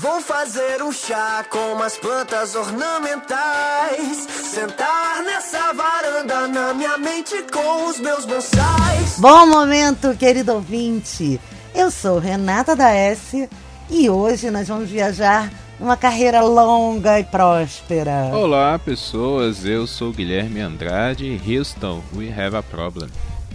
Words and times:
Vou 0.00 0.20
fazer 0.20 0.82
um 0.82 0.92
chá 0.92 1.44
com 1.48 1.72
umas 1.72 1.96
plantas 1.96 2.54
ornamentais. 2.54 4.26
Sentar 4.28 5.22
nessa 5.24 5.72
varanda 5.72 6.46
na 6.48 6.74
minha 6.74 6.98
mente 6.98 7.34
com 7.50 7.88
os 7.88 7.98
meus 7.98 8.26
bonsais. 8.26 9.18
Bom 9.18 9.46
momento, 9.46 10.14
querido 10.14 10.52
ouvinte. 10.52 11.40
Eu 11.74 11.90
sou 11.90 12.18
Renata 12.18 12.76
da 12.76 12.90
S 12.90 13.48
e 13.88 14.10
hoje 14.10 14.50
nós 14.50 14.68
vamos 14.68 14.90
viajar 14.90 15.50
uma 15.80 15.96
carreira 15.96 16.42
longa 16.42 17.18
e 17.18 17.24
próspera. 17.24 18.30
Olá, 18.34 18.78
pessoas. 18.78 19.64
Eu 19.64 19.86
sou 19.86 20.12
Guilherme 20.12 20.60
Andrade. 20.60 21.40
Houston, 21.46 22.02
we 22.14 22.28
have 22.28 22.54
a 22.54 22.62
problem. 22.62 23.08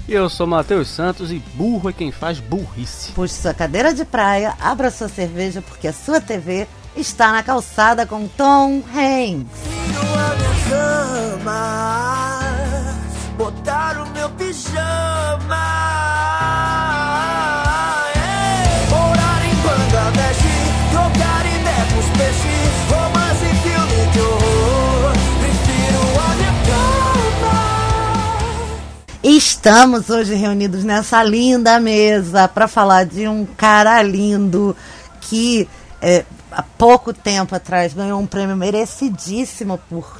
E 0.08 0.14
eu 0.14 0.30
sou 0.30 0.48
Matheus 0.48 0.88
Santos 0.88 1.32
e 1.32 1.40
burro 1.54 1.90
é 1.90 1.94
quem 1.94 2.12
faz 2.12 2.40
burrice. 2.40 3.12
Puxe 3.12 3.36
sua 3.36 3.54
cadeira 3.54 3.94
de 3.94 4.04
praia, 4.04 4.56
abra 4.60 4.92
sua 4.92 5.08
cerveja 5.08 5.62
porque 5.62 5.88
a 5.88 5.94
sua 5.94 6.20
TV 6.20 6.68
está 6.96 7.32
na 7.32 7.44
calçada 7.44 8.06
com 8.06 8.28
Tom 8.28 8.84
Hanks. 8.94 9.72
botar 13.42 13.98
o 14.02 14.09
meu 14.12 14.30
pijama. 14.32 15.80
Estamos 29.62 30.10
hoje 30.10 30.34
reunidos 30.34 30.84
nessa 30.84 31.24
linda 31.24 31.80
mesa 31.80 32.48
para 32.48 32.68
falar 32.68 33.06
de 33.06 33.28
um 33.28 33.46
cara 33.46 34.02
lindo 34.02 34.76
que 35.20 35.70
é, 36.02 36.26
há 36.52 36.64
pouco 36.64 37.14
tempo 37.14 37.54
atrás 37.54 37.94
ganhou 37.94 38.20
um 38.20 38.26
prêmio 38.26 38.58
merecidíssimo 38.58 39.80
por 39.88 40.20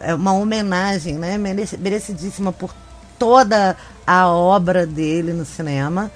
é, 0.00 0.12
uma 0.12 0.32
homenagem, 0.32 1.14
né? 1.14 1.38
Merecidíssima 1.38 2.50
por 2.50 2.74
toda 3.16 3.76
a 4.04 4.26
obra 4.26 4.84
dele 4.84 5.32
no 5.32 5.44
cinema. 5.44 6.10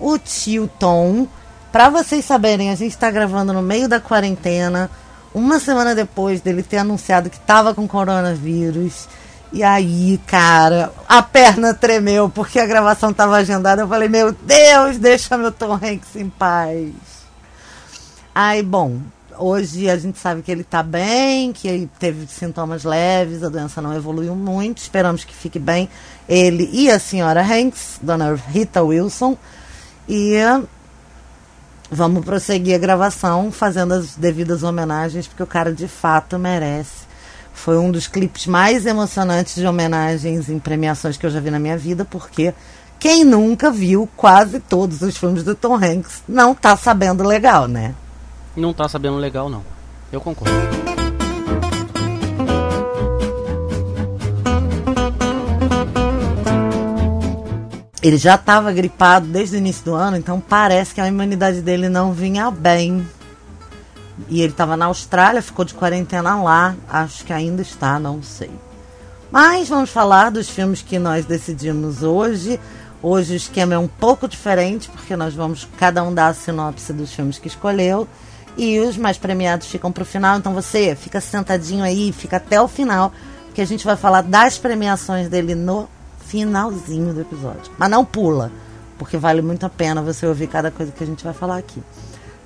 O 0.00 0.16
tio 0.16 0.66
Tom. 0.78 1.28
Para 1.70 1.90
vocês 1.90 2.24
saberem, 2.24 2.70
a 2.70 2.74
gente 2.74 2.92
está 2.92 3.10
gravando 3.10 3.52
no 3.52 3.60
meio 3.60 3.86
da 3.86 4.00
quarentena, 4.00 4.90
uma 5.34 5.60
semana 5.60 5.94
depois 5.94 6.40
dele 6.40 6.62
ter 6.62 6.78
anunciado 6.78 7.28
que 7.28 7.36
estava 7.36 7.74
com 7.74 7.86
coronavírus. 7.86 9.06
E 9.50 9.62
aí, 9.62 10.20
cara, 10.26 10.92
a 11.08 11.22
perna 11.22 11.72
tremeu 11.72 12.28
porque 12.28 12.58
a 12.58 12.66
gravação 12.66 13.10
estava 13.10 13.36
agendada. 13.36 13.82
Eu 13.82 13.88
falei, 13.88 14.08
meu 14.08 14.32
Deus, 14.32 14.98
deixa 14.98 15.38
meu 15.38 15.50
Tom 15.50 15.74
Hanks 15.74 16.16
em 16.16 16.28
paz. 16.28 16.92
Aí, 18.34 18.62
bom, 18.62 19.00
hoje 19.38 19.88
a 19.88 19.96
gente 19.96 20.18
sabe 20.18 20.42
que 20.42 20.52
ele 20.52 20.60
está 20.60 20.82
bem, 20.82 21.52
que 21.52 21.66
ele 21.66 21.90
teve 21.98 22.26
sintomas 22.26 22.84
leves, 22.84 23.42
a 23.42 23.48
doença 23.48 23.80
não 23.80 23.94
evoluiu 23.94 24.36
muito. 24.36 24.78
Esperamos 24.78 25.24
que 25.24 25.34
fique 25.34 25.58
bem 25.58 25.88
ele 26.28 26.68
e 26.70 26.90
a 26.90 26.98
senhora 26.98 27.42
Hanks, 27.42 28.00
dona 28.02 28.34
Rita 28.34 28.82
Wilson. 28.82 29.36
E 30.06 30.36
vamos 31.90 32.22
prosseguir 32.22 32.74
a 32.74 32.78
gravação 32.78 33.50
fazendo 33.50 33.94
as 33.94 34.14
devidas 34.14 34.62
homenagens, 34.62 35.26
porque 35.26 35.42
o 35.42 35.46
cara 35.46 35.72
de 35.72 35.88
fato 35.88 36.38
merece 36.38 37.07
foi 37.58 37.76
um 37.76 37.90
dos 37.90 38.06
clipes 38.06 38.46
mais 38.46 38.86
emocionantes 38.86 39.56
de 39.56 39.66
homenagens 39.66 40.48
em 40.48 40.58
premiações 40.58 41.16
que 41.16 41.26
eu 41.26 41.30
já 41.30 41.40
vi 41.40 41.50
na 41.50 41.58
minha 41.58 41.76
vida, 41.76 42.04
porque 42.04 42.54
quem 42.98 43.24
nunca 43.24 43.70
viu 43.70 44.08
quase 44.16 44.60
todos 44.60 45.02
os 45.02 45.16
filmes 45.16 45.42
do 45.42 45.54
Tom 45.54 45.74
Hanks 45.74 46.22
não 46.28 46.54
tá 46.54 46.76
sabendo 46.76 47.22
legal, 47.24 47.68
né? 47.68 47.94
Não 48.56 48.72
tá 48.72 48.88
sabendo 48.88 49.16
legal, 49.16 49.48
não. 49.48 49.62
Eu 50.10 50.20
concordo. 50.20 50.54
Ele 58.00 58.16
já 58.16 58.36
estava 58.36 58.72
gripado 58.72 59.26
desde 59.26 59.56
o 59.56 59.58
início 59.58 59.84
do 59.84 59.94
ano, 59.94 60.16
então 60.16 60.40
parece 60.40 60.94
que 60.94 61.00
a 61.00 61.08
imunidade 61.08 61.60
dele 61.60 61.88
não 61.88 62.12
vinha 62.12 62.50
bem. 62.50 63.06
E 64.28 64.40
ele 64.40 64.52
estava 64.52 64.76
na 64.76 64.86
Austrália, 64.86 65.40
ficou 65.40 65.64
de 65.64 65.74
quarentena 65.74 66.42
lá. 66.42 66.74
Acho 66.88 67.24
que 67.24 67.32
ainda 67.32 67.62
está, 67.62 67.98
não 67.98 68.22
sei. 68.22 68.50
Mas 69.30 69.68
vamos 69.68 69.90
falar 69.90 70.30
dos 70.30 70.48
filmes 70.48 70.82
que 70.82 70.98
nós 70.98 71.24
decidimos 71.24 72.02
hoje. 72.02 72.58
Hoje 73.02 73.34
o 73.34 73.36
esquema 73.36 73.74
é 73.74 73.78
um 73.78 73.86
pouco 73.86 74.26
diferente, 74.26 74.88
porque 74.88 75.14
nós 75.14 75.34
vamos 75.34 75.68
cada 75.78 76.02
um 76.02 76.12
dar 76.12 76.28
a 76.28 76.34
sinopse 76.34 76.92
dos 76.92 77.12
filmes 77.12 77.38
que 77.38 77.46
escolheu. 77.46 78.08
E 78.56 78.80
os 78.80 78.96
mais 78.96 79.16
premiados 79.16 79.68
ficam 79.68 79.92
para 79.92 80.02
o 80.02 80.06
final. 80.06 80.38
Então 80.38 80.52
você 80.52 80.96
fica 80.96 81.20
sentadinho 81.20 81.84
aí, 81.84 82.12
fica 82.12 82.38
até 82.38 82.60
o 82.60 82.66
final, 82.66 83.12
que 83.54 83.60
a 83.60 83.66
gente 83.66 83.84
vai 83.84 83.96
falar 83.96 84.22
das 84.22 84.58
premiações 84.58 85.28
dele 85.28 85.54
no 85.54 85.88
finalzinho 86.26 87.14
do 87.14 87.20
episódio. 87.20 87.72
Mas 87.78 87.90
não 87.90 88.04
pula, 88.04 88.50
porque 88.98 89.16
vale 89.16 89.42
muito 89.42 89.64
a 89.64 89.70
pena 89.70 90.02
você 90.02 90.26
ouvir 90.26 90.48
cada 90.48 90.70
coisa 90.70 90.90
que 90.90 91.04
a 91.04 91.06
gente 91.06 91.24
vai 91.24 91.32
falar 91.32 91.58
aqui. 91.58 91.82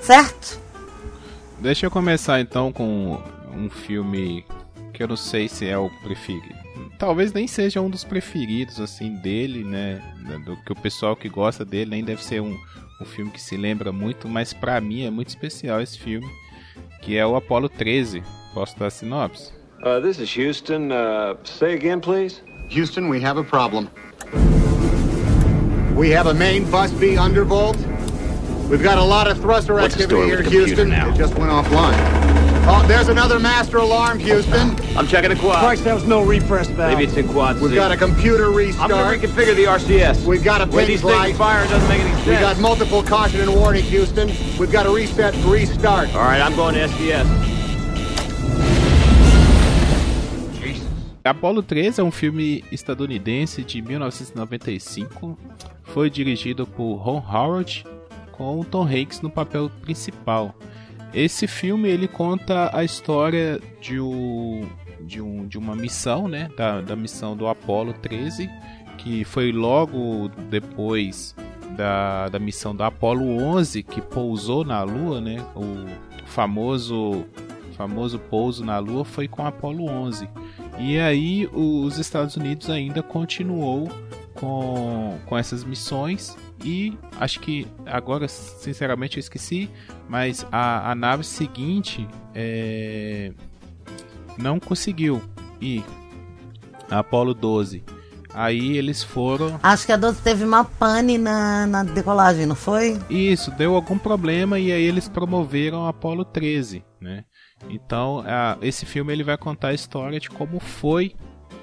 Certo? 0.00 0.61
Deixa 1.62 1.86
eu 1.86 1.90
começar 1.92 2.40
então 2.40 2.72
com 2.72 3.22
um 3.54 3.70
filme 3.70 4.44
que 4.92 5.00
eu 5.00 5.06
não 5.06 5.16
sei 5.16 5.46
se 5.46 5.64
é 5.68 5.78
o 5.78 5.88
preferido. 6.02 6.56
Talvez 6.98 7.32
nem 7.32 7.46
seja 7.46 7.80
um 7.80 7.88
dos 7.88 8.02
preferidos 8.02 8.80
assim 8.80 9.14
dele, 9.14 9.62
né? 9.62 10.02
Do 10.44 10.56
que 10.56 10.72
o 10.72 10.74
pessoal 10.74 11.14
que 11.14 11.28
gosta 11.28 11.64
dele 11.64 11.90
nem 11.90 12.04
deve 12.04 12.22
ser 12.24 12.42
um, 12.42 12.58
um 13.00 13.04
filme 13.04 13.30
que 13.30 13.40
se 13.40 13.56
lembra 13.56 13.92
muito, 13.92 14.28
mas 14.28 14.52
para 14.52 14.80
mim 14.80 15.04
é 15.04 15.10
muito 15.10 15.28
especial 15.28 15.80
esse 15.80 16.00
filme, 16.00 16.26
que 17.00 17.16
é 17.16 17.24
o 17.24 17.36
Apollo 17.36 17.68
13. 17.68 18.24
Posso 18.52 18.76
dar 18.76 18.86
a 18.86 18.90
sinopse? 18.90 19.52
Uh, 19.84 20.00
this 20.02 20.18
is 20.18 20.36
Houston. 20.36 20.90
Uh, 20.90 21.36
say 21.44 21.74
again, 21.74 22.00
please. 22.00 22.42
Houston, 22.70 23.08
we 23.08 23.24
have 23.24 23.38
a 23.38 23.44
problem. 23.44 23.88
We 25.96 26.12
have 26.12 26.28
a 26.28 26.34
main 26.34 26.64
bus 26.64 26.90
B 26.90 27.16
undervolt. 27.16 27.76
We've 28.72 28.82
got 28.82 28.96
a 28.96 29.04
lot 29.04 29.30
of 29.30 29.38
thruster 29.38 29.74
What's 29.74 29.92
activity 29.96 30.24
here, 30.24 30.38
with 30.38 30.50
Houston. 30.50 30.88
now? 30.88 31.10
It 31.10 31.18
just 31.18 31.34
went 31.36 31.52
offline. 31.52 31.92
Oh, 32.66 32.82
there's 32.88 33.08
another 33.08 33.38
master 33.38 33.76
alarm, 33.76 34.18
Houston. 34.18 34.74
I'm 34.96 35.06
checking 35.06 35.28
the 35.28 35.36
quad. 35.36 35.58
Christ, 35.58 35.84
that 35.84 35.92
was 35.92 36.06
no 36.06 36.22
repress 36.22 36.68
valve. 36.68 36.94
Maybe 36.94 37.04
it's 37.04 37.18
in 37.18 37.28
quad 37.28 37.60
We've 37.60 37.72
C. 37.72 37.74
got 37.74 37.92
a 37.92 37.98
computer 37.98 38.46
I'm 38.46 38.54
restart. 38.54 38.88
gonna 38.88 39.14
reconfigure 39.14 39.54
the 39.54 39.66
RCS. 39.66 40.24
We've 40.24 40.42
got 40.42 40.62
a 40.62 40.64
When 40.74 40.86
these 40.86 41.02
pins 41.02 41.12
things 41.12 41.22
light. 41.22 41.36
fire, 41.36 41.68
doesn't 41.68 41.86
make 41.86 42.00
any 42.00 42.30
We 42.30 42.36
got 42.38 42.58
multiple 42.60 43.02
caution 43.02 43.40
and 43.42 43.54
warning, 43.54 43.82
Houston. 43.84 44.28
We've 44.58 44.72
got 44.72 44.84
to 44.84 44.94
reset 44.94 45.34
and 45.34 45.44
restart. 45.44 46.14
All 46.14 46.22
right, 46.22 46.40
I'm 46.40 46.56
going 46.56 46.74
to 46.76 46.80
SDS. 46.88 47.26
Apollo 51.22 51.62
13 51.64 52.00
é 52.00 52.02
um 52.02 52.10
filme 52.10 52.64
estadunidense 52.72 53.62
de 53.62 53.82
1995. 53.82 55.36
Foi 55.82 56.08
dirigido 56.08 56.66
por 56.66 56.96
Ron 56.96 57.22
Howard 57.30 57.84
com 58.32 58.58
o 58.60 58.64
Tom 58.64 58.84
Hanks 58.84 59.20
no 59.20 59.30
papel 59.30 59.70
principal. 59.80 60.54
Esse 61.14 61.46
filme 61.46 61.88
ele 61.88 62.08
conta 62.08 62.70
a 62.74 62.82
história 62.82 63.60
de, 63.80 64.00
um, 64.00 64.66
de, 65.00 65.20
um, 65.20 65.46
de 65.46 65.58
uma 65.58 65.76
missão, 65.76 66.26
né, 66.26 66.50
da, 66.56 66.80
da 66.80 66.96
missão 66.96 67.36
do 67.36 67.46
Apollo 67.46 67.92
13, 67.92 68.50
que 68.96 69.22
foi 69.24 69.52
logo 69.52 70.30
depois 70.48 71.36
da, 71.76 72.28
da 72.28 72.38
missão 72.38 72.74
da 72.74 72.86
Apollo 72.86 73.42
11 73.42 73.82
que 73.82 74.00
pousou 74.00 74.64
na 74.64 74.82
Lua, 74.82 75.20
né, 75.20 75.36
o 75.54 75.86
famoso 76.26 77.24
famoso 77.76 78.18
pouso 78.18 78.64
na 78.64 78.78
Lua 78.78 79.04
foi 79.04 79.26
com 79.26 79.42
a 79.42 79.48
Apollo 79.48 79.86
11. 79.86 80.28
E 80.78 80.98
aí 80.98 81.48
os 81.52 81.98
Estados 81.98 82.36
Unidos 82.36 82.70
ainda 82.70 83.02
continuou 83.02 83.90
com, 84.34 85.18
com 85.26 85.38
essas 85.38 85.64
missões 85.64 86.36
e 86.64 86.96
acho 87.18 87.40
que 87.40 87.66
agora 87.86 88.28
sinceramente 88.28 89.16
eu 89.16 89.20
esqueci, 89.20 89.70
mas 90.08 90.46
a, 90.50 90.90
a 90.90 90.94
nave 90.94 91.24
seguinte 91.24 92.06
é, 92.34 93.32
não 94.38 94.60
conseguiu 94.60 95.22
ir, 95.60 95.84
a 96.90 96.98
Apollo 96.98 97.34
12. 97.34 97.82
Aí 98.34 98.78
eles 98.78 99.02
foram. 99.02 99.60
Acho 99.62 99.84
que 99.84 99.92
a 99.92 99.96
12 99.96 100.22
teve 100.22 100.44
uma 100.44 100.64
pane 100.64 101.18
na, 101.18 101.66
na 101.66 101.84
decolagem, 101.84 102.46
não 102.46 102.54
foi? 102.54 102.98
Isso, 103.10 103.50
deu 103.50 103.74
algum 103.74 103.98
problema 103.98 104.58
e 104.58 104.72
aí 104.72 104.82
eles 104.82 105.08
promoveram 105.08 105.84
a 105.84 105.90
Apollo 105.90 106.24
13, 106.24 106.82
né? 107.00 107.24
Então, 107.68 108.24
a, 108.26 108.56
esse 108.62 108.86
filme 108.86 109.12
ele 109.12 109.22
vai 109.22 109.36
contar 109.36 109.68
a 109.68 109.74
história 109.74 110.18
de 110.18 110.30
como 110.30 110.58
foi 110.58 111.14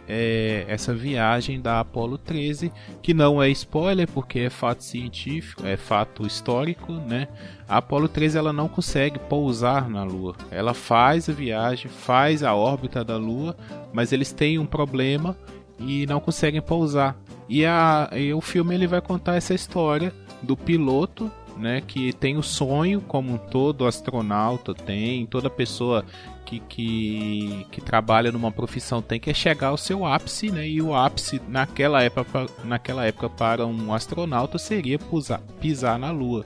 é, 0.10 0.66
essa 0.68 0.94
viagem 0.94 1.62
da 1.62 1.80
Apollo 1.80 2.18
13, 2.18 2.72
que 3.00 3.14
não 3.14 3.42
é 3.42 3.48
spoiler 3.52 4.10
porque 4.10 4.40
é 4.40 4.50
fato 4.50 4.84
científico, 4.84 5.66
é 5.66 5.78
fato 5.78 6.26
histórico, 6.26 6.92
né? 6.92 7.28
A 7.68 7.78
Apollo 7.78 8.08
13 8.08 8.40
ela 8.40 8.52
não 8.52 8.68
consegue 8.68 9.20
pousar 9.20 9.88
na 9.88 10.04
Lua. 10.04 10.36
Ela 10.50 10.74
faz 10.74 11.30
a 11.30 11.34
viagem, 11.34 11.92
faz 11.92 12.44
a 12.44 12.56
órbita 12.56 13.04
da 13.04 13.18
Lua, 13.18 13.56
mas 13.94 14.12
eles 14.12 14.34
têm 14.34 14.58
um 14.58 14.66
problema 14.66 15.38
e 15.78 16.08
não 16.08 16.20
conseguem 16.20 16.62
pousar. 16.62 17.16
E, 17.48 17.64
a, 17.64 18.10
e 18.14 18.34
o 18.34 18.42
filme 18.42 18.74
ele 18.74 18.88
vai 18.88 19.02
contar 19.02 19.36
essa 19.36 19.54
história 19.54 20.12
do 20.42 20.58
piloto 20.58 21.32
né, 21.60 21.82
que 21.86 22.14
tem 22.14 22.38
o 22.38 22.44
sonho 22.44 23.02
como 23.02 23.38
todo 23.38 23.86
astronauta 23.86 24.74
tem, 24.74 25.26
toda 25.26 25.50
pessoa 25.50 26.06
que, 26.50 26.60
que, 26.62 27.68
que 27.72 27.80
trabalha 27.80 28.31
numa 28.31 28.51
profissão 28.51 29.04
tem 29.04 29.19
que 29.19 29.30
é 29.30 29.34
chegar 29.34 29.68
ao 29.68 29.78
seu 29.78 30.04
ápice, 30.04 30.50
né? 30.50 30.68
E 30.68 30.81
o 30.81 30.96
ápice 30.96 31.40
naquela 31.48 32.01
época, 32.01 32.48
naquela 32.63 33.06
época 33.06 33.30
para 33.30 33.68
um 33.68 33.94
astronauta 33.94 34.57
seria 34.57 34.98
pisar, 34.98 35.42
pisar 35.62 36.00
na 36.00 36.10
Lua. 36.10 36.44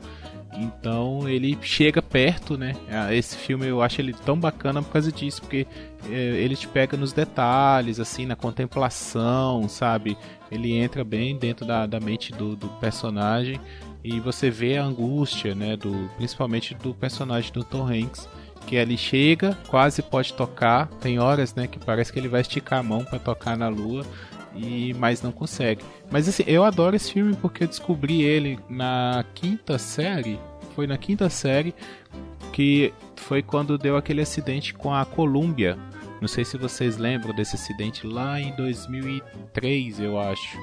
Então 0.55 1.27
ele 1.27 1.57
chega 1.61 2.01
perto, 2.01 2.57
né? 2.57 2.75
Ah, 2.89 3.13
esse 3.13 3.37
filme 3.37 3.65
eu 3.65 3.81
acho 3.81 4.01
ele 4.01 4.13
tão 4.13 4.37
bacana 4.37 4.83
por 4.83 4.91
causa 4.91 5.09
disso, 5.09 5.41
porque 5.41 5.65
é, 6.09 6.13
ele 6.13 6.57
te 6.57 6.67
pega 6.67 6.97
nos 6.97 7.13
detalhes, 7.13 7.97
assim, 7.97 8.25
na 8.25 8.35
contemplação, 8.35 9.69
sabe? 9.69 10.17
Ele 10.51 10.73
entra 10.73 11.03
bem 11.03 11.37
dentro 11.37 11.65
da, 11.65 11.87
da 11.87 11.99
mente 11.99 12.33
do, 12.33 12.57
do 12.57 12.67
personagem 12.67 13.59
e 14.03 14.19
você 14.19 14.51
vê 14.51 14.77
a 14.77 14.83
angústia, 14.83 15.55
né? 15.55 15.77
Do, 15.77 16.09
principalmente 16.17 16.75
do 16.75 16.93
personagem 16.93 17.53
do 17.53 17.63
Tom 17.63 17.87
Hanks, 17.87 18.27
que 18.65 18.75
ele 18.75 18.97
chega, 18.97 19.57
quase 19.67 20.01
pode 20.01 20.33
tocar, 20.33 20.87
tem 21.01 21.19
horas, 21.19 21.53
né? 21.55 21.67
Que 21.67 21.79
parece 21.79 22.11
que 22.11 22.19
ele 22.19 22.27
vai 22.27 22.41
esticar 22.41 22.79
a 22.79 22.83
mão 22.83 23.03
para 23.03 23.19
tocar 23.19 23.57
na 23.57 23.67
lua 23.67 24.05
e 24.55 24.93
mas 24.95 25.21
não 25.21 25.31
consegue. 25.31 25.83
Mas 26.11 26.27
assim, 26.27 26.43
eu 26.47 26.63
adoro 26.63 26.95
esse 26.95 27.11
filme 27.11 27.35
porque 27.35 27.63
eu 27.63 27.67
descobri 27.67 28.21
ele 28.21 28.59
na 28.69 29.25
quinta 29.33 29.77
série. 29.77 30.39
Foi 30.75 30.87
na 30.87 30.97
quinta 30.97 31.29
série 31.29 31.73
que 32.51 32.93
foi 33.15 33.41
quando 33.41 33.77
deu 33.77 33.97
aquele 33.97 34.21
acidente 34.21 34.73
com 34.73 34.93
a 34.93 35.05
Columbia. 35.05 35.77
Não 36.21 36.27
sei 36.27 36.45
se 36.45 36.57
vocês 36.57 36.97
lembram 36.97 37.33
desse 37.35 37.55
acidente 37.55 38.07
lá 38.07 38.39
em 38.39 38.55
2003, 38.55 39.99
eu 39.99 40.19
acho. 40.19 40.57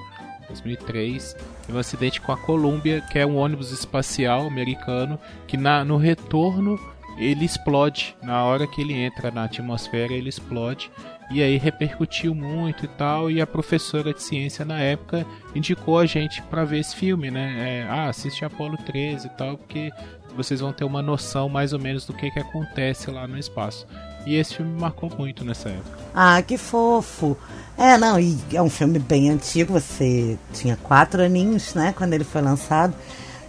2003, 0.49 1.37
teve 1.67 1.77
um 1.77 1.81
acidente 1.81 2.21
com 2.21 2.33
a 2.33 2.37
Columbia, 2.37 3.01
que 3.01 3.19
é 3.19 3.27
um 3.27 3.37
ônibus 3.37 3.71
espacial 3.71 4.47
americano 4.47 5.19
que 5.47 5.57
na, 5.57 5.85
no 5.85 5.97
retorno 5.97 6.79
ele 7.21 7.45
explode. 7.45 8.17
Na 8.23 8.45
hora 8.45 8.67
que 8.67 8.81
ele 8.81 8.95
entra 8.95 9.31
na 9.31 9.45
atmosfera, 9.45 10.13
ele 10.13 10.31
explode 10.31 10.91
e 11.31 11.43
aí 11.43 11.59
repercutiu 11.59 12.35
muito 12.35 12.87
e 12.87 12.89
tal. 12.89 13.31
E 13.31 13.41
a 13.41 13.47
professora 13.47 14.15
de 14.15 14.23
ciência 14.23 14.65
na 14.65 14.81
época 14.81 15.27
indicou 15.55 15.99
a 15.99 16.07
gente 16.07 16.43
para 16.43 16.65
ver 16.65 16.81
esse 16.81 16.97
filme, 16.97 17.31
né? 17.31 17.83
É, 17.85 17.89
ah, 17.89 18.09
assiste 18.09 18.45
Apolo 18.45 18.77
13 18.79 19.27
e 19.27 19.31
tal, 19.31 19.59
porque 19.59 19.93
vocês 20.35 20.61
vão 20.61 20.73
ter 20.73 20.85
uma 20.85 21.03
noção 21.03 21.49
mais 21.49 21.73
ou 21.73 21.79
menos 21.79 22.07
do 22.07 22.15
que, 22.15 22.31
que 22.31 22.39
acontece 22.39 23.11
lá 23.11 23.29
no 23.29 23.39
espaço. 23.39 23.87
E 24.27 24.37
esse 24.37 24.57
filme 24.57 24.73
me 24.73 24.81
marcou 24.81 25.11
muito 25.19 25.45
nessa 25.45 25.69
época. 25.69 25.99
Ah, 26.15 26.43
que 26.43 26.57
fofo! 26.57 27.37
É, 27.77 27.97
não, 27.97 28.21
e 28.21 28.39
é 28.53 28.61
um 28.61 28.69
filme 28.69 28.99
bem 28.99 29.31
antigo, 29.31 29.73
você 29.73 30.39
tinha 30.53 30.77
quatro 30.77 31.23
aninhos, 31.23 31.73
né, 31.75 31.95
quando 31.97 32.13
ele 32.13 32.25
foi 32.25 32.43
lançado. 32.43 32.95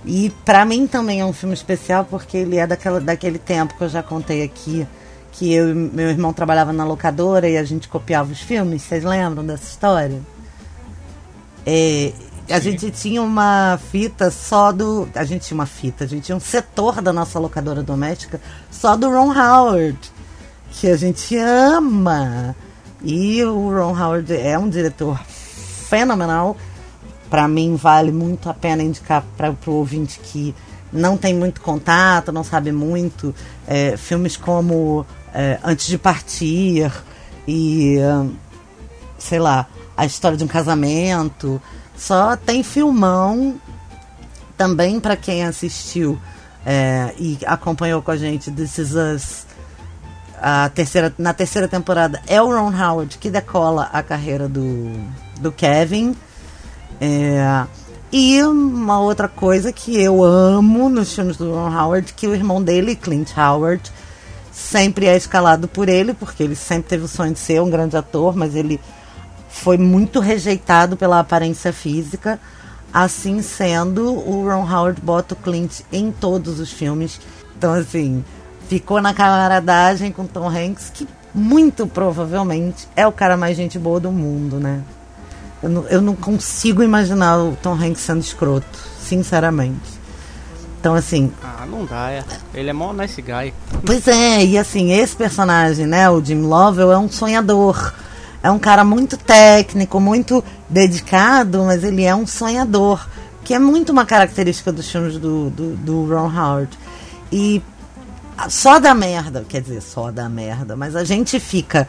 E 0.06 0.32
para 0.44 0.66
mim 0.66 0.88
também 0.88 1.20
é 1.20 1.26
um 1.26 1.34
filme 1.34 1.54
especial 1.54 2.06
porque 2.06 2.38
ele 2.38 2.58
é 2.58 2.66
daquela, 2.66 3.00
daquele 3.00 3.38
tempo 3.38 3.76
que 3.78 3.84
eu 3.84 3.90
já 3.90 4.02
contei 4.02 4.44
aqui, 4.44 4.88
que 5.32 5.54
eu 5.54 5.70
e 5.72 5.74
meu 5.74 6.10
irmão 6.10 6.34
trabalhava 6.34 6.74
na 6.74 6.84
locadora 6.84 7.48
e 7.48 7.58
a 7.58 7.64
gente 7.64 7.88
copiava 7.88 8.32
os 8.32 8.40
filmes. 8.42 8.82
Vocês 8.82 9.04
lembram 9.04 9.46
dessa 9.46 9.66
história? 9.66 10.20
É, 11.66 12.12
a 12.50 12.60
Sim. 12.60 12.72
gente 12.72 12.92
tinha 12.92 13.22
uma 13.22 13.80
fita 13.92 14.32
só 14.32 14.72
do. 14.72 15.08
A 15.14 15.24
gente 15.24 15.46
tinha 15.46 15.56
uma 15.56 15.66
fita, 15.66 16.04
a 16.04 16.08
gente 16.08 16.24
tinha 16.26 16.36
um 16.36 16.42
setor 16.42 17.02
da 17.02 17.14
nossa 17.14 17.40
locadora 17.40 17.84
doméstica 17.84 18.42
só 18.72 18.96
do 18.96 19.10
Ron 19.10 19.32
Howard, 19.32 19.98
que 20.72 20.88
a 20.88 20.98
gente 20.98 21.38
ama. 21.38 22.56
E 23.04 23.44
o 23.44 23.70
Ron 23.70 23.98
Howard 23.98 24.36
é 24.36 24.58
um 24.58 24.70
diretor 24.70 25.20
fenomenal. 25.26 26.58
Para 27.32 27.48
mim, 27.48 27.76
vale 27.76 28.12
muito 28.12 28.50
a 28.50 28.54
pena 28.54 28.84
indicar 28.84 29.24
para 29.38 29.56
o 29.66 29.72
ouvinte 29.72 30.20
que 30.20 30.54
não 30.92 31.16
tem 31.16 31.34
muito 31.34 31.62
contato, 31.62 32.30
não 32.30 32.44
sabe 32.44 32.74
muito. 32.74 33.34
É, 33.66 33.96
filmes 33.96 34.36
como 34.36 35.06
é, 35.34 35.58
Antes 35.64 35.88
de 35.88 35.98
Partir 35.98 36.92
e, 37.48 37.96
sei 39.18 39.40
lá, 39.40 39.66
A 39.96 40.06
História 40.06 40.38
de 40.38 40.44
um 40.44 40.48
Casamento. 40.48 41.62
Só 41.96 42.36
tem 42.36 42.64
filmão 42.64 43.56
também 44.58 45.00
para 45.00 45.16
quem 45.16 45.46
assistiu 45.46 46.20
é, 46.66 47.14
e 47.18 47.40
acompanhou 47.46 48.02
com 48.02 48.12
a 48.12 48.18
gente 48.18 48.52
This 48.52 48.78
Is 48.78 48.92
Us. 48.94 49.46
A 50.42 50.70
terceira, 50.70 51.14
na 51.18 51.34
terceira 51.34 51.68
temporada 51.68 52.22
é 52.28 52.42
o 52.42 52.48
Ron 52.48 52.76
Howard 52.76 53.18
que 53.20 53.30
decola 53.30 53.90
a 53.94 54.04
carreira 54.04 54.50
do, 54.50 54.92
do 55.40 55.52
Kevin. 55.52 56.14
É, 57.04 57.66
e 58.12 58.44
uma 58.44 59.00
outra 59.00 59.28
coisa 59.28 59.74
que 59.74 60.00
eu 60.00 60.24
amo 60.24 60.88
nos 60.88 61.16
filmes 61.16 61.36
do 61.36 61.52
Ron 61.52 61.76
Howard, 61.76 62.14
que 62.14 62.28
o 62.28 62.36
irmão 62.36 62.62
dele, 62.62 62.96
Clint 62.96 63.32
Howard, 63.36 63.92
sempre 64.52 65.08
é 65.08 65.18
escalado 65.18 65.68
por 65.68 65.90
ele, 65.90 66.14
porque 66.14 66.44
ele 66.44 66.56
sempre 66.56 66.90
teve 66.90 67.06
o 67.06 67.08
sonho 67.08 67.34
de 67.34 67.40
ser 67.40 67.60
um 67.60 67.72
grande 67.72 67.98
ator, 67.98 68.36
mas 68.36 68.54
ele 68.54 68.80
foi 69.50 69.78
muito 69.78 70.20
rejeitado 70.20 70.96
pela 70.96 71.20
aparência 71.20 71.74
física. 71.74 72.40
Assim 72.94 73.42
sendo, 73.42 74.14
o 74.14 74.48
Ron 74.48 74.70
Howard 74.70 75.02
bota 75.02 75.34
o 75.34 75.38
Clint 75.38 75.80
em 75.92 76.12
todos 76.12 76.60
os 76.60 76.72
filmes. 76.72 77.20
Então, 77.58 77.74
assim, 77.74 78.24
ficou 78.68 79.02
na 79.02 79.14
camaradagem 79.14 80.12
com 80.12 80.28
Tom 80.28 80.50
Hanks, 80.50 80.92
que 80.94 81.08
muito 81.34 81.88
provavelmente 81.88 82.88
é 82.96 83.08
o 83.08 83.12
cara 83.12 83.38
mais 83.38 83.58
gente 83.58 83.80
boa 83.80 84.00
do 84.00 84.12
mundo, 84.12 84.60
né? 84.60 84.84
Eu 85.62 85.70
não, 85.70 85.88
eu 85.88 86.02
não 86.02 86.16
consigo 86.16 86.82
imaginar 86.82 87.38
o 87.38 87.56
Tom 87.62 87.74
Hanks 87.74 88.02
sendo 88.02 88.22
escroto, 88.22 88.80
sinceramente. 89.00 90.02
Então, 90.80 90.96
assim. 90.96 91.32
Ah, 91.44 91.66
não 91.70 91.86
dá, 91.86 92.10
é. 92.10 92.24
Ele 92.54 92.72
é 92.72 92.74
mó 92.74 92.92
nice 92.92 93.22
guy. 93.22 93.54
Pois 93.86 94.08
é, 94.08 94.44
e 94.44 94.58
assim, 94.58 94.92
esse 94.92 95.16
personagem, 95.16 95.86
né, 95.86 96.10
o 96.10 96.24
Jim 96.24 96.42
Lovell, 96.42 96.92
é 96.92 96.98
um 96.98 97.10
sonhador. 97.10 97.94
É 98.42 98.50
um 98.50 98.58
cara 98.58 98.84
muito 98.84 99.16
técnico, 99.16 100.00
muito 100.00 100.44
dedicado, 100.68 101.64
mas 101.66 101.84
ele 101.84 102.04
é 102.04 102.16
um 102.16 102.26
sonhador. 102.26 103.08
Que 103.44 103.54
é 103.54 103.60
muito 103.60 103.92
uma 103.92 104.06
característica 104.06 104.72
dos 104.72 104.90
filmes 104.90 105.20
do, 105.20 105.52
do, 105.52 105.76
do 105.76 106.06
Ron 106.06 106.32
Howard. 106.36 106.78
E 107.32 107.62
só 108.50 108.80
da 108.80 108.96
merda, 108.96 109.46
quer 109.48 109.62
dizer, 109.62 109.82
só 109.82 110.10
da 110.10 110.28
merda, 110.28 110.76
mas 110.76 110.96
a 110.96 111.04
gente 111.04 111.40
fica 111.40 111.88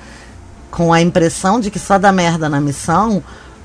com 0.71 0.93
a 0.93 1.01
impressão 1.01 1.59
de 1.59 1.71
que 1.71 1.79
só 1.79 1.99
dá 1.99 2.13
merda 2.13 2.49
na 2.49 2.61
missão 2.61 3.23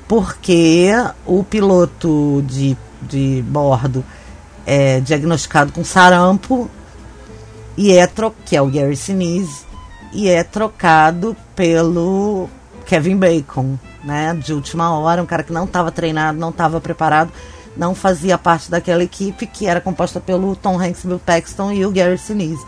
porque 0.08 0.90
o 1.26 1.44
piloto 1.44 2.42
de, 2.46 2.76
de 3.02 3.44
bordo 3.46 4.02
é 4.66 5.00
diagnosticado 5.00 5.70
com 5.70 5.84
sarampo 5.84 6.68
e 7.76 7.92
é 7.92 8.10
que 8.44 8.56
é 8.56 8.62
o 8.62 8.70
Gary 8.70 8.96
Sinise 8.96 9.66
e 10.12 10.28
é 10.28 10.42
trocado 10.42 11.36
pelo 11.54 12.48
Kevin 12.86 13.18
Bacon, 13.18 13.78
né, 14.02 14.34
de 14.34 14.54
última 14.54 14.98
hora, 14.98 15.22
um 15.22 15.26
cara 15.26 15.42
que 15.42 15.52
não 15.52 15.64
estava 15.64 15.92
treinado, 15.92 16.38
não 16.38 16.48
estava 16.48 16.80
preparado, 16.80 17.30
não 17.76 17.94
fazia 17.94 18.38
parte 18.38 18.70
daquela 18.70 19.04
equipe 19.04 19.46
que 19.46 19.66
era 19.66 19.80
composta 19.80 20.18
pelo 20.18 20.56
Tom 20.56 20.80
Hanks, 20.80 21.04
Bill 21.04 21.20
Paxton 21.20 21.72
e 21.72 21.84
o 21.84 21.90
Gary 21.90 22.18
Sinise. 22.18 22.64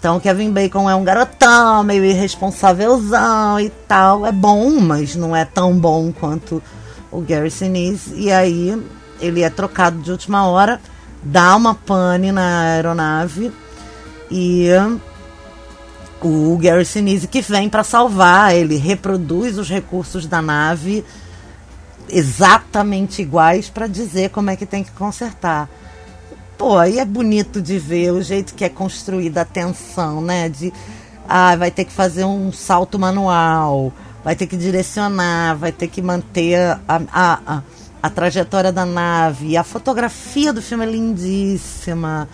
Então, 0.00 0.18
Kevin 0.18 0.50
Bacon 0.50 0.88
é 0.88 0.94
um 0.94 1.04
garotão, 1.04 1.84
meio 1.84 2.06
irresponsávelzão 2.06 3.60
e 3.60 3.68
tal. 3.86 4.24
É 4.24 4.32
bom, 4.32 4.80
mas 4.80 5.14
não 5.14 5.36
é 5.36 5.44
tão 5.44 5.78
bom 5.78 6.10
quanto 6.10 6.62
o 7.12 7.20
Gary 7.20 7.50
Sinise. 7.50 8.14
E 8.14 8.32
aí 8.32 8.82
ele 9.20 9.42
é 9.42 9.50
trocado 9.50 10.00
de 10.00 10.10
última 10.10 10.46
hora, 10.46 10.80
dá 11.22 11.54
uma 11.54 11.74
pane 11.74 12.32
na 12.32 12.62
aeronave 12.62 13.52
e 14.30 14.68
o 16.22 16.56
Gary 16.56 16.86
Sinise 16.86 17.28
que 17.28 17.42
vem 17.42 17.68
para 17.68 17.84
salvar, 17.84 18.54
ele 18.54 18.76
reproduz 18.76 19.58
os 19.58 19.68
recursos 19.68 20.26
da 20.26 20.40
nave 20.40 21.04
exatamente 22.08 23.20
iguais 23.20 23.68
para 23.68 23.86
dizer 23.86 24.30
como 24.30 24.48
é 24.48 24.56
que 24.56 24.64
tem 24.64 24.82
que 24.82 24.92
consertar. 24.92 25.68
Pô, 26.60 26.76
aí 26.76 26.98
é 26.98 27.06
bonito 27.06 27.62
de 27.62 27.78
ver 27.78 28.12
o 28.12 28.20
jeito 28.20 28.54
que 28.54 28.66
é 28.66 28.68
construída 28.68 29.40
a 29.40 29.44
tensão, 29.46 30.20
né? 30.20 30.46
De 30.46 30.70
ah, 31.26 31.56
vai 31.56 31.70
ter 31.70 31.86
que 31.86 31.90
fazer 31.90 32.24
um 32.24 32.52
salto 32.52 32.98
manual, 32.98 33.90
vai 34.22 34.36
ter 34.36 34.46
que 34.46 34.58
direcionar, 34.58 35.56
vai 35.56 35.72
ter 35.72 35.88
que 35.88 36.02
manter 36.02 36.56
a, 36.86 37.02
a, 37.10 37.40
a, 37.46 37.62
a 38.02 38.10
trajetória 38.10 38.70
da 38.70 38.84
nave. 38.84 39.56
A 39.56 39.64
fotografia 39.64 40.52
do 40.52 40.60
filme 40.60 40.84
é 40.84 40.90
lindíssima. 40.90 42.28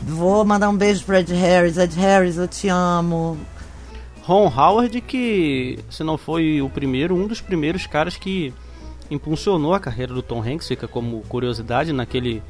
Vou 0.00 0.44
mandar 0.44 0.68
um 0.68 0.76
beijo 0.76 1.04
pro 1.04 1.14
Ed 1.14 1.32
Harris. 1.32 1.78
Ed 1.78 1.96
Harris, 1.96 2.38
eu 2.38 2.48
te 2.48 2.66
amo. 2.66 3.38
Ron 4.22 4.48
Howard, 4.48 5.00
que 5.02 5.78
se 5.88 6.02
não 6.02 6.18
foi 6.18 6.60
o 6.60 6.68
primeiro, 6.68 7.14
um 7.14 7.28
dos 7.28 7.40
primeiros 7.40 7.86
caras 7.86 8.16
que 8.16 8.52
impulsionou 9.08 9.72
a 9.72 9.78
carreira 9.78 10.12
do 10.12 10.20
Tom 10.20 10.42
Hanks, 10.42 10.66
fica 10.66 10.88
como 10.88 11.20
curiosidade 11.28 11.92
naquele 11.92 12.42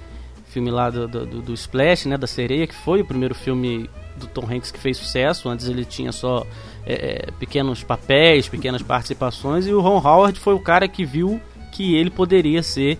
filme 0.53 0.71
lá 0.71 0.91
do, 0.91 1.09
do, 1.09 1.27
do, 1.43 1.55
Splash, 1.55 2.07
né, 2.07 2.17
da 2.17 2.27
sereia, 2.27 2.67
que 2.67 2.75
foi 2.75 3.01
o 3.01 3.05
primeiro 3.05 3.35
filme 3.35 3.89
do 4.17 4.27
Tom 4.27 4.47
Hanks 4.51 4.71
que 4.71 4.79
fez 4.79 4.97
sucesso. 4.97 5.49
Antes 5.49 5.67
ele 5.69 5.85
tinha 5.85 6.13
só 6.13 6.47
é, 6.87 7.27
é, 7.27 7.31
pequenos 7.39 7.83
papéis, 7.83 8.49
pequenas 8.49 8.83
participações, 8.83 9.67
e 9.67 9.73
o 9.73 9.81
Ron 9.81 9.99
Howard 9.99 10.39
foi 10.39 10.55
o 10.55 10.61
cara 10.61 10.87
que 10.87 11.05
viu 11.05 11.41
que 11.73 11.95
ele 11.97 12.11
poderia 12.11 12.63
ser 12.63 12.99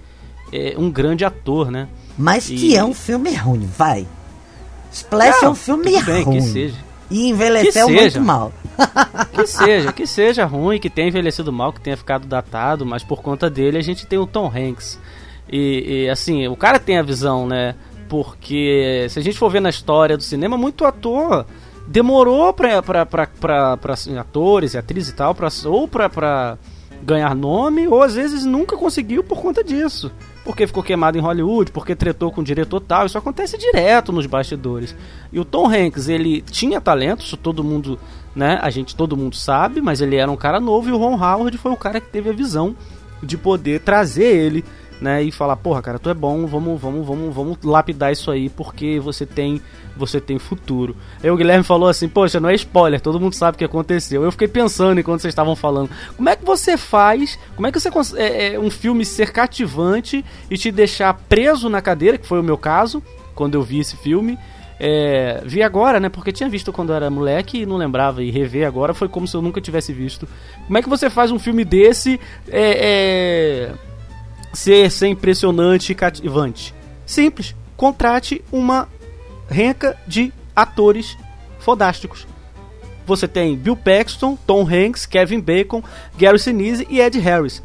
é, 0.53 0.75
um 0.79 0.91
grande 0.91 1.25
ator, 1.25 1.71
né? 1.71 1.89
Mas 2.17 2.49
E- 2.51 2.57
que 2.57 2.77
é 2.77 2.83
um 2.85 2.95
filme 2.95 3.35
ruim, 3.35 3.67
vai. 3.77 4.07
Splash 4.91 5.43
é 5.43 5.49
um 5.49 5.55
filme 5.55 5.85
bem, 6.03 6.23
ruim. 6.23 6.37
que 6.39 6.43
seja. 6.43 6.77
E 7.11 7.29
envelheceu 7.29 7.87
Que 7.87 7.93
muito 7.93 8.13
seja. 8.13 8.21
mal. 8.21 8.53
Que 9.33 9.47
seja, 9.47 9.93
que 9.93 10.07
seja 10.07 10.45
ruim, 10.45 10.79
que 10.79 10.91
tenha 10.91 11.09
envelhecido 11.09 11.53
mal, 11.53 11.73
que 11.73 11.81
tenha 11.81 11.97
ficado 11.97 12.27
datado, 12.27 12.85
mas 12.85 13.03
por 13.03 13.23
conta 13.23 13.49
dele 13.49 13.79
a 13.79 13.83
gente 13.83 14.07
tem 14.07 14.19
o 14.19 14.27
Tom 14.27 14.47
Hanks. 14.55 14.99
E, 15.53 16.05
e, 16.07 16.11
assim, 16.11 16.49
o 16.49 16.57
cara 16.57 16.79
tem 16.79 16.99
a 16.99 17.03
visão, 17.03 17.47
né? 17.47 17.75
Porque 18.09 19.07
se 19.11 19.19
a 19.19 19.23
gente 19.23 19.39
for 19.39 19.51
ver 19.51 19.61
na 19.61 19.71
história 19.71 20.17
do 20.17 20.23
cinema, 20.23 20.57
muito 20.57 20.85
ator 20.85 21.47
demorou 21.87 22.53
pra, 22.53 22.83
pra, 22.83 23.05
pra, 23.05 23.27
pra, 23.27 23.77
pra, 23.77 23.93
assim, 23.93 24.17
atores 24.17 24.75
e 24.75 24.79
atrizes 24.79 25.11
e 25.11 25.15
tal, 25.15 25.35
pra, 25.35 25.49
ou 25.67 25.87
pra, 25.87 26.09
pra 26.09 26.57
ganhar 27.03 27.35
nome, 27.35 27.87
ou 27.89 28.03
às 28.03 28.15
vezes 28.15 28.45
nunca 28.45 28.77
conseguiu 28.77 29.25
por 29.25 29.41
conta 29.41 29.63
disso. 29.63 30.11
Porque 30.45 30.67
ficou 30.67 30.83
queimado 30.83 31.19
em 31.19 31.21
Hollywood, 31.21 31.71
porque 31.71 31.95
tretou 31.95 32.33
com 32.33 32.41
o 32.41 32.45
diretor 32.45 32.81
tal. 32.81 33.07
Isso 33.07 33.19
acontece 33.19 33.57
direto 33.59 34.13
nos 34.13 34.27
bastidores. 34.27 34.95
E 35.33 35.39
o 35.39 35.45
Tom 35.45 35.69
Hanks, 35.69 36.09
ele 36.09 36.41
tinha 36.43 36.81
talento, 36.81 37.25
isso 37.25 37.37
todo 37.37 37.63
mundo, 37.63 37.99
né? 38.35 38.59
A 38.61 38.71
gente 38.71 38.97
todo 38.97 39.17
mundo 39.17 39.37
sabe, 39.37 39.81
mas 39.81 40.01
ele 40.01 40.17
era 40.17 40.31
um 40.31 40.37
cara 40.37 40.59
novo 40.59 40.89
e 40.89 40.93
o 40.93 40.97
Ron 40.97 41.15
Howard 41.15 41.57
foi 41.59 41.71
o 41.71 41.77
cara 41.77 42.01
que 42.01 42.09
teve 42.09 42.31
a 42.31 42.33
visão 42.33 42.75
de 43.23 43.37
poder 43.37 43.81
trazer 43.81 44.25
ele, 44.25 44.65
né, 45.03 45.21
e 45.21 45.33
falar, 45.33 45.57
porra, 45.57 45.83
cara, 45.83 45.99
tu 45.99 46.09
é 46.09 46.15
bom, 46.15 46.47
vamos, 46.47 46.81
vamos, 46.81 47.05
vamos, 47.05 47.35
vamos 47.35 47.59
lapidar 47.65 48.13
isso 48.13 48.31
aí 48.31 48.49
porque 48.49 49.01
você 49.01 49.27
tem, 49.27 49.61
você 49.97 50.21
tem 50.21 50.39
futuro. 50.39 50.97
Aí 51.23 51.29
o 51.29 51.37
Guilherme 51.37 51.65
falou 51.65 51.89
assim, 51.89 52.09
poxa, 52.09 52.39
não 52.39 52.49
é 52.49 52.55
spoiler, 52.55 53.01
todo 53.01 53.19
mundo 53.19 53.35
sabe 53.35 53.57
o 53.57 53.59
que 53.59 53.65
aconteceu. 53.65 54.23
Eu 54.23 54.31
fiquei 54.31 54.47
pensando 54.47 55.01
enquanto 55.01 55.21
vocês 55.21 55.33
estavam 55.33 55.57
falando, 55.57 55.91
como 56.17 56.29
é 56.29 56.37
que 56.37 56.45
você 56.45 56.77
faz, 56.77 57.37
como 57.57 57.67
é 57.67 57.73
que 57.73 57.81
você 57.81 57.91
é, 58.17 58.55
é, 58.55 58.61
um 58.61 58.71
filme 58.71 59.05
ser 59.05 59.33
cativante 59.33 60.25
e 60.49 60.57
te 60.57 60.71
deixar 60.71 61.13
preso 61.29 61.69
na 61.69 61.83
cadeira, 61.83 62.17
que 62.17 62.27
foi 62.27 62.39
o 62.39 62.45
meu 62.45 62.57
caso 62.57 63.03
quando 63.35 63.57
eu 63.57 63.63
vi 63.63 63.81
esse 63.81 63.97
filme. 63.97 64.39
É, 64.79 65.41
vi 65.45 65.63
agora, 65.63 66.01
né? 66.01 66.09
Porque 66.09 66.33
tinha 66.33 66.49
visto 66.49 66.73
quando 66.73 66.93
era 66.93 67.09
moleque 67.09 67.63
e 67.63 67.67
não 67.67 67.77
lembrava. 67.77 68.23
E 68.23 68.31
rever 68.31 68.67
agora 68.67 68.93
foi 68.93 69.09
como 69.09 69.29
se 69.29 69.37
eu 69.37 69.43
nunca 69.43 69.61
tivesse 69.61 69.93
visto. 69.93 70.29
Como 70.67 70.77
é 70.77 70.83
que 70.83 70.89
você 70.89 71.09
faz 71.09 71.31
um 71.31 71.39
filme 71.39 71.65
desse 71.65 72.19
é, 72.49 73.71
é, 73.71 73.75
ser, 74.53 74.91
ser 74.91 75.09
impressionante 75.09 75.93
e 75.93 75.95
cativante? 75.95 76.75
Simples. 77.07 77.55
Contrate 77.77 78.45
uma 78.53 78.89
renca 79.49 79.99
de 80.07 80.33
atores 80.55 81.17
fodásticos. 81.59 82.27
Você 83.07 83.27
tem 83.27 83.57
Bill 83.57 83.77
Paxton, 83.77 84.39
Tom 84.47 84.67
Hanks, 84.67 85.07
Kevin 85.07 85.41
Bacon, 85.41 85.83
Gary 86.17 86.39
Sinise 86.39 86.87
e 86.89 87.01
Ed 87.01 87.19
Harris. 87.19 87.63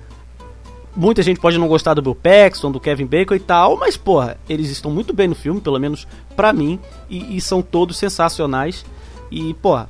Muita 0.95 1.21
gente 1.21 1.39
pode 1.39 1.59
não 1.59 1.67
gostar 1.67 1.93
do 1.93 2.01
Bill 2.01 2.15
Paxton, 2.15 2.71
do 2.71 2.79
Kevin 2.79 3.05
Bacon 3.05 3.35
e 3.35 3.39
tal, 3.39 3.77
mas 3.77 3.95
porra, 3.95 4.39
eles 4.49 4.69
estão 4.69 4.89
muito 4.89 5.13
bem 5.13 5.27
no 5.27 5.35
filme, 5.35 5.61
pelo 5.61 5.79
menos 5.79 6.07
pra 6.35 6.51
mim, 6.51 6.79
e, 7.07 7.37
e 7.37 7.41
são 7.41 7.61
todos 7.61 7.97
sensacionais. 7.97 8.83
E 9.29 9.53
porra, 9.55 9.87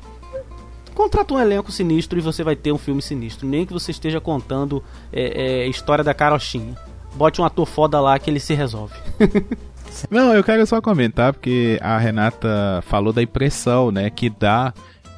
contrata 0.97 1.31
um 1.31 1.39
elenco 1.39 1.71
sinistro 1.71 2.17
e 2.17 2.21
você 2.23 2.43
vai 2.43 2.55
ter 2.55 2.71
um 2.71 2.77
filme 2.77 3.03
sinistro. 3.03 3.47
Nem 3.47 3.67
que 3.67 3.71
você 3.71 3.91
esteja 3.91 4.19
contando 4.19 4.83
é, 5.13 5.61
é, 5.61 5.67
história 5.67 6.03
da 6.03 6.13
carochinha. 6.13 6.75
Bote 7.13 7.39
um 7.39 7.45
ator 7.45 7.67
foda 7.67 8.01
lá 8.01 8.17
que 8.17 8.31
ele 8.31 8.39
se 8.39 8.55
resolve. 8.55 8.95
Não, 10.09 10.33
eu 10.33 10.43
quero 10.43 10.65
só 10.65 10.81
comentar 10.81 11.33
porque 11.33 11.79
a 11.81 11.97
Renata 11.97 12.83
falou 12.87 13.13
da 13.13 13.21
impressão, 13.21 13.91
né, 13.91 14.09
que 14.09 14.29
dá 14.29 14.73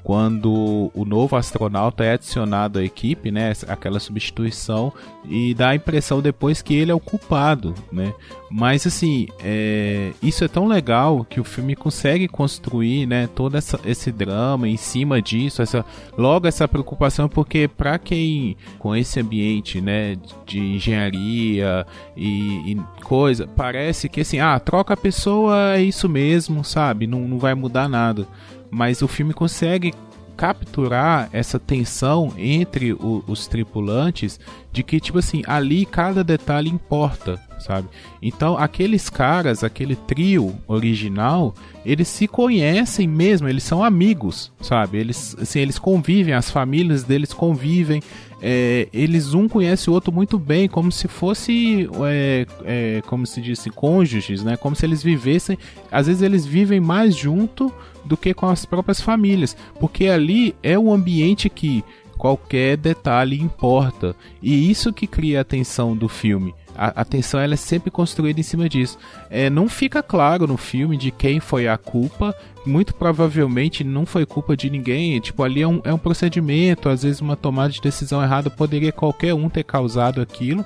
quando 0.09 0.89
o 0.91 1.05
novo 1.05 1.35
astronauta 1.35 2.03
é 2.03 2.13
adicionado 2.13 2.79
à 2.79 2.83
equipe, 2.83 3.29
né, 3.29 3.53
aquela 3.67 3.99
substituição 3.99 4.91
e 5.23 5.53
dá 5.53 5.69
a 5.69 5.75
impressão 5.75 6.19
depois 6.19 6.63
que 6.63 6.73
ele 6.73 6.89
é 6.89 6.95
o 6.95 6.99
culpado, 6.99 7.75
né? 7.91 8.11
Mas 8.49 8.87
assim, 8.87 9.27
é, 9.43 10.11
isso 10.23 10.43
é 10.43 10.47
tão 10.47 10.65
legal 10.65 11.23
que 11.23 11.39
o 11.39 11.43
filme 11.43 11.75
consegue 11.75 12.27
construir, 12.27 13.05
né, 13.05 13.29
todo 13.35 13.55
essa, 13.55 13.79
esse 13.85 14.11
drama 14.11 14.67
em 14.67 14.77
cima 14.77 15.21
disso, 15.21 15.61
essa 15.61 15.85
logo 16.17 16.47
essa 16.47 16.67
preocupação 16.67 17.29
porque 17.29 17.67
para 17.67 17.99
quem 17.99 18.57
com 18.79 18.95
esse 18.95 19.19
ambiente, 19.19 19.79
né, 19.79 20.17
de 20.43 20.59
engenharia 20.59 21.85
e, 22.17 22.71
e 22.71 23.03
coisa, 23.03 23.45
parece 23.45 24.09
que 24.09 24.21
assim, 24.21 24.39
ah, 24.39 24.59
troca 24.59 24.95
a 24.95 24.97
pessoa 24.97 25.75
é 25.75 25.83
isso 25.83 26.09
mesmo, 26.09 26.63
sabe? 26.63 27.05
Não, 27.05 27.27
não 27.27 27.37
vai 27.37 27.53
mudar 27.53 27.87
nada. 27.87 28.25
Mas 28.71 29.01
o 29.01 29.07
filme 29.07 29.33
consegue 29.33 29.93
capturar 30.37 31.29
essa 31.33 31.59
tensão 31.59 32.31
entre 32.37 32.93
o- 32.93 33.21
os 33.27 33.45
tripulantes 33.45 34.39
de 34.71 34.83
que 34.83 34.97
tipo 34.97 35.17
assim 35.19 35.43
ali 35.45 35.85
cada 35.85 36.23
detalhe 36.23 36.69
importa 36.69 37.37
sabe? 37.59 37.89
Então 38.21 38.57
aqueles 38.57 39.09
caras 39.09 39.65
aquele 39.65 39.97
trio 39.97 40.55
original 40.65 41.53
eles 41.85 42.07
se 42.07 42.25
conhecem 42.25 43.05
mesmo 43.05 43.49
eles 43.49 43.63
são 43.63 43.83
amigos 43.83 44.49
sabe? 44.61 44.97
Eles 44.97 45.35
assim 45.37 45.59
eles 45.59 45.77
convivem 45.77 46.33
as 46.33 46.49
famílias 46.49 47.03
deles 47.03 47.33
convivem 47.33 48.01
é, 48.41 48.87
eles 48.93 49.33
um 49.33 49.47
conhece 49.47 49.89
o 49.89 49.93
outro 49.93 50.11
muito 50.11 50.39
bem 50.39 50.67
como 50.67 50.91
se 50.91 51.07
fosse 51.07 51.89
é, 52.07 52.45
é, 52.63 53.01
como 53.05 53.27
se 53.27 53.41
disse 53.41 53.69
cônjuges 53.69 54.43
né 54.43 54.55
como 54.55 54.75
se 54.75 54.85
eles 54.85 55.03
vivessem 55.03 55.57
às 55.91 56.07
vezes 56.07 56.21
eles 56.21 56.45
vivem 56.45 56.79
mais 56.79 57.15
junto 57.15 57.73
do 58.05 58.17
que 58.17 58.33
com 58.33 58.47
as 58.47 58.65
próprias 58.65 59.01
famílias, 59.01 59.55
porque 59.79 60.07
ali 60.07 60.55
é 60.63 60.77
um 60.77 60.91
ambiente 60.91 61.49
que 61.49 61.83
qualquer 62.17 62.75
detalhe 62.75 63.39
importa 63.39 64.15
e 64.41 64.69
isso 64.69 64.91
que 64.91 65.07
cria 65.07 65.41
a 65.41 65.45
tensão 65.45 65.95
do 65.95 66.09
filme. 66.09 66.53
A, 66.81 67.01
a 67.01 67.05
tensão 67.05 67.37
ela 67.41 67.55
é 67.55 67.57
sempre 67.57 67.91
construída 67.91 68.39
em 68.39 68.43
cima 68.43 68.69
disso. 68.69 68.97
É, 69.29 69.49
não 69.49 69.67
fica 69.67 70.01
claro 70.01 70.47
no 70.47 70.55
filme 70.55 70.95
de 70.95 71.11
quem 71.11 71.41
foi 71.41 71.67
a 71.67 71.77
culpa. 71.77 72.33
Muito 72.65 72.95
provavelmente 72.95 73.83
não 73.83 74.05
foi 74.05 74.25
culpa 74.25 74.55
de 74.55 74.69
ninguém. 74.69 75.19
Tipo, 75.19 75.43
ali 75.43 75.61
é 75.61 75.67
um, 75.67 75.81
é 75.83 75.93
um 75.93 75.97
procedimento. 75.97 76.87
Às 76.87 77.03
vezes 77.03 77.19
uma 77.19 77.35
tomada 77.35 77.73
de 77.73 77.81
decisão 77.81 78.23
errada 78.23 78.49
poderia 78.49 78.93
qualquer 78.93 79.33
um 79.33 79.49
ter 79.49 79.63
causado 79.65 80.21
aquilo. 80.21 80.65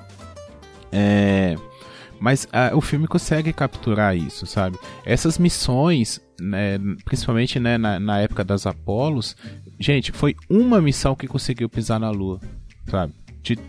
É, 0.91 1.55
mas 2.20 2.48
ah, 2.53 2.70
o 2.75 2.82
filme 2.82 3.08
consegue 3.08 3.51
capturar 3.51 4.15
isso, 4.15 4.46
sabe? 4.46 4.77
Essas 5.03 5.39
missões, 5.39 6.22
né, 6.39 6.77
principalmente 7.03 7.60
né, 7.60 7.77
na, 7.77 8.00
na 8.00 8.20
época 8.20 8.43
das 8.43 8.67
Apolos, 8.67 9.36
gente, 9.79 10.12
foi 10.12 10.36
uma 10.48 10.79
missão 10.79 11.15
que 11.15 11.27
conseguiu 11.27 11.67
pisar 11.67 12.00
na 12.00 12.12
Lua, 12.12 12.39
sabe? 12.88 13.13
De- 13.41 13.60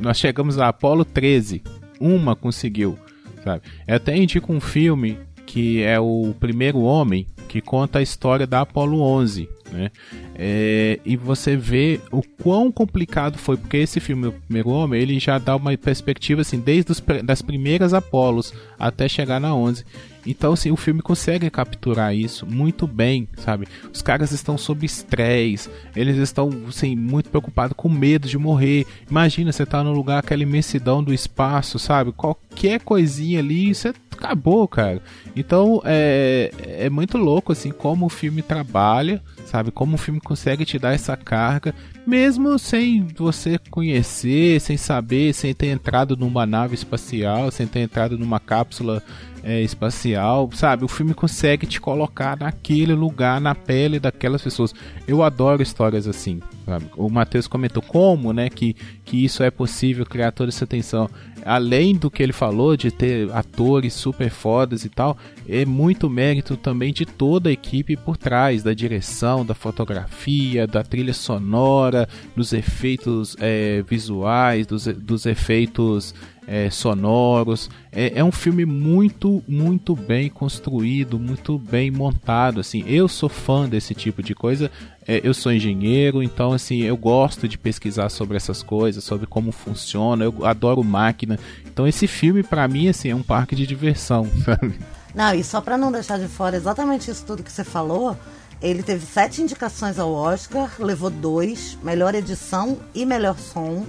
nós 0.00 0.18
chegamos 0.18 0.58
a 0.58 0.68
Apolo 0.68 1.04
13, 1.04 1.62
uma 2.04 2.36
conseguiu, 2.36 2.98
sabe? 3.42 3.62
Eu 3.86 3.96
até 3.96 4.16
indico 4.16 4.52
um 4.52 4.60
filme 4.60 5.18
que 5.46 5.82
é 5.82 5.98
o 6.00 6.34
Primeiro 6.38 6.80
Homem, 6.80 7.26
que 7.48 7.60
conta 7.60 7.98
a 7.98 8.02
história 8.02 8.46
da 8.46 8.62
Apolo 8.62 9.00
11, 9.00 9.48
né? 9.70 9.90
É, 10.34 10.98
e 11.04 11.16
você 11.16 11.56
vê 11.56 12.00
o 12.10 12.22
quão 12.42 12.72
complicado 12.72 13.38
foi, 13.38 13.56
porque 13.56 13.76
esse 13.76 14.00
filme, 14.00 14.28
O 14.28 14.32
Primeiro 14.32 14.70
Homem, 14.70 15.00
ele 15.00 15.18
já 15.18 15.38
dá 15.38 15.54
uma 15.54 15.76
perspectiva 15.76 16.40
assim, 16.40 16.58
desde 16.58 16.92
os, 16.92 17.02
das 17.22 17.42
primeiras 17.42 17.94
Apolos 17.94 18.52
até 18.78 19.08
chegar 19.08 19.40
na 19.40 19.54
11. 19.54 19.84
Então, 20.26 20.52
assim, 20.52 20.70
o 20.70 20.76
filme 20.76 21.02
consegue 21.02 21.50
capturar 21.50 22.14
isso 22.14 22.46
muito 22.46 22.86
bem, 22.86 23.28
sabe? 23.36 23.66
Os 23.92 24.02
caras 24.02 24.32
estão 24.32 24.56
sob 24.56 24.84
estresse, 24.84 25.70
eles 25.94 26.16
estão, 26.16 26.50
assim, 26.68 26.96
muito 26.96 27.28
preocupados, 27.28 27.76
com 27.76 27.88
medo 27.88 28.28
de 28.28 28.38
morrer. 28.38 28.86
Imagina, 29.08 29.52
você 29.52 29.66
tá 29.66 29.82
num 29.82 29.92
lugar, 29.92 30.18
aquela 30.18 30.42
imensidão 30.42 31.02
do 31.02 31.12
espaço, 31.12 31.78
sabe? 31.78 32.12
Qualquer 32.12 32.80
coisinha 32.80 33.38
ali, 33.38 33.74
você 33.74 33.92
acabou, 34.12 34.66
cara. 34.66 35.02
Então, 35.36 35.82
é, 35.84 36.50
é 36.78 36.90
muito 36.90 37.18
louco, 37.18 37.52
assim, 37.52 37.70
como 37.70 38.06
o 38.06 38.10
filme 38.10 38.40
trabalha, 38.42 39.22
sabe? 39.44 39.70
Como 39.70 39.94
o 39.94 39.98
filme 39.98 40.20
consegue 40.20 40.64
te 40.64 40.78
dar 40.78 40.94
essa 40.94 41.16
carga, 41.16 41.74
mesmo 42.06 42.58
sem 42.58 43.06
você 43.16 43.58
conhecer, 43.70 44.60
sem 44.60 44.76
saber, 44.76 45.32
sem 45.32 45.52
ter 45.54 45.68
entrado 45.68 46.16
numa 46.16 46.46
nave 46.46 46.74
espacial, 46.74 47.50
sem 47.50 47.66
ter 47.66 47.80
entrado 47.80 48.18
numa 48.18 48.38
cápsula 48.38 49.02
é, 49.44 49.60
espacial, 49.60 50.48
sabe? 50.54 50.84
O 50.84 50.88
filme 50.88 51.12
consegue 51.12 51.66
te 51.66 51.78
colocar 51.78 52.38
naquele 52.38 52.94
lugar, 52.94 53.40
na 53.40 53.54
pele 53.54 54.00
daquelas 54.00 54.42
pessoas. 54.42 54.74
Eu 55.06 55.22
adoro 55.22 55.62
histórias 55.62 56.08
assim, 56.08 56.40
sabe? 56.64 56.86
O 56.96 57.10
Matheus 57.10 57.46
comentou 57.46 57.82
como, 57.82 58.32
né, 58.32 58.48
que, 58.48 58.74
que 59.04 59.22
isso 59.22 59.42
é 59.42 59.50
possível 59.50 60.06
criar 60.06 60.32
toda 60.32 60.48
essa 60.48 60.66
tensão. 60.66 61.10
Além 61.44 61.94
do 61.94 62.10
que 62.10 62.22
ele 62.22 62.32
falou 62.32 62.74
de 62.74 62.90
ter 62.90 63.30
atores 63.32 63.92
super 63.92 64.30
fodas 64.30 64.86
e 64.86 64.88
tal, 64.88 65.18
é 65.46 65.66
muito 65.66 66.08
mérito 66.08 66.56
também 66.56 66.90
de 66.90 67.04
toda 67.04 67.50
a 67.50 67.52
equipe 67.52 67.98
por 67.98 68.16
trás, 68.16 68.62
da 68.62 68.72
direção, 68.72 69.44
da 69.44 69.54
fotografia, 69.54 70.66
da 70.66 70.82
trilha 70.82 71.12
sonora, 71.12 72.08
dos 72.34 72.54
efeitos 72.54 73.36
é, 73.38 73.84
visuais, 73.86 74.66
dos, 74.66 74.86
dos 74.86 75.26
efeitos 75.26 76.14
é, 76.46 76.70
sonoros. 76.70 77.70
É, 77.92 78.18
é, 78.18 78.24
um 78.24 78.32
filme 78.32 78.64
muito, 78.64 79.42
muito 79.46 79.94
bem 79.94 80.28
construído, 80.28 81.18
muito 81.18 81.58
bem 81.58 81.90
montado. 81.90 82.60
Assim, 82.60 82.84
eu 82.86 83.08
sou 83.08 83.28
fã 83.28 83.68
desse 83.68 83.94
tipo 83.94 84.22
de 84.22 84.34
coisa. 84.34 84.70
É, 85.06 85.20
eu 85.22 85.34
sou 85.34 85.52
engenheiro, 85.52 86.22
então 86.22 86.52
assim 86.52 86.82
eu 86.82 86.96
gosto 86.96 87.46
de 87.46 87.58
pesquisar 87.58 88.08
sobre 88.08 88.36
essas 88.36 88.62
coisas, 88.62 89.04
sobre 89.04 89.26
como 89.26 89.52
funciona. 89.52 90.24
Eu 90.24 90.44
adoro 90.44 90.82
máquina. 90.82 91.38
Então 91.66 91.86
esse 91.86 92.06
filme 92.06 92.42
para 92.42 92.66
mim 92.66 92.88
assim 92.88 93.10
é 93.10 93.14
um 93.14 93.22
parque 93.22 93.54
de 93.54 93.66
diversão. 93.66 94.26
Sabe? 94.44 94.74
Não, 95.14 95.34
e 95.34 95.44
só 95.44 95.60
para 95.60 95.78
não 95.78 95.92
deixar 95.92 96.18
de 96.18 96.26
fora 96.26 96.56
exatamente 96.56 97.10
isso 97.10 97.24
tudo 97.24 97.42
que 97.42 97.52
você 97.52 97.62
falou, 97.62 98.16
ele 98.60 98.82
teve 98.82 99.04
sete 99.06 99.42
indicações 99.42 99.98
ao 99.98 100.12
Oscar, 100.12 100.72
levou 100.78 101.10
dois, 101.10 101.78
melhor 101.82 102.14
edição 102.14 102.78
e 102.94 103.06
melhor 103.06 103.38
som. 103.38 103.84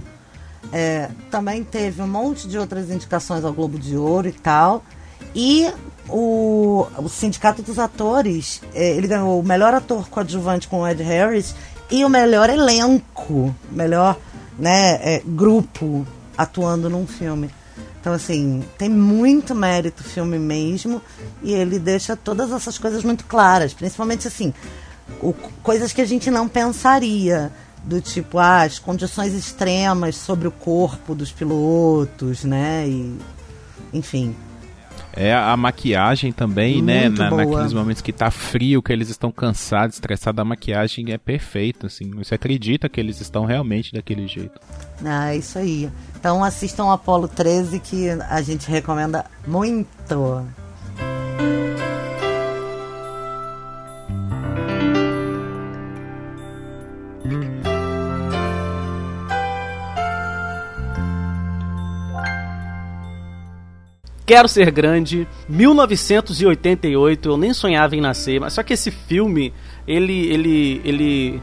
É, 0.72 1.10
também 1.30 1.64
teve 1.64 2.02
um 2.02 2.08
monte 2.08 2.48
de 2.48 2.58
outras 2.58 2.90
indicações 2.90 3.44
ao 3.44 3.54
Globo 3.54 3.78
de 3.78 3.96
Ouro 3.96 4.28
e 4.28 4.34
tal. 4.34 4.84
E 5.34 5.70
o, 6.10 6.88
o 6.98 7.10
Sindicato 7.10 7.62
dos 7.62 7.80
Atores, 7.80 8.62
é, 8.74 8.92
ele 8.92 9.08
ganhou 9.08 9.40
o 9.40 9.44
melhor 9.44 9.74
ator 9.74 10.08
coadjuvante 10.10 10.68
com 10.68 10.82
o 10.82 10.88
Ed 10.88 11.02
Harris 11.04 11.56
e 11.90 12.04
o 12.04 12.10
melhor 12.10 12.50
elenco, 12.50 13.54
melhor 13.72 14.18
né, 14.58 15.00
é, 15.02 15.22
grupo 15.26 16.06
atuando 16.38 16.90
num 16.90 17.06
filme. 17.06 17.50
Então, 18.00 18.14
assim, 18.14 18.64
tem 18.78 18.88
muito 18.88 19.56
mérito 19.56 20.04
o 20.04 20.06
filme 20.06 20.38
mesmo 20.38 21.02
e 21.42 21.54
ele 21.54 21.80
deixa 21.80 22.16
todas 22.16 22.52
essas 22.52 22.78
coisas 22.78 23.04
muito 23.04 23.26
claras, 23.26 23.74
principalmente 23.74 24.28
assim, 24.28 24.54
o, 25.22 25.34
coisas 25.64 25.92
que 25.92 26.02
a 26.02 26.06
gente 26.06 26.30
não 26.30 26.48
pensaria, 26.48 27.52
do 27.86 28.02
tipo, 28.02 28.40
ah, 28.40 28.64
as 28.64 28.80
condições 28.80 29.34
extremas 29.34 30.16
sobre 30.16 30.48
o 30.48 30.52
corpo 30.52 31.14
dos 31.14 31.32
pilotos, 31.32 32.44
né? 32.44 32.88
E, 32.88 33.18
enfim. 33.94 34.36
É 35.18 35.34
a 35.34 35.56
maquiagem 35.56 36.34
também, 36.34 36.82
né, 36.82 37.04
Muito 37.04 37.22
né? 37.22 37.30
Na, 37.30 37.38
naqueles 37.38 37.72
momentos 37.72 38.02
que 38.02 38.12
tá 38.12 38.30
frio, 38.30 38.82
que 38.82 38.92
eles 38.92 39.10
estão 39.10 39.32
cansados, 39.32 39.96
estressados, 39.96 40.42
a 40.42 40.44
maquiagem 40.44 41.14
é 41.14 41.18
perfeita, 41.18 41.88
assim. 41.88 42.12
Você 42.12 42.36
acredita 42.36 42.90
que 42.90 43.00
eles 43.00 43.22
estão 43.22 43.46
realmente 43.46 43.94
daquele 43.94 44.28
jeito. 44.28 44.60
Ah, 45.06 45.34
é 45.34 45.38
isso 45.38 45.58
aí. 45.58 45.90
Então 46.20 46.44
assistam 46.44 46.92
Apolo 46.92 47.30
13 47.30 47.80
que 47.80 48.10
a 48.10 48.42
gente 48.42 48.70
recomenda 48.70 49.24
muito. 49.48 50.44
Quero 64.26 64.48
Ser 64.48 64.72
Grande, 64.72 65.28
1988, 65.48 67.30
eu 67.30 67.38
nem 67.38 67.54
sonhava 67.54 67.96
em 67.96 68.02
nascer, 68.02 68.40
mas 68.40 68.54
só 68.54 68.64
que 68.64 68.74
esse 68.74 68.90
filme, 68.90 69.54
ele, 69.88 70.28
ele, 70.28 70.82
ele, 70.84 71.42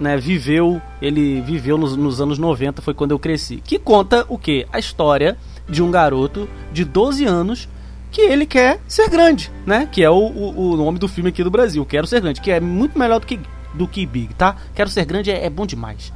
né, 0.00 0.16
viveu, 0.16 0.82
ele 1.00 1.40
viveu 1.42 1.78
nos, 1.78 1.96
nos 1.96 2.20
anos 2.20 2.36
90, 2.36 2.82
foi 2.82 2.92
quando 2.92 3.12
eu 3.12 3.18
cresci. 3.20 3.62
Que 3.64 3.78
conta 3.78 4.26
o 4.28 4.36
quê? 4.36 4.66
A 4.72 4.80
história 4.80 5.38
de 5.68 5.80
um 5.80 5.92
garoto 5.92 6.48
de 6.72 6.84
12 6.84 7.24
anos 7.24 7.68
que 8.10 8.20
ele 8.20 8.46
quer 8.46 8.80
ser 8.86 9.08
grande, 9.08 9.50
né? 9.66 9.88
Que 9.90 10.02
é 10.02 10.10
o, 10.10 10.14
o, 10.14 10.72
o 10.72 10.76
nome 10.76 10.98
do 10.98 11.08
filme 11.08 11.30
aqui 11.30 11.42
do 11.42 11.50
Brasil, 11.50 11.84
Quero 11.84 12.06
Ser 12.06 12.20
Grande, 12.20 12.40
que 12.40 12.50
é 12.50 12.60
muito 12.60 12.98
melhor 12.98 13.20
do 13.20 13.26
que, 13.26 13.40
do 13.74 13.88
que 13.88 14.06
Big, 14.06 14.34
tá? 14.34 14.56
Quero 14.74 14.88
Ser 14.88 15.04
Grande 15.04 15.30
é, 15.30 15.46
é 15.46 15.50
bom 15.50 15.66
demais. 15.66 16.12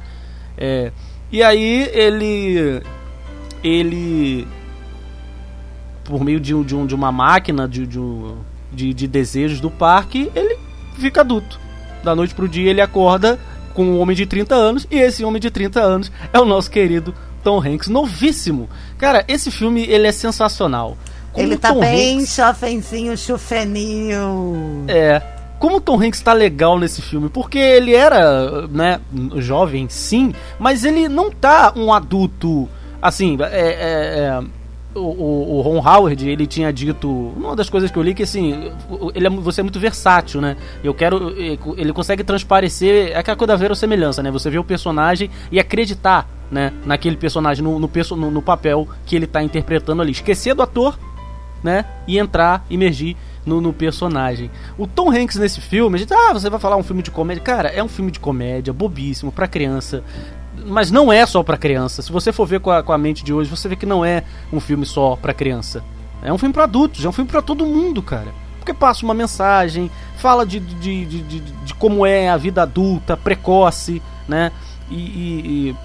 É, 0.57 0.91
e 1.31 1.43
aí 1.43 1.89
ele 1.93 2.81
ele 3.61 4.47
por 6.09 6.23
meio 6.23 6.39
de, 6.39 6.53
um, 6.55 6.63
de, 6.63 6.75
um, 6.75 6.85
de 6.85 6.95
uma 6.95 7.11
máquina 7.11 7.67
de, 7.67 7.85
de, 7.87 7.99
um- 7.99 8.35
de, 8.73 8.93
de 8.93 9.07
desejos 9.07 9.59
do 9.61 9.69
parque, 9.69 10.29
ele 10.35 10.57
fica 10.97 11.21
adulto. 11.21 11.59
Da 12.03 12.15
noite 12.15 12.33
pro 12.33 12.47
dia 12.47 12.69
ele 12.69 12.81
acorda 12.81 13.39
com 13.73 13.83
um 13.85 13.99
homem 13.99 14.15
de 14.15 14.25
30 14.25 14.55
anos, 14.55 14.87
e 14.91 14.97
esse 14.97 15.23
homem 15.23 15.39
de 15.39 15.49
30 15.51 15.79
anos 15.79 16.11
é 16.33 16.39
o 16.39 16.45
nosso 16.45 16.69
querido 16.71 17.13
Tom 17.43 17.59
Hanks, 17.61 17.87
novíssimo. 17.87 18.67
Cara, 18.97 19.23
esse 19.27 19.49
filme 19.51 19.83
ele 19.85 20.07
é 20.07 20.11
sensacional. 20.11 20.97
Como 21.31 21.45
ele 21.45 21.57
tá 21.57 21.71
Tom 21.73 21.79
bem 21.79 22.17
Hanks- 22.19 22.33
chofenzinho, 22.35 23.15
chufenil. 23.17 24.85
é. 24.87 25.21
Como 25.59 25.75
o 25.75 25.81
Tom 25.81 26.01
Hanks 26.01 26.21
tá 26.21 26.31
legal 26.31 26.79
nesse 26.79 27.01
filme? 27.01 27.27
Porque 27.27 27.57
ele 27.59 27.93
era, 27.93 28.65
né, 28.69 29.01
jovem, 29.35 29.87
sim, 29.89 30.33
mas 30.57 30.85
ele 30.85 31.09
não 31.09 31.29
tá 31.29 31.73
um 31.75 31.91
adulto, 31.93 32.69
assim, 33.01 33.37
é, 33.41 33.43
é, 33.43 34.39
é, 34.39 34.43
o, 34.99 35.57
o, 35.57 35.61
Ron 35.61 35.77
Howard, 35.77 36.29
ele 36.29 36.45
tinha 36.45 36.71
dito, 36.71 37.09
uma 37.09 37.55
das 37.55 37.69
coisas 37.69 37.89
que 37.89 37.97
eu 37.97 38.03
li 38.03 38.13
que, 38.13 38.23
assim, 38.23 38.71
ele 39.15 39.27
é, 39.27 39.29
você 39.29 39.61
é 39.61 39.63
muito 39.63 39.79
versátil, 39.79 40.41
né, 40.41 40.55
eu 40.83 40.93
quero, 40.93 41.33
ele 41.77 41.93
consegue 41.93 42.23
transparecer, 42.23 43.11
é 43.11 43.17
aquela 43.17 43.37
coisa 43.37 43.53
da 43.53 43.57
verossemelhança, 43.57 44.21
né, 44.21 44.29
você 44.31 44.49
vê 44.49 44.57
o 44.57 44.63
personagem 44.63 45.29
e 45.51 45.59
acreditar, 45.59 46.27
né, 46.51 46.73
naquele 46.85 47.17
personagem, 47.17 47.63
no, 47.63 47.79
no, 47.79 47.89
no, 48.17 48.31
no 48.31 48.41
papel 48.41 48.87
que 49.05 49.15
ele 49.15 49.27
tá 49.27 49.41
interpretando 49.41 50.01
ali, 50.01 50.11
esquecer 50.11 50.53
do 50.53 50.63
ator, 50.63 50.97
né? 51.63 51.85
E 52.07 52.17
entrar, 52.17 52.65
imergir 52.69 53.15
no, 53.45 53.61
no 53.61 53.73
personagem. 53.73 54.49
O 54.77 54.87
Tom 54.87 55.11
Hanks 55.11 55.37
nesse 55.37 55.61
filme, 55.61 55.95
a 55.95 55.99
gente, 55.99 56.13
ah, 56.13 56.33
você 56.33 56.49
vai 56.49 56.59
falar 56.59 56.77
um 56.77 56.83
filme 56.83 57.01
de 57.01 57.11
comédia. 57.11 57.43
Cara, 57.43 57.69
é 57.69 57.83
um 57.83 57.87
filme 57.87 58.11
de 58.11 58.19
comédia, 58.19 58.73
bobíssimo, 58.73 59.31
pra 59.31 59.47
criança. 59.47 60.03
Mas 60.69 60.91
não 60.91 61.11
é 61.11 61.25
só 61.25 61.41
pra 61.43 61.57
criança. 61.57 62.01
Se 62.01 62.11
você 62.11 62.31
for 62.31 62.45
ver 62.45 62.59
com 62.59 62.69
a, 62.71 62.83
com 62.83 62.91
a 62.93 62.97
mente 62.97 63.23
de 63.23 63.33
hoje, 63.33 63.49
você 63.49 63.67
vê 63.67 63.75
que 63.75 63.85
não 63.85 64.03
é 64.05 64.23
um 64.53 64.59
filme 64.59 64.85
só 64.85 65.15
pra 65.15 65.33
criança. 65.33 65.83
É 66.21 66.31
um 66.31 66.37
filme 66.37 66.53
pra 66.53 66.63
adultos, 66.65 67.03
é 67.03 67.09
um 67.09 67.13
filme 67.13 67.29
pra 67.29 67.41
todo 67.41 67.65
mundo, 67.65 68.01
cara. 68.01 68.27
Porque 68.59 68.73
passa 68.73 69.03
uma 69.05 69.13
mensagem, 69.13 69.89
fala 70.17 70.45
de, 70.45 70.59
de, 70.59 71.05
de, 71.05 71.21
de, 71.23 71.39
de 71.39 71.73
como 71.75 72.05
é 72.05 72.29
a 72.29 72.37
vida 72.37 72.61
adulta, 72.61 73.15
precoce, 73.17 74.01
né? 74.27 74.51
E, 74.89 74.95
e- 74.95 75.69
e 75.69 75.75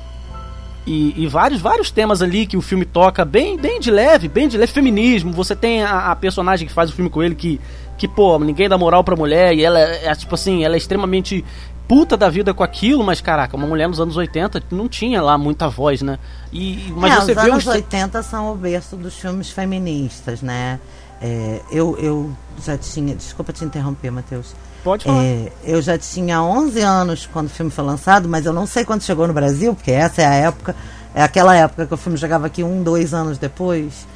e, 0.86 1.14
e 1.22 1.26
vários, 1.26 1.62
vários 1.62 1.90
temas 1.90 2.20
ali 2.20 2.46
que 2.46 2.58
o 2.58 2.60
filme 2.60 2.84
toca 2.84 3.24
bem, 3.24 3.56
bem 3.56 3.80
de 3.80 3.90
leve, 3.90 4.28
bem 4.28 4.46
de 4.48 4.58
leve. 4.58 4.70
Feminismo, 4.70 5.32
você 5.32 5.56
tem 5.56 5.82
a, 5.82 6.10
a 6.10 6.16
personagem 6.16 6.68
que 6.68 6.74
faz 6.74 6.90
o 6.90 6.92
filme 6.92 7.08
com 7.10 7.22
ele 7.22 7.34
que, 7.34 7.58
que, 7.96 8.06
pô, 8.06 8.38
ninguém 8.38 8.68
dá 8.68 8.76
moral 8.76 9.02
pra 9.02 9.16
mulher 9.16 9.54
e 9.54 9.64
ela 9.64 9.80
é, 9.80 10.08
é, 10.08 10.14
tipo 10.14 10.34
assim, 10.34 10.62
ela 10.62 10.74
é 10.74 10.76
extremamente 10.76 11.42
puta 11.86 12.16
da 12.16 12.28
vida 12.30 12.52
com 12.54 12.62
aquilo, 12.62 13.04
mas 13.04 13.20
caraca, 13.20 13.56
uma 13.56 13.66
mulher 13.66 13.88
nos 13.88 14.00
anos 14.00 14.16
80 14.16 14.62
não 14.70 14.88
tinha 14.88 15.20
lá 15.22 15.36
muita 15.36 15.68
voz, 15.68 16.00
né? 16.02 16.18
E, 16.52 16.92
mas 16.96 17.12
é, 17.12 17.16
você 17.16 17.32
os 17.32 17.42
vê 17.42 17.50
anos 17.50 17.66
os- 17.66 17.74
80 17.74 18.22
são 18.22 18.52
o 18.52 18.56
berço 18.56 18.96
dos 18.96 19.14
filmes 19.18 19.50
feministas, 19.50 20.40
né? 20.42 20.78
É, 21.22 21.60
eu, 21.70 21.96
eu 21.98 22.30
já 22.64 22.76
tinha. 22.76 23.14
Desculpa 23.14 23.52
te 23.52 23.64
interromper, 23.64 24.10
Matheus. 24.10 24.54
Pode 24.82 25.04
falar. 25.04 25.22
É, 25.22 25.50
eu 25.64 25.80
já 25.80 25.96
tinha 25.96 26.42
11 26.42 26.80
anos 26.80 27.26
quando 27.32 27.46
o 27.46 27.50
filme 27.50 27.70
foi 27.70 27.84
lançado, 27.84 28.28
mas 28.28 28.44
eu 28.44 28.52
não 28.52 28.66
sei 28.66 28.84
quando 28.84 29.02
chegou 29.02 29.26
no 29.26 29.32
Brasil, 29.32 29.74
porque 29.74 29.90
essa 29.90 30.20
é 30.22 30.26
a 30.26 30.34
época, 30.34 30.76
é 31.14 31.22
aquela 31.22 31.54
época 31.56 31.86
que 31.86 31.94
o 31.94 31.96
filme 31.96 32.18
chegava 32.18 32.46
aqui 32.46 32.62
um, 32.62 32.82
dois 32.82 33.14
anos 33.14 33.38
depois. 33.38 34.06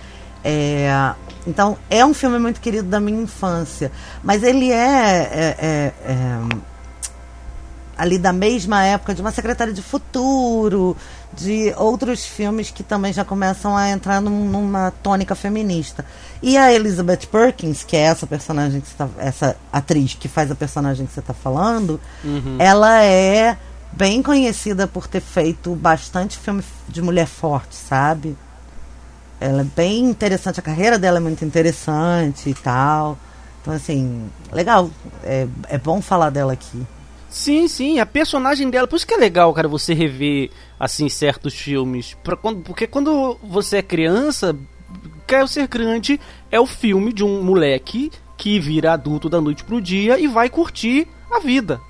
É, 0.45 0.91
então, 1.47 1.79
é 1.89 2.05
um 2.05 2.13
filme 2.13 2.39
muito 2.39 2.61
querido 2.61 2.89
da 2.89 3.01
minha 3.01 3.23
infância, 3.23 3.91
mas 4.23 4.43
ele 4.43 4.71
é, 4.71 4.77
é- 4.77 5.57
é- 5.59 5.93
é, 6.05 6.39
ali 7.99 8.17
da 8.17 8.33
mesma 8.33 8.85
época 8.85 9.13
de 9.13 9.21
uma 9.21 9.33
secretária 9.33 9.73
de 9.73 9.83
futuro, 9.83 10.97
de 11.33 11.75
outros 11.77 12.25
filmes 12.25 12.71
que 12.71 12.83
também 12.85 13.13
já 13.13 13.25
começam 13.25 13.77
a 13.77 13.91
entrar 13.91 14.21
num- 14.21 14.49
numa 14.49 14.93
tônica 15.03 15.35
feminista. 15.35 16.05
E 16.41 16.57
a 16.57 16.73
Elizabeth 16.73 17.27
Perkins, 17.31 17.83
que 17.83 17.97
é 17.97 18.03
essa 18.03 18.25
personagem 18.27 18.81
que 18.81 18.87
você 18.89 18.95
tá, 18.97 19.09
essa 19.19 19.57
atriz 19.73 20.15
que 20.15 20.29
faz 20.29 20.49
a 20.51 20.55
personagem 20.55 21.05
que 21.07 21.13
você 21.13 21.21
está 21.21 21.35
falando, 21.35 22.01
ela 22.59 23.03
é 23.03 23.59
bem 23.93 24.23
conhecida 24.23 24.87
por 24.87 25.09
ter 25.09 25.21
feito 25.21 25.75
bastante 25.75 26.39
filme 26.39 26.63
de 26.89 27.03
mulher 27.03 27.27
forte, 27.27 27.75
sabe? 27.75 28.37
Ela 29.41 29.63
é 29.63 29.65
bem 29.65 30.05
interessante, 30.05 30.61
a 30.61 30.63
carreira 30.63 30.99
dela 30.99 31.19
é 31.19 31.21
muito 31.21 31.45
interessante 31.45 32.49
e 32.51 32.55
tal. 32.55 33.17
Então, 33.61 33.75
assim, 33.75 34.29
legal. 34.53 34.89
É, 35.25 35.47
é 35.69 35.79
bom 35.79 36.01
falar 36.01 36.31
dela 36.31 36.53
aqui. 36.53 36.87
Sim, 37.29 37.69
sim, 37.69 37.99
a 38.01 38.07
personagem 38.07 38.71
dela. 38.71 38.87
Por 38.89 38.97
isso 38.97 39.07
que 39.07 39.15
é 39.15 39.19
legal, 39.19 39.53
cara, 39.53 39.69
você 39.69 39.93
rever, 39.93 40.51
assim, 40.81 41.09
certos 41.09 41.55
filmes. 41.55 42.17
Quando- 42.41 42.61
porque 42.63 42.87
quando 42.87 43.37
você 43.43 43.79
é 43.79 43.83
criança, 43.83 44.57
Quero 45.27 45.47
Ser 45.47 45.67
Grande 45.69 46.19
é 46.51 46.59
o 46.59 46.65
filme 46.67 47.13
de 47.13 47.23
um 47.23 47.43
moleque 47.43 48.11
que 48.37 48.59
vira 48.59 48.93
adulto 48.93 49.29
da 49.29 49.41
noite 49.41 49.63
pro 49.63 49.81
dia 49.81 50.19
e 50.19 50.27
vai 50.27 50.49
curtir 50.49 51.07
a 51.31 51.39
vida. 51.39 51.81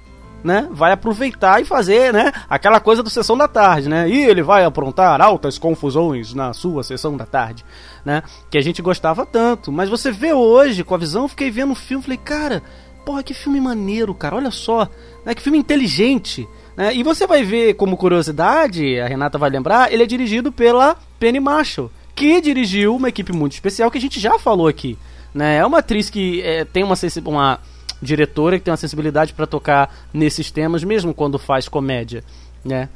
Né? 0.43 0.69
Vai 0.71 0.93
aproveitar 0.93 1.61
e 1.61 1.65
fazer, 1.65 2.13
né? 2.13 2.33
Aquela 2.49 2.79
coisa 2.79 3.03
do 3.03 3.11
sessão 3.11 3.37
da 3.37 3.49
tarde, 3.49 3.89
né? 3.89 4.09
E 4.09 4.25
ele 4.25 4.41
vai 4.41 4.65
aprontar 4.65 5.21
altas 5.21 5.59
confusões 5.59 6.33
na 6.33 6.53
sua 6.53 6.85
sessão 6.85 7.17
da 7.17 7.27
tarde, 7.27 7.65
né? 8.05 8.23
Que 8.49 8.57
a 8.57 8.61
gente 8.61 8.81
gostava 8.81 9.27
tanto. 9.27 9.73
Mas 9.73 9.89
você 9.89 10.13
vê 10.13 10.33
hoje, 10.33 10.85
com 10.85 10.95
a 10.95 10.99
visão, 10.99 11.23
eu 11.25 11.29
fiquei 11.29 11.51
vendo 11.51 11.73
o 11.73 11.77
filme, 11.77 12.05
falei, 12.05 12.19
cara, 12.19 12.63
porra, 13.05 13.23
que 13.25 13.35
filme 13.35 13.61
maneiro, 13.61 14.15
cara, 14.15 14.37
olha 14.37 14.53
só, 14.53 14.89
né? 15.29 15.35
Que 15.35 15.43
filme 15.43 15.59
inteligente, 15.59 16.49
né? 16.75 16.95
E 16.95 17.03
você 17.03 17.27
vai 17.27 17.45
ver, 17.45 17.75
como 17.75 17.97
curiosidade, 17.97 18.99
a 18.99 19.07
Renata 19.07 19.37
vai 19.37 19.51
lembrar, 19.51 19.93
ele 19.93 20.03
é 20.03 20.07
dirigido 20.07 20.51
pela 20.51 20.97
Penny 21.21 21.39
Marshall, 21.39 21.91
que 22.15 22.41
dirigiu 22.41 22.97
uma 22.97 23.11
equipe 23.11 23.33
muito 23.33 23.53
especial 23.53 23.91
que 23.91 23.99
a 23.99 24.01
gente 24.01 24.19
já 24.19 24.39
falou 24.39 24.67
aqui. 24.67 24.97
Né? 25.35 25.59
É 25.59 25.67
uma 25.67 25.79
atriz 25.79 26.09
que 26.09 26.41
é, 26.41 26.65
tem 26.65 26.83
uma, 26.83 26.95
uma 27.27 27.61
diretora 28.01 28.59
que 28.59 28.65
tem 28.65 28.73
uma 28.73 28.79
sensibilidade 28.79 29.35
para 29.35 29.47
tocar 29.47 29.95
nesses 30.13 30.51
temas, 30.51 30.83
mesmo 30.83 31.13
quando 31.13 31.39
faz 31.39 31.69
comédia. 31.69 32.25
Né? 32.65 32.89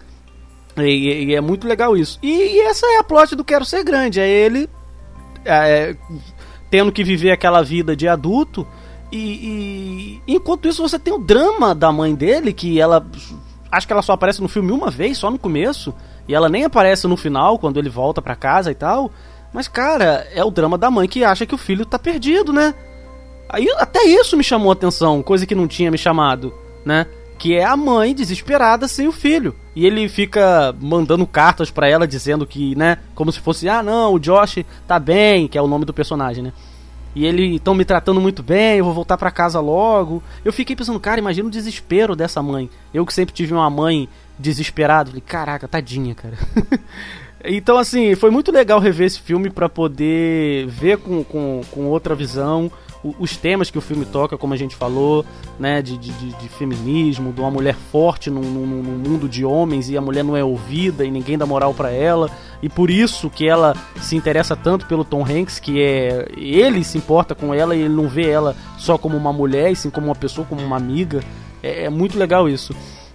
E- 0.79 1.27
e 1.27 1.35
é 1.35 1.41
muito 1.41 1.69
legal 1.69 1.97
isso. 1.97 2.19
E, 2.23 2.31
e 2.31 2.61
essa 2.63 2.87
é 2.87 2.99
a 2.99 3.05
plot 3.05 3.37
do 3.37 3.45
Quero 3.45 3.65
Ser 3.65 3.85
Grande. 3.85 4.19
É 4.19 4.27
ele 4.29 4.69
é, 5.45 5.95
tendo 6.71 6.91
que 6.91 7.05
viver 7.05 7.31
aquela 7.31 7.63
vida 7.63 7.95
de 7.95 8.09
adulto. 8.09 8.67
E, 9.13 10.21
e 10.27 10.35
enquanto 10.35 10.67
isso 10.67 10.81
você 10.81 10.99
tem 10.99 11.13
o 11.13 11.19
drama 11.19 11.75
da 11.75 11.93
mãe 11.93 12.15
dele, 12.15 12.53
que 12.53 12.81
ela. 12.81 13.07
Acho 13.71 13.87
que 13.87 13.93
ela 13.93 14.03
só 14.03 14.15
aparece 14.15 14.41
no 14.41 14.49
filme 14.49 14.73
uma 14.73 14.91
vez, 14.91 15.19
só 15.19 15.31
no 15.31 15.39
começo. 15.39 15.95
E 16.27 16.35
ela 16.35 16.49
nem 16.49 16.65
aparece 16.65 17.07
no 17.07 17.17
final, 17.17 17.59
quando 17.59 17.79
ele 17.79 17.91
volta 17.91 18.23
pra 18.23 18.35
casa 18.35 18.71
e 18.71 18.75
tal. 18.75 19.11
Mas, 19.53 19.69
cara, 19.69 20.27
é 20.35 20.43
o 20.43 20.51
drama 20.51 20.79
da 20.79 20.91
mãe 20.91 21.07
que 21.07 21.25
acha 21.25 21.45
que 21.45 21.55
o 21.55 21.59
filho 21.59 21.85
tá 21.85 21.99
perdido, 21.99 22.53
né? 22.53 22.75
Aí 23.49 23.69
até 23.77 24.03
isso 24.05 24.37
me 24.37 24.43
chamou 24.43 24.71
a 24.71 24.73
atenção, 24.73 25.23
coisa 25.23 25.47
que 25.47 25.55
não 25.55 25.69
tinha 25.69 25.91
me 25.91 25.99
chamado, 25.99 26.55
né? 26.87 27.07
Que 27.39 27.55
é 27.55 27.65
a 27.65 27.77
mãe 27.77 28.15
desesperada 28.15 28.89
sem 28.89 29.07
o 29.07 29.13
filho. 29.13 29.55
E 29.77 29.85
ele 29.85 30.09
fica 30.09 30.75
mandando 30.81 31.27
cartas 31.27 31.71
pra 31.71 31.87
ela 31.87 32.07
dizendo 32.07 32.47
que, 32.47 32.75
né, 32.77 32.99
como 33.15 33.31
se 33.31 33.41
fosse, 33.41 33.69
ah, 33.69 33.83
não, 33.83 34.15
o 34.15 34.19
Josh 34.19 34.65
tá 34.87 34.99
bem, 34.99 35.49
que 35.49 35.59
é 35.59 35.63
o 35.63 35.67
nome 35.67 35.85
do 35.85 35.93
personagem, 35.93 36.45
né? 36.45 36.53
E 37.15 37.27
ele 37.27 37.57
estão 37.57 37.75
me 37.75 37.85
tratando 37.85 38.21
muito 38.21 38.43
bem, 38.43 38.79
eu 38.79 38.85
vou 38.85 38.95
voltar 38.95 39.19
pra 39.19 39.31
casa 39.31 39.61
logo. 39.61 40.23
Eu 40.45 40.53
fiquei 40.53 40.75
pensando, 40.75 40.99
cara, 40.99 41.21
imagina 41.21 41.49
o 41.49 41.51
desespero 41.51 42.17
dessa 42.17 42.43
mãe. 42.43 42.71
Eu 42.93 43.05
que 43.05 43.13
sempre 43.13 43.35
tive 43.35 43.53
uma 43.53 43.69
mãe 43.69 44.09
desesperada, 44.39 45.11
falei, 45.11 45.23
caraca, 45.25 45.69
tadinha, 45.69 46.15
cara. 46.15 46.39
então, 47.45 47.77
assim, 47.77 48.15
foi 48.15 48.31
muito 48.31 48.51
legal 48.51 48.81
rever 48.81 49.07
esse 49.07 49.21
filme 49.21 49.51
pra 49.51 49.69
poder 49.69 50.67
ver 50.67 50.99
com, 50.99 51.23
com, 51.23 51.61
com 51.71 51.87
outra 51.87 52.15
visão 52.15 52.71
os 53.19 53.37
temas 53.37 53.71
que 53.71 53.79
o 53.79 53.81
filme 53.81 54.05
toca, 54.05 54.39
como 54.39 54.55
a 54.55 54.57
gente 54.57 54.77
falou, 54.77 55.25
né, 55.59 55.83
de, 55.83 55.97
de, 55.99 56.13
de- 56.13 56.49
feminismo, 56.49 57.33
de 57.33 57.41
uma 57.41 57.51
mulher 57.51 57.75
forte 57.75 58.31
num, 58.31 58.41
num- 58.43 58.67
num 58.67 58.83
mundo 59.11 59.29
de 59.29 59.45
homens 59.45 59.89
e 59.91 59.97
a 59.97 60.01
mulher 60.01 60.23
não 60.23 60.37
é 60.37 60.45
ouvida 60.45 61.05
e 61.05 61.11
ninguém 61.11 61.37
dá 61.37 61.45
moral 61.45 61.75
pra 61.75 61.91
ela, 61.91 62.31
e 62.63 62.69
por 62.69 62.91
isso 62.91 63.29
que 63.29 63.49
ela 63.49 63.75
se 64.01 64.15
interessa 64.15 64.55
tanto 64.55 64.87
pelo 64.87 65.05
Tom 65.05 65.25
Hanks, 65.25 65.59
que 65.59 65.83
é 65.83 66.27
ele 66.37 66.85
se 66.85 66.97
importa 66.99 67.35
com 67.35 67.53
ela 67.53 67.75
e 67.75 67.81
ele 67.81 67.95
não 67.95 68.09
vê 68.09 68.29
ela 68.29 68.55
só 68.79 68.97
como 68.97 69.17
uma 69.17 69.33
mulher, 69.33 69.73
e 69.73 69.77
sim 69.77 69.91
como 69.91 70.07
uma 70.07 70.15
pessoa, 70.15 70.47
como 70.47 70.63
uma 70.63 70.77
amiga. 70.77 71.21
É, 71.63 71.85
é 71.85 71.91
muito 71.91 72.17
legal 72.19 72.49
isso. 72.49 72.75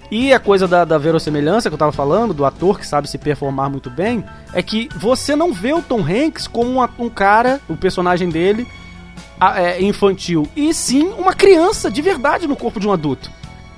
E 0.10 0.32
a 0.34 0.40
coisa 0.40 0.68
da, 0.68 0.86
da 0.86 0.98
verossemelhança 0.98 1.70
que 1.70 1.74
eu 1.74 1.78
tava 1.78 1.92
falando, 1.92 2.34
do 2.34 2.46
ator 2.46 2.80
que 2.80 2.88
sabe 2.88 3.10
se 3.10 3.18
performar 3.18 3.70
muito 3.70 3.90
bem, 3.90 4.24
é 4.54 4.62
que 4.62 4.88
você 4.98 5.36
não 5.36 5.52
vê 5.54 5.74
o 5.74 5.82
Tom 5.82 6.00
Hanks 6.02 6.48
como 6.48 6.70
uma- 6.72 6.90
um 6.98 7.10
cara, 7.10 7.60
o 7.68 7.76
personagem 7.76 8.30
dele, 8.30 8.66
infantil, 9.80 10.48
e 10.56 10.74
sim 10.74 11.08
uma 11.18 11.34
criança 11.34 11.90
de 11.92 12.02
verdade 12.02 12.48
no 12.48 12.56
corpo 12.56 12.80
de 12.80 12.88
um 12.88 12.92
adulto. 12.92 13.32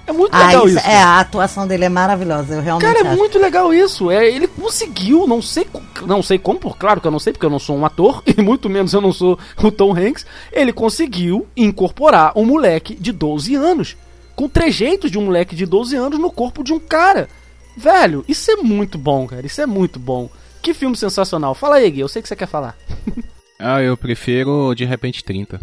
É 0.08 0.12
muito 0.12 0.34
Ah, 0.34 0.48
legal 0.48 0.67
isso- 0.67 0.78
isso. 0.80 0.88
É, 0.88 0.98
a 1.04 1.19
atuação 1.19 1.67
dele 1.67 1.86
é 1.86 1.89
maravilhosa. 1.89 2.56
Eu 2.56 2.62
realmente 2.63 2.88
Cara, 2.88 3.06
é 3.06 3.08
acho. 3.10 3.17
muito 3.17 3.38
legal 3.38 3.72
isso. 3.72 4.10
É, 4.10 4.28
ele 4.28 4.48
conseguiu, 4.48 5.28
não 5.28 5.39
sei, 5.39 5.67
não 6.08 6.24
sei 6.24 6.39
como, 6.39 6.58
por 6.60 6.78
claro 6.78 7.00
que 7.00 7.06
eu 7.06 7.12
não 7.12 7.19
sei, 7.19 7.32
porque 7.32 7.45
eu 7.45 7.50
não 7.50 7.60
sou 7.60 7.78
um 7.78 7.86
ator, 7.86 8.24
e 8.26 8.41
muito 8.41 8.67
menos 8.67 8.91
eu 8.93 9.02
não 9.02 9.13
sou 9.13 9.38
o 9.62 9.72
Tom 9.72 9.93
Hanks. 9.95 10.26
Ele 10.52 10.74
conseguiu 10.74 11.45
incorporar 11.56 12.32
um 12.36 12.43
moleque 12.43 12.95
de 12.95 13.12
12 13.12 13.54
anos, 13.54 13.95
com 14.36 14.50
trejeitos 14.50 15.12
de 15.12 15.19
um 15.19 15.26
moleque 15.26 15.56
de 15.56 15.67
12 15.67 15.95
anos 15.95 16.17
no 16.17 16.32
corpo 16.32 16.63
de 16.63 16.74
um 16.74 16.80
cara. 16.80 17.30
Velho, 17.78 18.26
isso 18.28 18.50
é 18.50 18.56
muito 18.56 18.98
bom, 18.98 19.28
cara. 19.28 19.45
Isso 19.45 19.62
é 19.62 19.67
muito 19.67 20.00
bom. 20.00 20.28
Que 20.60 20.74
filme 20.74 20.98
sensacional. 20.98 21.54
Fala 21.54 21.76
aí, 21.76 21.91
Gui, 21.91 22.00
eu 22.00 22.08
sei 22.08 22.22
que 22.22 22.28
você 22.28 22.36
quer 22.36 22.48
falar. 22.48 22.76
Ah, 23.60 23.82
eu 23.82 23.98
prefiro 23.98 24.74
de 24.74 24.86
repente 24.86 25.24
30. 25.24 25.60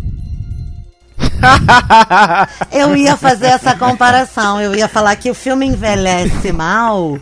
Eu 2.72 2.94
ia 2.96 3.16
fazer 3.16 3.46
essa 3.46 3.74
comparação. 3.74 4.60
Eu 4.60 4.74
ia 4.74 4.88
falar 4.88 5.16
que 5.16 5.30
o 5.30 5.34
filme 5.34 5.64
envelhece 5.66 6.52
mal 6.52 7.18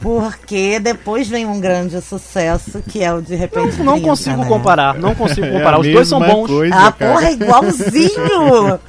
porque 0.00 0.80
depois 0.80 1.28
vem 1.28 1.44
um 1.44 1.60
grande 1.60 2.00
sucesso 2.00 2.82
que 2.88 3.02
é 3.04 3.12
o 3.12 3.20
de 3.20 3.34
repente. 3.34 3.82
Não 3.82 3.94
30, 3.94 4.08
consigo 4.08 4.42
né? 4.42 4.46
comparar, 4.48 4.94
não 4.94 5.14
consigo 5.14 5.46
É 5.46 5.50
comparar. 5.52 5.76
a 5.76 5.80
Os 5.80 5.86
dois 5.92 6.08
são 6.08 6.20
bons. 6.20 6.46
coisa, 6.50 6.74
Ah, 6.74 6.92
cara. 6.92 7.12
porra, 7.12 7.26
é 7.28 7.32
igualzinho! 7.32 8.80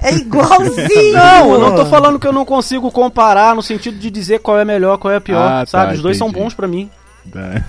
É 0.00 0.14
igualzinho! 0.14 1.12
Não, 1.14 1.52
eu 1.54 1.58
não 1.60 1.74
tô 1.74 1.86
falando 1.86 2.18
que 2.18 2.26
eu 2.28 2.32
não 2.32 2.44
consigo 2.44 2.92
comparar 2.92 3.56
no 3.56 3.62
sentido 3.62 3.98
de 3.98 4.08
dizer 4.10 4.38
qual 4.38 4.56
é 4.58 4.64
melhor, 4.64 4.98
qual 4.98 5.12
é 5.12 5.18
pior, 5.18 5.42
Ah, 5.50 5.60
tá, 5.60 5.66
sabe? 5.66 5.94
Os 5.94 6.02
dois 6.02 6.16
são 6.16 6.28
entendi. 6.28 6.44
bons 6.44 6.54
pra 6.54 6.68
mim. 6.68 6.88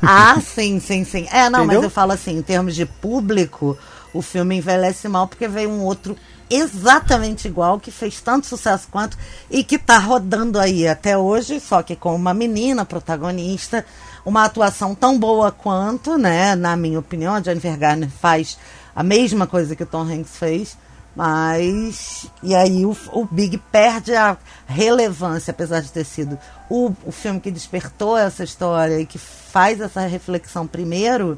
Ah, 0.01 0.39
sim, 0.41 0.79
sim, 0.79 1.03
sim. 1.03 1.27
É, 1.31 1.49
não, 1.49 1.59
Entendeu? 1.59 1.81
mas 1.81 1.83
eu 1.83 1.89
falo 1.89 2.11
assim, 2.11 2.37
em 2.37 2.41
termos 2.41 2.75
de 2.75 2.85
público, 2.85 3.77
o 4.13 4.21
filme 4.21 4.57
envelhece 4.57 5.07
mal 5.07 5.27
porque 5.27 5.47
veio 5.47 5.69
um 5.69 5.81
outro 5.81 6.15
exatamente 6.49 7.47
igual, 7.47 7.79
que 7.79 7.89
fez 7.89 8.21
tanto 8.21 8.45
sucesso 8.45 8.87
quanto, 8.91 9.17
e 9.49 9.63
que 9.63 9.77
tá 9.77 9.97
rodando 9.97 10.59
aí 10.59 10.87
até 10.87 11.17
hoje, 11.17 11.59
só 11.59 11.81
que 11.81 11.95
com 11.95 12.15
uma 12.15 12.33
menina 12.33 12.85
protagonista, 12.85 13.85
uma 14.25 14.45
atuação 14.45 14.93
tão 14.93 15.17
boa 15.17 15.51
quanto, 15.51 16.17
né? 16.17 16.55
Na 16.55 16.75
minha 16.75 16.99
opinião, 16.99 17.33
a 17.33 17.41
Jennifer 17.41 17.77
Garner 17.77 18.09
faz 18.09 18.57
a 18.95 19.01
mesma 19.01 19.47
coisa 19.47 19.75
que 19.75 19.83
o 19.83 19.87
Tom 19.87 20.03
Hanks 20.03 20.37
fez. 20.37 20.77
Mas. 21.15 22.30
E 22.41 22.56
aí 22.56 22.86
o, 22.86 22.95
o 23.12 23.26
Big 23.26 23.58
perde 23.71 24.15
a 24.15 24.38
relevância, 24.65 25.52
apesar 25.52 25.82
de 25.82 25.91
ter 25.91 26.04
sido 26.04 26.38
o, 26.69 26.91
o 27.06 27.12
filme 27.12 27.39
que 27.39 27.52
despertou 27.52 28.17
essa 28.17 28.43
história 28.43 28.99
e 28.99 29.06
que 29.06 29.17
faz 29.17 29.80
essa 29.80 30.02
reflexão 30.02 30.65
primeiro. 30.65 31.38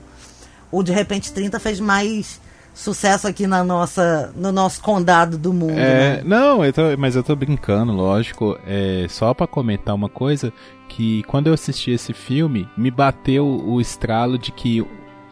O 0.72 0.82
De 0.82 0.92
Repente 0.92 1.32
30 1.32 1.60
fez 1.60 1.80
mais 1.80 2.40
sucesso 2.74 3.26
aqui 3.28 3.48
na 3.48 3.64
nossa, 3.64 4.32
no 4.36 4.52
nosso 4.52 4.82
condado 4.82 5.38
do 5.38 5.54
mundo. 5.54 5.80
É, 5.80 6.18
né? 6.18 6.24
não, 6.26 6.64
eu 6.64 6.74
tô, 6.74 6.82
mas 6.98 7.16
eu 7.16 7.24
tô 7.24 7.36
brincando, 7.36 7.94
lógico. 7.94 8.58
É, 8.68 9.06
só 9.10 9.34
pra 9.34 9.48
comentar 9.48 9.96
uma 9.96 10.10
coisa, 10.10 10.52
que 10.90 11.24
quando 11.24 11.48
eu 11.48 11.54
assisti 11.54 11.92
esse 11.92 12.14
filme, 12.14 12.68
me 12.78 12.92
bateu 12.92 13.48
o 13.48 13.80
estralo 13.80 14.38
de 14.38 14.52
que 14.52 14.86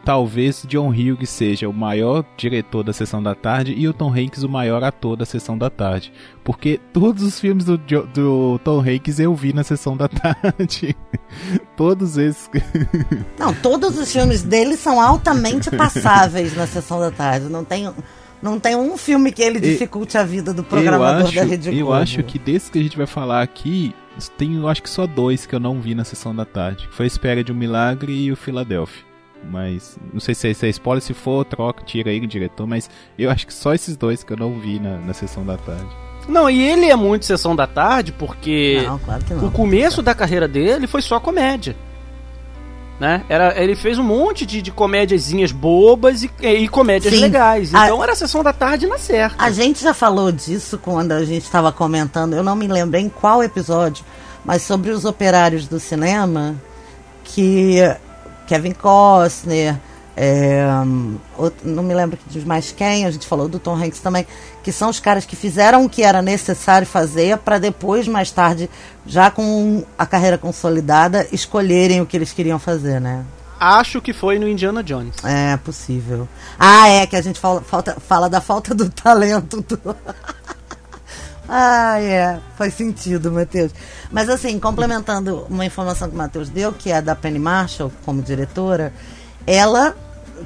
talvez 0.04 0.64
John 0.68 0.88
Hughes 0.90 1.30
seja 1.30 1.68
o 1.68 1.72
maior 1.72 2.24
diretor 2.36 2.82
da 2.82 2.92
Sessão 2.92 3.22
da 3.22 3.34
Tarde 3.34 3.74
e 3.76 3.88
o 3.88 3.92
Tom 3.92 4.12
Hanks 4.12 4.42
o 4.42 4.48
maior 4.48 4.82
ator 4.84 5.16
da 5.16 5.24
Sessão 5.24 5.56
da 5.56 5.70
Tarde. 5.70 6.12
Porque 6.44 6.78
todos 6.92 7.22
os 7.22 7.40
filmes 7.40 7.64
do, 7.64 7.78
do 7.78 8.60
Tom 8.62 8.80
Hanks 8.80 9.18
eu 9.18 9.34
vi 9.34 9.52
na 9.52 9.64
Sessão 9.64 9.96
da 9.96 10.06
Tarde. 10.08 10.94
todos 11.76 12.16
esses. 12.18 12.50
Não, 13.38 13.52
todos 13.54 13.98
os 13.98 14.12
filmes 14.12 14.42
dele 14.42 14.76
são 14.76 15.00
altamente 15.00 15.70
passáveis 15.70 16.54
na 16.56 16.66
sessão 16.66 17.00
da 17.00 17.10
tarde. 17.10 17.48
Não 17.48 17.64
tem, 17.64 17.90
não 18.42 18.60
tem 18.60 18.76
um 18.76 18.96
filme 18.96 19.32
que 19.32 19.42
ele 19.42 19.58
dificulte 19.58 20.18
a 20.18 20.24
vida 20.24 20.52
do 20.52 20.60
Eu 20.60 20.64
programador 20.64 21.26
acho, 21.26 21.34
da 21.34 21.44
Rede 21.44 21.68
eu 21.68 21.86
Globo. 21.86 21.92
acho 21.94 22.22
que 22.22 22.38
desses 22.38 22.68
que 22.70 22.78
a 22.78 22.82
gente 22.82 22.96
vai 22.96 23.06
falar 23.06 23.42
aqui, 23.42 23.94
tem 24.36 24.56
eu 24.56 24.68
acho 24.68 24.82
que 24.82 24.90
só 24.90 25.06
dois 25.06 25.46
que 25.46 25.54
eu 25.54 25.60
não 25.60 25.80
vi 25.80 25.94
na 25.94 26.04
sessão 26.04 26.34
da 26.34 26.44
tarde. 26.44 26.88
Foi 26.92 27.04
a 27.04 27.06
Espera 27.06 27.42
de 27.42 27.52
um 27.52 27.54
Milagre 27.54 28.12
e 28.12 28.30
o 28.32 28.36
Philadelphia. 28.36 29.13
Mas 29.50 29.96
não 30.12 30.20
sei 30.20 30.34
se 30.34 30.48
é, 30.50 30.54
se 30.54 30.66
é 30.66 30.68
spoiler, 30.70 31.02
se 31.02 31.14
for, 31.14 31.44
troca, 31.44 31.84
tira 31.84 32.10
aí 32.10 32.18
o 32.20 32.26
diretor, 32.26 32.66
mas 32.66 32.88
eu 33.18 33.30
acho 33.30 33.46
que 33.46 33.54
só 33.54 33.72
esses 33.74 33.96
dois 33.96 34.24
que 34.24 34.32
eu 34.32 34.36
não 34.36 34.58
vi 34.58 34.78
na, 34.80 34.98
na 34.98 35.12
sessão 35.14 35.44
da 35.44 35.56
tarde. 35.56 35.86
Não, 36.28 36.48
e 36.48 36.62
ele 36.62 36.86
é 36.90 36.96
muito 36.96 37.26
sessão 37.26 37.54
da 37.54 37.66
tarde 37.66 38.10
porque 38.12 38.82
Não, 38.86 38.98
claro 38.98 39.22
que 39.24 39.32
o 39.34 39.36
não. 39.42 39.50
começo 39.50 40.00
da 40.02 40.14
carreira 40.14 40.48
dele 40.48 40.86
foi 40.86 41.02
só 41.02 41.20
comédia. 41.20 41.76
Né? 42.98 43.24
Era, 43.28 43.60
ele 43.60 43.74
fez 43.74 43.98
um 43.98 44.04
monte 44.04 44.46
de, 44.46 44.62
de 44.62 44.70
comédiazinhas 44.70 45.50
bobas 45.50 46.22
e, 46.22 46.30
e 46.40 46.68
comédias 46.68 47.12
Sim. 47.12 47.20
legais. 47.22 47.74
A- 47.74 47.86
Então 47.86 48.02
era 48.02 48.14
sessão 48.14 48.42
da 48.42 48.52
tarde 48.52 48.86
na 48.86 48.96
certa. 48.98 49.36
A 49.42 49.50
gente 49.50 49.82
já 49.82 49.92
falou 49.92 50.30
disso 50.30 50.78
quando 50.78 51.12
a 51.12 51.24
gente 51.24 51.42
estava 51.42 51.72
comentando, 51.72 52.34
eu 52.34 52.42
não 52.42 52.54
me 52.54 52.68
lembro 52.68 52.98
em 52.98 53.08
qual 53.08 53.42
episódio, 53.42 54.04
mas 54.44 54.62
sobre 54.62 54.90
os 54.92 55.04
operários 55.04 55.66
do 55.66 55.80
cinema, 55.80 56.54
que 57.24 57.78
Kevin 58.46 58.72
Costner, 58.72 59.76
é, 60.16 60.64
outro- 61.36 61.68
não 61.68 61.82
me 61.82 61.92
lembro 61.94 62.18
de 62.26 62.46
mais 62.46 62.70
quem, 62.70 63.04
a 63.04 63.10
gente 63.10 63.26
falou 63.26 63.48
do 63.48 63.58
Tom 63.58 63.74
Hanks 63.74 63.98
também, 64.00 64.26
que 64.62 64.70
são 64.70 64.88
os 64.90 65.00
caras 65.00 65.24
que 65.24 65.34
fizeram 65.34 65.84
o 65.84 65.88
que 65.88 66.02
era 66.02 66.22
necessário 66.22 66.86
fazer 66.86 67.38
para 67.38 67.58
depois, 67.58 68.06
mais 68.06 68.30
tarde, 68.30 68.70
já 69.06 69.30
com 69.30 69.84
a 69.98 70.06
carreira 70.06 70.38
consolidada, 70.38 71.26
escolherem 71.32 72.00
o 72.00 72.06
que 72.06 72.16
eles 72.16 72.32
queriam 72.32 72.58
fazer, 72.58 73.00
né? 73.00 73.24
Acho 73.58 74.00
que 74.02 74.12
foi 74.12 74.38
no 74.38 74.46
Indiana 74.48 74.82
Jones. 74.82 75.14
É 75.24 75.56
possível. 75.56 76.28
Ah, 76.58 76.88
é 76.88 77.06
que 77.06 77.16
a 77.16 77.22
gente 77.22 77.40
fala, 77.40 77.62
falta- 77.62 77.96
fala 78.06 78.28
da 78.28 78.40
falta 78.40 78.74
do 78.74 78.90
talento 78.90 79.62
do. 79.62 79.96
Ah, 81.48 82.00
é. 82.00 82.38
Faz 82.56 82.74
sentido, 82.74 83.30
Matheus. 83.30 83.72
Mas 84.10 84.28
assim, 84.28 84.58
complementando 84.58 85.46
uma 85.48 85.64
informação 85.64 86.08
que 86.08 86.14
o 86.14 86.18
Matheus 86.18 86.48
deu, 86.48 86.72
que 86.72 86.90
é 86.90 86.96
a 86.96 87.00
da 87.00 87.14
Penny 87.14 87.38
Marshall 87.38 87.92
como 88.04 88.22
diretora, 88.22 88.92
ela, 89.46 89.94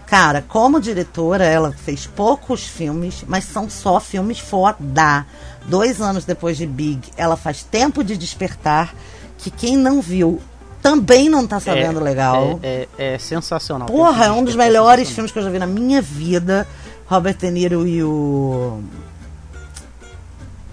cara, 0.06 0.44
como 0.46 0.80
diretora, 0.80 1.44
ela 1.44 1.72
fez 1.72 2.06
poucos 2.06 2.64
filmes, 2.64 3.24
mas 3.26 3.44
são 3.44 3.68
só 3.70 4.00
filmes 4.00 4.38
foda. 4.38 5.26
Dois 5.66 6.00
anos 6.00 6.24
depois 6.24 6.56
de 6.56 6.66
Big, 6.66 7.10
ela 7.16 7.36
faz 7.36 7.62
Tempo 7.62 8.02
de 8.02 8.16
Despertar, 8.16 8.94
que 9.36 9.50
quem 9.50 9.76
não 9.76 10.00
viu 10.00 10.40
também 10.82 11.28
não 11.28 11.46
tá 11.46 11.60
sabendo 11.60 12.00
legal. 12.00 12.58
É, 12.62 12.88
é- 12.98 13.14
é 13.14 13.18
sensacional. 13.18 13.88
Porra, 13.88 14.26
é 14.26 14.30
um 14.30 14.44
dos 14.44 14.54
é 14.54 14.58
melhores 14.58 15.10
filmes 15.10 15.30
que 15.30 15.38
eu 15.38 15.42
já 15.42 15.50
vi 15.50 15.58
na 15.58 15.66
minha 15.66 16.00
vida. 16.00 16.66
Robert 17.06 17.36
De 17.38 17.50
Niro 17.50 17.86
e 17.86 18.02
o 18.02 18.82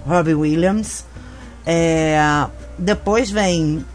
Robbie 0.06 0.34
Williams. 0.34 1.06
É, 1.65 2.18
depois 2.78 3.32
vem 3.32 3.86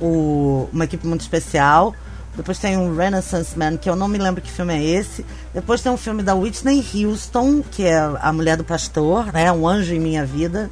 o, 0.00 0.68
uma 0.72 0.84
equipe 0.84 1.06
muito 1.06 1.20
especial. 1.20 1.94
Depois 2.36 2.58
tem 2.58 2.76
um 2.76 2.94
Renaissance 2.94 3.58
Man, 3.58 3.76
que 3.76 3.90
eu 3.90 3.96
não 3.96 4.06
me 4.06 4.16
lembro 4.16 4.40
que 4.40 4.50
filme 4.50 4.72
é 4.72 4.82
esse. 4.82 5.26
Depois 5.52 5.82
tem 5.82 5.90
um 5.90 5.96
filme 5.96 6.22
da 6.22 6.36
Whitney 6.36 6.84
Houston, 6.94 7.62
que 7.62 7.84
é 7.84 7.98
a 7.98 8.32
mulher 8.32 8.56
do 8.56 8.62
pastor, 8.62 9.32
né? 9.32 9.50
Um 9.50 9.66
anjo 9.66 9.92
em 9.92 9.98
minha 9.98 10.24
vida. 10.24 10.70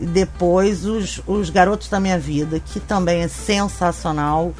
E 0.00 0.04
depois 0.04 0.84
os, 0.84 1.22
os 1.26 1.48
Garotos 1.48 1.88
da 1.88 2.00
Minha 2.00 2.18
Vida, 2.18 2.60
que 2.60 2.80
também 2.80 3.22
é 3.22 3.28
sensacional, 3.28 4.52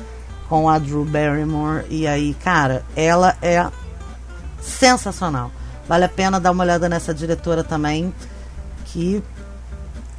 com 0.48 0.68
a 0.68 0.78
Drew 0.78 1.04
Barrymore. 1.04 1.84
E 1.90 2.06
aí, 2.06 2.32
cara, 2.34 2.84
ela 2.94 3.36
é 3.42 3.66
sensacional. 4.60 5.50
Vale 5.88 6.04
a 6.04 6.08
pena 6.08 6.40
dar 6.40 6.52
uma 6.52 6.64
olhada 6.64 6.88
nessa 6.88 7.12
diretora 7.12 7.62
também, 7.62 8.14
que 8.86 9.22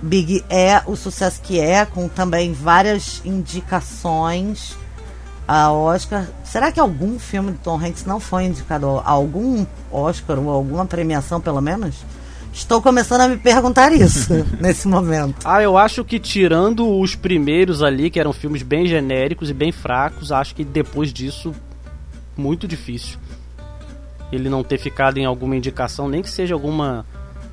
Big 0.01 0.43
é 0.49 0.81
o 0.85 0.95
sucesso 0.95 1.41
que 1.41 1.59
é, 1.59 1.85
com 1.85 2.07
também 2.07 2.53
várias 2.53 3.21
indicações 3.25 4.77
a 5.47 5.71
Oscar. 5.71 6.27
Será 6.43 6.71
que 6.71 6.79
algum 6.79 7.17
filme 7.17 7.53
de 7.53 7.57
Tom 7.59 7.79
Hanks 7.79 8.05
não 8.05 8.19
foi 8.19 8.43
indicado 8.43 8.87
a 8.99 9.09
algum 9.09 9.65
Oscar 9.91 10.37
ou 10.39 10.49
alguma 10.49 10.85
premiação, 10.85 11.39
pelo 11.39 11.61
menos? 11.61 11.95
Estou 12.53 12.81
começando 12.81 13.21
a 13.21 13.27
me 13.27 13.37
perguntar 13.37 13.91
isso 13.93 14.33
nesse 14.59 14.87
momento. 14.87 15.45
Ah, 15.45 15.61
eu 15.61 15.77
acho 15.77 16.03
que 16.03 16.19
tirando 16.19 16.99
os 16.99 17.15
primeiros 17.15 17.81
ali, 17.81 18.09
que 18.09 18.19
eram 18.19 18.33
filmes 18.33 18.63
bem 18.63 18.87
genéricos 18.87 19.49
e 19.49 19.53
bem 19.53 19.71
fracos, 19.71 20.31
acho 20.31 20.55
que 20.55 20.63
depois 20.63 21.13
disso, 21.13 21.53
muito 22.35 22.67
difícil. 22.67 23.17
Ele 24.31 24.49
não 24.49 24.63
ter 24.63 24.77
ficado 24.77 25.17
em 25.17 25.25
alguma 25.25 25.55
indicação, 25.55 26.09
nem 26.09 26.21
que 26.21 26.29
seja 26.29 26.53
alguma 26.53 27.05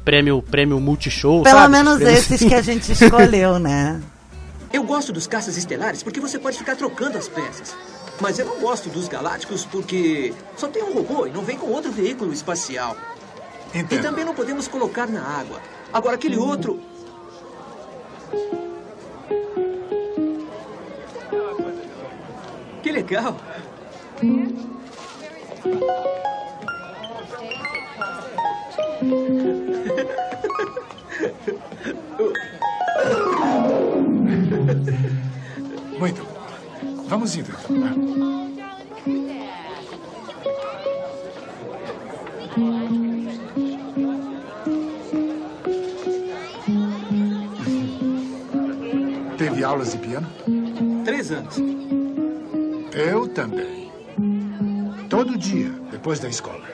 prêmio, 0.04 0.42
prêmio 0.42 0.80
multishow, 0.80 1.42
Pelo 1.42 1.58
sabe? 1.58 1.72
menos 1.72 1.96
prêmios 1.96 2.18
esses 2.18 2.32
assim. 2.32 2.48
que 2.48 2.54
a 2.54 2.62
gente 2.62 2.92
escolheu, 2.92 3.58
né? 3.60 4.00
Eu 4.72 4.82
gosto 4.82 5.12
dos 5.12 5.26
caças 5.26 5.56
estelares 5.56 6.02
porque 6.02 6.20
você 6.20 6.38
pode 6.38 6.58
ficar 6.58 6.76
trocando 6.76 7.16
as 7.16 7.28
peças. 7.28 7.76
Mas 8.20 8.38
eu 8.38 8.46
não 8.46 8.60
gosto 8.60 8.88
dos 8.88 9.08
galácticos 9.08 9.64
porque 9.64 10.32
só 10.56 10.68
tem 10.68 10.82
um 10.82 10.92
robô 10.92 11.26
e 11.26 11.30
não 11.30 11.42
vem 11.42 11.56
com 11.56 11.66
outro 11.66 11.90
veículo 11.90 12.32
espacial. 12.32 12.96
E 13.72 13.78
Entendo. 13.78 14.02
também 14.02 14.24
não 14.24 14.34
podemos 14.34 14.68
colocar 14.68 15.08
na 15.08 15.20
água. 15.22 15.60
Agora 15.92 16.14
aquele 16.14 16.36
outro. 16.36 16.80
Que 22.82 22.92
legal. 22.92 23.36
Muito 35.98 36.22
bom. 36.24 37.04
Vamos 37.08 37.36
indo, 37.36 37.50
então. 37.50 37.76
né? 37.76 38.14
Teve 49.36 49.64
aulas 49.64 49.92
de 49.92 49.98
piano? 49.98 50.26
Três 51.04 51.30
anos. 51.30 51.56
Eu 52.92 53.28
também. 53.28 53.90
Todo 55.08 55.36
dia, 55.36 55.70
depois 55.90 56.18
da 56.20 56.28
escola. 56.28 56.64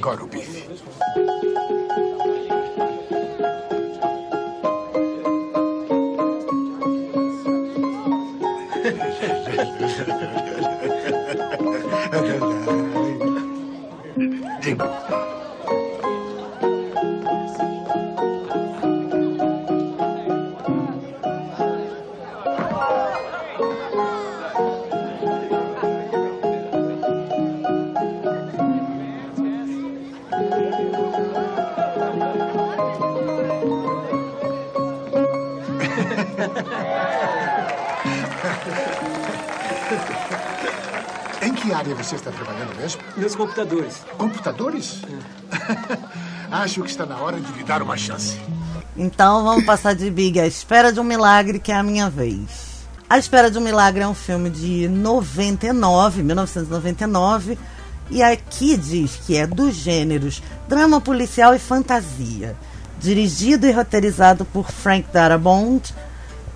Agora 0.00 0.24
o 0.24 0.26
bife. 0.26 1.09
Nos 43.20 43.36
computadores. 43.36 44.02
Computadores? 44.16 45.02
Acho 46.50 46.82
que 46.82 46.90
está 46.90 47.04
na 47.04 47.18
hora 47.18 47.38
de 47.38 47.52
lhe 47.52 47.62
dar 47.62 47.82
uma 47.82 47.94
chance. 47.94 48.40
Então 48.96 49.44
vamos 49.44 49.64
passar 49.66 49.94
de 49.94 50.10
Big 50.10 50.40
A 50.40 50.46
Espera 50.46 50.90
de 50.90 50.98
um 50.98 51.04
Milagre, 51.04 51.60
que 51.60 51.70
é 51.70 51.76
a 51.76 51.82
minha 51.82 52.08
vez. 52.08 52.86
A 53.10 53.18
Espera 53.18 53.50
de 53.50 53.58
um 53.58 53.60
Milagre 53.60 54.02
é 54.02 54.08
um 54.08 54.14
filme 54.14 54.48
de 54.48 54.88
99, 54.88 56.22
1999, 56.22 57.58
e 58.10 58.22
aqui 58.22 58.74
diz 58.76 59.16
que 59.16 59.36
é 59.36 59.46
dos 59.46 59.74
gêneros 59.74 60.42
drama 60.66 60.98
policial 60.98 61.54
e 61.54 61.58
fantasia, 61.58 62.56
dirigido 62.98 63.66
e 63.66 63.70
roteirizado 63.70 64.46
por 64.46 64.70
Frank 64.70 65.06
Darabont, 65.12 65.94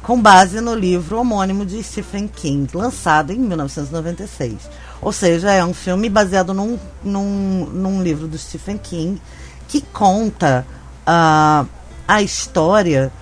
com 0.02 0.20
base 0.20 0.62
no 0.62 0.74
livro 0.74 1.18
homônimo 1.18 1.66
de 1.66 1.82
Stephen 1.82 2.26
King, 2.26 2.74
lançado 2.74 3.32
em 3.32 3.38
1996. 3.38 4.83
Ou 5.04 5.12
seja, 5.12 5.52
é 5.52 5.62
um 5.64 5.74
filme 5.74 6.08
baseado 6.08 6.54
num, 6.54 6.78
num, 7.04 7.66
num 7.70 8.02
livro 8.02 8.26
do 8.26 8.38
Stephen 8.38 8.78
King 8.78 9.20
que 9.68 9.82
conta 9.82 10.66
ah, 11.06 11.66
a 12.08 12.22
história 12.22 13.12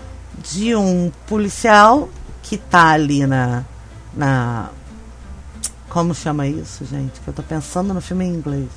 de 0.50 0.74
um 0.76 1.10
policial 1.26 2.08
que 2.42 2.56
tá 2.56 2.90
ali 2.90 3.26
na. 3.26 3.64
na 4.14 4.70
como 5.88 6.14
chama 6.14 6.46
isso, 6.46 6.84
gente? 6.86 7.20
Que 7.20 7.28
eu 7.28 7.34
tô 7.34 7.42
pensando 7.42 7.92
no 7.92 8.00
filme 8.00 8.24
em 8.24 8.32
inglês. 8.34 8.68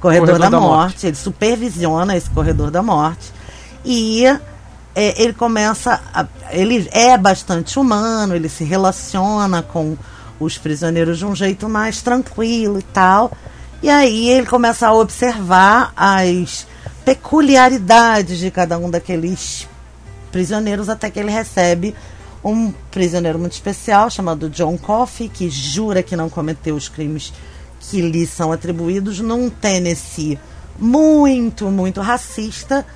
Corredor, 0.00 0.26
Corredor 0.28 0.50
da, 0.50 0.50
da 0.50 0.60
morte. 0.60 0.78
Morte. 0.92 1.06
Ele 1.06 1.16
supervisiona 1.16 2.16
esse 2.16 2.30
corredor 2.30 2.70
da 2.70 2.82
morte. 2.82 3.32
E 3.84 4.24
é, 4.94 5.20
ele 5.22 5.32
começa. 5.32 6.00
a- 6.12 6.26
ele 6.50 6.88
é 6.92 7.16
bastante 7.16 7.78
humano, 7.78 8.34
ele 8.36 8.48
se 8.48 8.62
relaciona 8.62 9.62
com 9.62 9.96
os 10.42 10.58
prisioneiros 10.58 11.18
de 11.18 11.26
um 11.26 11.34
jeito 11.34 11.68
mais 11.68 12.02
tranquilo 12.02 12.78
e 12.78 12.82
tal. 12.82 13.32
E 13.82 13.90
aí 13.90 14.28
ele 14.28 14.46
começa 14.46 14.86
a 14.86 14.94
observar 14.94 15.92
as 15.96 16.66
peculiaridades 17.04 18.38
de 18.38 18.50
cada 18.50 18.78
um 18.78 18.90
daqueles 18.90 19.68
prisioneiros 20.30 20.88
até 20.88 21.10
que 21.10 21.18
ele 21.18 21.30
recebe 21.30 21.94
um 22.44 22.72
prisioneiro 22.90 23.38
muito 23.38 23.52
especial 23.52 24.10
chamado 24.10 24.50
John 24.50 24.76
Coffey, 24.76 25.28
que 25.28 25.48
jura 25.48 26.02
que 26.02 26.16
não 26.16 26.28
cometeu 26.28 26.74
os 26.74 26.88
crimes 26.88 27.32
que 27.80 28.00
lhe 28.00 28.26
são 28.26 28.52
atribuídos 28.52 29.20
num 29.20 29.50
Tennessee 29.50 30.38
muito, 30.78 31.70
muito 31.70 32.00
racista. 32.00 32.86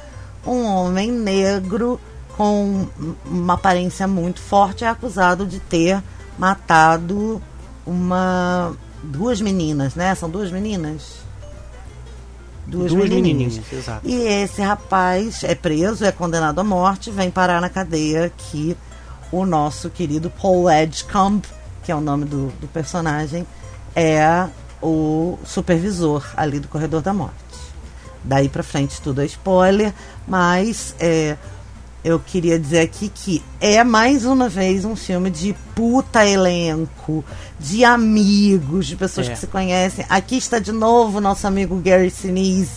Um 0.47 0.65
homem 0.65 1.11
negro 1.11 2.01
com 2.37 2.87
uma 3.25 3.55
aparência 3.55 4.07
muito 4.07 4.41
forte 4.41 4.85
é 4.85 4.89
acusado 4.89 5.47
de 5.47 5.59
ter 5.59 6.03
matado 6.39 7.41
uma 7.87 8.75
duas 9.03 9.41
meninas, 9.41 9.95
né? 9.95 10.15
São 10.15 10.29
duas 10.29 10.51
meninas? 10.51 11.27
Duas 12.67 12.93
menininhas, 12.93 13.61
exato. 13.73 14.07
E 14.09 14.15
esse 14.15 14.61
rapaz 14.61 15.45
é 15.45 15.55
preso, 15.55 16.05
é 16.05 16.11
condenado 16.11 16.61
à 16.61 16.65
morte, 16.65 17.13
vem 17.13 17.31
parar 17.31 17.61
na 17.61 17.69
cadeia 17.69 18.33
que 18.37 18.77
o 19.31 19.47
nosso 19.47 19.89
querido 19.89 20.31
Paul 20.31 20.69
Edgecombe, 20.69 21.47
que 21.85 21.93
é 21.93 21.95
o 21.95 22.01
nome 22.01 22.25
do, 22.25 22.49
do 22.61 22.67
personagem, 22.67 23.47
é 23.95 24.49
o 24.83 25.39
supervisor 25.45 26.25
ali 26.37 26.59
do 26.59 26.67
corredor 26.67 27.03
da 27.03 27.13
morte. 27.13 27.37
Daí 28.25 28.49
pra 28.49 28.65
frente 28.65 29.01
tudo 29.01 29.23
é 29.23 29.27
spoiler, 29.27 29.95
mas 30.27 30.97
é, 30.99 31.37
eu 32.07 32.21
queria 32.21 32.57
dizer 32.57 32.81
aqui 32.81 33.09
que 33.13 33.43
é 33.61 33.83
mais 33.83 34.25
uma 34.25 34.49
vez 34.49 34.85
um 34.85 34.95
filme 34.95 35.29
de 35.29 35.55
puta 35.75 36.25
elenco, 36.25 37.25
de 37.59 37.85
amigos, 37.85 38.87
de 38.87 38.95
pessoas 38.95 39.29
É. 39.29 39.33
que 39.33 39.39
se 39.41 39.47
conhecem. 39.49 40.07
Aqui 40.09 40.37
está 40.37 40.61
de 40.61 40.71
novo 40.71 41.21
nosso 41.21 41.47
amigo 41.49 41.75
Gary 41.85 42.11
Sinise, 42.11 42.71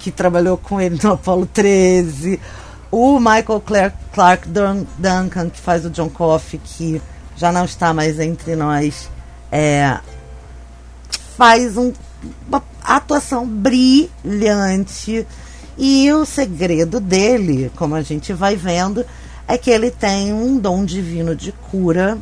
que 0.00 0.10
trabalhou 0.10 0.56
com 0.56 0.80
ele 0.80 0.98
no 1.00 1.12
Apollo 1.12 1.46
13. 1.46 2.40
O 2.90 3.20
Michael 3.20 3.62
Clark, 3.64 3.96
Clark 4.12 4.48
Dun- 4.48 4.84
Duncan, 4.98 5.48
que 5.48 5.60
faz 5.60 5.84
o 5.84 5.90
John 5.90 6.08
Coffey, 6.08 6.60
que 6.64 7.00
já 7.36 7.52
não 7.52 7.64
está 7.64 7.94
mais 7.94 8.18
entre 8.18 8.56
nós, 8.56 9.08
é, 9.52 9.96
faz 11.36 11.76
um- 11.76 11.92
uma 12.48 12.62
atuação 12.82 13.46
brilhante. 13.46 15.24
E 15.78 16.10
o 16.12 16.24
segredo 16.24 17.00
dele, 17.00 17.70
como 17.76 17.94
a 17.94 18.02
gente 18.02 18.32
vai 18.32 18.56
vendo, 18.56 19.04
é 19.46 19.58
que 19.58 19.70
ele 19.70 19.90
tem 19.90 20.32
um 20.32 20.58
dom 20.58 20.84
divino 20.84 21.36
de 21.36 21.52
cura. 21.52 22.18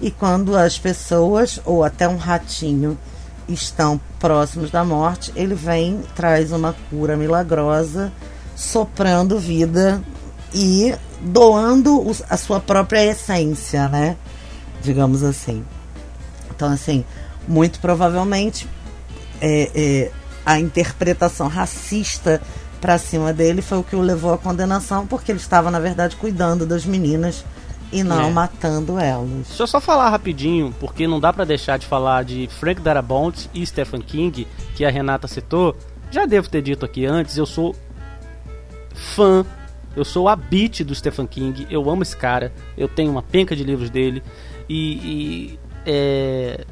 E 0.00 0.10
quando 0.10 0.56
as 0.56 0.78
pessoas, 0.78 1.60
ou 1.64 1.82
até 1.82 2.08
um 2.08 2.16
ratinho, 2.16 2.96
estão 3.48 4.00
próximos 4.18 4.70
da 4.70 4.84
morte, 4.84 5.32
ele 5.34 5.54
vem, 5.54 6.00
traz 6.14 6.52
uma 6.52 6.74
cura 6.90 7.16
milagrosa, 7.16 8.12
soprando 8.54 9.38
vida 9.38 10.02
e 10.54 10.94
doando 11.20 12.04
a 12.28 12.36
sua 12.36 12.60
própria 12.60 13.04
essência, 13.04 13.88
né? 13.88 14.16
Digamos 14.82 15.22
assim. 15.22 15.64
Então, 16.50 16.70
assim, 16.72 17.04
muito 17.46 17.80
provavelmente 17.80 18.68
é, 19.40 19.70
é, 19.74 20.10
a 20.44 20.58
interpretação 20.58 21.48
racista 21.48 22.40
para 22.86 22.98
cima 22.98 23.32
dele 23.32 23.62
foi 23.62 23.78
o 23.78 23.82
que 23.82 23.96
o 23.96 24.00
levou 24.00 24.32
à 24.32 24.38
condenação, 24.38 25.08
porque 25.08 25.32
ele 25.32 25.40
estava, 25.40 25.72
na 25.72 25.80
verdade, 25.80 26.14
cuidando 26.14 26.64
das 26.64 26.86
meninas 26.86 27.44
e 27.90 28.04
não 28.04 28.28
É. 28.28 28.30
matando 28.30 28.96
elas. 28.96 29.28
Deixa 29.48 29.64
eu 29.64 29.66
só 29.66 29.80
falar 29.80 30.08
rapidinho, 30.08 30.72
porque 30.78 31.04
não 31.08 31.18
dá 31.18 31.32
pra 31.32 31.44
deixar 31.44 31.80
de 31.80 31.84
falar 31.86 32.22
de 32.22 32.48
Frank 32.60 32.80
Darabont 32.80 33.50
e 33.52 33.66
Stephen 33.66 34.00
King, 34.00 34.46
que 34.76 34.84
a 34.84 34.88
Renata 34.90 35.26
citou. 35.26 35.76
Já 36.12 36.26
devo 36.26 36.48
ter 36.48 36.62
dito 36.62 36.84
aqui 36.84 37.04
antes, 37.04 37.36
eu 37.36 37.44
sou 37.44 37.74
fã, 38.94 39.44
eu 39.96 40.04
sou 40.04 40.28
a 40.28 40.36
beat 40.36 40.84
do 40.84 40.94
Stephen 40.94 41.26
King, 41.26 41.66
eu 41.68 41.90
amo 41.90 42.04
esse 42.04 42.16
cara, 42.16 42.52
eu 42.78 42.86
tenho 42.86 43.10
uma 43.10 43.20
penca 43.22 43.56
de 43.56 43.64
livros 43.64 43.90
dele 43.90 44.22
e, 44.68 44.92
e, 44.94 45.58
é, 45.84 46.64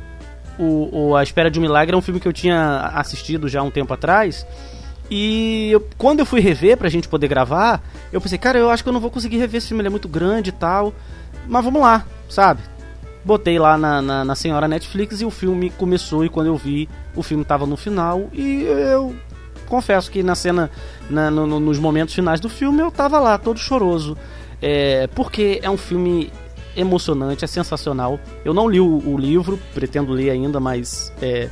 o, 0.60 1.08
o 1.08 1.16
A 1.16 1.24
Espera 1.24 1.50
de 1.50 1.58
um 1.58 1.62
Milagre 1.62 1.92
é 1.92 1.98
um 1.98 2.02
filme 2.02 2.20
que 2.20 2.28
eu 2.28 2.32
tinha 2.32 2.92
assistido 2.94 3.48
já 3.48 3.58
há 3.58 3.62
um 3.64 3.70
tempo 3.72 3.92
atrás. 3.92 4.46
E 5.10 5.68
eu- 5.70 5.86
quando 5.98 6.20
eu 6.20 6.26
fui 6.26 6.40
rever 6.40 6.76
pra 6.76 6.88
gente 6.88 7.08
poder 7.08 7.28
gravar, 7.28 7.82
eu 8.12 8.20
pensei, 8.20 8.38
cara, 8.38 8.58
eu 8.58 8.70
acho 8.70 8.82
que 8.82 8.88
eu 8.88 8.92
não 8.92 9.00
vou 9.00 9.10
conseguir 9.10 9.36
rever 9.38 9.58
esse 9.58 9.68
filme, 9.68 9.80
ele 9.82 9.88
é 9.88 9.90
muito 9.90 10.08
grande 10.08 10.50
e 10.50 10.52
tal. 10.52 10.92
Mas 11.46 11.64
vamos 11.64 11.80
lá, 11.82 12.06
sabe? 12.28 12.60
Botei 13.24 13.58
lá 13.58 13.76
na, 13.78 14.00
na, 14.02 14.24
na 14.24 14.34
senhora 14.34 14.66
Netflix 14.68 15.20
e 15.20 15.24
o 15.24 15.30
filme 15.30 15.70
começou. 15.70 16.24
E 16.24 16.28
quando 16.28 16.46
eu 16.48 16.56
vi, 16.56 16.88
o 17.14 17.22
filme 17.22 17.44
tava 17.44 17.66
no 17.66 17.76
final. 17.76 18.28
E 18.32 18.62
eu 18.62 19.14
confesso 19.66 20.10
que 20.10 20.22
na 20.22 20.34
cena, 20.34 20.70
na- 21.08 21.30
no- 21.30 21.46
no- 21.46 21.60
nos 21.60 21.78
momentos 21.78 22.14
finais 22.14 22.40
do 22.40 22.48
filme, 22.48 22.80
eu 22.80 22.90
tava 22.90 23.18
lá, 23.20 23.36
todo 23.38 23.58
choroso. 23.58 24.16
É, 24.60 25.06
porque 25.14 25.58
é 25.62 25.68
um 25.70 25.76
filme 25.76 26.32
emocionante, 26.76 27.44
é 27.44 27.48
sensacional. 27.48 28.18
Eu 28.44 28.52
não 28.54 28.68
li 28.68 28.80
o, 28.80 29.02
o 29.06 29.16
livro, 29.18 29.58
pretendo 29.74 30.12
ler 30.12 30.30
ainda, 30.30 30.58
mas 30.60 31.12
é, 31.22 31.48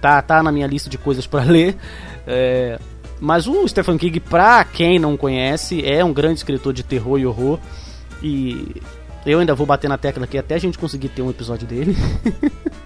tá, 0.00 0.20
tá 0.22 0.42
na 0.42 0.50
minha 0.50 0.66
lista 0.66 0.88
de 0.90 0.98
coisas 0.98 1.26
para 1.26 1.44
ler. 1.50 1.76
É, 2.26 2.78
mas 3.24 3.46
o 3.46 3.66
Stephen 3.66 3.96
King, 3.96 4.20
pra 4.20 4.62
quem 4.64 4.98
não 4.98 5.16
conhece, 5.16 5.82
é 5.82 6.04
um 6.04 6.12
grande 6.12 6.40
escritor 6.40 6.74
de 6.74 6.82
terror 6.82 7.18
e 7.18 7.24
horror. 7.24 7.58
E 8.22 8.82
eu 9.24 9.40
ainda 9.40 9.54
vou 9.54 9.66
bater 9.66 9.88
na 9.88 9.96
tecla 9.96 10.24
aqui 10.24 10.36
até 10.36 10.56
a 10.56 10.58
gente 10.58 10.78
conseguir 10.78 11.08
ter 11.08 11.22
um 11.22 11.30
episódio 11.30 11.66
dele. 11.66 11.96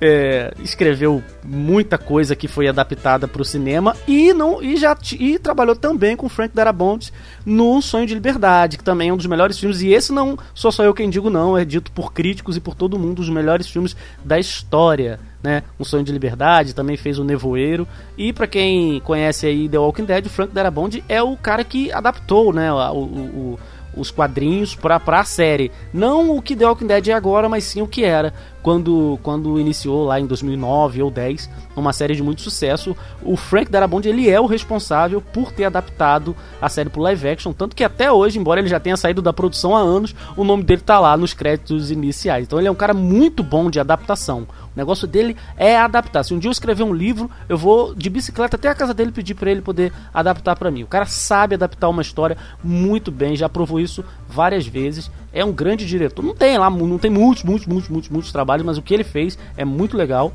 É, 0.00 0.54
escreveu 0.62 1.24
muita 1.44 1.98
coisa 1.98 2.36
que 2.36 2.46
foi 2.46 2.68
adaptada 2.68 3.26
para 3.26 3.42
o 3.42 3.44
cinema 3.44 3.96
e 4.06 4.32
não 4.32 4.62
e 4.62 4.76
já 4.76 4.96
e 5.18 5.40
trabalhou 5.40 5.74
também 5.74 6.14
com 6.14 6.28
Frank 6.28 6.54
Darabont 6.54 7.12
no 7.44 7.82
Sonho 7.82 8.06
de 8.06 8.14
Liberdade, 8.14 8.78
que 8.78 8.84
também 8.84 9.08
é 9.08 9.12
um 9.12 9.16
dos 9.16 9.26
melhores 9.26 9.58
filmes 9.58 9.80
e 9.80 9.88
esse 9.88 10.12
não 10.12 10.38
sou 10.54 10.70
só 10.70 10.84
eu 10.84 10.94
quem 10.94 11.10
digo 11.10 11.30
não, 11.30 11.58
é 11.58 11.64
dito 11.64 11.90
por 11.90 12.12
críticos 12.12 12.56
e 12.56 12.60
por 12.60 12.76
todo 12.76 12.96
mundo 12.96 13.18
os 13.18 13.28
melhores 13.28 13.66
filmes 13.66 13.96
da 14.24 14.38
história, 14.38 15.18
né? 15.42 15.62
Um 15.78 15.84
Sonho 15.84 16.02
de 16.04 16.12
Liberdade 16.12 16.74
também 16.74 16.96
fez 16.96 17.18
o 17.18 17.24
Nevoeiro 17.24 17.86
e 18.16 18.32
para 18.32 18.46
quem 18.46 19.00
conhece 19.00 19.46
aí 19.46 19.68
The 19.68 19.78
Walking 19.78 20.04
Dead, 20.04 20.26
o 20.26 20.30
Frank 20.30 20.52
Darabont 20.52 21.02
é 21.08 21.22
o 21.22 21.36
cara 21.36 21.62
que 21.64 21.92
adaptou, 21.92 22.52
né, 22.52 22.72
o, 22.72 22.76
o- 22.96 23.58
os 23.96 24.12
quadrinhos 24.12 24.76
pra, 24.76 25.00
pra 25.00 25.24
série. 25.24 25.72
Não 25.92 26.36
o 26.36 26.40
que 26.42 26.54
The 26.54 26.66
Walking 26.66 26.86
Dead 26.86 27.08
é 27.08 27.12
agora, 27.14 27.48
mas 27.48 27.64
sim 27.64 27.82
o 27.82 27.86
que 27.88 28.04
era 28.04 28.32
quando, 28.62 29.18
quando 29.24 29.58
iniciou 29.58 30.04
lá 30.04 30.20
em 30.20 30.26
2009 30.26 31.02
ou 31.02 31.10
10, 31.10 31.50
uma 31.74 31.92
série 31.92 32.14
de 32.14 32.22
muito 32.22 32.42
sucesso. 32.42 32.94
O 33.22 33.34
Frank 33.36 33.68
Darabont 33.70 34.06
ele 34.06 34.28
é 34.30 34.38
o 34.40 34.46
responsável 34.46 35.20
por 35.20 35.50
ter 35.50 35.64
adaptado 35.64 36.36
a 36.60 36.68
série 36.68 36.90
pro 36.90 37.00
live 37.02 37.28
action, 37.28 37.52
tanto 37.52 37.74
que 37.74 37.82
até 37.82 38.12
hoje, 38.12 38.38
embora 38.38 38.60
ele 38.60 38.68
já 38.68 38.78
tenha 38.78 38.96
saído 38.96 39.22
da 39.22 39.32
produção 39.32 39.74
há 39.76 39.80
anos, 39.80 40.14
o 40.36 40.44
nome 40.44 40.62
dele 40.62 40.82
tá 40.82 41.00
lá 41.00 41.16
nos 41.16 41.32
créditos 41.34 41.90
iniciais. 41.90 42.44
Então 42.44 42.58
ele 42.58 42.68
é 42.68 42.70
um 42.70 42.74
cara 42.76 42.94
muito 42.94 43.42
bom 43.42 43.68
de 43.70 43.80
adaptação. 43.80 44.46
O 44.74 44.78
negócio 44.78 45.06
dele 45.06 45.36
é 45.56 45.76
adaptar. 45.76 46.22
Se 46.22 46.34
um 46.34 46.38
dia 46.38 46.48
eu 46.48 46.52
escrever 46.52 46.82
um 46.82 46.92
livro, 46.92 47.30
eu 47.48 47.56
vou 47.56 47.94
de 47.94 48.08
bicicleta 48.08 48.56
até 48.56 48.68
a 48.68 48.74
casa 48.74 48.94
dele 48.94 49.12
pedir 49.12 49.34
para 49.34 49.50
ele 49.50 49.60
poder 49.60 49.92
adaptar 50.12 50.56
para 50.56 50.70
mim. 50.70 50.82
O 50.82 50.86
cara 50.86 51.06
sabe 51.06 51.54
adaptar 51.54 51.88
uma 51.88 52.02
história 52.02 52.36
muito 52.62 53.10
bem, 53.10 53.36
já 53.36 53.48
provou 53.48 53.80
isso 53.80 54.04
várias 54.28 54.66
vezes. 54.66 55.10
É 55.32 55.44
um 55.44 55.52
grande 55.52 55.86
diretor. 55.86 56.24
Não 56.24 56.34
tem 56.34 56.56
lá, 56.58 56.70
não 56.70 56.98
tem 56.98 57.10
muitos, 57.10 57.44
muitos, 57.44 57.66
muitos, 57.66 57.88
muitos, 57.88 58.10
muitos 58.10 58.32
trabalhos, 58.32 58.64
mas 58.64 58.78
o 58.78 58.82
que 58.82 58.94
ele 58.94 59.04
fez 59.04 59.38
é 59.56 59.64
muito 59.64 59.96
legal. 59.96 60.32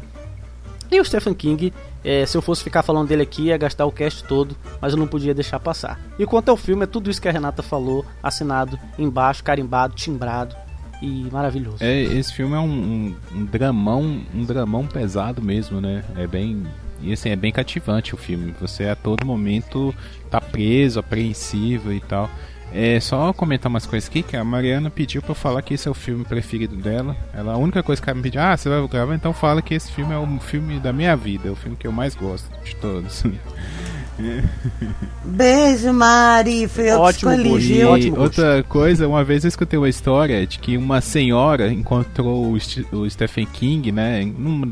E 0.91 0.99
o 0.99 1.05
Stephen 1.05 1.33
King, 1.33 1.73
é, 2.03 2.25
se 2.25 2.37
eu 2.37 2.41
fosse 2.41 2.63
ficar 2.63 2.83
falando 2.83 3.07
dele 3.07 3.23
aqui, 3.23 3.43
ia 3.43 3.57
gastar 3.57 3.85
o 3.85 3.91
cast 3.91 4.23
todo, 4.25 4.55
mas 4.79 4.93
eu 4.93 4.99
não 4.99 5.07
podia 5.07 5.33
deixar 5.33 5.59
passar. 5.59 5.99
E 6.19 6.25
quanto 6.25 6.49
ao 6.49 6.57
filme, 6.57 6.83
é 6.83 6.85
tudo 6.85 7.09
isso 7.09 7.19
que 7.19 7.27
a 7.27 7.31
Renata 7.31 7.63
falou, 7.63 8.05
assinado 8.21 8.77
embaixo, 8.99 9.43
carimbado, 9.43 9.95
timbrado 9.95 10.55
e 11.03 11.29
maravilhoso. 11.29 11.77
É, 11.81 12.01
esse 12.01 12.33
filme 12.33 12.55
é 12.55 12.59
um, 12.59 12.63
um, 12.63 13.15
um 13.35 13.45
dramão, 13.45 14.21
um 14.33 14.45
dramão 14.45 14.87
pesado 14.87 15.41
mesmo, 15.41 15.81
né? 15.81 16.03
É 16.15 16.25
bem. 16.25 16.63
E 17.01 17.11
assim, 17.11 17.29
é 17.29 17.35
bem 17.35 17.51
cativante 17.51 18.15
o 18.15 18.17
filme. 18.17 18.55
Você 18.61 18.85
a 18.85 18.95
todo 18.95 19.25
momento 19.25 19.93
tá 20.31 20.39
preso, 20.39 20.99
apreensivo 20.99 21.91
e 21.91 21.99
tal. 21.99 22.29
É 22.71 22.99
só 22.99 23.31
comentar 23.33 23.69
umas 23.69 23.85
coisas 23.85 24.09
aqui 24.09 24.23
que 24.23 24.35
a 24.35 24.43
Mariana 24.43 24.89
pediu 24.89 25.21
eu 25.27 25.35
falar 25.35 25.61
que 25.61 25.75
esse 25.75 25.87
é 25.87 25.91
o 25.91 25.93
filme 25.93 26.23
preferido 26.23 26.75
dela. 26.75 27.15
Ela 27.33 27.53
a 27.53 27.57
única 27.57 27.83
coisa 27.83 28.01
que 28.01 28.09
ela 28.09 28.15
me 28.15 28.23
pediu, 28.23 28.41
ah, 28.41 28.55
você 28.55 28.69
vai 28.69 28.87
gravar, 28.87 29.13
então 29.13 29.33
fala 29.33 29.61
que 29.61 29.75
esse 29.75 29.91
filme 29.91 30.13
é 30.13 30.17
o 30.17 30.39
filme 30.39 30.79
da 30.79 30.91
minha 30.93 31.15
vida, 31.15 31.49
é 31.49 31.51
o 31.51 31.55
filme 31.55 31.77
que 31.77 31.85
eu 31.85 31.91
mais 31.91 32.15
gosto 32.15 32.49
de 32.63 32.75
todos. 32.77 33.23
Beijo, 35.25 35.91
Mari. 35.93 36.67
Fui 36.67 36.89
eu 36.89 36.99
Ótimo 36.99 37.31
que 37.31 37.37
escolhi, 37.37 37.73
viu? 37.73 37.89
Ótimo 37.89 38.19
outra 38.19 38.63
coisa, 38.63 39.07
uma 39.07 39.23
vez 39.23 39.43
eu 39.43 39.47
escutei 39.47 39.77
uma 39.77 39.89
história 39.89 40.45
de 40.45 40.59
que 40.59 40.77
uma 40.77 41.01
senhora 41.01 41.71
encontrou 41.71 42.51
o, 42.51 42.59
St- 42.59 42.85
o 42.91 43.09
Stephen 43.09 43.45
King, 43.45 43.91
né, 43.91 44.23
numa, 44.25 44.67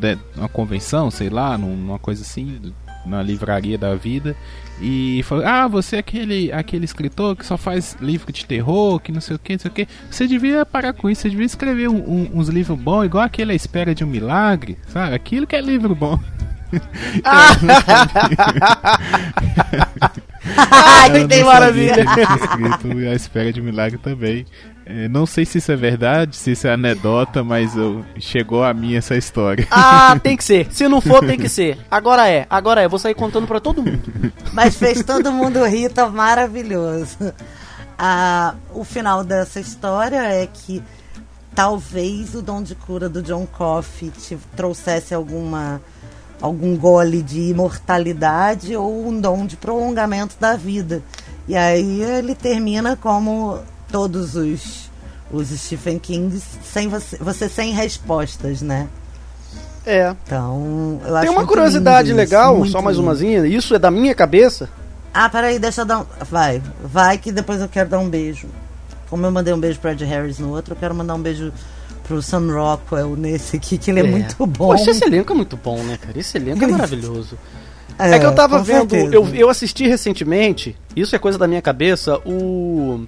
convenção, 0.50 1.10
sei 1.10 1.30
lá, 1.30 1.58
num- 1.58 1.76
numa 1.76 2.00
coisa 2.00 2.22
assim, 2.22 2.74
na 3.06 3.22
livraria 3.24 3.78
da 3.78 3.96
vida, 3.96 4.36
e 4.82 5.24
falou: 5.24 5.46
Ah, 5.46 5.68
você 5.68 5.96
é 5.96 6.00
aquele, 6.00 6.52
aquele 6.52 6.86
escritor 6.86 7.36
que 7.36 7.46
só 7.46 7.58
faz 7.58 7.98
livro 8.02 8.32
de 8.32 8.46
terror, 8.46 9.00
que 9.00 9.12
não 9.12 9.22
sei 9.22 9.36
o 9.36 9.40
que, 9.40 9.54
não 9.54 9.60
sei 9.60 9.72
o 9.72 9.74
que. 9.74 9.88
Você 10.10 10.28
devia 10.28 10.66
parar 10.66 10.94
com 10.94 11.10
isso, 11.10 11.22
você 11.22 11.30
devia 11.30 11.46
escrever 11.46 11.90
um- 11.90 11.96
um- 11.98 12.30
uns 12.36 12.48
livros 12.50 12.78
bons, 12.80 13.06
igual 13.06 13.24
aquele 13.24 13.54
A 13.54 13.56
Espera 13.56 13.96
de 13.96 14.04
um 14.04 14.08
Milagre, 14.08 14.78
sabe? 14.88 15.16
Aquilo 15.16 15.48
que 15.48 15.56
é 15.56 15.62
livro 15.62 15.96
bom. 15.96 16.20
Eu 21.08 21.12
que 21.22 21.28
tem 21.28 21.40
não 21.42 21.48
maravilha. 21.48 22.02
escrito 22.02 22.98
A 23.10 23.16
Espera 23.16 23.54
de 23.54 23.62
Milagre 23.62 23.98
também. 23.98 24.46
É, 24.86 25.08
não 25.08 25.26
sei 25.26 25.46
se 25.46 25.60
isso 25.60 25.72
é 25.72 25.76
verdade, 25.76 26.36
se 26.36 26.52
isso 26.52 26.68
é 26.68 26.74
anedota, 26.74 27.44
mas 27.44 27.76
eu- 27.76 28.04
chegou 28.20 28.64
a 28.64 28.74
mim 28.74 28.96
essa 28.96 29.16
história. 29.16 29.68
Ah, 29.70 30.18
tem 30.22 30.36
que 30.36 30.44
ser. 30.44 30.68
Se 30.72 30.88
não 30.88 31.00
for, 31.00 31.26
tem 31.26 31.38
que 31.38 31.48
ser. 31.48 31.78
Agora 31.90 32.28
é, 32.28 32.46
agora 32.50 32.82
é. 32.82 32.88
Vou 32.88 32.98
sair 33.00 33.14
contando 33.14 33.48
pra 33.48 33.60
todo 33.60 33.82
mundo. 33.84 34.02
Mas 34.54 34.76
fez 34.76 35.04
todo 35.04 35.32
mundo 35.32 35.64
rir, 35.66 35.90
tá 35.92 36.10
maravilhoso. 36.10 37.18
Ah, 37.98 38.56
o 38.74 38.84
final 38.84 39.24
dessa 39.24 39.60
história 39.60 40.18
é 40.24 40.48
que 40.48 40.82
talvez 41.54 42.34
o 42.34 42.42
dom 42.42 42.64
de 42.64 42.74
cura 42.74 43.08
do 43.08 43.22
John 43.22 43.46
Coffey 43.46 44.10
te 44.10 44.36
trouxesse 44.56 45.14
alguma 45.14 45.80
algum 46.42 46.76
gole 46.76 47.22
de 47.22 47.40
imortalidade 47.50 48.76
ou 48.76 49.08
um 49.08 49.20
dom 49.20 49.46
de 49.46 49.56
prolongamento 49.56 50.36
da 50.40 50.56
vida. 50.56 51.02
E 51.48 51.56
aí 51.56 52.02
ele 52.02 52.34
termina 52.34 52.96
como 52.96 53.60
todos 53.92 54.36
os, 54.36 54.90
os 55.32 55.50
Stephen 55.50 56.00
King, 56.00 56.42
sem 56.64 56.88
você, 56.88 57.18
você 57.18 57.48
sem 57.48 57.74
respostas, 57.74 58.62
né? 58.62 58.88
É. 59.86 60.16
Então, 60.24 61.02
eu 61.06 61.16
acho 61.16 61.28
Tem 61.28 61.36
uma 61.36 61.46
curiosidade 61.46 62.10
isso, 62.10 62.18
legal, 62.18 62.66
só 62.66 62.82
mais 62.82 62.98
lindo. 62.98 63.08
umazinha. 63.08 63.48
Isso 63.48 63.74
é 63.74 63.80
da 63.80 63.90
minha 63.90 64.14
cabeça. 64.14 64.70
Ah, 65.14 65.28
peraí, 65.28 65.60
deixa 65.60 65.82
eu 65.82 65.86
dar 65.86 66.00
um. 66.02 66.06
Vai, 66.30 66.62
vai 66.84 67.18
que 67.18 67.32
depois 67.32 67.60
eu 67.60 67.68
quero 67.68 67.90
dar 67.90 68.00
um 68.00 68.10
beijo. 68.10 68.48
Como 69.10 69.26
eu 69.26 69.32
mandei 69.32 69.54
um 69.54 69.60
beijo 69.60 69.80
pro 69.80 69.92
Ed 69.92 70.06
Harris 70.06 70.40
no 70.40 70.50
outro, 70.50 70.74
eu 70.74 70.78
quero 70.78 70.96
mandar 70.96 71.16
um 71.16 71.22
beijo 71.22 71.52
pro 72.12 72.22
Sam 72.22 72.52
Rockwell 72.54 73.16
nesse 73.16 73.56
aqui, 73.56 73.78
que 73.78 73.90
ele 73.90 74.02
é, 74.02 74.04
muito 74.04 74.36
bom. 74.46 74.68
Poxa, 74.68 74.92
esse 74.92 75.06
elenco 75.06 75.32
é 75.32 75.36
muito 75.36 75.56
bom, 75.56 75.78
né, 75.84 75.98
cara? 75.98 76.20
Esse 76.20 76.38
elenco 76.38 76.62
é 76.64 76.68
maravilhoso. 76.68 77.38
É, 77.98 78.20
que 78.20 78.26
eu 78.26 78.36
tava 78.36 78.62
vendo, 78.62 78.90
certeza. 78.92 79.16
eu, 79.16 79.28
eu 79.34 79.50
assisti 79.50 79.88
recentemente, 79.88 80.76
isso 80.96 81.16
é 81.16 81.20
coisa 81.20 81.38
da 81.38 81.48
minha 81.48 81.62
cabeça, 81.62 82.18
o. 82.26 83.06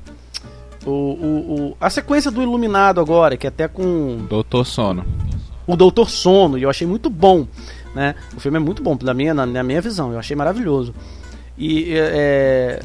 O, 0.86 0.89
o, 0.89 1.56
o- 1.72 1.78
a 1.80 1.89
sequência 1.89 2.30
do 2.30 2.41
Iluminado 2.43 2.99
agora, 2.99 3.38
que 3.38 3.47
é 3.47 3.49
até 3.49 3.68
com 3.70 4.26
Doutor 4.30 4.66
Sono. 4.66 5.06
o 5.66 5.76
Doutor 5.78 6.10
Sono, 6.10 6.58
e 6.58 6.64
eu 6.64 6.70
achei 6.70 6.86
muito 6.86 7.10
bom, 7.10 7.47
né? 7.95 8.16
O 8.36 8.39
filme 8.41 8.58
é 8.58 8.60
muito 8.60 8.84
bom, 8.84 8.97
na 9.01 9.14
minha, 9.14 9.34
na, 9.34 9.45
na 9.45 9.64
minha 9.64 9.82
visão, 9.82 10.12
eu 10.12 10.20
achei 10.20 10.36
maravilhoso. 10.36 10.93
E 11.58 11.93
é, 11.95 12.82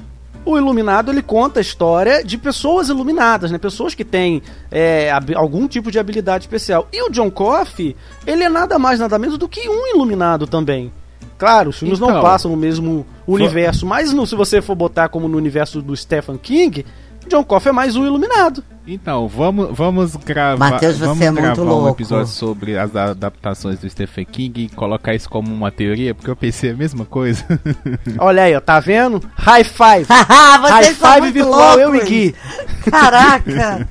o 0.52 0.58
Iluminado, 0.58 1.10
ele 1.10 1.22
conta 1.22 1.60
a 1.60 1.62
história 1.62 2.24
de 2.24 2.36
pessoas 2.38 2.88
iluminadas, 2.88 3.50
né? 3.50 3.58
Pessoas 3.58 3.94
que 3.94 4.04
têm 4.04 4.42
é, 4.70 5.10
algum 5.34 5.66
tipo 5.68 5.90
de 5.90 5.98
habilidade 5.98 6.44
especial. 6.44 6.88
E 6.92 7.02
o 7.02 7.10
John 7.10 7.30
Coffey, 7.30 7.94
ele 8.26 8.42
é 8.44 8.48
nada 8.48 8.78
mais, 8.78 8.98
nada 9.00 9.18
menos 9.18 9.36
do 9.38 9.48
que 9.48 9.68
um 9.68 9.86
iluminado 9.94 10.46
também. 10.46 10.92
Claro, 11.36 11.70
os 11.70 11.78
filmes 11.78 12.00
não 12.00 12.10
Então, 12.10 12.22
passam 12.22 12.50
no 12.50 12.56
mesmo 12.56 13.06
universo, 13.26 13.86
mas 13.86 14.12
no- 14.12 14.26
se 14.26 14.34
você 14.34 14.60
for 14.60 14.74
botar 14.74 15.08
como 15.08 15.28
no 15.28 15.36
universo 15.36 15.80
do 15.80 15.96
Stephen 15.96 16.36
King, 16.36 16.84
John 17.28 17.44
Coffey 17.44 17.70
é 17.70 17.72
mais 17.72 17.94
um 17.94 18.04
iluminado. 18.04 18.64
Então, 18.86 19.28
vamos, 19.28 19.76
vamos 19.76 20.16
gravar, 20.16 20.70
Matheus, 20.70 20.96
você 20.96 21.04
vamos 21.04 21.20
é 21.20 21.30
muito 21.30 21.42
gravar 21.42 21.62
um 21.62 21.64
louco. 21.64 21.90
episódio 21.90 22.28
sobre 22.28 22.78
as 22.78 22.96
adaptações 22.96 23.78
do 23.78 23.88
Stephen 23.88 24.24
King 24.24 24.64
e 24.64 24.68
colocar 24.70 25.14
isso 25.14 25.28
como 25.28 25.52
uma 25.52 25.70
teoria, 25.70 26.14
porque 26.14 26.30
eu 26.30 26.36
pensei 26.36 26.70
a 26.70 26.74
mesma 26.74 27.04
coisa. 27.04 27.44
Olha 28.18 28.44
aí, 28.44 28.56
ó, 28.56 28.60
tá 28.60 28.80
vendo? 28.80 29.22
High 29.36 29.64
five! 29.64 30.06
Vocês 30.08 30.70
High 30.70 30.94
são 30.94 31.12
five 31.12 31.30
virtual, 31.30 31.78
eu 31.78 31.94
e. 31.94 32.04
Gui. 32.04 32.34
Caraca! 32.90 33.86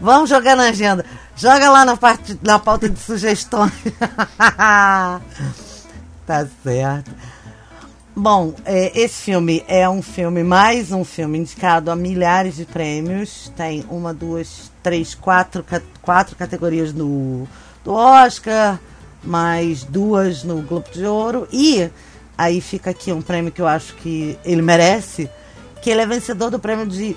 Vamos 0.00 0.30
jogar 0.30 0.56
na 0.56 0.68
agenda. 0.68 1.04
Joga 1.36 1.70
lá 1.70 1.84
na 1.84 1.96
parte 1.96 2.38
na 2.42 2.58
pauta 2.58 2.88
de 2.88 2.98
sugestões. 2.98 3.72
tá 4.38 5.20
certo. 6.64 7.10
Bom, 8.20 8.52
é, 8.64 8.90
esse 8.98 9.22
filme 9.22 9.62
é 9.68 9.88
um 9.88 10.02
filme, 10.02 10.42
mais 10.42 10.90
um 10.90 11.04
filme 11.04 11.38
indicado 11.38 11.88
a 11.88 11.94
milhares 11.94 12.56
de 12.56 12.64
prêmios. 12.64 13.52
Tem 13.56 13.84
uma, 13.88 14.12
duas, 14.12 14.72
três, 14.82 15.14
quatro, 15.14 15.64
quatro 16.02 16.34
categorias 16.34 16.92
no, 16.92 17.46
do 17.84 17.92
Oscar, 17.92 18.80
mais 19.22 19.84
duas 19.84 20.42
no 20.42 20.60
Globo 20.62 20.90
de 20.90 21.06
Ouro. 21.06 21.46
E 21.52 21.88
aí 22.36 22.60
fica 22.60 22.90
aqui 22.90 23.12
um 23.12 23.22
prêmio 23.22 23.52
que 23.52 23.62
eu 23.62 23.68
acho 23.68 23.94
que 23.94 24.36
ele 24.44 24.62
merece, 24.62 25.30
que 25.80 25.88
ele 25.88 26.00
é 26.00 26.06
vencedor 26.06 26.50
do 26.50 26.58
prêmio 26.58 26.88
de 26.88 27.16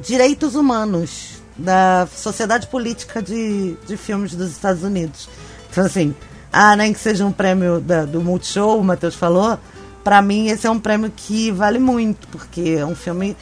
Direitos 0.00 0.56
Humanos 0.56 1.40
da 1.56 2.08
Sociedade 2.12 2.66
Política 2.66 3.22
de, 3.22 3.76
de 3.86 3.96
Filmes 3.96 4.34
dos 4.34 4.50
Estados 4.50 4.82
Unidos. 4.82 5.28
Então, 5.70 5.84
assim, 5.84 6.12
ah, 6.52 6.74
nem 6.74 6.92
que 6.92 6.98
seja 6.98 7.24
um 7.24 7.30
prêmio 7.30 7.80
da- 7.80 8.04
do 8.04 8.20
Multishow, 8.20 8.80
o 8.80 8.82
Matheus 8.82 9.14
falou, 9.14 9.56
pra 10.04 10.20
mim 10.22 10.48
esse 10.48 10.66
é 10.66 10.70
um 10.70 10.78
prêmio 10.78 11.12
que 11.14 11.50
vale 11.50 11.78
muito, 11.78 12.26
porque 12.28 12.76
é 12.78 12.84
um 12.86 12.94
filme 12.94 13.36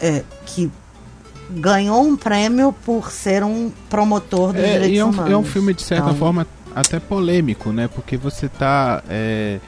é, 0.00 0.22
que 0.46 0.70
ganhou 1.50 2.02
um 2.02 2.16
prêmio 2.16 2.72
por 2.84 3.10
ser 3.10 3.44
um 3.44 3.70
promotor 3.88 4.52
dos 4.52 4.62
É, 4.62 4.72
direitos 4.72 4.96
e 4.96 4.98
é 4.98 5.04
um, 5.04 5.10
humanos. 5.10 5.32
é 5.32 5.36
um 5.36 5.44
filme, 5.44 5.72
de 5.74 5.82
certa 5.82 6.06
Então, 6.06 6.16
forma, 6.16 6.46
até 6.74 6.98
polêmico, 6.98 7.72
né? 7.72 7.88
Porque 7.88 8.16
você 8.16 8.48
tá, 8.48 9.02
é, 9.08 9.60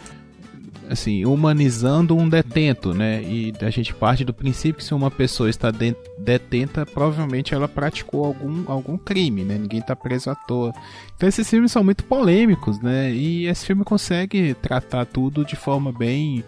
assim, 0.90 1.24
humanizando 1.24 2.16
um 2.16 2.28
detento, 2.28 2.94
né? 2.94 3.22
E 3.22 3.52
a 3.60 3.70
gente 3.70 3.94
parte 3.94 4.24
do 4.24 4.32
princípio 4.34 4.76
que 4.78 4.84
se 4.84 4.94
uma 4.94 5.10
pessoa 5.10 5.48
está 5.50 5.70
de- 5.70 5.96
detenta, 6.18 6.84
provavelmente 6.86 7.54
ela 7.54 7.68
praticou 7.68 8.24
algum, 8.24 8.64
algum 8.70 8.96
crime, 8.96 9.44
né? 9.44 9.56
Ninguém 9.58 9.80
tá 9.82 9.94
preso 9.94 10.30
à 10.30 10.34
toa. 10.34 10.72
Então 11.16 11.28
esses 11.28 11.48
filmes 11.48 11.72
são 11.72 11.84
muito 11.84 12.04
polêmicos, 12.04 12.80
né? 12.80 13.12
E 13.12 13.46
esse 13.46 13.66
filme 13.66 13.84
consegue 13.84 14.54
tratar 14.54 15.04
tudo 15.06 15.44
de 15.44 15.56
forma 15.56 15.92
bem 15.92 16.44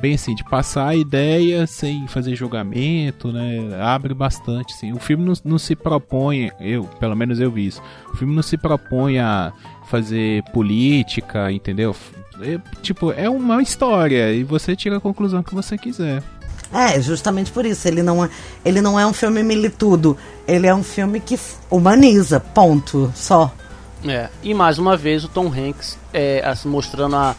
bem 0.00 0.14
assim, 0.14 0.34
de 0.34 0.42
passar 0.42 0.88
a 0.88 0.96
ideia 0.96 1.68
sem 1.68 2.08
fazer 2.08 2.34
julgamento, 2.34 3.30
né? 3.30 3.80
Abre 3.80 4.12
bastante, 4.12 4.74
assim. 4.74 4.92
O 4.92 4.98
filme 4.98 5.24
não, 5.24 5.34
não 5.44 5.56
se 5.56 5.76
propõe, 5.76 6.50
eu, 6.58 6.82
pelo 6.98 7.14
menos 7.14 7.38
eu 7.38 7.48
vi 7.48 7.66
isso. 7.68 7.80
O 8.12 8.16
filme 8.16 8.34
não 8.34 8.42
se 8.42 8.56
propõe 8.56 9.20
a 9.20 9.52
fazer 9.86 10.42
política, 10.52 11.52
entendeu? 11.52 11.94
É, 12.40 12.58
tipo, 12.82 13.12
é 13.12 13.28
uma 13.28 13.62
história 13.62 14.32
e 14.32 14.42
você 14.42 14.74
tira 14.74 14.96
a 14.96 15.00
conclusão 15.00 15.42
que 15.42 15.54
você 15.54 15.78
quiser. 15.78 16.22
É, 16.72 17.00
justamente 17.00 17.52
por 17.52 17.64
isso. 17.64 17.86
Ele 17.86 18.02
não 18.02 18.24
é, 18.24 18.28
ele 18.64 18.80
não 18.80 18.98
é 18.98 19.06
um 19.06 19.12
filme 19.12 19.42
militudo. 19.42 20.16
Ele 20.46 20.66
é 20.66 20.74
um 20.74 20.82
filme 20.82 21.20
que 21.20 21.38
humaniza, 21.70 22.40
ponto. 22.40 23.12
Só. 23.14 23.52
É, 24.06 24.28
e 24.42 24.52
mais 24.52 24.78
uma 24.78 24.96
vez 24.96 25.24
o 25.24 25.28
Tom 25.28 25.46
Hanks 25.46 25.96
é, 26.12 26.42
assim, 26.44 26.68
mostrando 26.68 27.16
a, 27.16 27.34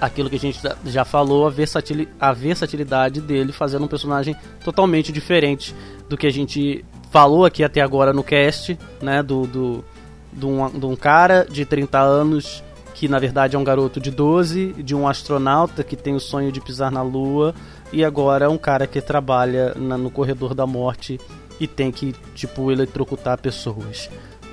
aquilo 0.00 0.28
que 0.30 0.36
a 0.36 0.38
gente 0.38 0.58
já- 0.86 1.04
falou, 1.04 1.46
a, 1.46 1.50
versatili, 1.50 2.08
a 2.18 2.32
versatilidade 2.32 3.20
dele 3.20 3.52
fazendo 3.52 3.84
um 3.84 3.88
personagem 3.88 4.34
totalmente 4.64 5.12
diferente 5.12 5.74
do 6.08 6.16
que 6.16 6.26
a 6.26 6.32
gente 6.32 6.84
falou 7.10 7.44
aqui 7.44 7.62
até 7.62 7.80
agora 7.82 8.12
no 8.12 8.24
cast, 8.24 8.76
né? 9.00 9.22
Do, 9.22 9.46
do, 9.46 9.84
de, 10.32 10.46
um, 10.46 10.68
de 10.70 10.86
um 10.86 10.96
cara 10.96 11.46
de 11.48 11.64
30 11.64 12.00
anos 12.00 12.64
que 13.02 13.08
na 13.08 13.18
verdade 13.18 13.56
é 13.56 13.58
um 13.58 13.64
garoto 13.64 13.98
de 13.98 14.12
12, 14.12 14.74
de 14.78 14.94
um 14.94 15.08
astronauta 15.08 15.82
que 15.82 15.96
tem 15.96 16.14
o 16.14 16.20
sonho 16.20 16.52
de 16.52 16.60
pisar 16.60 16.88
na 16.88 17.02
lua 17.02 17.52
e 17.92 18.04
agora 18.04 18.44
é 18.44 18.48
um 18.48 18.56
cara 18.56 18.86
que 18.86 19.00
trabalha 19.00 19.74
na- 19.74 19.98
no 19.98 20.08
corredor 20.08 20.54
da 20.54 20.68
morte 20.68 21.18
e 21.58 21.66
tem 21.66 21.90
que, 21.90 22.14
tipo, 22.32 22.70
eletrocutar 22.70 23.36
pessoas. 23.38 24.08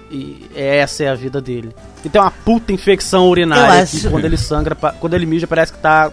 E 0.10 0.50
essa 0.56 1.04
é 1.04 1.10
a 1.10 1.14
vida 1.14 1.39
dele. 1.39 1.76
E 2.04 2.10
tem 2.10 2.20
uma 2.20 2.32
puta 2.32 2.74
infecção 2.74 3.30
urinária 3.30 3.84
acho- 3.84 4.00
que 4.02 4.10
quando 4.10 4.26
ele 4.26 4.36
sangra, 4.36 4.74
quando 4.74 5.14
ele 5.14 5.28
mija, 5.28 5.45
parece 5.45 5.72
que 5.72 5.78
tá. 5.78 6.12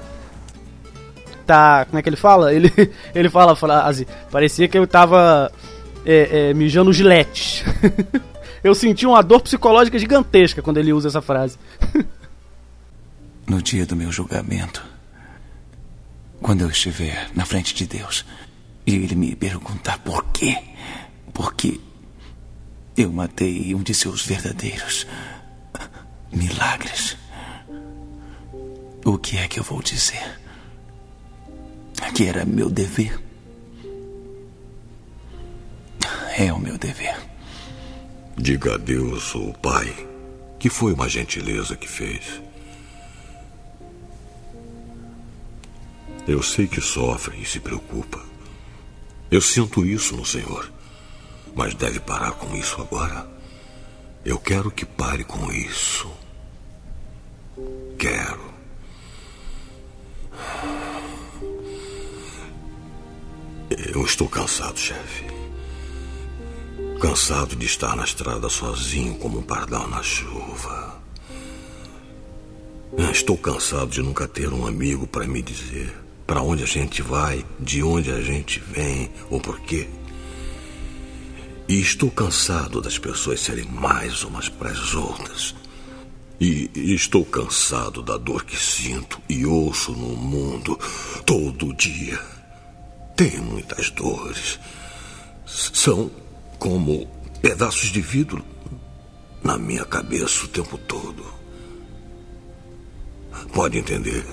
Tá. 1.47 1.87
Como 1.87 1.99
é 1.99 2.03
que 2.03 2.09
ele 2.11 2.17
fala? 2.17 2.53
Ele, 2.53 2.71
ele 3.15 3.31
fala 3.31 3.53
a 3.53 3.57
frase. 3.57 4.07
Parecia 4.31 4.69
que 4.69 4.77
eu 4.77 4.87
tava 4.87 5.51
é, 6.05 6.51
é, 6.51 6.55
mijando 6.55 6.93
giletes. 6.93 7.65
eu 8.63 8.75
senti 8.75 9.07
uma 9.07 9.23
dor 9.23 9.41
psicológica 9.41 9.99
gigantesca 9.99 10.61
quando 10.61 10.77
ele 10.77 10.93
usa 10.93 11.09
essa 11.09 11.23
frase. 11.23 11.57
No 13.49 13.63
dia 13.63 13.87
do 13.87 13.95
meu 13.95 14.11
julgamento, 14.11 14.85
quando 16.43 16.63
eu 16.63 16.71
estiver 16.71 17.31
na 17.35 17.47
frente 17.47 17.75
de 17.75 17.87
Deus 17.87 18.25
e 18.85 18.95
ele 18.95 19.15
me 19.15 19.37
perguntar 19.37 19.99
por 19.99 20.25
quê, 20.33 20.59
porque 21.33 21.81
eu 22.97 23.13
matei 23.13 23.75
um 23.75 23.83
de 23.83 23.95
seus 23.95 24.25
verdadeiros 24.25 25.07
milagres, 26.33 27.17
o 29.05 29.17
que 29.17 29.37
é 29.39 29.47
que 29.47 29.61
eu 29.61 29.65
vou 29.65 29.81
dizer? 29.81 30.41
Que 32.15 32.25
era 32.25 32.45
meu 32.45 32.69
dever? 32.69 33.21
É 36.37 36.53
o 36.53 36.59
meu 36.59 36.77
dever. 36.77 37.17
Diga 38.37 38.75
a 38.75 38.79
Deus, 38.79 39.35
o 39.35 39.53
Pai, 39.55 39.95
que 40.59 40.69
foi 40.69 40.93
uma 40.93 41.09
gentileza 41.09 41.77
que 41.77 41.89
fez. 41.89 42.43
Eu 46.27 46.43
sei 46.43 46.67
que 46.67 46.81
sofre 46.81 47.41
e 47.41 47.47
se 47.47 47.61
preocupa. 47.61 48.21
Eu 49.31 49.41
sinto 49.41 49.85
isso 49.85 50.17
no 50.17 50.25
Senhor. 50.25 50.69
Mas 51.55 51.73
deve 51.75 52.01
parar 52.01 52.33
com 52.33 52.55
isso 52.57 52.81
agora. 52.81 53.29
Eu 54.25 54.37
quero 54.37 54.69
que 54.71 54.85
pare 54.85 55.23
com 55.23 55.53
isso. 55.53 56.11
Quero. 57.97 58.45
Eu 63.95 64.05
estou 64.05 64.29
cansado, 64.29 64.79
chefe. 64.79 65.25
Cansado 67.01 67.55
de 67.55 67.67
estar 67.67 67.95
na 67.95 68.03
estrada 68.03 68.49
sozinho 68.49 69.17
como 69.19 69.39
um 69.39 69.43
pardal 69.43 69.87
na 69.87 70.03
chuva. 70.03 71.01
Estou 73.13 73.39
cansado 73.39 73.91
de 73.91 74.03
nunca 74.03 74.27
ter 74.27 74.53
um 74.53 74.67
amigo 74.67 75.07
para 75.07 75.27
me 75.27 75.41
dizer 75.41 76.06
para 76.27 76.43
onde 76.43 76.65
a 76.65 76.67
gente 76.67 77.03
vai, 77.03 77.45
de 77.61 77.83
onde 77.83 78.11
a 78.11 78.21
gente 78.21 78.59
vem 78.59 79.11
ou 79.31 79.41
por 79.41 79.61
quê. 79.61 79.89
E 81.69 81.81
estou 81.81 82.11
cansado 82.11 82.81
das 82.81 82.99
pessoas 82.99 83.41
serem 83.41 83.65
mais 83.67 84.23
umas 84.25 84.49
para 84.49 84.71
as 84.71 84.95
outras. 84.95 85.55
E 86.39 86.71
estou 86.75 87.25
cansado 87.25 88.03
da 88.03 88.17
dor 88.17 88.45
que 88.45 88.57
sinto 88.57 89.21
e 89.29 89.47
ouço 89.47 89.93
no 89.93 90.17
mundo 90.17 90.79
todo 91.25 91.75
dia. 91.75 92.21
Tenho 93.17 93.43
muitas 93.43 93.91
dores. 93.91 94.59
São 95.47 96.11
como 96.59 97.07
pedaços 97.41 97.91
de 97.91 98.01
vidro 98.01 98.45
na 99.43 99.57
minha 99.57 99.85
cabeça 99.85 100.45
o 100.45 100.49
tempo 100.49 100.77
todo. 100.77 101.25
Pode 103.53 103.79
entender? 103.79 104.25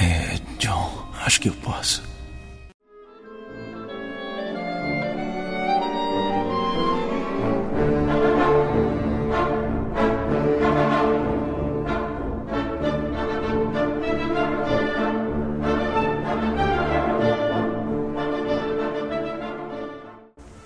É, 0.00 0.38
John, 0.58 0.90
acho 1.24 1.40
que 1.40 1.48
eu 1.48 1.54
posso. 1.54 2.02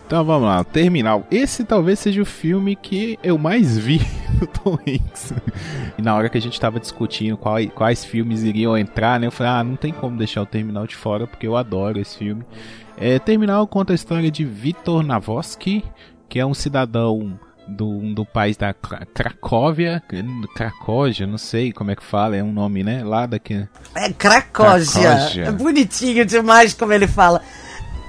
Então 0.07 0.25
vamos 0.25 0.49
lá, 0.49 0.65
Terminal. 0.65 1.27
Esse 1.31 1.65
talvez 1.65 1.99
seja 1.99 2.23
o 2.23 2.25
filme 2.25 2.75
que 2.75 3.19
eu 3.23 3.37
mais 3.37 3.77
vi 3.77 4.01
do 4.39 4.47
Tom 4.63 4.79
Hanks. 4.87 5.33
E 5.97 6.03
na 6.03 6.15
hora 6.15 6.29
que 6.29 6.39
a 6.39 6.41
gente 6.41 6.61
tava 6.61 6.81
discutindo 6.81 7.37
qual, 7.37 7.57
quais 7.75 8.05
filmes 8.05 8.43
iriam 8.43 8.77
entrar, 8.77 9.19
né? 9.19 9.27
Eu 9.27 9.33
falei, 9.33 9.53
ah, 9.53 9.65
não 9.65 9.77
tem 9.77 9.93
como 9.93 10.17
deixar 10.17 10.43
o 10.43 10.47
Terminal 10.47 10.87
de 10.87 10.97
fora, 10.97 11.27
porque 11.27 11.47
eu 11.47 11.57
adoro 11.57 12.01
esse 12.01 12.19
filme. 12.19 12.45
É, 12.97 13.19
Terminal 13.19 13.67
conta 13.67 13.93
a 13.93 13.95
história 13.95 14.31
de 14.31 14.45
Vitor 14.45 15.03
Navoski, 15.03 15.85
que 16.29 16.39
é 16.39 16.47
um 16.47 16.55
cidadão 16.55 17.39
do, 17.69 18.15
do 18.15 18.25
país 18.25 18.57
da 18.57 18.73
Cracóvia, 18.73 20.03
Cracógia, 20.55 21.27
não 21.27 21.39
sei 21.39 21.73
como 21.73 21.91
é 21.91 21.97
que 21.97 22.03
fala, 22.03 22.37
é 22.37 22.43
um 22.43 22.53
nome, 22.53 22.83
né? 22.83 23.05
Lá 23.05 23.27
daqui. 23.27 23.69
É 23.95 24.13
Cracógia. 24.13 25.11
É 25.45 25.53
bonitinho 25.53 26.25
demais 26.25 26.73
como 26.75 26.93
ele 26.93 27.07
fala. 27.07 27.43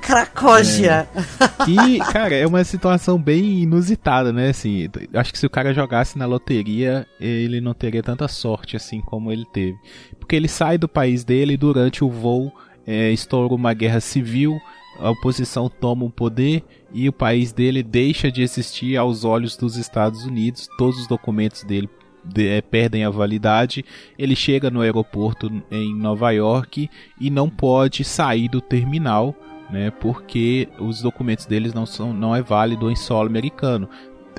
Cracógia. 0.01 1.07
É. 1.15 1.65
Que, 1.65 1.99
cara, 2.11 2.35
é 2.35 2.45
uma 2.47 2.63
situação 2.63 3.21
bem 3.21 3.61
inusitada, 3.61 4.33
né? 4.33 4.49
Assim, 4.49 4.89
acho 5.13 5.31
que 5.31 5.39
se 5.39 5.45
o 5.45 5.49
cara 5.49 5.73
jogasse 5.73 6.17
na 6.17 6.25
loteria, 6.25 7.05
ele 7.19 7.61
não 7.61 7.73
teria 7.73 8.01
tanta 8.01 8.27
sorte 8.27 8.75
assim 8.75 9.01
como 9.01 9.31
ele 9.31 9.45
teve. 9.51 9.77
Porque 10.19 10.35
ele 10.35 10.47
sai 10.47 10.77
do 10.77 10.87
país 10.87 11.23
dele 11.23 11.57
durante 11.57 12.03
o 12.03 12.09
voo, 12.09 12.51
é, 12.85 13.11
estoura 13.11 13.53
uma 13.53 13.73
guerra 13.73 13.99
civil, 13.99 14.59
a 14.99 15.09
oposição 15.11 15.69
toma 15.69 16.05
o 16.05 16.09
poder 16.09 16.63
e 16.91 17.07
o 17.07 17.13
país 17.13 17.51
dele 17.51 17.81
deixa 17.81 18.31
de 18.31 18.41
existir 18.41 18.97
aos 18.97 19.23
olhos 19.23 19.55
dos 19.55 19.77
Estados 19.77 20.25
Unidos. 20.25 20.67
Todos 20.77 20.99
os 20.99 21.07
documentos 21.07 21.63
dele 21.63 21.89
de, 22.23 22.47
é, 22.47 22.61
perdem 22.61 23.05
a 23.05 23.09
validade. 23.09 23.85
Ele 24.17 24.35
chega 24.35 24.69
no 24.69 24.81
aeroporto 24.81 25.49
em 25.71 25.95
Nova 25.95 26.31
York 26.31 26.89
e 27.19 27.29
não 27.29 27.49
pode 27.49 28.03
sair 28.03 28.49
do 28.49 28.59
terminal 28.59 29.35
né, 29.69 29.91
porque 29.91 30.67
os 30.79 31.01
documentos 31.01 31.45
deles 31.45 31.73
não 31.73 31.85
são 31.85 32.13
não 32.13 32.35
é 32.35 32.41
válido 32.41 32.89
em 32.89 32.95
solo 32.95 33.29
americano. 33.29 33.89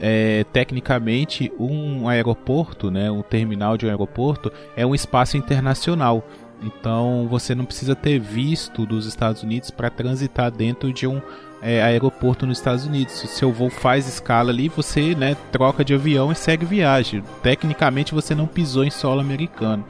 É, 0.03 0.45
tecnicamente, 0.53 1.53
um 1.59 2.09
aeroporto, 2.09 2.91
né, 2.91 3.11
um 3.11 3.23
terminal 3.23 3.77
de 3.77 3.85
um 3.85 3.89
aeroporto 3.91 4.51
é 4.75 4.87
um 4.87 4.95
espaço 4.95 5.37
internacional. 5.37 6.27
Então, 6.63 7.27
você 7.29 7.55
não 7.55 7.65
precisa 7.65 7.95
ter 7.95 8.19
visto 8.19 8.85
dos 8.87 9.07
Estados 9.07 9.43
Unidos 9.43 9.71
para 9.71 9.91
transitar 9.91 10.51
dentro 10.51 10.93
de 10.93 11.07
um 11.07 11.21
é, 11.63 11.83
aeroporto 11.83 12.47
nos 12.47 12.59
Estados 12.59 12.87
Unidos. 12.87 13.15
Se 13.15 13.27
seu 13.27 13.53
voo 13.53 13.71
faz 13.71 14.09
escala 14.09 14.51
ali, 14.51 14.69
você 14.69 15.15
né, 15.15 15.37
troca 15.51 15.85
de 15.85 15.95
avião 15.95 16.31
e 16.31 16.35
segue 16.35 16.65
viagem. 16.65 17.23
Tecnicamente, 17.43 18.15
você 18.15 18.35
não 18.35 18.47
pisou 18.47 18.85
em 18.85 18.91
solo 18.91 19.21
americano. 19.21 19.85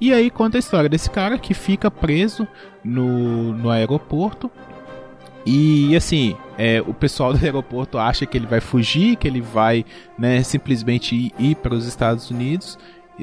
E 0.00 0.12
aí 0.12 0.30
conta 0.30 0.58
a 0.58 0.60
história 0.60 0.88
desse 0.88 1.08
cara 1.10 1.38
que 1.38 1.54
fica 1.54 1.90
preso 1.90 2.46
no, 2.84 3.52
no 3.54 3.70
aeroporto 3.70 4.50
e 5.46 5.94
assim, 5.94 6.36
é, 6.58 6.80
o 6.80 6.92
pessoal 6.92 7.32
do 7.34 7.42
aeroporto 7.42 7.98
acha 7.98 8.26
que 8.26 8.36
ele 8.36 8.46
vai 8.46 8.60
fugir, 8.60 9.16
que 9.16 9.28
ele 9.28 9.40
vai 9.40 9.84
né, 10.18 10.42
simplesmente 10.42 11.14
ir, 11.14 11.32
ir 11.38 11.54
para 11.56 11.74
os 11.74 11.86
Estados 11.86 12.30
Unidos 12.30 12.76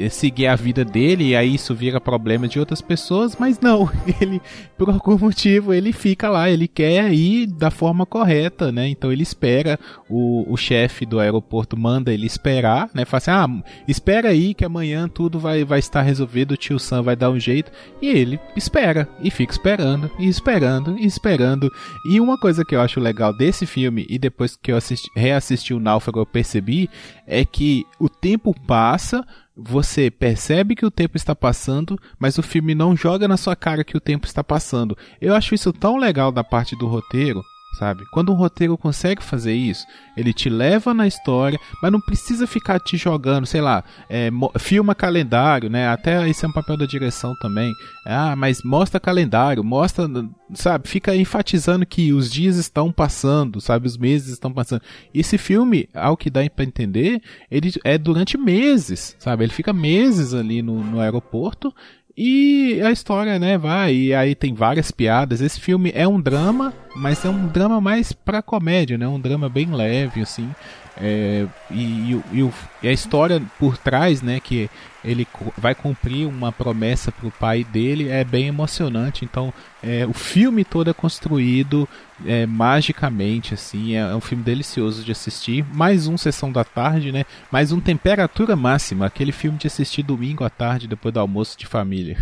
seguir 0.10 0.48
a 0.48 0.56
vida 0.56 0.84
dele 0.84 1.30
e 1.30 1.36
aí 1.36 1.56
isso 1.56 1.74
vira 1.76 2.02
problema 2.02 2.48
de 2.48 2.60
outras 2.60 2.82
pessoas, 2.82 3.36
mas 3.40 3.60
não, 3.60 3.90
ele 4.20 4.42
por 4.78 4.90
algum 4.90 5.18
motivo 5.18 5.74
ele 5.74 5.94
fica 5.94 6.30
lá, 6.30 6.50
ele 6.50 6.68
quer 6.68 7.14
ir 7.14 7.48
da 7.48 7.70
forma 7.70 8.06
correta, 8.06 8.72
né? 8.72 8.88
Então 8.88 9.12
ele 9.12 9.24
espera, 9.24 9.80
o, 10.10 10.52
o 10.52 10.58
chefe 10.58 11.06
do 11.06 11.20
aeroporto 11.20 11.78
manda 11.78 12.14
ele 12.14 12.26
esperar, 12.26 12.90
né? 12.94 13.06
Fala 13.06 13.18
assim, 13.18 13.32
ah, 13.32 13.64
espera 13.88 14.30
aí 14.30 14.54
que 14.54 14.66
amanhã 14.66 15.08
tudo 15.08 15.40
vai, 15.40 15.64
vai 15.64 15.80
estar 15.80 16.02
resolvido, 16.02 16.54
o 16.54 16.58
tio 16.58 16.80
Sam 16.80 17.04
vai 17.04 17.16
dar 17.16 17.30
um 17.30 17.40
jeito, 17.40 17.72
e 18.02 18.08
ele 18.10 18.40
espera, 18.56 19.08
e 19.22 19.30
fica 19.30 19.52
esperando, 19.52 20.10
e 20.18 20.28
esperando, 20.28 20.98
e 20.98 21.06
esperando. 21.06 21.70
E 22.10 22.20
uma 22.20 22.38
coisa 22.38 22.64
que 22.66 22.76
eu 22.76 22.82
acho 22.82 23.00
legal 23.00 23.36
desse 23.36 23.66
filme, 23.66 24.06
e 24.10 24.18
depois 24.18 24.56
que 24.56 24.72
eu 24.72 24.78
assisti, 24.78 25.10
reassisti 25.16 25.74
o 25.74 25.80
Náufrago 25.80 26.20
eu 26.20 26.26
percebi, 26.26 26.90
é 27.28 27.46
que 27.46 27.86
o 28.00 28.10
tempo 28.10 28.54
passa, 28.68 29.26
você 29.56 30.10
percebe 30.10 30.76
que 30.76 30.86
o 30.86 30.92
tempo 30.92 31.16
está 31.16 31.36
passando, 31.36 32.00
mas 32.18 32.38
o 32.38 32.44
filme 32.44 32.74
não 32.74 32.96
joga 32.96 33.28
na 33.28 33.38
sua 33.38 33.56
cara 33.56 33.84
que 33.84 33.96
o 33.96 34.02
tempo 34.02 34.26
está 34.26 34.44
passando. 34.44 34.98
Eu 35.22 35.36
acho 35.36 35.54
isso 35.54 35.72
tão 35.72 35.98
legal 35.98 36.32
da 36.32 36.44
parte 36.44 36.76
do 36.76 36.88
roteiro, 36.88 37.44
sabe? 37.74 38.06
Quando 38.12 38.32
um 38.32 38.36
roteiro 38.36 38.78
consegue 38.78 39.24
fazer 39.24 39.54
isso, 39.54 39.86
ele 40.16 40.34
te 40.34 40.50
leva 40.50 40.94
na 40.94 41.08
história, 41.08 41.60
mas 41.82 41.92
não 41.92 42.00
precisa 42.00 42.46
ficar 42.46 42.80
te 42.80 42.98
jogando, 42.98 43.46
sei 43.46 43.62
lá, 43.62 43.84
é, 44.10 44.30
filma 44.60 44.94
calendário, 44.94 45.70
né? 45.70 45.88
Até 45.88 46.28
esse 46.30 46.46
é 46.46 46.48
um 46.48 46.52
papel 46.52 46.78
da 46.78 46.86
direção 46.86 47.36
também. 47.42 47.74
Ah, 48.06 48.36
mas 48.36 48.62
mostra 48.64 49.00
calendário, 49.00 49.64
mostra, 49.64 50.08
sabe? 50.54 50.88
Fica 50.88 51.16
enfatizando 51.16 51.86
que 51.86 52.14
os 52.14 52.30
dias 52.30 52.58
estão 52.58 52.92
passando, 52.92 53.60
sabe? 53.60 53.88
Os 53.88 53.98
meses 53.98 54.34
estão 54.34 54.54
passando. 54.54 54.82
Esse 55.14 55.38
filme, 55.38 55.90
ao 55.94 56.16
que 56.16 56.30
dá 56.30 56.42
para 56.50 56.66
entender, 56.66 57.22
ele 57.50 57.72
é 57.84 57.98
durante 57.98 58.38
meses, 58.38 59.16
sabe? 59.20 59.44
Ele 59.44 59.54
fica 59.54 59.74
meses 59.74 60.34
ali 60.34 60.62
no, 60.62 60.84
no 60.84 61.00
aeroporto 61.00 61.74
e 62.16 62.82
a 62.84 62.92
história, 62.92 63.40
né, 63.40 63.58
vai, 63.58 63.94
e 63.94 64.14
aí 64.14 64.36
tem 64.36 64.54
várias 64.54 64.92
piadas. 64.92 65.42
Esse 65.42 65.60
filme 65.60 65.92
é 65.96 66.08
um 66.08 66.22
drama, 66.22 66.74
mas 66.96 67.26
é 67.26 67.30
um 67.30 67.48
drama 67.48 67.82
mais 67.82 68.14
pra 68.14 68.42
comédia, 68.42 68.98
né? 68.98 69.08
Um 69.08 69.20
drama 69.20 69.50
bem 69.50 69.72
leve, 69.72 70.22
assim. 70.22 70.50
É, 70.96 71.46
e, 71.72 72.14
e, 72.32 72.52
e, 72.84 72.88
a 72.88 72.92
história 72.92 73.42
por 73.58 73.78
trás, 73.78 74.22
né, 74.22 74.40
que 74.40 74.70
ele 75.04 75.28
vai 75.58 75.74
cumprir 75.74 76.28
uma 76.28 76.52
promessa 76.52 77.12
para 77.12 77.28
o 77.28 77.32
pai 77.32 77.64
dele, 77.64 78.10
é 78.10 78.24
bem 78.24 78.48
emocionante. 78.48 79.26
Então, 79.26 79.54
é, 79.82 80.06
o 80.06 80.14
filme 80.14 80.64
todo 80.64 80.90
é 80.90 80.94
construído 80.94 81.88
é, 82.26 82.46
magicamente, 82.46 83.54
assim, 83.54 83.96
é, 83.96 84.00
é, 84.00 84.16
um 84.16 84.22
filme 84.22 84.44
delicioso 84.44 85.04
de 85.04 85.12
assistir. 85.12 85.66
Mais 85.74 86.08
um 86.08 86.18
Sessão 86.18 86.52
da 86.52 86.64
Tarde, 86.64 87.12
né? 87.12 87.26
Mais 87.52 87.72
um 87.72 87.80
Temperatura 87.80 88.56
Máxima, 88.56 89.08
aquele 89.08 89.32
filme 89.32 89.58
de 89.58 89.68
assistir 89.68 90.04
domingo 90.04 90.44
à 90.44 90.50
tarde, 90.50 90.88
depois 90.88 91.14
do 91.14 91.20
almoço 91.20 91.58
de 91.58 91.66
família. 91.66 92.18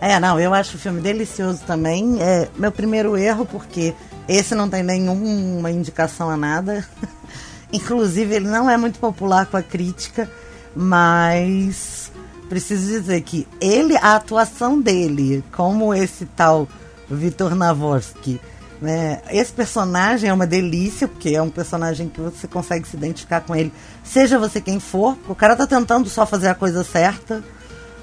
É, 0.00 0.18
não, 0.18 0.38
eu 0.40 0.52
acho 0.52 0.76
o 0.76 0.80
filme 0.80 1.00
delicioso 1.00 1.62
também. 1.64 2.20
É 2.20 2.48
meu 2.58 2.72
primeiro 2.72 3.16
erro, 3.16 3.46
porque 3.46 3.94
esse 4.28 4.52
não 4.52 4.68
tem 4.68 4.82
nenhuma 4.82 5.70
indicação 5.70 6.28
a 6.28 6.36
nada. 6.36 6.84
Inclusive, 7.72 8.34
ele 8.34 8.48
não 8.48 8.68
é 8.68 8.76
muito 8.76 8.98
popular 8.98 9.46
com 9.46 9.56
a 9.56 9.62
crítica, 9.62 10.28
mas 10.74 12.12
preciso 12.48 12.86
dizer 12.86 13.22
que 13.22 13.48
ele, 13.60 13.96
a 13.96 14.14
atuação 14.16 14.78
dele, 14.78 15.42
como 15.52 15.94
esse 15.94 16.26
tal 16.26 16.68
Vitor 17.10 17.54
Navorsky, 17.54 18.38
né? 18.80 19.22
Esse 19.30 19.52
personagem 19.52 20.28
é 20.28 20.32
uma 20.34 20.46
delícia, 20.46 21.08
porque 21.08 21.30
é 21.30 21.40
um 21.40 21.48
personagem 21.48 22.08
que 22.08 22.20
você 22.20 22.46
consegue 22.46 22.86
se 22.86 22.96
identificar 22.96 23.40
com 23.40 23.54
ele, 23.54 23.72
seja 24.04 24.38
você 24.38 24.60
quem 24.60 24.80
for, 24.80 25.16
o 25.28 25.34
cara 25.34 25.56
tá 25.56 25.66
tentando 25.66 26.10
só 26.10 26.26
fazer 26.26 26.48
a 26.48 26.54
coisa 26.54 26.84
certa, 26.84 27.42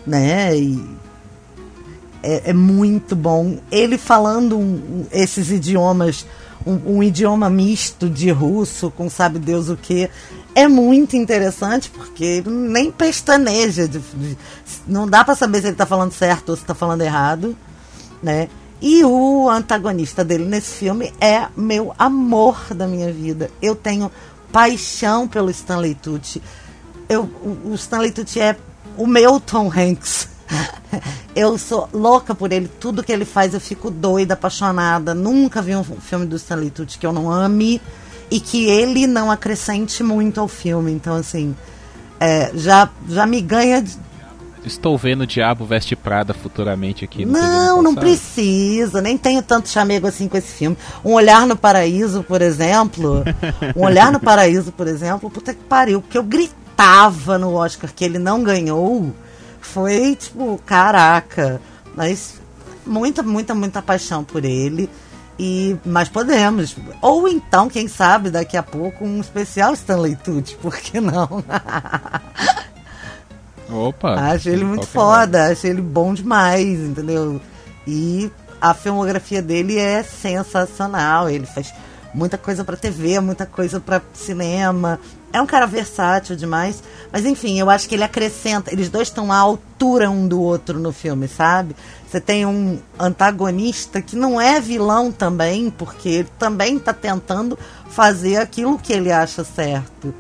né? 0.07 0.57
E 0.57 0.97
é, 2.23 2.49
é 2.49 2.53
muito 2.53 3.15
bom. 3.15 3.59
Ele 3.71 3.97
falando 3.97 5.05
esses 5.11 5.51
idiomas 5.51 6.25
um, 6.65 6.97
um, 6.97 7.03
idioma 7.03 7.49
misto 7.49 8.09
de 8.09 8.31
russo 8.31 8.91
com 8.91 9.09
sabe 9.09 9.39
Deus 9.39 9.69
o 9.69 9.77
que. 9.77 10.09
É 10.55 10.67
muito 10.67 11.15
interessante 11.15 11.89
porque 11.89 12.43
nem 12.45 12.91
pestaneja. 12.91 13.87
De, 13.87 13.99
de, 13.99 14.37
não 14.87 15.07
dá 15.07 15.23
para 15.23 15.35
saber 15.35 15.59
se 15.59 15.67
ele 15.67 15.73
está 15.73 15.85
falando 15.85 16.11
certo 16.11 16.49
ou 16.49 16.55
se 16.55 16.63
está 16.63 16.75
falando 16.75 17.01
errado. 17.01 17.55
Né? 18.21 18.49
E 18.81 19.03
o 19.03 19.49
antagonista 19.49 20.23
dele 20.23 20.45
nesse 20.45 20.77
filme 20.77 21.13
é 21.19 21.47
meu 21.55 21.93
amor 21.97 22.73
da 22.73 22.87
minha 22.87 23.11
vida. 23.11 23.49
Eu 23.61 23.75
tenho 23.75 24.11
paixão 24.51 25.27
pelo 25.27 25.49
Stanley 25.49 25.95
Tucci. 25.95 26.41
Eu, 27.07 27.23
o, 27.23 27.71
o 27.71 27.75
Stanley 27.75 28.11
Tucci 28.11 28.39
é 28.39 28.55
o 28.97 29.05
meu 29.05 29.39
Tom 29.39 29.71
Hanks. 29.75 30.38
eu 31.35 31.57
sou 31.57 31.87
louca 31.93 32.33
por 32.35 32.51
ele. 32.51 32.67
Tudo 32.79 33.03
que 33.03 33.11
ele 33.11 33.25
faz 33.25 33.53
eu 33.53 33.59
fico 33.59 33.89
doida, 33.91 34.33
apaixonada. 34.33 35.13
Nunca 35.13 35.61
vi 35.61 35.75
um 35.75 35.83
filme 35.83 36.25
do 36.25 36.35
Stanley 36.35 36.69
Tucci 36.69 36.97
que 36.97 37.05
eu 37.05 37.13
não 37.13 37.29
ame 37.31 37.81
e 38.31 38.39
que 38.39 38.65
ele 38.65 39.07
não 39.07 39.31
acrescente 39.31 40.03
muito 40.03 40.39
ao 40.39 40.47
filme. 40.47 40.91
Então, 40.91 41.15
assim, 41.15 41.55
é, 42.19 42.51
já, 42.55 42.89
já 43.07 43.25
me 43.25 43.41
ganha. 43.41 43.81
de- 43.81 43.97
Estou 44.65 44.97
vendo 44.97 45.21
o 45.21 45.27
Diabo 45.27 45.65
Veste 45.65 45.95
Prada 45.95 46.33
futuramente 46.33 47.05
aqui. 47.05 47.25
Não, 47.25 47.81
não 47.81 47.95
precisa. 48.01 49.01
Nem 49.01 49.17
tenho 49.17 49.41
tanto 49.41 49.69
chamego 49.69 50.05
assim 50.05 50.27
com 50.27 50.35
esse 50.37 50.51
filme. 50.51 50.77
Um 51.03 51.13
Olhar 51.13 51.47
no 51.47 51.55
Paraíso, 51.55 52.23
por 52.23 52.41
exemplo. 52.41 53.23
Um 53.75 53.83
Olhar 53.83 54.11
no 54.11 54.19
Paraíso, 54.19 54.71
por 54.73 54.85
exemplo. 54.87 55.29
Puta 55.29 55.53
que 55.53 55.63
pariu. 55.63 56.01
Porque 56.01 56.17
eu 56.17 56.23
gritava 56.23 57.37
no 57.37 57.53
Oscar 57.53 57.89
que 57.95 58.03
ele 58.03 58.19
não 58.19 58.43
ganhou. 58.43 59.15
Foi 59.73 60.15
tipo, 60.15 60.59
caraca. 60.65 61.61
Mas 61.95 62.39
muita, 62.85 63.21
muita, 63.23 63.53
muita 63.53 63.81
paixão 63.81 64.23
por 64.23 64.43
ele. 64.45 64.89
E, 65.37 65.77
mas 65.85 66.09
podemos. 66.09 66.75
Ou 67.01 67.27
então, 67.27 67.69
quem 67.69 67.87
sabe, 67.87 68.29
daqui 68.29 68.57
a 68.57 68.63
pouco, 68.63 69.05
um 69.05 69.21
especial 69.21 69.73
Stanley 69.73 70.15
Tucci. 70.17 70.55
Por 70.55 70.75
que 70.75 70.99
não? 70.99 71.43
Opa. 73.71 74.15
Acho 74.31 74.49
ele 74.49 74.65
muito 74.65 74.81
hora. 74.81 74.89
foda, 74.91 75.51
acho 75.51 75.65
ele 75.67 75.81
bom 75.81 76.13
demais, 76.13 76.79
entendeu? 76.79 77.39
E 77.87 78.29
a 78.59 78.73
filmografia 78.73 79.41
dele 79.41 79.77
é 79.77 80.03
sensacional. 80.03 81.29
Ele 81.29 81.45
faz 81.45 81.73
muita 82.13 82.37
coisa 82.37 82.63
pra 82.63 82.75
TV, 82.75 83.19
muita 83.19 83.45
coisa 83.45 83.79
pra 83.79 84.01
cinema. 84.13 84.99
É 85.31 85.41
um 85.41 85.45
cara 85.45 85.65
versátil 85.65 86.35
demais. 86.35 86.83
Mas 87.11 87.25
enfim, 87.25 87.59
eu 87.59 87.69
acho 87.69 87.87
que 87.87 87.95
ele 87.95 88.03
acrescenta. 88.03 88.71
Eles 88.71 88.89
dois 88.89 89.07
estão 89.07 89.31
à 89.31 89.37
altura 89.37 90.09
um 90.09 90.27
do 90.27 90.41
outro 90.41 90.79
no 90.79 90.91
filme, 90.91 91.27
sabe? 91.27 91.75
Você 92.07 92.19
tem 92.19 92.45
um 92.45 92.79
antagonista 92.97 94.01
que 94.01 94.15
não 94.15 94.41
é 94.41 94.59
vilão 94.59 95.11
também, 95.11 95.69
porque 95.69 96.09
ele 96.09 96.29
também 96.39 96.79
tá 96.79 96.93
tentando 96.93 97.57
fazer 97.89 98.37
aquilo 98.37 98.79
que 98.79 98.93
ele 98.93 99.11
acha 99.11 99.43
certo. 99.43 100.13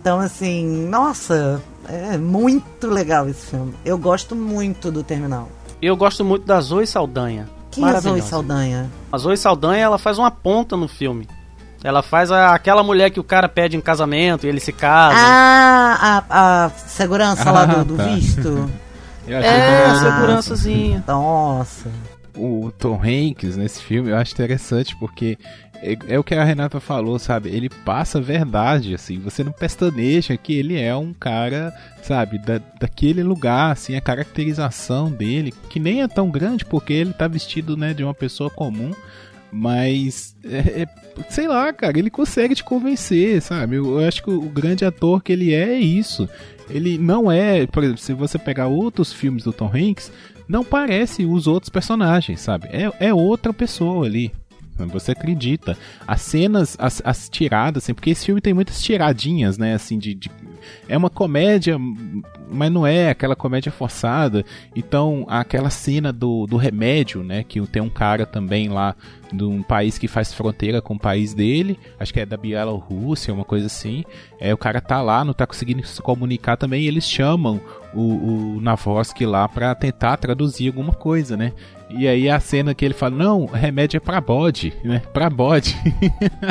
Então, 0.00 0.20
assim, 0.20 0.86
nossa, 0.88 1.62
é 1.88 2.16
muito 2.16 2.86
legal 2.86 3.28
esse 3.28 3.46
filme. 3.46 3.74
Eu 3.84 3.98
gosto 3.98 4.34
muito 4.34 4.90
do 4.90 5.02
Terminal. 5.02 5.48
Eu 5.80 5.96
gosto 5.96 6.24
muito 6.24 6.46
da 6.46 6.60
Zoe 6.60 6.86
Saldanha. 6.86 7.48
Quem 7.74 7.88
é 7.88 8.00
Zoe. 8.00 8.22
Saldanha? 8.22 8.90
A 9.12 9.18
Zoe 9.18 9.36
Saldanha, 9.36 9.84
ela 9.84 9.98
faz 9.98 10.18
uma 10.18 10.30
ponta 10.30 10.76
no 10.76 10.88
filme. 10.88 11.28
Ela 11.82 12.02
faz 12.02 12.30
a- 12.32 12.54
aquela 12.54 12.82
mulher 12.82 13.10
que 13.10 13.20
o 13.20 13.24
cara 13.24 13.48
pede 13.48 13.76
em 13.76 13.80
casamento 13.80 14.46
e 14.46 14.48
ele 14.48 14.60
se 14.60 14.72
casa. 14.72 15.16
Ah, 15.18 16.24
a, 16.30 16.64
a 16.66 16.70
segurança 16.70 17.50
lá 17.50 17.66
do, 17.66 17.84
do 17.84 17.94
Ah, 17.94 18.04
tá. 18.04 18.04
visto. 18.14 18.70
Eu 19.26 19.38
achei 19.38 19.50
é, 19.50 19.84
Ah. 19.86 19.94
segurançazinha. 19.96 21.04
Nossa. 21.06 21.88
o 22.36 22.70
Tom 22.78 23.00
Hanks 23.02 23.56
nesse 23.56 23.80
filme 23.82 24.10
eu 24.10 24.16
acho 24.16 24.32
interessante 24.32 24.96
porque 24.96 25.38
é, 25.92 26.14
é 26.14 26.18
o 26.18 26.24
que 26.24 26.34
a 26.34 26.42
Renata 26.44 26.80
falou, 26.80 27.18
sabe? 27.18 27.50
Ele 27.50 27.68
passa 27.68 28.20
verdade, 28.20 28.94
assim. 28.94 29.18
Você 29.20 29.44
não 29.44 29.52
pestaneja 29.52 30.36
que 30.36 30.54
ele 30.54 30.80
é 30.80 30.96
um 30.96 31.12
cara, 31.12 31.72
sabe, 32.02 32.38
da, 32.38 32.60
daquele 32.80 33.22
lugar, 33.22 33.72
assim, 33.72 33.94
a 33.94 34.00
caracterização 34.00 35.10
dele, 35.10 35.52
que 35.68 35.78
nem 35.78 36.02
é 36.02 36.08
tão 36.08 36.30
grande 36.30 36.64
porque 36.64 36.92
ele 36.92 37.12
tá 37.12 37.28
vestido, 37.28 37.76
né, 37.76 37.92
de 37.92 38.02
uma 38.02 38.14
pessoa 38.14 38.48
comum. 38.50 38.92
Mas, 39.52 40.34
é- 40.42 40.82
é- 40.82 40.88
sei 41.30 41.46
lá, 41.46 41.72
cara, 41.72 41.96
ele 41.96 42.10
consegue 42.10 42.56
te 42.56 42.64
convencer, 42.64 43.40
sabe? 43.40 43.76
Eu, 43.76 44.00
eu 44.00 44.08
acho 44.08 44.22
que 44.22 44.30
o, 44.30 44.38
o 44.38 44.48
grande 44.48 44.84
ator 44.84 45.22
que 45.22 45.32
ele 45.32 45.52
é 45.54 45.74
é 45.74 45.78
isso. 45.78 46.28
Ele 46.68 46.98
não 46.98 47.30
é, 47.30 47.66
por 47.66 47.84
exemplo, 47.84 48.00
se 48.00 48.12
você 48.14 48.38
pegar 48.38 48.66
outros 48.66 49.12
filmes 49.12 49.44
do 49.44 49.52
Tom 49.52 49.70
Hanks, 49.72 50.10
não 50.48 50.64
parece 50.64 51.24
os 51.24 51.46
outros 51.46 51.70
personagens, 51.70 52.40
sabe? 52.40 52.68
É, 52.72 53.08
é 53.08 53.14
outra 53.14 53.52
pessoa 53.52 54.06
ali. 54.06 54.32
Você 54.76 55.12
acredita. 55.12 55.76
As 56.06 56.20
cenas, 56.20 56.76
as, 56.78 57.00
as 57.04 57.28
tiradas, 57.28 57.84
assim, 57.84 57.94
porque 57.94 58.10
esse 58.10 58.26
filme 58.26 58.40
tem 58.40 58.52
muitas 58.54 58.82
tiradinhas, 58.82 59.56
né? 59.58 59.74
Assim, 59.74 59.98
de, 59.98 60.14
de- 60.14 60.30
É 60.88 60.96
uma 60.96 61.10
comédia, 61.10 61.76
mas 62.50 62.70
não 62.72 62.86
é 62.86 63.10
aquela 63.10 63.36
comédia 63.36 63.70
forçada. 63.70 64.44
Então, 64.74 65.24
aquela 65.28 65.70
cena 65.70 66.12
do, 66.12 66.46
do 66.46 66.56
remédio, 66.56 67.22
né? 67.22 67.44
Que 67.44 67.60
tem 67.66 67.82
um 67.82 67.88
cara 67.90 68.26
também 68.26 68.68
lá 68.68 68.94
de 69.32 69.42
um 69.44 69.62
país 69.62 69.96
que 69.98 70.06
faz 70.06 70.32
fronteira 70.32 70.80
com 70.82 70.94
o 70.94 70.98
país 70.98 71.34
dele. 71.34 71.78
Acho 71.98 72.12
que 72.12 72.20
é 72.20 72.26
da 72.26 72.36
Bielorrússia, 72.36 73.32
uma 73.34 73.44
coisa 73.44 73.66
assim. 73.66 74.04
É, 74.40 74.52
o 74.52 74.58
cara 74.58 74.80
tá 74.80 75.00
lá, 75.02 75.24
não 75.24 75.32
tá 75.32 75.46
conseguindo 75.46 75.84
se 75.86 76.00
comunicar 76.02 76.56
também. 76.56 76.84
Eles 76.86 77.08
chamam 77.08 77.60
o, 77.92 78.56
o 78.56 78.60
Navorsky 78.60 79.24
lá 79.26 79.48
pra 79.48 79.74
tentar 79.74 80.16
traduzir 80.16 80.68
alguma 80.68 80.92
coisa, 80.92 81.36
né? 81.36 81.52
E 81.96 82.08
aí 82.08 82.28
a 82.28 82.40
cena 82.40 82.74
que 82.74 82.84
ele 82.84 82.94
fala, 82.94 83.14
não, 83.16 83.46
remédio 83.46 83.96
é 83.96 84.00
pra 84.00 84.20
bode, 84.20 84.72
né? 84.84 85.00
Pra 85.12 85.30
bode. 85.30 85.76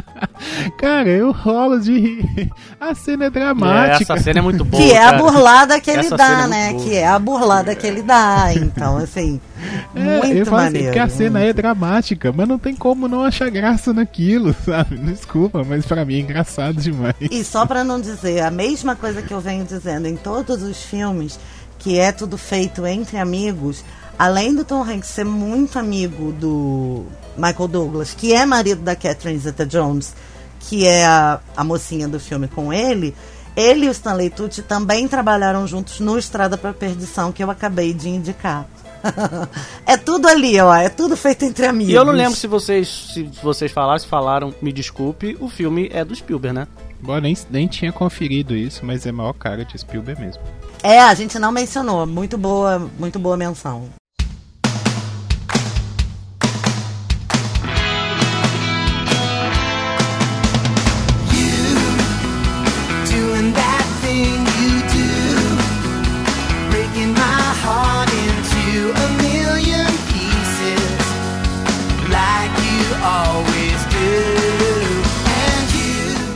cara, 0.78 1.10
eu 1.10 1.32
rolo 1.32 1.80
de 1.80 1.98
rir. 2.00 2.52
A 2.80 2.94
cena 2.96 3.26
é 3.26 3.28
É, 3.28 3.30
dramática. 3.30 4.14
essa 4.14 4.24
cena 4.24 4.40
é 4.40 4.42
muito 4.42 4.64
boa. 4.64 4.82
que 4.82 4.92
é 4.92 4.98
a 5.04 5.12
cara. 5.12 5.18
burlada 5.18 5.80
que 5.82 5.92
ele 5.92 6.00
Essa 6.06 6.18
dá, 6.18 6.44
é 6.44 6.48
né? 6.48 6.72
boa. 6.74 6.84
Que 6.84 6.96
é 6.96 7.08
a 7.08 7.20
burlada 7.20 7.76
que 7.76 7.86
ele 7.88 8.02
dá. 8.02 8.54
Então, 8.54 8.98
assim, 8.98 9.40
É, 9.96 10.00
eu 10.18 10.24
muito 10.24 10.46
falo 10.46 10.58
assim, 10.58 10.66
maneiro. 10.66 10.86
porque 10.88 11.00
a 11.00 11.10
cena 11.10 11.40
é 11.42 11.54
dramática, 11.54 12.32
mas 12.36 12.48
não 12.48 12.58
tem 12.60 12.76
como 12.76 13.08
não 13.08 13.24
achar 13.24 13.50
graça 13.50 13.94
naquilo, 13.94 14.54
sabe? 14.66 14.98
Desculpa, 14.98 15.64
mas 15.68 15.86
pra 15.86 16.04
mim 16.06 16.16
é 16.16 16.20
engraçado 16.20 16.76
demais. 16.82 17.16
E 17.20 17.44
só 17.44 17.66
pra 17.66 17.84
não 17.84 18.00
dizer 18.00 18.42
a 18.42 18.52
mesma 18.52 18.96
coisa 18.96 19.22
que 19.22 19.34
eu 19.34 19.40
venho 19.40 19.66
dizendo 19.66 20.08
em 20.08 20.16
todos 20.16 20.62
os 20.64 20.82
filmes, 20.84 21.40
que 21.80 21.98
é 22.00 22.12
tudo 22.12 22.38
feito 22.38 22.86
entre 22.86 23.18
amigos, 23.18 23.84
além 24.24 24.56
do 24.56 24.64
Tom 24.64 24.82
Hanks 24.82 25.10
ser 25.10 25.26
muito 25.26 25.78
amigo 25.78 26.32
do 26.32 27.06
Michael 27.36 27.68
Douglas, 27.68 28.14
que 28.14 28.32
é 28.32 28.46
marido 28.46 28.82
da 28.82 28.96
Catherine 28.96 29.38
Zeta-Jones, 29.38 30.16
que 30.62 30.88
é 30.88 31.06
a, 31.06 31.42
a 31.58 31.62
mocinha 31.62 32.08
do 32.08 32.22
filme 32.22 32.48
com 32.48 32.72
ele, 32.72 33.14
ele 33.54 33.86
e 33.86 33.90
o 33.90 33.92
Stanley 33.92 34.30
Tucci 34.30 34.62
também 34.62 35.10
trabalharam 35.10 35.68
juntos 35.68 36.00
no 36.00 36.18
Estrada 36.18 36.58
para 36.58 36.72
Perdição, 36.72 37.34
que 37.34 37.44
eu 37.44 37.52
acabei 37.52 37.94
de 37.94 38.08
indicar. 38.08 38.66
é 39.86 39.98
tudo 39.98 40.30
ali, 40.30 40.58
ó, 40.58 40.74
é 40.74 40.88
tudo 40.88 41.18
feito 41.18 41.44
entre 41.44 41.66
amigos. 41.66 41.92
E 41.92 41.96
eu 41.98 42.06
não 42.06 42.14
lembro 42.14 42.38
se 42.38 42.48
vocês, 42.48 43.12
se 43.14 43.24
vocês 43.44 43.74
falaram, 43.74 44.00
se 44.00 44.08
falaram, 44.08 44.56
me 44.62 44.72
desculpe, 44.72 45.36
o 45.42 45.50
filme 45.50 45.90
é 45.92 46.06
do 46.06 46.16
Spielberg, 46.16 46.60
né? 46.60 46.68
Bom, 47.02 47.20
nem, 47.20 47.36
nem 47.50 47.68
tinha 47.68 47.92
conferido 47.92 48.56
isso, 48.56 48.86
mas 48.86 49.06
é 49.06 49.12
maior 49.12 49.34
cara 49.34 49.66
de 49.66 49.78
Spielberg 49.78 50.22
mesmo. 50.22 50.42
É, 50.82 51.02
a 51.02 51.14
gente 51.14 51.38
não 51.38 51.52
mencionou. 51.52 52.06
Muito 52.08 52.38
boa, 52.38 52.90
muito 52.98 53.20
boa 53.20 53.36
menção. 53.36 53.90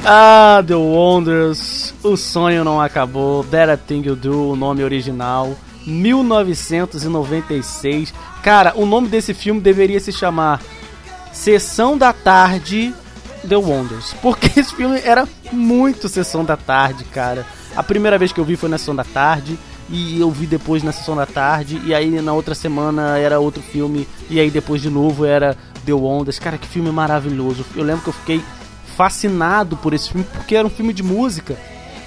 Ah, 0.09 0.63
The 0.65 0.73
Wonders, 0.73 1.93
O 2.01 2.15
Sonho 2.15 2.63
Não 2.63 2.79
Acabou, 2.79 3.43
That 3.43 3.81
Thing 3.85 4.03
You 4.05 4.15
Do, 4.15 4.51
o 4.51 4.55
nome 4.55 4.81
original, 4.81 5.53
1996. 5.85 8.13
Cara, 8.41 8.71
o 8.77 8.85
nome 8.85 9.09
desse 9.09 9.33
filme 9.33 9.59
deveria 9.59 9.99
se 9.99 10.13
chamar 10.13 10.61
Sessão 11.33 11.97
da 11.97 12.13
Tarde 12.13 12.95
The 13.45 13.57
Wonders, 13.57 14.15
porque 14.21 14.57
esse 14.57 14.73
filme 14.73 14.97
era 15.03 15.27
muito 15.51 16.07
Sessão 16.07 16.45
da 16.45 16.55
Tarde, 16.55 17.03
cara. 17.03 17.45
A 17.75 17.83
primeira 17.83 18.17
vez 18.17 18.31
que 18.31 18.39
eu 18.39 18.45
vi 18.45 18.55
foi 18.55 18.69
na 18.69 18.77
Sessão 18.77 18.95
da 18.95 19.03
Tarde. 19.03 19.59
E 19.89 20.19
eu 20.19 20.29
vi 20.29 20.45
depois 20.45 20.83
na 20.83 20.91
sessão 20.91 21.15
da 21.15 21.25
tarde, 21.25 21.81
e 21.85 21.95
aí 21.95 22.09
na 22.21 22.33
outra 22.33 22.53
semana 22.53 23.17
era 23.17 23.39
outro 23.39 23.63
filme, 23.63 24.05
e 24.29 24.37
aí 24.37 24.51
depois 24.51 24.81
de 24.81 24.89
novo 24.89 25.23
era 25.23 25.55
The 25.85 25.93
Wonders. 25.93 26.39
Cara, 26.39 26.57
que 26.57 26.67
filme 26.67 26.91
maravilhoso. 26.91 27.65
Eu 27.73 27.85
lembro 27.85 28.03
que 28.03 28.09
eu 28.09 28.13
fiquei 28.13 28.41
fascinado 28.97 29.77
por 29.77 29.93
esse 29.93 30.09
filme 30.09 30.25
porque 30.33 30.55
era 30.55 30.67
um 30.67 30.71
filme 30.71 30.91
de 30.91 31.03
música. 31.03 31.55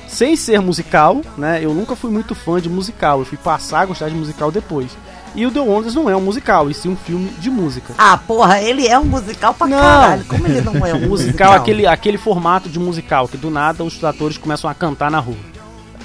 Sem 0.09 0.34
ser 0.34 0.61
musical, 0.61 1.22
né? 1.38 1.64
Eu 1.64 1.72
nunca 1.72 1.95
fui 1.95 2.11
muito 2.11 2.34
fã 2.34 2.61
de 2.61 2.68
musical. 2.68 3.20
Eu 3.20 3.24
fui 3.24 3.38
passar 3.38 3.82
a 3.82 3.86
gostar 3.86 4.09
de 4.09 4.16
musical 4.16 4.51
depois. 4.51 4.91
E 5.36 5.47
o 5.47 5.53
The 5.53 5.61
Wonders 5.61 5.95
não 5.95 6.11
é 6.11 6.16
um 6.16 6.20
musical, 6.20 6.68
e 6.68 6.74
sim 6.74 6.88
um 6.88 6.97
filme 6.97 7.30
de 7.38 7.49
música. 7.49 7.95
Ah, 7.97 8.16
porra, 8.18 8.61
ele 8.61 8.88
é 8.88 8.99
um 8.99 9.05
musical 9.05 9.55
pra 9.55 9.68
Não. 9.68 9.78
caralho. 9.78 10.24
Como 10.24 10.45
ele 10.45 10.61
não 10.61 10.84
é 10.84 10.93
um 10.93 10.99
musical? 11.07 11.09
musical, 11.09 11.53
aquele, 11.53 11.86
aquele 11.86 12.18
formato 12.18 12.68
de 12.68 12.80
musical, 12.80 13.28
que 13.28 13.36
do 13.36 13.49
nada 13.49 13.84
os 13.84 14.03
atores 14.03 14.36
começam 14.36 14.68
a 14.68 14.74
cantar 14.74 15.09
na 15.09 15.20
rua. 15.20 15.36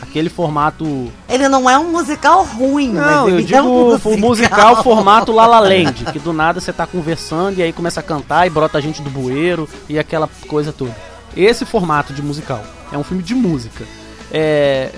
Aquele 0.02 0.30
formato. 0.30 1.12
Ele 1.28 1.48
não 1.50 1.70
é 1.70 1.78
um 1.80 1.92
musical 1.92 2.44
ruim, 2.44 2.94
Não, 2.94 3.28
eu 3.30 3.42
digo 3.42 3.56
é 3.58 3.62
um 3.62 3.86
musical. 3.92 4.12
o 4.14 4.18
musical 4.18 4.84
formato 4.84 5.32
La 5.32 5.46
La 5.48 5.60
Land, 5.60 6.06
que 6.12 6.20
do 6.20 6.32
nada 6.34 6.60
você 6.60 6.72
tá 6.74 6.86
conversando 6.86 7.58
e 7.60 7.64
aí 7.64 7.72
começa 7.74 8.00
a 8.00 8.04
cantar 8.04 8.46
e 8.46 8.50
brota 8.50 8.82
gente 8.82 9.02
do 9.02 9.10
bueiro 9.10 9.68
e 9.90 9.98
aquela 10.00 10.30
coisa 10.48 10.72
toda. 10.74 10.96
Esse 11.36 11.66
formato 11.66 12.14
de 12.14 12.22
musical 12.22 12.62
é 12.92 12.98
um 12.98 13.04
filme 13.04 13.24
de 13.24 13.34
música. 13.36 13.84
É, 14.32 14.90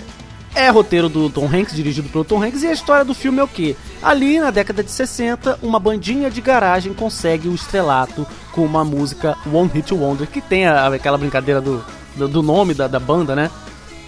É 0.56 0.70
roteiro 0.70 1.08
do 1.10 1.30
Tom 1.30 1.46
Hanks, 1.46 1.76
dirigido 1.76 2.10
pelo 2.10 2.24
Tom 2.26 2.42
Hanks, 2.44 2.64
e 2.64 2.68
a 2.68 2.72
história 2.72 3.06
do 3.06 3.14
filme 3.14 3.38
é 3.40 3.44
o 3.44 3.48
quê? 3.48 3.76
Ali 4.02 4.40
na 4.40 4.50
década 4.50 4.84
de 4.84 4.90
60, 4.92 5.60
uma 5.62 5.80
bandinha 5.80 6.32
de 6.32 6.42
garagem 6.42 6.94
consegue 6.94 7.48
o 7.48 7.54
estrelato 7.54 8.26
com 8.52 8.66
uma 8.66 8.84
música 8.84 9.38
One 9.54 9.70
Hit 9.72 9.94
Wonder, 9.94 10.26
que 10.28 10.42
tem 10.42 10.66
a- 10.66 10.88
aquela 10.88 11.18
brincadeira 11.18 11.62
do, 11.62 11.84
do, 12.16 12.28
do 12.28 12.42
nome 12.42 12.74
da, 12.74 12.88
da 12.88 13.00
banda, 13.00 13.36
né? 13.36 13.52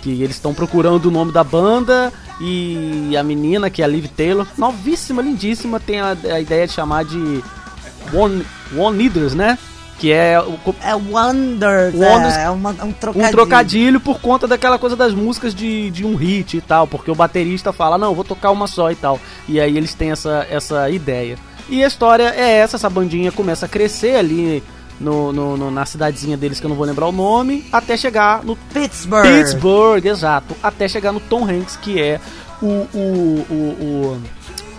Que 0.01 0.21
eles 0.23 0.35
estão 0.37 0.53
procurando 0.53 1.05
o 1.07 1.11
nome 1.11 1.31
da 1.31 1.43
banda 1.43 2.11
e 2.39 3.15
a 3.17 3.23
menina, 3.23 3.69
que 3.69 3.81
é 3.81 3.85
a 3.85 3.87
Liv 3.87 4.05
Taylor, 4.07 4.47
novíssima, 4.57 5.21
lindíssima, 5.21 5.79
tem 5.79 5.99
a, 5.99 6.15
a 6.33 6.39
ideia 6.39 6.65
de 6.65 6.73
chamar 6.73 7.03
de 7.05 7.43
One, 8.13 8.45
One 8.77 8.97
Leaders, 8.97 9.33
né? 9.33 9.57
Que 9.99 10.13
é 10.13 10.39
o, 10.39 10.57
É 10.81 10.95
Wonders, 10.95 11.93
Wonders, 11.93 12.37
é, 12.37 12.43
é 12.45 12.49
uma- 12.49 12.69
um 12.71 12.93
trocadilho. 12.93 13.27
um 13.27 13.31
trocadilho 13.31 13.99
por 13.99 14.21
conta 14.21 14.47
daquela 14.47 14.79
coisa 14.79 14.95
das 14.95 15.13
músicas 15.13 15.53
de, 15.53 15.91
de 15.91 16.05
um 16.05 16.15
hit 16.15 16.55
e 16.55 16.61
tal, 16.61 16.87
porque 16.87 17.11
o 17.11 17.15
baterista 17.15 17.73
fala, 17.73 17.97
não, 17.97 18.15
vou 18.15 18.23
tocar 18.23 18.51
uma 18.51 18.65
só 18.67 18.89
e 18.89 18.95
tal. 18.95 19.19
E 19.47 19.59
aí 19.59 19.75
eles 19.75 19.93
têm 19.93 20.11
essa, 20.11 20.47
essa 20.49 20.89
ideia. 20.89 21.37
E 21.67 21.83
a 21.83 21.87
história 21.87 22.33
é 22.35 22.59
essa, 22.59 22.77
essa 22.77 22.89
bandinha 22.89 23.31
começa 23.33 23.65
a 23.65 23.69
crescer 23.69 24.15
ali 24.15 24.63
no, 24.99 25.31
no- 25.31 25.57
no- 25.57 25.71
na 25.71 25.85
cidadezinha 25.85 26.35
deles, 26.37 26.59
que 26.59 26.65
eu 26.65 26.69
não 26.69 26.75
vou 26.77 26.85
lembrar 26.85 27.07
o 27.07 27.11
nome, 27.11 27.65
até 27.71 27.95
chegar 27.95 28.43
no 28.43 28.55
Pittsburgh. 28.55 29.23
Pittsburgh, 29.25 30.05
exato. 30.05 30.55
Até 30.61 30.87
chegar 30.87 31.11
no 31.11 31.19
Tom 31.19 31.43
Hanks, 31.49 31.77
que 31.77 32.01
é 32.01 32.19
o, 32.61 32.65
o, 32.65 33.45
o, 33.49 34.21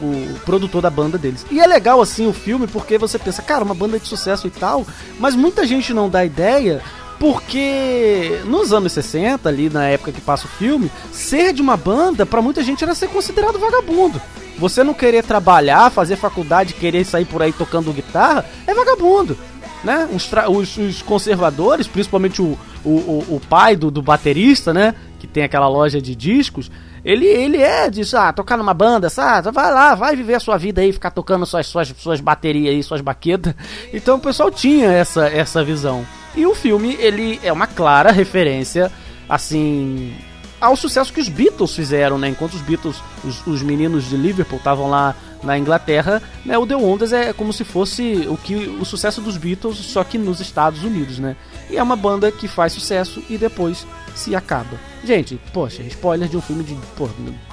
o, 0.03 0.05
o 0.07 0.41
produtor 0.45 0.83
da 0.83 0.91
banda 0.91 1.17
deles. 1.19 1.45
E 1.51 1.61
é 1.61 1.67
legal, 1.67 2.01
assim, 2.01 2.27
o 2.29 2.33
filme, 2.33 2.67
porque 2.67 2.99
você 2.99 3.19
pensa, 3.19 3.43
cara, 3.43 3.65
uma 3.65 3.75
banda 3.75 3.99
de 3.99 4.07
sucesso 4.07 4.47
e 4.47 4.51
tal, 4.51 4.87
mas 5.19 5.35
muita 5.35 5.67
gente 5.67 5.93
não 5.95 6.09
dá 6.09 6.25
ideia. 6.25 6.83
Porque 7.19 8.41
nos 8.47 8.73
anos 8.73 8.93
60, 8.93 9.47
ali 9.47 9.69
na 9.69 9.85
época 9.85 10.11
que 10.11 10.21
passa 10.23 10.47
o 10.47 10.49
filme, 10.49 10.91
ser 11.13 11.53
de 11.53 11.61
uma 11.61 11.77
banda, 11.77 12.25
pra 12.25 12.41
muita 12.41 12.63
gente 12.63 12.83
era 12.83 12.95
ser 12.95 13.09
considerado 13.09 13.59
vagabundo. 13.59 14.21
Você 14.59 14.83
não 14.83 14.95
querer 14.95 15.23
trabalhar, 15.23 15.91
fazer 15.91 16.17
faculdade, 16.17 16.73
querer 16.75 17.05
sair 17.05 17.27
por 17.27 17.43
aí 17.43 17.53
tocando 17.53 17.93
guitarra, 17.93 18.45
é 18.67 18.73
vagabundo 18.75 19.37
né? 19.85 20.09
Os, 20.13 20.31
os- 20.49 20.77
os 20.77 21.03
conservadores, 21.03 21.87
principalmente 21.87 22.41
o, 22.43 22.59
o, 22.85 22.89
o, 22.91 23.27
o 23.37 23.41
pai 23.49 23.77
do, 23.77 23.91
do 23.91 24.03
baterista, 24.03 24.73
né? 24.75 24.95
Que 25.19 25.27
tem 25.27 25.43
aquela 25.43 25.69
loja 25.69 26.01
de 26.01 26.15
discos. 26.15 26.71
Ele, 27.05 27.27
ele 27.27 27.57
é 27.57 27.89
disso, 27.89 28.17
ah, 28.17 28.31
tocar 28.33 28.57
numa 28.59 28.75
banda, 28.75 29.09
sabe? 29.09 29.51
Vai 29.51 29.73
lá, 29.73 29.95
vai 29.95 30.15
viver 30.15 30.35
a 30.35 30.41
sua 30.41 30.59
vida 30.59 30.83
aí, 30.83 30.93
ficar 30.93 31.11
tocando 31.11 31.47
suas, 31.47 31.67
suas, 31.67 31.89
suas 31.97 32.21
baterias 32.21 32.75
aí, 32.75 32.83
suas 32.83 33.01
baquetas. 33.01 33.55
Então 33.93 34.17
o 34.17 34.21
pessoal 34.21 34.51
tinha 34.51 34.89
essa, 34.93 35.27
essa 35.29 35.65
visão. 35.65 36.05
E 36.37 36.45
o 36.45 36.55
filme, 36.55 36.97
ele 37.01 37.41
é 37.43 37.51
uma 37.53 37.67
clara 37.67 38.13
referência, 38.13 38.93
assim, 39.29 40.13
ao 40.61 40.77
sucesso 40.77 41.13
que 41.13 41.21
os 41.21 41.29
Beatles 41.29 41.75
fizeram, 41.75 42.19
né? 42.19 42.29
Enquanto 42.29 42.55
os 42.55 42.61
Beatles, 42.63 42.97
os, 43.25 43.47
os 43.47 43.63
meninos 43.63 44.05
de 44.09 44.17
Liverpool 44.17 44.59
estavam 44.59 44.89
lá 44.91 45.15
na 45.43 45.59
Inglaterra, 45.59 46.23
né? 46.45 46.59
O 46.59 46.67
The 46.67 46.77
Wonders 46.77 47.13
é 47.13 47.33
como 47.33 47.53
se 47.53 47.65
fosse 47.65 48.27
o 48.29 48.37
que 48.37 48.55
o 48.55 48.85
sucesso 48.85 49.21
dos 49.21 49.37
Beatles, 49.37 49.77
só 49.79 50.05
que 50.05 50.19
nos 50.19 50.41
Estados 50.41 50.83
Unidos, 50.85 51.19
né? 51.19 51.35
E 51.71 51.77
é 51.77 51.83
uma 51.83 51.97
banda 51.97 52.31
que 52.31 52.47
faz 52.47 52.73
sucesso 52.73 53.23
e 53.31 53.39
depois 53.39 53.87
se 54.15 54.35
acaba. 54.37 54.77
Gente, 55.05 55.41
poxa, 55.53 55.83
spoiler 55.85 56.29
de 56.29 56.37
um 56.37 56.43
filme 56.43 56.63
de, 56.63 56.75
pô, 56.97 57.09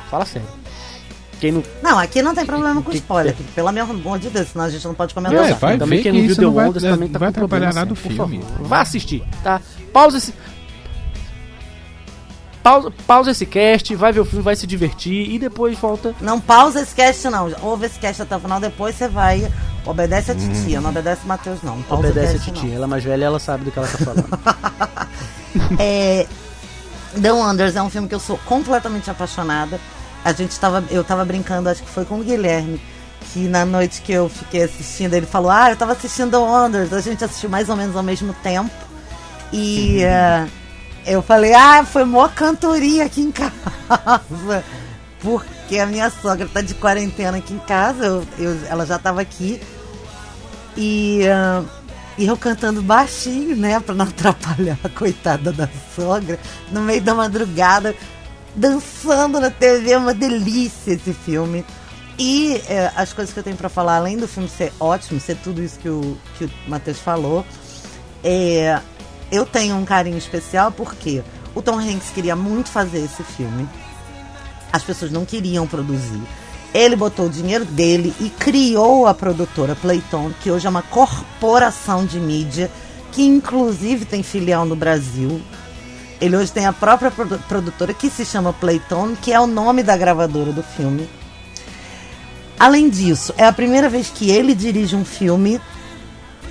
fala 0.09 0.25
sério. 0.25 0.47
Quem 1.39 1.51
não 1.51 1.63
Não, 1.83 1.99
aqui 1.99 2.19
não 2.23 2.33
tem 2.33 2.45
problema 2.47 2.81
com 2.81 2.91
spoiler. 2.91 3.31
aqui, 3.33 3.43
Pelo 3.53 3.67
amor 3.67 4.17
de 4.17 4.27
Deus, 4.29 4.47
senão 4.49 4.65
a 4.65 4.69
gente 4.71 4.83
não 4.87 4.95
pode 4.95 5.13
comentar. 5.13 5.37
É, 5.37 5.41
nada. 5.43 5.55
vai 5.55 5.77
também 5.77 5.99
ver 5.99 6.03
quem 6.03 6.11
que 6.11 6.17
não 6.17 6.23
viu 6.23 6.31
isso 6.31 6.39
The 6.41 6.45
não 6.47 6.53
vai- 6.53 6.65
Wonders 6.65 6.83
também 6.83 7.09
tá 7.09 7.19
vai 7.19 7.27
com 7.29 7.33
problema 7.35 7.67
atrapalhar 7.67 7.85
nada 7.85 7.95
sério, 7.95 8.15
o 8.15 8.17
por 8.17 8.27
filme. 8.27 8.43
favor. 8.45 8.67
Vá 8.67 8.81
assistir, 8.81 9.23
tá? 9.43 9.61
Pausa 9.93 10.17
esse 10.17 10.33
Pausa, 12.67 12.91
pausa 13.07 13.31
esse 13.31 13.45
cast, 13.45 13.95
vai 13.95 14.11
ver 14.11 14.19
o 14.19 14.25
filme, 14.25 14.43
vai 14.43 14.53
se 14.53 14.67
divertir 14.67 15.31
e 15.31 15.39
depois 15.39 15.79
volta 15.79 16.13
Não 16.19 16.37
pausa 16.37 16.81
esse 16.81 16.93
cast, 16.93 17.29
não. 17.29 17.49
Ouve 17.61 17.85
esse 17.85 17.97
cast 17.97 18.23
até 18.23 18.35
o 18.35 18.41
final, 18.41 18.59
depois 18.59 18.93
você 18.93 19.07
vai. 19.07 19.49
Obedece 19.85 20.31
a 20.31 20.35
titia, 20.35 20.81
não 20.81 20.89
obedece 20.89 21.21
o 21.23 21.27
Matheus, 21.29 21.61
não. 21.63 21.81
Pausa 21.83 22.07
o 22.07 22.11
Obedece 22.11 22.35
a 22.35 22.39
titia. 22.39 22.75
Ela 22.75 22.83
é 22.83 22.87
mais 22.87 23.05
velha, 23.05 23.23
ela 23.23 23.39
sabe 23.39 23.63
do 23.63 23.71
que 23.71 23.79
ela 23.79 23.87
tá 23.87 23.97
falando. 23.99 24.27
não. 25.55 25.77
É, 25.79 26.27
The 27.19 27.31
Wonders 27.31 27.75
é 27.77 27.81
um 27.81 27.89
filme 27.89 28.07
que 28.07 28.13
eu 28.13 28.19
sou 28.19 28.37
completamente 28.39 29.09
apaixonada. 29.09 29.79
A 30.25 30.33
gente 30.33 30.59
tava, 30.59 30.83
eu 30.91 31.05
tava 31.05 31.23
brincando, 31.23 31.69
acho 31.69 31.81
que 31.81 31.89
foi 31.89 32.03
com 32.03 32.19
o 32.19 32.23
Guilherme, 32.23 32.81
que 33.31 33.47
na 33.47 33.65
noite 33.65 34.01
que 34.01 34.11
eu 34.11 34.27
fiquei 34.27 34.63
assistindo, 34.63 35.13
ele 35.13 35.25
falou: 35.25 35.49
Ah, 35.49 35.71
eu 35.71 35.77
tava 35.77 35.93
assistindo 35.93 36.31
The 36.31 36.37
Wonders. 36.37 36.91
A 36.91 36.99
gente 36.99 37.23
assistiu 37.23 37.49
mais 37.49 37.69
ou 37.69 37.77
menos 37.77 37.95
ao 37.95 38.03
mesmo 38.03 38.33
tempo. 38.43 38.69
E 39.53 40.03
eh, 40.03 40.45
eu 41.07 41.21
falei: 41.21 41.53
Ah, 41.53 41.83
foi 41.85 42.03
mó 42.05 42.27
cantoria 42.27 43.05
aqui 43.05 43.21
em 43.21 43.31
casa. 43.31 43.53
Porque 45.21 45.79
a 45.79 45.85
minha 45.85 46.09
sogra 46.09 46.47
tá 46.51 46.61
de 46.61 46.73
quarentena 46.75 47.37
aqui 47.37 47.53
em 47.53 47.59
casa, 47.59 48.05
eu, 48.05 48.27
eu- 48.37 48.59
ela 48.67 48.85
já 48.85 48.99
tava 48.99 49.21
aqui. 49.21 49.59
E, 50.75 51.21
ah, 51.27 51.63
e 52.17 52.25
eu 52.27 52.37
cantando 52.37 52.81
baixinho, 52.81 53.55
né? 53.55 53.79
Pra 53.79 53.95
não 53.95 54.05
atrapalhar 54.09 54.77
a 54.83 54.89
coitada 54.89 55.51
da 55.51 55.67
sogra. 55.95 56.39
No 56.71 56.81
meio 56.81 57.01
da 57.01 57.13
madrugada, 57.15 57.95
dançando 58.55 59.39
na 59.39 59.49
TV. 59.49 59.91
É 59.91 59.97
uma 59.97 60.13
delícia 60.13 60.91
esse 60.93 61.13
filme. 61.13 61.65
E 62.19 62.61
eh, 62.67 62.91
as 62.95 63.13
coisas 63.13 63.31
que 63.31 63.39
eu 63.39 63.43
tenho 63.43 63.55
pra 63.55 63.69
falar, 63.69 63.97
além 63.97 64.17
do 64.17 64.27
filme 64.27 64.49
ser 64.49 64.73
ótimo, 64.79 65.19
ser 65.19 65.35
tudo 65.37 65.61
isso 65.61 65.77
que 65.79 65.87
o, 65.89 66.17
que 66.37 66.45
o 66.45 66.51
Matheus 66.67 66.97
falou, 66.97 67.45
é, 68.23 68.79
eu 69.31 69.45
tenho 69.45 69.75
um 69.75 69.85
carinho 69.85 70.17
especial 70.17 70.71
porque 70.71 71.23
o 71.53 71.61
Tom 71.61 71.79
Hanks 71.79 72.09
queria 72.13 72.35
muito 72.35 72.69
fazer 72.69 72.99
esse 72.99 73.23
filme. 73.23 73.67
As 74.71 74.83
pessoas 74.83 75.11
não 75.11 75.25
queriam 75.25 75.65
produzir. 75.65 76.21
Ele 76.73 76.95
botou 76.95 77.25
o 77.25 77.29
dinheiro 77.29 77.65
dele 77.65 78.13
e 78.19 78.29
criou 78.29 79.07
a 79.07 79.13
produtora 79.13 79.75
Playton, 79.75 80.31
que 80.41 80.51
hoje 80.51 80.67
é 80.67 80.69
uma 80.69 80.81
corporação 80.81 82.05
de 82.05 82.19
mídia, 82.19 82.69
que 83.11 83.23
inclusive 83.23 84.05
tem 84.05 84.21
filial 84.21 84.65
no 84.65 84.75
Brasil. 84.75 85.41
Ele 86.19 86.35
hoje 86.35 86.51
tem 86.51 86.65
a 86.65 86.73
própria 86.73 87.09
produ- 87.09 87.39
produtora 87.47 87.93
que 87.93 88.09
se 88.09 88.25
chama 88.25 88.53
Playton, 88.53 89.15
que 89.21 89.31
é 89.31 89.39
o 89.39 89.47
nome 89.47 89.81
da 89.81 89.95
gravadora 89.95 90.51
do 90.51 90.61
filme. 90.61 91.09
Além 92.59 92.89
disso, 92.89 93.33
é 93.37 93.45
a 93.45 93.53
primeira 93.53 93.87
vez 93.87 94.09
que 94.09 94.29
ele 94.29 94.53
dirige 94.53 94.95
um 94.95 95.05
filme. 95.05 95.61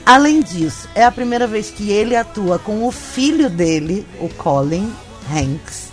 Além 0.07 0.41
disso, 0.41 0.89
é 0.95 1.05
a 1.05 1.11
primeira 1.11 1.49
vez 1.49 1.69
que 1.69 1.91
ele 1.91 2.15
atua 2.15 2.61
com 2.61 2.87
o 2.87 2.93
filho 2.93 3.51
dele, 3.51 4.07
o 4.21 4.29
Colin 4.29 4.93
Hanks. 5.29 5.89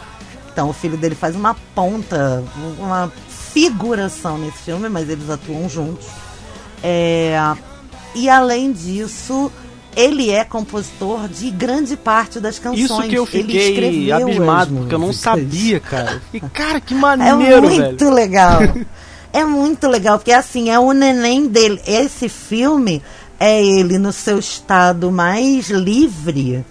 Então, 0.51 0.69
o 0.69 0.73
filho 0.73 0.95
dele 0.95 1.15
faz 1.15 1.35
uma 1.35 1.55
ponta, 1.73 2.43
uma 2.77 3.11
figuração 3.27 4.37
nesse 4.37 4.59
filme, 4.59 4.87
mas 4.87 5.09
eles 5.09 5.27
atuam 5.31 5.67
juntos. 5.67 6.05
É, 6.83 7.35
e 8.13 8.29
além 8.29 8.71
disso, 8.71 9.51
ele 9.95 10.29
é 10.29 10.43
compositor 10.43 11.27
de 11.27 11.49
grande 11.49 11.97
parte 11.97 12.39
das 12.39 12.59
canções. 12.59 12.83
Isso 12.83 13.01
que 13.03 13.15
eu 13.15 13.27
Ele 13.33 13.43
fiquei 13.43 14.11
abismado, 14.11 14.75
porque 14.75 14.93
eu 14.93 14.99
não 14.99 15.13
sabia, 15.13 15.79
cara. 15.79 16.21
E, 16.31 16.39
cara, 16.39 16.79
que 16.79 16.93
É 16.93 16.97
maneiro, 16.97 17.63
muito 17.63 18.05
velho. 18.05 18.13
legal. 18.13 18.59
é 19.33 19.43
muito 19.43 19.87
legal, 19.87 20.19
porque 20.19 20.31
assim, 20.31 20.69
é 20.69 20.79
o 20.79 20.91
neném 20.91 21.47
dele. 21.47 21.81
Esse 21.87 22.29
filme 22.29 23.01
é 23.39 23.63
ele 23.63 23.97
no 23.97 24.11
seu 24.11 24.39
estado 24.39 25.11
mais 25.11 25.69
livre, 25.69 26.63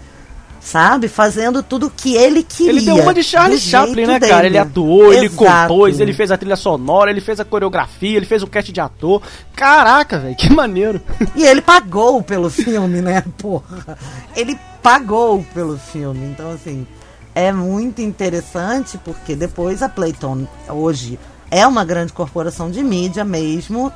sabe? 0.59 1.07
Fazendo 1.07 1.61
tudo 1.61 1.87
o 1.87 1.89
que 1.89 2.15
ele 2.15 2.41
queria. 2.43 2.71
Ele 2.71 2.81
deu 2.81 2.95
uma 2.97 3.13
de 3.13 3.23
Charlie 3.23 3.59
Chaplin, 3.59 4.05
né, 4.05 4.19
dele. 4.19 4.31
cara? 4.31 4.47
Ele 4.47 4.57
atuou, 4.57 5.13
ele 5.13 5.25
Exato. 5.27 5.67
compôs, 5.67 5.99
ele 5.99 6.13
fez 6.13 6.31
a 6.31 6.37
trilha 6.37 6.55
sonora, 6.55 7.11
ele 7.11 7.21
fez 7.21 7.39
a 7.39 7.45
coreografia, 7.45 8.17
ele 8.17 8.25
fez 8.25 8.41
o 8.41 8.47
cast 8.47 8.71
de 8.71 8.81
ator. 8.81 9.21
Caraca, 9.55 10.19
velho, 10.19 10.35
que 10.35 10.51
maneiro. 10.51 11.01
E 11.35 11.43
ele 11.45 11.61
pagou 11.61 12.23
pelo 12.23 12.49
filme, 12.49 13.01
né? 13.01 13.23
Porra. 13.37 13.97
Ele 14.35 14.57
pagou 14.81 15.45
pelo 15.53 15.77
filme. 15.77 16.25
Então, 16.25 16.51
assim, 16.51 16.87
é 17.35 17.51
muito 17.51 18.01
interessante 18.01 18.97
porque 18.97 19.35
depois 19.35 19.81
a 19.81 19.89
Playton, 19.89 20.47
hoje, 20.69 21.19
é 21.49 21.65
uma 21.67 21.85
grande 21.85 22.13
corporação 22.13 22.71
de 22.71 22.83
mídia 22.83 23.23
mesmo. 23.23 23.91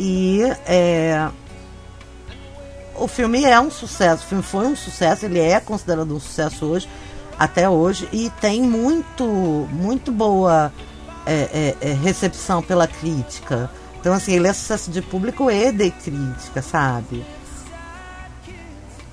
E 0.00 0.40
é, 0.66 1.28
o 2.96 3.06
filme 3.08 3.44
é 3.44 3.58
um 3.60 3.70
sucesso. 3.70 4.24
O 4.24 4.26
filme 4.26 4.42
foi 4.42 4.66
um 4.66 4.76
sucesso, 4.76 5.24
ele 5.24 5.38
é 5.40 5.60
considerado 5.60 6.14
um 6.14 6.20
sucesso 6.20 6.66
hoje, 6.66 6.88
até 7.38 7.68
hoje. 7.68 8.08
E 8.12 8.30
tem 8.40 8.62
muito, 8.62 9.24
muito 9.72 10.12
boa 10.12 10.72
é, 11.26 11.74
é, 11.80 11.88
é, 11.90 11.92
recepção 11.92 12.62
pela 12.62 12.86
crítica. 12.86 13.70
Então, 14.00 14.12
assim, 14.12 14.32
ele 14.34 14.48
é 14.48 14.52
sucesso 14.52 14.90
de 14.90 15.00
público 15.00 15.50
e 15.50 15.70
de 15.70 15.90
crítica, 15.90 16.60
sabe? 16.60 17.24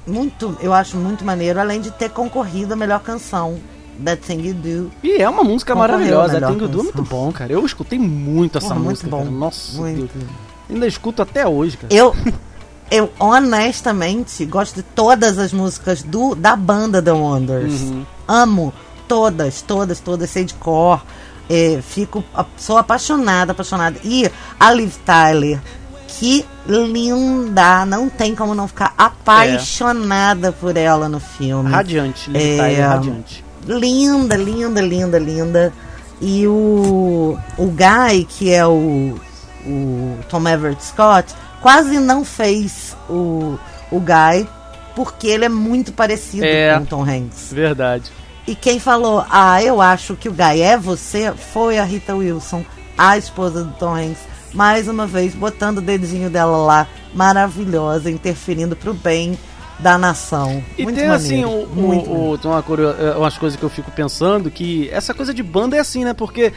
Muito, 0.07 0.57
eu 0.61 0.73
acho 0.73 0.97
muito 0.97 1.23
maneiro, 1.23 1.59
além 1.59 1.79
de 1.79 1.91
ter 1.91 2.09
concorrido 2.09 2.73
a 2.73 2.75
melhor 2.75 2.99
canção, 3.01 3.59
That 4.03 4.21
Thing 4.23 4.41
You 4.47 4.53
Do. 4.55 4.91
E 5.03 5.21
é 5.21 5.29
uma 5.29 5.43
música 5.43 5.75
maravilhosa. 5.75 6.33
melhor 6.33 6.51
Think 6.51 6.63
You 6.63 6.67
Do 6.69 6.79
é 6.79 6.83
muito 6.83 7.01
bom, 7.03 7.31
cara. 7.31 7.53
Eu 7.53 7.63
escutei 7.65 7.99
muito 7.99 8.57
essa 8.57 8.69
Porra, 8.69 8.79
muito 8.79 8.89
música, 8.89 9.09
bom. 9.09 9.17
cara. 9.19 9.29
Nossa, 9.31 9.77
Muito. 9.77 10.17
Deus. 10.17 10.31
Ainda 10.69 10.87
escuto 10.87 11.21
até 11.21 11.47
hoje, 11.47 11.77
cara. 11.77 11.93
Eu, 11.93 12.15
eu 12.91 13.11
honestamente 13.19 14.45
gosto 14.45 14.75
de 14.75 14.83
todas 14.83 15.37
as 15.37 15.53
músicas 15.53 16.01
do, 16.03 16.35
da 16.35 16.55
banda 16.55 17.01
The 17.01 17.11
Wonders. 17.11 17.81
Uhum. 17.81 18.05
Amo 18.27 18.73
todas, 19.07 19.61
todas, 19.61 19.99
todas, 19.99 20.29
sei 20.29 20.45
de 20.45 20.53
cor. 20.55 21.03
É, 21.49 21.81
fico, 21.81 22.23
sou 22.57 22.77
apaixonada, 22.77 23.51
apaixonada. 23.51 23.99
E 24.03 24.29
a 24.59 24.71
Liv 24.71 24.93
Tyler, 25.03 25.59
que 26.07 26.45
linda! 26.67 27.85
Não 27.85 28.07
tem 28.07 28.35
como 28.35 28.53
não 28.53 28.67
ficar 28.67 28.93
apaixonada 28.97 30.51
por 30.51 30.77
ela 30.77 31.09
no 31.09 31.19
filme. 31.19 31.71
Radiante, 31.71 32.29
Liv 32.29 32.41
É, 32.41 32.57
Tyler, 32.57 32.89
radiante. 32.89 33.45
Linda, 33.65 34.35
linda, 34.35 34.81
linda, 34.81 35.19
linda. 35.19 35.73
E 36.21 36.45
o, 36.47 37.37
o 37.57 37.65
Guy, 37.65 38.25
que 38.25 38.51
é 38.51 38.65
o, 38.65 39.19
o 39.65 40.17
Tom 40.29 40.47
Everett 40.47 40.83
Scott, 40.83 41.33
quase 41.61 41.99
não 41.99 42.23
fez 42.25 42.95
o, 43.09 43.57
o 43.91 43.99
Guy, 43.99 44.47
porque 44.95 45.27
ele 45.27 45.45
é 45.45 45.49
muito 45.49 45.91
parecido 45.93 46.45
É. 46.45 46.75
com 46.77 46.83
o 46.83 46.85
Tom 46.85 47.03
Hanks. 47.03 47.51
Verdade. 47.53 48.11
E 48.47 48.55
quem 48.55 48.79
falou, 48.79 49.23
ah, 49.29 49.61
eu 49.63 49.79
acho 49.81 50.15
que 50.15 50.27
o 50.27 50.33
Guy 50.33 50.61
é 50.61 50.77
você, 50.77 51.31
foi 51.33 51.77
a 51.77 51.83
Rita 51.83 52.15
Wilson, 52.15 52.65
a 52.97 53.17
esposa 53.17 53.63
do 53.63 53.71
Tom 53.73 53.95
Hanks. 53.95 54.27
Mais 54.53 54.87
uma 54.87 55.05
vez, 55.05 55.35
botando 55.35 55.77
o 55.77 55.81
dedinho 55.81 56.29
dela 56.29 56.57
lá, 56.57 56.87
maravilhosa, 57.13 58.09
interferindo 58.09 58.75
pro 58.75 58.93
bem 58.93 59.37
da 59.77 59.97
nação. 59.97 60.61
E 60.77 60.83
muito 60.83 60.97
tem 60.97 61.07
assim, 61.07 61.41
maneiro, 61.45 61.63
o, 61.71 61.75
muito 61.75 62.09
o, 62.09 62.31
o- 62.31 62.37
tem 62.37 62.49
uma 62.51 62.59
eh, 62.99 63.15
umas 63.17 63.37
coisas 63.37 63.57
que 63.57 63.63
eu 63.63 63.69
fico 63.69 63.91
pensando 63.91 64.49
que 64.51 64.89
essa 64.91 65.13
coisa 65.13 65.33
de 65.33 65.41
banda 65.43 65.77
é 65.77 65.79
assim, 65.79 66.03
né? 66.03 66.13
Porque 66.13 66.51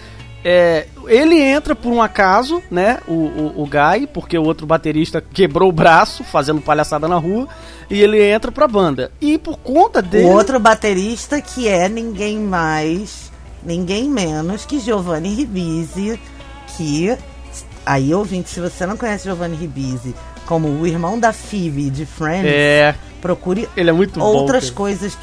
é, 0.45 0.86
ele 1.07 1.40
entra 1.40 1.74
por 1.74 1.93
um 1.93 2.03
acaso, 2.03 2.62
né? 2.70 2.99
O, 3.07 3.12
o, 3.12 3.62
o 3.62 3.66
Guy, 3.66 4.07
porque 4.12 4.36
o 4.36 4.43
outro 4.45 4.66
baterista 4.66 5.20
quebrou 5.20 5.68
o 5.68 5.72
braço 5.72 6.24
fazendo 6.24 6.61
palhaçada 6.61 7.07
na 7.07 7.16
rua, 7.16 7.47
e 7.90 8.01
ele 8.01 8.22
entra 8.22 8.51
pra 8.51 8.66
banda. 8.66 9.11
E 9.20 9.38
por 9.38 9.57
conta 9.59 10.01
dele. 10.03 10.24
O 10.26 10.30
outro 10.30 10.59
baterista 10.59 11.40
que 11.40 11.68
é 11.68 11.88
ninguém 11.88 12.38
mais, 12.38 13.30
ninguém 13.62 14.09
menos 14.09 14.64
que 14.64 14.80
Giovanni 14.80 15.34
Ribisi, 15.34 16.18
que 16.76 17.16
aí 17.84 18.14
ouvinte, 18.14 18.49
se 18.51 18.61
você 18.61 18.86
não 18.86 18.97
conhece 18.97 19.24
Giovanni 19.24 19.57
Ribisi 19.57 20.14
como 20.47 20.68
o 20.68 20.86
irmão 20.86 21.18
da 21.20 21.32
Phoebe 21.32 21.88
de 21.88 22.05
Friends, 22.05 22.51
É, 22.53 22.95
procure 23.20 23.68
ele 23.76 23.90
é 23.90 23.93
muito 23.93 24.18
bom. 24.18 24.26
outras 24.26 24.64
cara. 24.64 24.76
coisas. 24.76 25.14
que- 25.14 25.22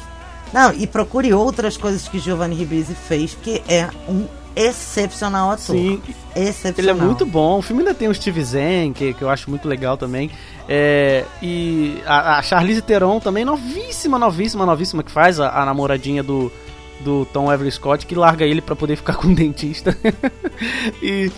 Não, 0.52 0.72
e 0.72 0.86
procure 0.86 1.32
outras 1.34 1.76
coisas 1.76 2.08
que 2.08 2.18
Giovanni 2.18 2.54
Ribisi 2.56 2.94
fez, 2.94 3.34
porque 3.34 3.62
é 3.68 3.88
um 4.08 4.24
excepcional 4.56 5.50
ator. 5.50 5.76
Sim, 5.76 6.02
Excepcional. 6.34 6.74
Ele 6.78 6.90
é 6.90 7.06
muito 7.06 7.26
bom. 7.26 7.58
O 7.58 7.62
filme 7.62 7.82
ainda 7.82 7.94
tem 7.94 8.08
o 8.08 8.14
Steve 8.14 8.42
Zen, 8.42 8.92
que, 8.92 9.14
que 9.14 9.22
eu 9.22 9.28
acho 9.28 9.50
muito 9.50 9.66
legal 9.66 9.96
também. 9.96 10.30
É, 10.68 11.24
e 11.42 12.00
a, 12.06 12.38
a 12.38 12.42
Charlize 12.42 12.82
Theron 12.82 13.18
também, 13.18 13.44
novíssima, 13.44 14.18
novíssima, 14.18 14.64
novíssima, 14.64 15.02
que 15.02 15.10
faz 15.10 15.40
a, 15.40 15.62
a 15.62 15.66
namoradinha 15.66 16.22
do, 16.22 16.52
do 17.00 17.24
Tom 17.26 17.52
Everett 17.52 17.76
Scott, 17.76 18.06
que 18.06 18.14
larga 18.14 18.44
ele 18.44 18.60
pra 18.60 18.76
poder 18.76 18.96
ficar 18.96 19.14
com 19.14 19.28
o 19.28 19.34
dentista. 19.34 19.96
e 21.02 21.30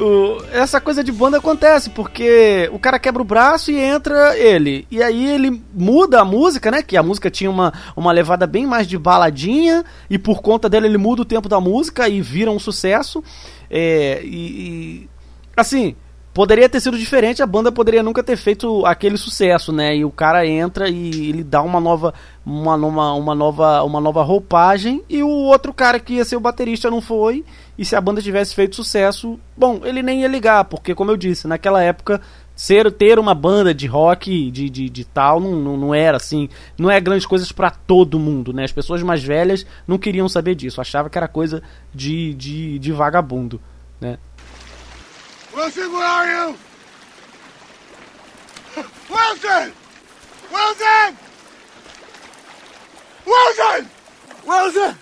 o- 0.00 0.42
essa 0.52 0.80
coisa 0.80 1.02
de 1.02 1.10
banda 1.12 1.38
acontece, 1.38 1.90
porque 1.90 2.68
o 2.72 2.78
cara 2.78 2.98
quebra 2.98 3.20
o 3.22 3.24
braço 3.24 3.70
e 3.70 3.78
entra 3.78 4.36
ele. 4.38 4.86
E 4.90 5.02
aí 5.02 5.26
ele 5.30 5.62
muda 5.74 6.20
a 6.20 6.24
música, 6.24 6.70
né? 6.70 6.82
Que 6.82 6.96
a 6.96 7.02
música 7.02 7.30
tinha 7.30 7.50
uma, 7.50 7.72
uma 7.96 8.12
levada 8.12 8.46
bem 8.46 8.66
mais 8.66 8.86
de 8.86 8.96
baladinha, 8.98 9.84
e 10.08 10.18
por 10.18 10.40
conta 10.40 10.68
dela 10.68 10.86
ele 10.86 10.98
muda 10.98 11.22
o 11.22 11.26
tempo 11.26 11.48
da 11.48 11.60
música 11.60 12.08
e 12.08 12.20
vira 12.20 12.50
um 12.50 12.58
sucesso. 12.58 13.22
É, 13.70 14.20
e, 14.24 14.28
e, 14.36 15.08
assim, 15.56 15.94
poderia 16.32 16.68
ter 16.68 16.80
sido 16.80 16.96
diferente, 16.96 17.42
a 17.42 17.46
banda 17.46 17.72
poderia 17.72 18.02
nunca 18.02 18.22
ter 18.22 18.36
feito 18.36 18.86
aquele 18.86 19.16
sucesso, 19.16 19.72
né? 19.72 19.96
E 19.96 20.04
o 20.04 20.10
cara 20.10 20.46
entra 20.46 20.88
e 20.88 21.28
ele 21.30 21.42
dá 21.42 21.60
uma 21.62 21.80
nova 21.80 22.14
uma, 22.46 22.76
uma, 22.76 23.12
uma 23.14 23.34
nova 23.34 23.82
uma 23.82 24.00
nova 24.00 24.22
roupagem 24.22 25.02
e 25.08 25.22
o 25.22 25.28
outro 25.28 25.74
cara 25.74 25.98
que 25.98 26.14
ia 26.14 26.24
ser 26.24 26.36
o 26.36 26.40
baterista 26.40 26.88
não 26.90 27.00
foi. 27.00 27.44
E 27.78 27.84
se 27.84 27.94
a 27.94 28.00
banda 28.00 28.20
tivesse 28.20 28.56
feito 28.56 28.74
sucesso, 28.74 29.38
bom, 29.56 29.80
ele 29.84 30.02
nem 30.02 30.22
ia 30.22 30.28
ligar, 30.28 30.64
porque 30.64 30.96
como 30.96 31.12
eu 31.12 31.16
disse, 31.16 31.46
naquela 31.46 31.80
época 31.80 32.20
ser 32.56 32.90
ter 32.90 33.20
uma 33.20 33.36
banda 33.36 33.72
de 33.72 33.86
rock 33.86 34.50
de, 34.50 34.68
de, 34.68 34.90
de 34.90 35.04
tal 35.04 35.38
não, 35.38 35.54
não, 35.54 35.76
não 35.76 35.94
era 35.94 36.16
assim, 36.16 36.48
não 36.76 36.90
é 36.90 37.00
grandes 37.00 37.24
coisas 37.24 37.52
pra 37.52 37.70
todo 37.70 38.18
mundo, 38.18 38.52
né? 38.52 38.64
As 38.64 38.72
pessoas 38.72 39.00
mais 39.00 39.22
velhas 39.22 39.64
não 39.86 39.96
queriam 39.96 40.28
saber 40.28 40.56
disso, 40.56 40.80
achavam 40.80 41.08
que 41.08 41.16
era 41.16 41.28
coisa 41.28 41.62
de, 41.94 42.34
de, 42.34 42.80
de 42.80 42.90
vagabundo, 42.90 43.60
né? 44.00 44.18
Wilson, 45.54 45.88
where 45.92 46.04
are 46.04 46.28
you? 46.32 46.56
Wilson! 49.08 49.72
Wilson! 50.50 51.16
Wilson! 53.24 53.88
Wilson! 54.44 54.96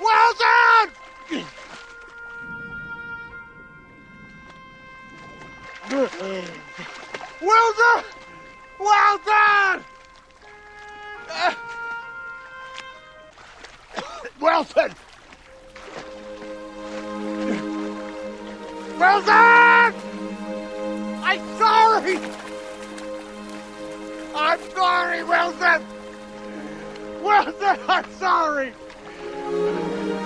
Wilson! 0.00 0.90
Wilson! 5.90 6.44
Wilson! 7.42 8.04
Wilson! 14.40 14.94
Wilson! 18.98 19.94
I'm 21.22 21.40
sorry! 21.58 22.18
I'm 24.34 24.60
sorry, 24.70 25.24
Wilson! 25.24 25.82
Wilson, 27.22 27.78
I'm 27.88 28.10
sorry! 28.12 28.72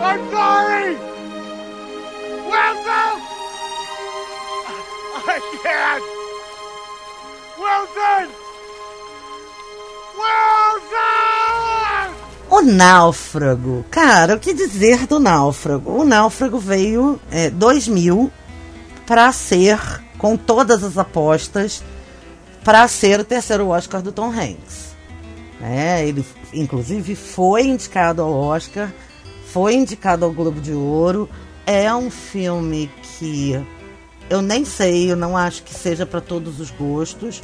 I'm 0.05 0.21
sorry! 0.31 0.91
Wilson! 2.51 3.15
I 5.27 5.41
can't! 5.63 6.05
Wilson! 7.59 8.27
Wilson! 10.21 11.35
O 12.51 12.61
Náufrago. 12.61 13.87
Cara, 13.91 14.35
o 14.35 14.39
que 14.39 14.53
dizer 14.53 15.07
do 15.07 15.19
Náufrago? 15.19 15.91
O 15.91 16.05
Náufrago 16.05 16.59
veio 16.59 17.19
é, 17.31 17.49
2000 17.49 18.31
para 19.07 19.33
ser, 19.33 19.79
com 20.19 20.37
todas 20.37 20.85
as 20.85 20.99
apostas, 20.99 21.83
para 22.63 22.87
ser 22.89 23.21
o 23.21 23.25
terceiro 23.25 23.69
Oscar 23.69 24.03
do 24.03 24.13
Tom 24.13 24.29
Hanks. 24.31 24.95
É, 25.63 26.07
ele, 26.07 26.27
inclusive, 26.53 27.17
foi 27.17 27.63
indicado 27.63 28.21
ao 28.21 28.35
Oscar, 28.35 28.93
foi 29.55 29.77
indicado 29.77 30.25
ao 30.25 30.33
Globo 30.33 30.61
de 30.61 30.73
Ouro. 30.73 31.31
É 31.65 31.95
um 31.95 32.11
filme 32.11 32.91
que 33.01 33.65
eu 34.29 34.43
nem 34.43 34.65
sei, 34.65 35.13
eu 35.13 35.17
não 35.17 35.37
acho 35.37 35.63
que 35.63 35.73
seja 35.73 36.05
para 36.05 36.21
todos 36.21 36.59
os 36.59 36.73
gostos, 36.73 37.41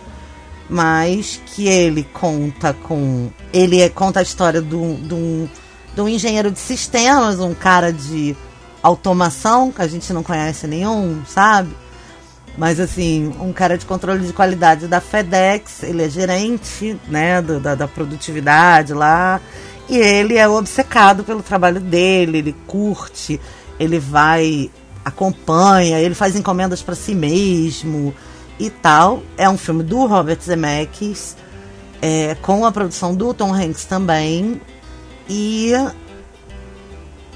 mas 0.68 1.40
que 1.46 1.68
ele 1.68 2.02
conta 2.12 2.74
com. 2.74 3.30
Ele 3.52 3.80
é- 3.80 3.88
conta 3.88 4.18
a 4.18 4.24
história 4.24 4.60
de 4.60 4.74
um, 4.74 5.48
um 5.96 6.08
engenheiro 6.08 6.50
de 6.50 6.58
sistemas, 6.58 7.38
um 7.38 7.54
cara 7.54 7.92
de 7.92 8.34
automação, 8.82 9.70
que 9.70 9.80
a 9.80 9.86
gente 9.86 10.12
não 10.12 10.24
conhece 10.24 10.66
nenhum, 10.66 11.22
sabe? 11.28 11.70
Mas 12.58 12.80
assim, 12.80 13.32
um 13.40 13.52
cara 13.52 13.78
de 13.78 13.86
controle 13.86 14.26
de 14.26 14.32
qualidade 14.32 14.88
da 14.88 15.00
FedEx, 15.00 15.84
ele 15.84 16.02
é 16.02 16.08
gerente 16.08 16.98
né, 17.06 17.40
do- 17.40 17.60
da, 17.60 17.76
da 17.76 17.86
produtividade 17.86 18.92
lá. 18.92 19.40
E 19.90 19.96
ele 19.96 20.36
é 20.36 20.48
obcecado 20.48 21.24
pelo 21.24 21.42
trabalho 21.42 21.80
dele, 21.80 22.38
ele 22.38 22.54
curte, 22.64 23.40
ele 23.76 23.98
vai, 23.98 24.70
acompanha, 25.04 25.98
ele 25.98 26.14
faz 26.14 26.36
encomendas 26.36 26.80
para 26.80 26.94
si 26.94 27.12
mesmo 27.12 28.14
e 28.56 28.70
tal. 28.70 29.20
É 29.36 29.50
um 29.50 29.58
filme 29.58 29.82
do 29.82 30.06
Robert 30.06 30.38
Zemeckis, 30.40 31.36
é, 32.00 32.36
com 32.36 32.64
a 32.64 32.70
produção 32.70 33.16
do 33.16 33.34
Tom 33.34 33.52
Hanks 33.52 33.84
também. 33.84 34.60
E 35.28 35.72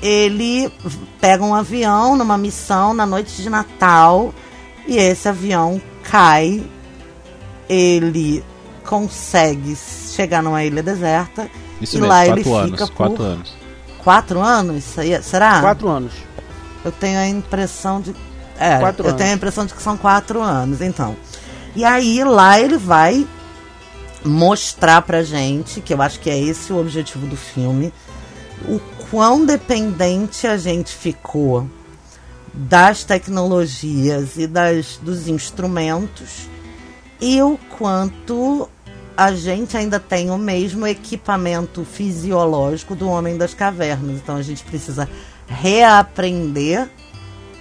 ele 0.00 0.72
pega 1.20 1.42
um 1.42 1.56
avião 1.56 2.16
numa 2.16 2.38
missão 2.38 2.94
na 2.94 3.04
noite 3.04 3.42
de 3.42 3.50
Natal 3.50 4.32
e 4.86 4.96
esse 4.96 5.28
avião 5.28 5.82
cai. 6.04 6.62
Ele 7.68 8.44
consegue 8.84 9.74
chegar 9.74 10.40
numa 10.40 10.62
ilha 10.62 10.84
deserta 10.84 11.50
Isso 11.80 11.96
e 11.96 12.00
mesmo, 12.00 12.06
lá 12.12 12.26
ele 12.26 12.42
quatro 12.44 12.54
anos. 12.56 12.70
fica 12.72 12.86
por 12.86 12.94
Quatro 12.96 13.22
anos. 13.22 13.54
quatro 14.02 14.40
anos. 14.40 14.76
Isso 14.84 15.00
aí- 15.00 15.22
Será? 15.22 15.60
Quatro 15.60 15.88
anos. 15.88 16.12
Eu 16.84 16.92
tenho 16.92 17.18
a 17.18 17.26
impressão 17.28 18.00
de. 18.00 18.14
É, 18.58 18.78
Quatro 18.78 19.02
eu 19.04 19.08
anos. 19.08 19.18
tenho 19.18 19.32
a 19.32 19.34
impressão 19.34 19.66
de 19.66 19.74
que 19.74 19.82
são 19.82 19.96
quatro 19.96 20.40
anos, 20.40 20.80
então. 20.80 21.16
E 21.74 21.84
aí 21.84 22.22
lá 22.22 22.60
ele 22.60 22.76
vai 22.78 23.26
mostrar 24.24 25.02
pra 25.02 25.22
gente, 25.22 25.80
que 25.80 25.92
eu 25.92 26.00
acho 26.00 26.20
que 26.20 26.30
é 26.30 26.38
esse 26.38 26.72
o 26.72 26.78
objetivo 26.80 27.26
do 27.26 27.36
filme, 27.36 27.92
o 28.66 28.80
quão 29.10 29.44
dependente 29.44 30.46
a 30.46 30.56
gente 30.56 30.94
ficou 30.94 31.68
das 32.52 33.02
tecnologias 33.04 34.36
e 34.36 34.46
das, 34.46 34.98
dos 35.02 35.26
instrumentos 35.28 36.48
e 37.20 37.42
o 37.42 37.58
quanto 37.76 38.68
a 39.16 39.32
gente 39.32 39.76
ainda 39.76 40.00
tem 40.00 40.30
o 40.30 40.38
mesmo 40.38 40.86
equipamento 40.86 41.84
fisiológico 41.84 42.94
do 42.94 43.08
homem 43.08 43.36
das 43.36 43.54
cavernas. 43.54 44.16
Então 44.16 44.36
a 44.36 44.42
gente 44.42 44.64
precisa 44.64 45.08
reaprender, 45.46 46.88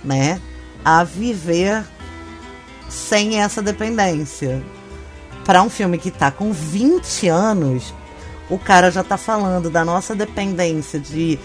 né, 0.03 0.41
a 0.83 1.03
viver 1.03 1.83
sem 2.89 3.39
essa 3.41 3.61
dependência. 3.61 4.63
Para 5.45 5.61
um 5.61 5.69
filme 5.69 5.97
que 5.97 6.09
tá 6.09 6.31
com 6.31 6.51
20 6.51 7.27
anos, 7.27 7.93
o 8.49 8.57
cara 8.57 8.89
já 8.89 9.03
tá 9.03 9.17
falando 9.17 9.69
da 9.69 9.83
nossa 9.83 10.15
dependência 10.15 10.99
de 10.99 11.37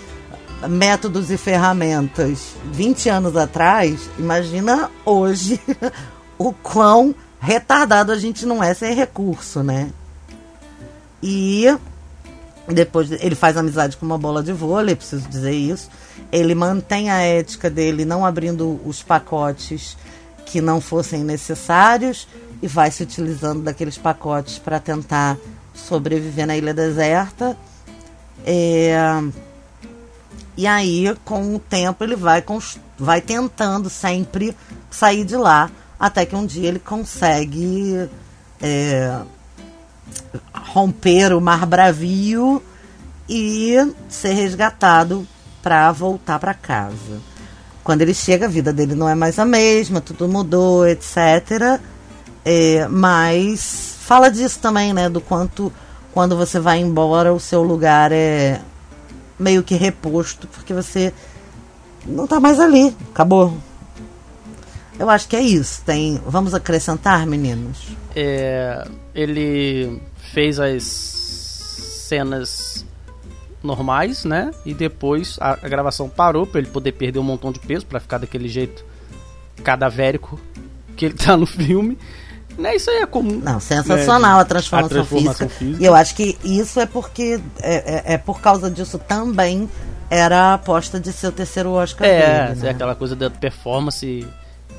métodos 0.68 1.30
e 1.30 1.36
ferramentas 1.36 2.54
20 2.72 3.08
anos 3.08 3.36
atrás. 3.36 4.08
Imagina 4.18 4.90
hoje 5.04 5.60
o 6.38 6.52
quão 6.52 7.14
retardado 7.40 8.12
a 8.12 8.18
gente 8.18 8.44
não 8.44 8.62
é 8.62 8.74
sem 8.74 8.94
recurso, 8.94 9.62
né? 9.62 9.90
E 11.22 11.66
depois 12.68 13.10
ele 13.10 13.34
faz 13.34 13.56
amizade 13.56 13.96
com 13.96 14.04
uma 14.04 14.18
bola 14.18 14.42
de 14.42 14.52
vôlei, 14.52 14.94
preciso 14.94 15.28
dizer 15.28 15.52
isso. 15.52 15.88
Ele 16.30 16.54
mantém 16.54 17.10
a 17.10 17.20
ética 17.20 17.70
dele 17.70 18.04
não 18.04 18.24
abrindo 18.24 18.80
os 18.84 19.02
pacotes 19.02 19.96
que 20.44 20.60
não 20.60 20.80
fossem 20.80 21.24
necessários 21.24 22.28
e 22.62 22.66
vai 22.66 22.90
se 22.90 23.02
utilizando 23.02 23.62
daqueles 23.62 23.96
pacotes 23.96 24.58
para 24.58 24.80
tentar 24.80 25.36
sobreviver 25.74 26.46
na 26.46 26.56
ilha 26.56 26.74
deserta. 26.74 27.56
É... 28.44 28.98
E 30.56 30.66
aí, 30.66 31.16
com 31.24 31.54
o 31.54 31.58
tempo, 31.58 32.02
ele 32.02 32.16
vai, 32.16 32.44
vai 32.98 33.20
tentando 33.20 33.88
sempre 33.88 34.56
sair 34.90 35.24
de 35.24 35.36
lá, 35.36 35.70
até 35.98 36.24
que 36.24 36.36
um 36.36 36.46
dia 36.46 36.68
ele 36.68 36.78
consegue 36.78 38.08
é... 38.60 39.20
romper 40.52 41.32
o 41.32 41.40
mar 41.40 41.66
bravio 41.66 42.62
e 43.28 43.74
ser 44.08 44.32
resgatado 44.32 45.26
para 45.62 45.90
voltar 45.92 46.38
para 46.38 46.54
casa. 46.54 47.20
Quando 47.82 48.02
ele 48.02 48.14
chega, 48.14 48.46
a 48.46 48.48
vida 48.48 48.72
dele 48.72 48.94
não 48.94 49.08
é 49.08 49.14
mais 49.14 49.38
a 49.38 49.44
mesma, 49.44 50.00
tudo 50.00 50.28
mudou, 50.28 50.86
etc. 50.86 51.80
É, 52.44 52.86
mas 52.88 53.96
fala 54.00 54.30
disso 54.30 54.58
também, 54.60 54.92
né? 54.92 55.08
Do 55.08 55.20
quanto 55.20 55.72
quando 56.12 56.36
você 56.36 56.58
vai 56.58 56.80
embora, 56.80 57.32
o 57.32 57.40
seu 57.40 57.62
lugar 57.62 58.10
é 58.12 58.60
meio 59.38 59.62
que 59.62 59.74
reposto, 59.74 60.48
porque 60.48 60.74
você 60.74 61.12
não 62.06 62.26
tá 62.26 62.40
mais 62.40 62.58
ali. 62.58 62.96
Acabou. 63.10 63.56
Eu 64.98 65.08
acho 65.08 65.28
que 65.28 65.36
é 65.36 65.40
isso. 65.40 65.82
Tem. 65.84 66.20
Vamos 66.26 66.54
acrescentar, 66.54 67.24
meninos? 67.26 67.86
É, 68.16 68.84
ele 69.14 70.00
fez 70.32 70.58
as 70.58 70.82
cenas 70.84 72.84
normais, 73.62 74.24
né? 74.24 74.50
E 74.64 74.74
depois 74.74 75.36
a, 75.40 75.52
a 75.52 75.68
gravação 75.68 76.08
parou 76.08 76.46
para 76.46 76.60
ele 76.60 76.70
poder 76.70 76.92
perder 76.92 77.18
um 77.18 77.24
montão 77.24 77.52
de 77.52 77.60
peso 77.60 77.86
para 77.86 78.00
ficar 78.00 78.18
daquele 78.18 78.48
jeito 78.48 78.84
cadavérico 79.62 80.40
que 80.96 81.04
ele 81.04 81.14
tá 81.14 81.36
no 81.36 81.46
filme. 81.46 81.98
Né, 82.56 82.74
isso 82.74 82.90
aí 82.90 82.96
é 82.96 83.06
comum. 83.06 83.40
Não, 83.40 83.60
sensacional 83.60 84.36
né, 84.36 84.42
a, 84.42 84.44
transformação 84.44 84.86
a, 84.86 85.04
transformação 85.04 85.48
física. 85.48 85.64
física. 85.64 85.82
E 85.82 85.86
eu 85.86 85.94
acho 85.94 86.14
que 86.16 86.36
isso 86.42 86.80
é 86.80 86.86
porque 86.86 87.40
é, 87.60 88.12
é, 88.12 88.14
é, 88.14 88.18
por 88.18 88.40
causa 88.40 88.68
disso 88.68 88.98
também 88.98 89.70
era 90.10 90.36
a 90.36 90.54
aposta 90.54 90.98
de 90.98 91.12
ser 91.12 91.28
o 91.28 91.32
terceiro 91.32 91.70
Oscar 91.70 92.08
é, 92.08 92.48
dele. 92.48 92.60
Né? 92.60 92.68
É, 92.68 92.70
aquela 92.72 92.96
coisa 92.96 93.14
da 93.14 93.30
performance 93.30 94.26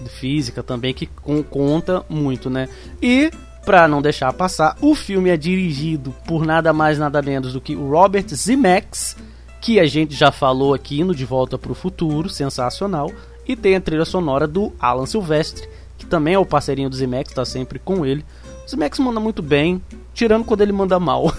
física 0.08 0.64
também 0.64 0.94
que 0.94 1.08
conta 1.50 2.06
muito, 2.10 2.50
né? 2.50 2.70
E 3.02 3.32
para 3.66 3.88
não 3.88 4.02
deixar 4.02 4.34
passar, 4.34 4.76
o 4.82 4.96
filme 4.96 5.30
é 5.30 5.38
dirigido 5.38 6.12
por 6.26 6.46
nada 6.46 6.74
mais 6.74 6.98
nada 6.98 7.22
menos 7.22 7.54
do 7.54 7.62
que 7.62 7.76
o 7.76 7.90
Robert 7.90 8.28
Zemeckis, 8.28 9.16
que 9.62 9.80
a 9.80 9.86
gente 9.86 10.16
já 10.16 10.32
falou 10.32 10.74
aqui 10.74 11.04
no 11.04 11.14
De 11.14 11.26
Volta 11.26 11.58
para 11.58 11.72
o 11.72 11.76
Futuro, 11.76 12.30
sensacional, 12.30 13.12
e 13.48 13.56
tem 13.56 13.76
a 13.76 13.82
trilha 13.82 14.06
sonora 14.06 14.48
do 14.48 14.74
Alan 14.80 15.06
Silvestre, 15.06 15.68
que 15.98 16.06
também 16.06 16.34
é 16.34 16.40
o 16.40 16.46
parceirinho 16.46 16.90
do 16.90 16.96
Zemeckis, 16.96 17.32
está 17.32 17.46
sempre 17.46 17.78
com 17.78 18.06
ele. 18.06 18.26
O 18.66 18.70
Zemeckis 18.70 19.00
manda 19.00 19.20
muito 19.20 19.42
bem, 19.42 19.82
tirando 20.14 20.46
quando 20.46 20.62
ele 20.62 20.72
manda 20.72 21.00
mal. 21.00 21.32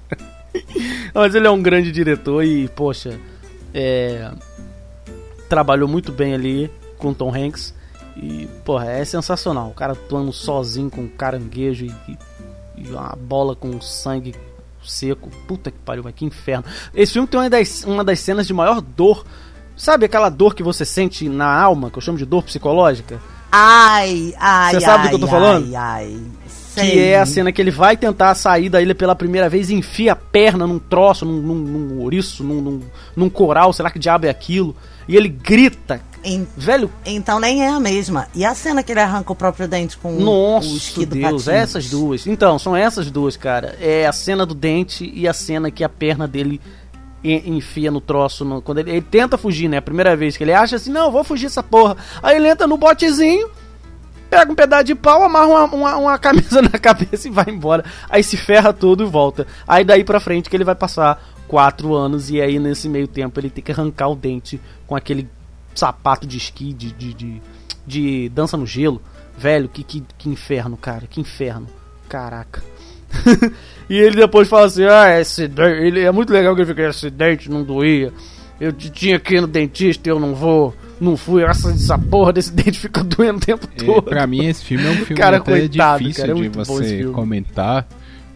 Mas 1.12 1.34
ele 1.34 1.46
é 1.46 1.50
um 1.50 1.62
grande 1.62 1.92
diretor 1.92 2.44
e, 2.44 2.68
poxa, 2.68 3.18
é... 3.72 4.30
trabalhou 5.48 5.88
muito 5.88 6.12
bem 6.12 6.34
ali 6.34 6.70
com 7.04 7.12
Tom 7.12 7.34
Hanks. 7.34 7.74
E, 8.16 8.48
porra, 8.64 8.90
é 8.90 9.04
sensacional. 9.04 9.68
O 9.68 9.74
cara 9.74 9.92
atuando 9.92 10.32
sozinho 10.32 10.90
com 10.90 11.06
caranguejo 11.06 11.84
e, 11.84 12.18
e, 12.78 12.88
uma 12.88 13.16
bola 13.20 13.54
com 13.54 13.80
sangue 13.80 14.34
seco. 14.82 15.28
Puta 15.46 15.70
que 15.70 15.78
pariu, 15.78 16.02
mas 16.02 16.14
que 16.14 16.24
inferno. 16.24 16.64
Esse 16.94 17.12
filme 17.12 17.28
tem 17.28 17.38
uma 17.40 17.50
das, 17.50 17.84
uma 17.84 18.04
das 18.04 18.20
cenas 18.20 18.46
de 18.46 18.54
maior 18.54 18.80
dor. 18.80 19.24
Sabe 19.76 20.06
aquela 20.06 20.30
dor 20.30 20.54
que 20.54 20.62
você 20.62 20.84
sente 20.84 21.28
na 21.28 21.52
alma, 21.60 21.90
que 21.90 21.98
eu 21.98 22.02
chamo 22.02 22.16
de 22.16 22.24
dor 22.24 22.44
psicológica? 22.44 23.20
Ai, 23.50 24.34
ai, 24.38 24.74
Você 24.74 24.80
sabe 24.80 24.96
ai, 24.96 25.02
do 25.02 25.08
que 25.10 25.14
eu 25.16 25.20
tô 25.20 25.26
falando? 25.26 25.66
Ai, 25.66 25.76
ai. 25.76 26.20
Que 26.74 26.98
é 26.98 27.20
a 27.20 27.26
cena 27.26 27.52
que 27.52 27.62
ele 27.62 27.70
vai 27.70 27.96
tentar 27.96 28.34
sair 28.34 28.68
da 28.68 28.82
ilha 28.82 28.96
pela 28.96 29.14
primeira 29.14 29.48
vez 29.48 29.70
e 29.70 29.74
enfia 29.74 30.12
a 30.12 30.16
perna 30.16 30.66
num 30.66 30.80
troço, 30.80 31.24
num, 31.24 31.40
num, 31.40 31.54
num 31.54 32.00
ouriço, 32.00 32.42
num, 32.42 32.60
num, 32.60 32.80
num 33.14 33.30
coral, 33.30 33.72
sei 33.72 33.84
lá 33.84 33.90
que 33.90 33.98
diabo 33.98 34.26
é 34.26 34.30
aquilo. 34.30 34.74
E 35.08 35.16
ele 35.16 35.28
grita, 35.28 36.00
em, 36.24 36.46
Velho. 36.56 36.90
Então 37.04 37.38
nem 37.38 37.64
é 37.64 37.68
a 37.68 37.78
mesma. 37.78 38.26
E 38.34 38.44
a 38.44 38.54
cena 38.54 38.82
que 38.82 38.92
ele 38.92 39.00
arranca 39.00 39.32
o 39.32 39.36
próprio 39.36 39.68
dente 39.68 39.96
com 39.96 40.12
Nossa, 40.12 40.68
o 40.68 40.76
esqui 40.76 41.06
do 41.06 41.14
Deus, 41.14 41.44
patins? 41.44 41.48
essas 41.48 41.90
duas. 41.90 42.26
Então, 42.26 42.58
são 42.58 42.74
essas 42.74 43.10
duas, 43.10 43.36
cara. 43.36 43.76
É 43.80 44.06
a 44.06 44.12
cena 44.12 44.44
do 44.46 44.54
dente 44.54 45.10
e 45.14 45.28
a 45.28 45.32
cena 45.32 45.70
que 45.70 45.84
a 45.84 45.88
perna 45.88 46.26
dele 46.26 46.60
enfia 47.24 47.90
no 47.90 48.00
troço. 48.00 48.44
No, 48.44 48.60
quando 48.60 48.78
ele, 48.78 48.90
ele, 48.90 49.02
tenta 49.02 49.38
fugir, 49.38 49.68
né? 49.68 49.78
A 49.78 49.82
primeira 49.82 50.14
vez 50.16 50.36
que 50.36 50.44
ele 50.44 50.52
acha 50.52 50.76
assim, 50.76 50.90
não, 50.90 51.10
vou 51.10 51.24
fugir 51.24 51.46
essa 51.46 51.62
porra. 51.62 51.96
Aí 52.22 52.36
ele 52.36 52.48
entra 52.48 52.66
no 52.66 52.76
botezinho, 52.76 53.48
pega 54.28 54.50
um 54.50 54.54
pedaço 54.54 54.84
de 54.84 54.94
pau, 54.94 55.22
amarra 55.22 55.46
uma, 55.46 55.64
uma, 55.64 55.96
uma 55.96 56.18
camisa 56.18 56.60
na 56.60 56.78
cabeça 56.78 57.28
e 57.28 57.30
vai 57.30 57.46
embora. 57.48 57.84
Aí 58.08 58.22
se 58.22 58.36
ferra 58.36 58.72
todo 58.72 59.04
e 59.04 59.06
volta. 59.06 59.46
Aí 59.66 59.84
daí 59.84 60.04
pra 60.04 60.20
frente 60.20 60.50
que 60.50 60.56
ele 60.56 60.64
vai 60.64 60.74
passar 60.74 61.22
quatro 61.48 61.94
anos 61.94 62.30
e 62.30 62.40
aí 62.40 62.58
nesse 62.58 62.88
meio 62.88 63.06
tempo 63.06 63.38
ele 63.38 63.50
tem 63.50 63.62
que 63.62 63.72
arrancar 63.72 64.08
o 64.08 64.16
dente 64.16 64.60
com 64.86 64.96
aquele 64.96 65.28
sapato 65.74 66.26
de 66.26 66.36
esqui, 66.36 66.72
de, 66.72 66.92
de, 66.92 67.14
de, 67.14 67.42
de 67.86 68.28
dança 68.30 68.56
no 68.56 68.66
gelo. 68.66 69.00
Velho, 69.36 69.68
que, 69.68 69.82
que, 69.82 70.02
que 70.16 70.28
inferno, 70.28 70.76
cara, 70.76 71.06
que 71.06 71.20
inferno. 71.20 71.66
Caraca. 72.08 72.62
e 73.88 73.96
ele 73.96 74.16
depois 74.16 74.48
fala 74.48 74.66
assim: 74.66 74.84
Ah, 74.84 75.20
esse 75.20 75.48
dente. 75.48 75.82
Ele, 75.82 76.00
é 76.00 76.12
muito 76.12 76.32
legal 76.32 76.54
que 76.54 76.62
ele 76.62 76.68
fica: 76.68 76.88
Esse 76.88 77.10
dente 77.10 77.50
não 77.50 77.62
doía. 77.62 78.12
Eu 78.60 78.72
tinha 78.72 79.18
que 79.18 79.34
ir 79.34 79.40
no 79.40 79.46
dentista 79.46 80.08
eu 80.08 80.20
não 80.20 80.34
vou. 80.34 80.74
Não 81.00 81.16
fui. 81.16 81.42
Essa, 81.42 81.70
essa 81.70 81.98
porra 81.98 82.32
desse 82.32 82.52
dente 82.54 82.78
fica 82.78 83.02
doendo 83.02 83.38
o 83.38 83.40
tempo 83.40 83.66
todo. 83.66 83.98
É, 83.98 84.00
pra 84.02 84.26
mim, 84.26 84.46
esse 84.46 84.64
filme 84.64 84.86
é 84.86 84.90
um 84.90 84.96
filme 85.04 85.14
cara, 85.16 85.38
até 85.38 85.50
coitado, 85.50 86.02
difícil 86.02 86.26
cara, 86.26 86.38
é 86.38 86.42
de 86.42 86.48
você 86.48 87.04
comentar. 87.06 87.88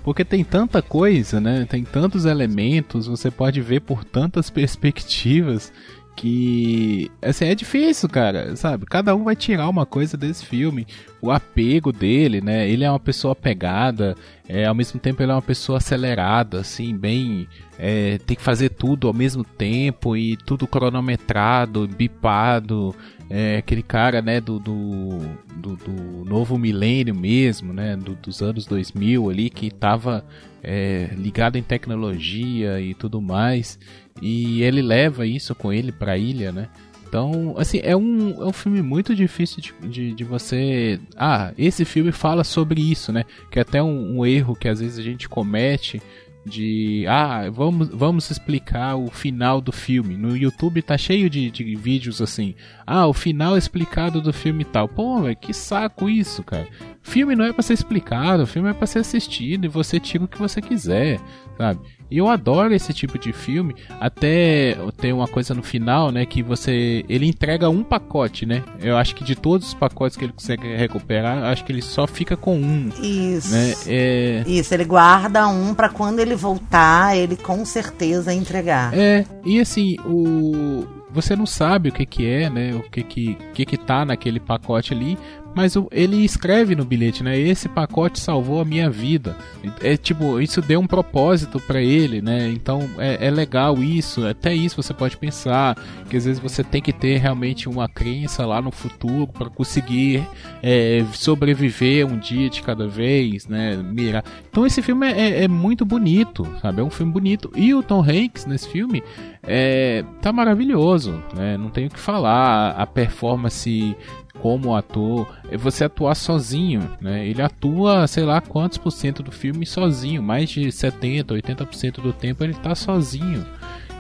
Porque 0.03 0.24
tem 0.24 0.43
tanta 0.43 0.80
coisa, 0.80 1.39
né? 1.39 1.66
Tem 1.68 1.84
tantos 1.84 2.24
elementos, 2.24 3.07
você 3.07 3.30
pode 3.30 3.61
ver 3.61 3.80
por 3.80 4.05
tantas 4.05 4.49
perspectivas 4.49 5.70
que 6.18 7.08
assim 7.22 7.44
é 7.44 7.54
difícil, 7.54 8.08
cara, 8.08 8.56
sabe? 8.56 8.84
Cada 8.86 9.14
um 9.14 9.22
vai 9.22 9.36
tirar 9.36 9.68
uma 9.68 9.86
coisa 9.86 10.16
desse 10.16 10.44
filme, 10.44 10.84
o 11.22 11.30
apego 11.30 11.92
dele, 11.92 12.40
né? 12.40 12.68
Ele 12.68 12.82
é 12.82 12.90
uma 12.90 12.98
pessoa 12.98 13.34
apegada, 13.34 14.16
é, 14.48 14.64
ao 14.64 14.74
mesmo 14.74 14.98
tempo 14.98 15.22
ele 15.22 15.30
é 15.30 15.34
uma 15.36 15.40
pessoa 15.40 15.78
acelerada, 15.78 16.58
assim, 16.58 16.96
bem 16.96 17.46
é, 17.78 18.18
tem 18.18 18.36
que 18.36 18.42
fazer 18.42 18.70
tudo 18.70 19.06
ao 19.06 19.14
mesmo 19.14 19.44
tempo 19.44 20.16
e 20.16 20.36
tudo 20.36 20.66
cronometrado, 20.66 21.86
bipado, 21.86 22.92
é, 23.30 23.58
aquele 23.58 23.84
cara, 23.84 24.20
né, 24.20 24.40
do, 24.40 24.58
do, 24.58 25.20
do, 25.54 25.76
do 25.76 26.24
novo 26.24 26.58
milênio 26.58 27.14
mesmo, 27.14 27.72
né, 27.72 27.96
do, 27.96 28.16
dos 28.16 28.42
anos 28.42 28.66
2000 28.66 29.30
ali, 29.30 29.50
que 29.50 29.66
estava 29.66 30.24
é, 30.64 31.10
ligado 31.16 31.56
em 31.56 31.62
tecnologia 31.62 32.80
e 32.80 32.92
tudo 32.94 33.20
mais, 33.22 33.78
e 34.20 34.62
ele 34.62 34.82
leva 34.82 35.26
isso 35.26 35.54
com 35.54 35.72
ele 35.72 35.92
para 35.92 36.12
a 36.12 36.18
ilha, 36.18 36.52
né? 36.52 36.68
Então, 37.08 37.54
assim, 37.56 37.80
é 37.82 37.96
um, 37.96 38.42
é 38.42 38.46
um 38.46 38.52
filme 38.52 38.82
muito 38.82 39.14
difícil 39.14 39.62
de, 39.62 39.88
de, 39.88 40.14
de, 40.14 40.24
você. 40.24 41.00
Ah, 41.16 41.52
esse 41.56 41.86
filme 41.86 42.12
fala 42.12 42.44
sobre 42.44 42.82
isso, 42.82 43.10
né? 43.10 43.24
Que 43.50 43.58
é 43.58 43.62
até 43.62 43.82
um, 43.82 44.18
um 44.18 44.26
erro 44.26 44.54
que 44.54 44.68
às 44.68 44.80
vezes 44.80 44.98
a 44.98 45.02
gente 45.02 45.26
comete 45.26 46.02
de 46.44 47.04
ah, 47.08 47.48
vamos, 47.50 47.88
vamos 47.88 48.30
explicar 48.30 48.96
o 48.96 49.08
final 49.08 49.60
do 49.60 49.72
filme. 49.72 50.16
No 50.16 50.36
YouTube 50.36 50.82
tá 50.82 50.98
cheio 50.98 51.30
de, 51.30 51.50
de 51.50 51.76
vídeos 51.76 52.20
assim. 52.20 52.54
Ah, 52.86 53.06
o 53.06 53.12
final 53.12 53.56
explicado 53.56 54.20
do 54.20 54.32
filme 54.32 54.64
tal. 54.64 54.88
Pô, 54.88 55.22
véio, 55.22 55.36
que 55.36 55.54
saco 55.54 56.08
isso, 56.08 56.42
cara. 56.42 56.66
Filme 57.02 57.34
não 57.34 57.44
é 57.44 57.52
para 57.52 57.62
ser 57.62 57.74
explicado, 57.74 58.46
filme 58.46 58.68
é 58.70 58.74
para 58.74 58.86
ser 58.86 58.98
assistido 58.98 59.64
e 59.64 59.68
você 59.68 59.98
tira 60.00 60.24
o 60.24 60.28
que 60.28 60.38
você 60.38 60.60
quiser, 60.60 61.20
sabe? 61.56 61.80
E 62.11 62.18
eu 62.18 62.28
adoro 62.28 62.74
esse 62.74 62.92
tipo 62.92 63.18
de 63.18 63.32
filme. 63.32 63.74
Até 64.00 64.76
tem 64.96 65.12
uma 65.12 65.28
coisa 65.28 65.54
no 65.54 65.62
final, 65.62 66.11
né? 66.11 66.24
Que 66.24 66.42
você. 66.42 67.04
Ele 67.09 67.26
entrega 67.26 67.68
um 67.68 67.82
pacote, 67.82 68.46
né? 68.46 68.62
Eu 68.80 68.96
acho 68.96 69.14
que 69.14 69.24
de 69.24 69.34
todos 69.34 69.68
os 69.68 69.74
pacotes 69.74 70.16
que 70.16 70.24
ele 70.24 70.32
consegue 70.32 70.74
recuperar, 70.76 71.44
acho 71.44 71.64
que 71.64 71.72
ele 71.72 71.82
só 71.82 72.06
fica 72.06 72.36
com 72.36 72.56
um. 72.56 72.88
Isso. 73.02 73.52
Né? 73.52 73.74
É... 73.86 74.44
Isso, 74.46 74.72
ele 74.74 74.84
guarda 74.84 75.46
um 75.48 75.74
pra 75.74 75.88
quando 75.88 76.20
ele 76.20 76.34
voltar, 76.34 77.16
ele 77.16 77.36
com 77.36 77.64
certeza 77.64 78.32
entregar. 78.32 78.92
É, 78.94 79.24
e 79.44 79.61
assim, 79.61 79.96
o. 80.04 80.86
Você 81.11 81.34
não 81.34 81.46
sabe 81.46 81.88
o 81.88 81.92
que 81.92 82.04
que 82.04 82.26
é, 82.26 82.50
né? 82.50 82.74
O 82.74 82.82
que 82.90 83.02
que, 83.02 83.34
que 83.54 83.64
que 83.64 83.76
tá 83.78 84.04
naquele 84.04 84.38
pacote 84.38 84.92
ali, 84.92 85.16
mas 85.55 85.74
ele 85.90 86.24
escreve 86.24 86.76
no 86.76 86.84
bilhete, 86.84 87.22
né? 87.24 87.36
Esse 87.38 87.68
pacote 87.68 88.20
salvou 88.20 88.61
a 88.61 88.64
minha 88.64 88.88
vida. 88.88 89.36
É 89.80 89.96
tipo, 89.96 90.40
isso 90.40 90.61
deu 90.62 90.78
um 90.80 90.86
propósito 90.86 91.59
pra 91.61 91.82
ele, 91.82 92.22
né? 92.22 92.49
Então 92.51 92.88
é, 92.99 93.26
é 93.26 93.30
legal 93.30 93.82
isso. 93.82 94.24
Até 94.26 94.55
isso 94.55 94.80
você 94.80 94.94
pode 94.94 95.16
pensar 95.16 95.74
que 96.09 96.16
às 96.16 96.24
vezes 96.24 96.40
você 96.40 96.62
tem 96.62 96.80
que 96.80 96.92
ter 96.92 97.16
realmente 97.18 97.68
uma 97.68 97.88
crença 97.88 98.46
lá 98.46 98.62
no 98.62 98.70
futuro 98.70 99.26
para 99.26 99.51
conseguir 99.51 100.22
é, 100.62 101.05
sobreviver 101.12 102.07
um 102.07 102.18
dia 102.18 102.49
de 102.49 102.62
cada 102.62 102.86
vez, 102.86 103.46
né? 103.49 103.76
Mirar. 103.76 104.22
Então 104.51 104.64
esse 104.66 104.80
filme 104.80 105.07
é, 105.11 105.20
é- 105.40 105.44
é 105.44 105.49
muito 105.49 105.84
bonito, 105.84 106.46
sabe? 106.62 106.80
É 106.80 106.84
um 106.84 106.90
filme 106.90 107.12
bonito. 107.12 107.51
E 107.57 107.74
o 107.74 107.82
Tom 107.82 108.01
Hanks 108.03 108.46
nesse 108.46 108.68
filme 108.68 109.03
é, 109.42 110.05
tá 110.22 110.32
maravilhoso, 110.32 111.20
né? 111.34 111.57
Não 111.57 111.70
tenho 111.70 111.88
o 111.88 111.90
que 111.90 111.99
falar. 111.99 112.70
A 112.72 112.86
performance 112.86 113.96
como 114.41 114.74
ator, 114.74 115.28
é 115.51 115.57
você 115.57 115.84
atuar 115.84 116.14
sozinho, 116.14 116.89
né? 117.01 117.26
Ele 117.26 117.43
atua, 117.43 118.07
sei 118.07 118.24
lá 118.24 118.41
quantos 118.41 118.78
por 118.78 118.91
cento 118.91 119.22
do 119.22 119.32
filme 119.32 119.66
sozinho, 119.66 120.22
mais 120.22 120.51
de 120.51 120.70
70, 120.70 121.34
80% 121.34 122.01
do 122.01 122.12
tempo 122.12 122.45
ele 122.45 122.55
tá 122.55 122.74
sozinho. 122.74 123.45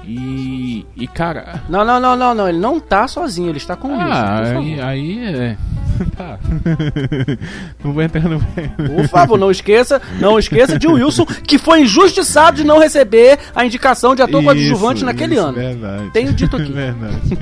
E, 0.08 0.86
e 0.96 1.06
cara, 1.06 1.62
Não, 1.68 1.84
não, 1.84 2.00
não, 2.00 2.16
não, 2.16 2.34
não. 2.34 2.48
Ele 2.48 2.58
não 2.58 2.80
tá 2.80 3.06
sozinho, 3.06 3.50
ele 3.50 3.58
está 3.58 3.76
com 3.76 3.92
ah, 3.94 4.42
favor. 4.46 4.62
aí, 4.62 4.80
aí 4.80 5.18
é. 5.18 5.56
Tá. 6.16 6.38
não 7.82 7.92
vou 7.92 8.02
entrar 8.02 8.22
no. 8.22 8.38
Por 8.40 9.08
favor, 9.08 9.36
não 9.36 9.50
esqueça, 9.50 10.00
não 10.20 10.38
esqueça 10.38 10.78
de 10.78 10.86
Wilson, 10.86 11.26
que 11.26 11.58
foi 11.58 11.82
injustiçado 11.82 12.58
de 12.58 12.64
não 12.64 12.78
receber 12.78 13.38
a 13.54 13.66
indicação 13.66 14.14
de 14.14 14.22
ator 14.22 14.42
coadjuvante 14.42 14.98
Isso, 14.98 15.04
naquele 15.04 15.34
isso, 15.34 15.44
ano. 15.44 15.54
Verdade. 15.54 16.10
Tenho 16.12 16.32
dito 16.32 16.56
aqui. 16.56 16.70
Verdade. 16.72 17.38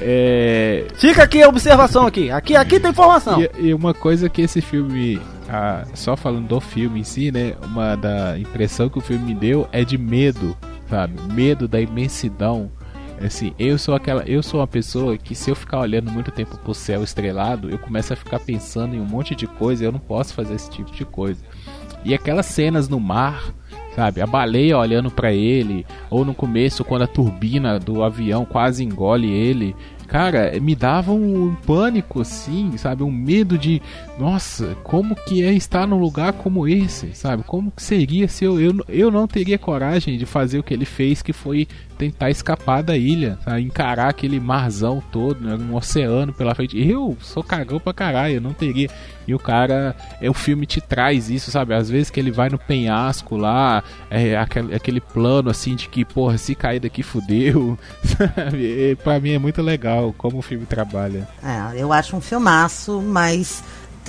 É, 0.00 0.86
Fica 0.94 1.22
aqui 1.22 1.42
a 1.42 1.48
observação 1.48 2.06
aqui. 2.06 2.30
Aqui, 2.30 2.54
aqui 2.56 2.78
tem 2.78 2.90
informação. 2.90 3.40
E, 3.40 3.50
e 3.58 3.74
uma 3.74 3.92
coisa 3.92 4.28
que 4.28 4.42
esse 4.42 4.60
filme, 4.60 5.20
ah, 5.48 5.84
só 5.94 6.16
falando 6.16 6.46
do 6.46 6.60
filme 6.60 7.00
em 7.00 7.04
si, 7.04 7.30
né? 7.32 7.54
Uma 7.64 7.96
da 7.96 8.38
impressão 8.38 8.88
que 8.88 8.98
o 8.98 9.02
filme 9.02 9.24
me 9.26 9.34
deu 9.34 9.68
é 9.72 9.84
de 9.84 9.98
medo, 9.98 10.56
sabe? 10.88 11.20
Medo 11.32 11.66
da 11.66 11.80
imensidão. 11.80 12.70
Assim, 13.20 13.52
eu 13.58 13.76
sou 13.78 13.96
aquela, 13.96 14.22
eu 14.22 14.42
sou 14.44 14.60
uma 14.60 14.66
pessoa 14.66 15.18
que 15.18 15.34
se 15.34 15.50
eu 15.50 15.56
ficar 15.56 15.80
olhando 15.80 16.10
muito 16.10 16.30
tempo 16.30 16.56
pro 16.58 16.72
céu 16.72 17.02
estrelado, 17.02 17.68
eu 17.68 17.78
começo 17.78 18.12
a 18.12 18.16
ficar 18.16 18.38
pensando 18.38 18.94
em 18.94 19.00
um 19.00 19.04
monte 19.04 19.34
de 19.34 19.46
coisa, 19.46 19.82
e 19.82 19.86
eu 19.86 19.92
não 19.92 19.98
posso 19.98 20.32
fazer 20.34 20.54
esse 20.54 20.70
tipo 20.70 20.92
de 20.92 21.04
coisa. 21.04 21.42
E 22.04 22.14
aquelas 22.14 22.46
cenas 22.46 22.88
no 22.88 23.00
mar, 23.00 23.52
sabe? 23.98 24.20
A 24.20 24.26
baleia 24.28 24.78
olhando 24.78 25.10
pra 25.10 25.32
ele, 25.32 25.84
ou 26.08 26.24
no 26.24 26.32
começo 26.32 26.84
quando 26.84 27.02
a 27.02 27.06
turbina 27.08 27.80
do 27.80 28.04
avião 28.04 28.44
quase 28.44 28.84
engole 28.84 29.28
ele. 29.28 29.74
Cara, 30.06 30.52
me 30.60 30.76
dava 30.76 31.10
um 31.10 31.52
pânico 31.66 32.20
assim, 32.20 32.76
sabe? 32.76 33.02
Um 33.02 33.10
medo 33.10 33.58
de, 33.58 33.82
nossa, 34.18 34.76
como 34.82 35.14
que 35.14 35.44
é 35.44 35.52
estar 35.52 35.86
num 35.86 35.98
lugar 35.98 36.32
como 36.32 36.66
esse, 36.66 37.14
sabe? 37.14 37.44
Como 37.44 37.70
que 37.70 37.82
seria 37.82 38.26
se 38.26 38.44
eu, 38.44 38.60
eu, 38.60 38.74
eu 38.88 39.10
não 39.10 39.28
teria 39.28 39.56
coragem 39.56 40.18
de 40.18 40.26
fazer 40.26 40.58
o 40.58 40.62
que 40.62 40.74
ele 40.74 40.84
fez, 40.84 41.22
que 41.22 41.32
foi 41.32 41.68
tentar 41.96 42.30
escapar 42.30 42.82
da 42.82 42.96
ilha, 42.96 43.38
sabe? 43.44 43.62
encarar 43.62 44.08
aquele 44.08 44.38
marzão 44.38 45.02
todo, 45.12 45.40
né? 45.40 45.54
um 45.54 45.74
oceano 45.74 46.32
pela 46.32 46.54
frente. 46.54 46.78
Eu 46.78 47.16
sou 47.20 47.42
cagão 47.42 47.78
pra 47.78 47.92
caralho, 47.92 48.36
eu 48.36 48.40
não 48.40 48.52
teria. 48.52 48.88
E 49.26 49.34
o 49.34 49.38
cara, 49.38 49.94
é, 50.20 50.30
o 50.30 50.34
filme 50.34 50.64
te 50.64 50.80
traz 50.80 51.28
isso, 51.28 51.50
sabe? 51.50 51.74
Às 51.74 51.90
vezes 51.90 52.08
que 52.08 52.18
ele 52.18 52.30
vai 52.30 52.48
no 52.48 52.58
penhasco 52.58 53.36
lá, 53.36 53.84
é 54.10 54.36
aquele, 54.36 54.74
aquele 54.74 55.00
plano 55.00 55.50
assim 55.50 55.76
de 55.76 55.88
que, 55.88 56.04
porra, 56.04 56.38
se 56.38 56.54
cair 56.54 56.80
daqui 56.80 57.02
fudeu, 57.02 57.78
sabe? 58.02 58.96
Pra 59.02 59.20
mim 59.20 59.32
é 59.32 59.38
muito 59.38 59.60
legal 59.60 60.14
como 60.16 60.38
o 60.38 60.42
filme 60.42 60.66
trabalha. 60.66 61.28
É, 61.42 61.80
eu 61.80 61.92
acho 61.92 62.16
um 62.16 62.20
filmaço, 62.20 63.02
mas 63.02 63.62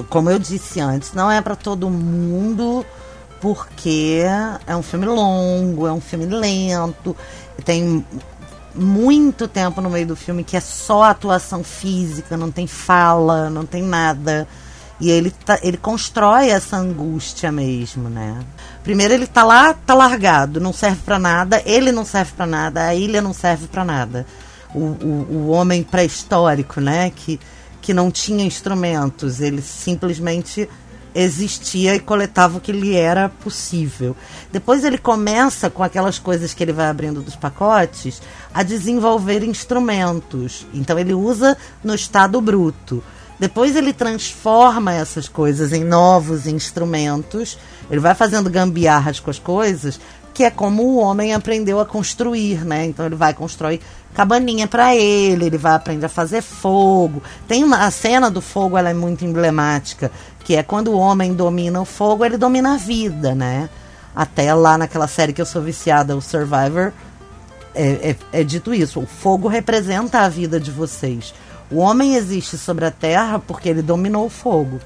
como 0.06 0.30
eu 0.30 0.40
disse 0.40 0.80
antes, 0.80 1.14
não 1.14 1.32
é 1.32 1.42
pra 1.42 1.56
todo 1.56 1.90
mundo, 1.90 2.86
porque 3.42 4.24
é 4.68 4.76
um 4.76 4.84
filme 4.84 5.06
longo, 5.06 5.88
é 5.88 5.92
um 5.92 6.02
filme 6.02 6.26
lento, 6.26 7.16
tem 7.64 8.06
muito 8.76 9.48
tempo 9.48 9.82
no 9.82 9.90
meio 9.90 10.08
do 10.08 10.16
filme 10.16 10.44
que 10.44 10.56
é 10.56 10.60
só 10.60 11.04
atuação 11.04 11.64
física, 11.64 12.38
não 12.38 12.52
tem 12.52 12.68
fala, 12.68 13.50
não 13.50 13.66
tem 13.66 13.82
nada. 13.82 14.48
E 15.00 15.10
ele, 15.10 15.32
tá, 15.32 15.58
ele 15.64 15.78
constrói 15.78 16.50
essa 16.50 16.76
angústia 16.76 17.52
mesmo, 17.52 18.10
né? 18.10 18.38
Primeiro 18.84 19.14
ele 19.14 19.28
tá 19.28 19.44
lá, 19.44 19.74
tá 19.74 19.94
largado, 19.94 20.60
não 20.60 20.74
serve 20.74 21.02
pra 21.06 21.18
nada, 21.18 21.62
ele 21.66 21.92
não 21.92 22.04
serve 22.04 22.34
pra 22.36 22.46
nada, 22.46 22.86
a 22.86 22.94
ilha 22.94 23.22
não 23.22 23.34
serve 23.34 23.68
pra 23.68 23.86
nada. 23.86 24.26
O, 24.76 24.80
o, 24.80 25.28
o 25.32 25.50
homem 25.50 25.84
pré-histórico, 25.84 26.82
né? 26.82 27.12
Que, 27.16 27.40
que 27.82 27.94
não 27.94 28.12
tinha 28.12 28.44
instrumentos, 28.44 29.40
ele 29.40 29.62
simplesmente 29.62 30.68
existia 31.14 31.96
e 31.96 32.00
coletava 32.00 32.58
o 32.58 32.62
que 32.62 32.72
lhe 32.72 32.96
era 32.96 33.30
possível. 33.30 34.16
Depois 34.52 34.84
ele 34.84 34.98
começa 34.98 35.70
com 35.70 35.84
aquelas 35.84 36.20
coisas 36.20 36.54
que 36.54 36.64
ele 36.64 36.74
vai 36.74 36.88
abrindo 36.88 37.22
dos 37.22 37.36
pacotes 37.36 38.22
a 38.54 38.64
desenvolver 38.64 39.44
instrumentos. 39.44 40.66
Então 40.74 40.98
ele 41.00 41.14
usa 41.14 41.58
no 41.84 41.96
estado 41.96 42.40
bruto. 42.40 43.04
Depois 43.40 43.76
ele 43.76 43.94
transforma 43.94 44.94
essas 44.94 45.30
coisas 45.30 45.72
em 45.72 45.84
novos 45.84 46.46
instrumentos. 46.46 47.58
Ele 47.90 48.02
vai 48.02 48.14
fazendo 48.14 48.50
gambiarras 48.50 49.20
com 49.20 49.30
as 49.30 49.40
coisas, 49.40 50.00
que 50.34 50.44
é 50.44 50.50
como 50.50 50.84
o 50.84 50.98
homem 50.98 51.34
aprendeu 51.34 51.80
a 51.80 51.86
construir, 51.86 52.66
né? 52.66 52.86
Então 52.86 53.06
ele 53.06 53.16
vai 53.16 53.34
construir 53.34 53.82
cabaninha 54.14 54.68
para 54.68 54.96
ele, 54.96 55.46
ele 55.46 55.58
vai 55.58 55.74
aprender 55.74 56.06
a 56.06 56.10
fazer 56.10 56.42
fogo. 56.42 57.22
Tem 57.48 57.64
uma, 57.64 57.86
a 57.86 57.92
cena 57.92 58.30
do 58.30 58.42
fogo, 58.42 58.78
ela 58.78 58.90
é 58.90 58.94
muito 58.94 59.26
emblemática, 59.26 60.12
que 60.44 60.56
é 60.56 60.64
quando 60.64 60.90
o 60.90 60.98
homem 60.98 61.34
domina 61.34 61.82
o 61.82 61.86
fogo, 61.86 62.26
ele 62.26 62.38
domina 62.38 62.74
a 62.74 62.78
vida, 62.78 63.36
né? 63.36 63.70
Até 64.16 64.54
lá 64.54 64.78
naquela 64.78 65.08
série 65.08 65.34
que 65.34 65.42
eu 65.42 65.46
sou 65.46 65.62
viciada, 65.62 66.16
o 66.16 66.22
Survivor, 66.22 66.92
é, 67.74 68.16
é, 68.34 68.40
é 68.42 68.44
dito 68.44 68.74
isso. 68.74 69.00
O 69.00 69.06
fogo 69.06 69.48
representa 69.48 70.20
a 70.20 70.30
vida 70.30 70.60
de 70.60 70.72
vocês. 70.72 71.34
O 71.72 71.78
homem 71.78 72.16
existe 72.16 72.58
sobre 72.58 72.86
a 72.86 72.92
terra 72.92 73.40
porque 73.40 73.70
ele 73.70 73.82
dominou 73.82 74.26
o 74.26 74.30
fogo. 74.30 74.80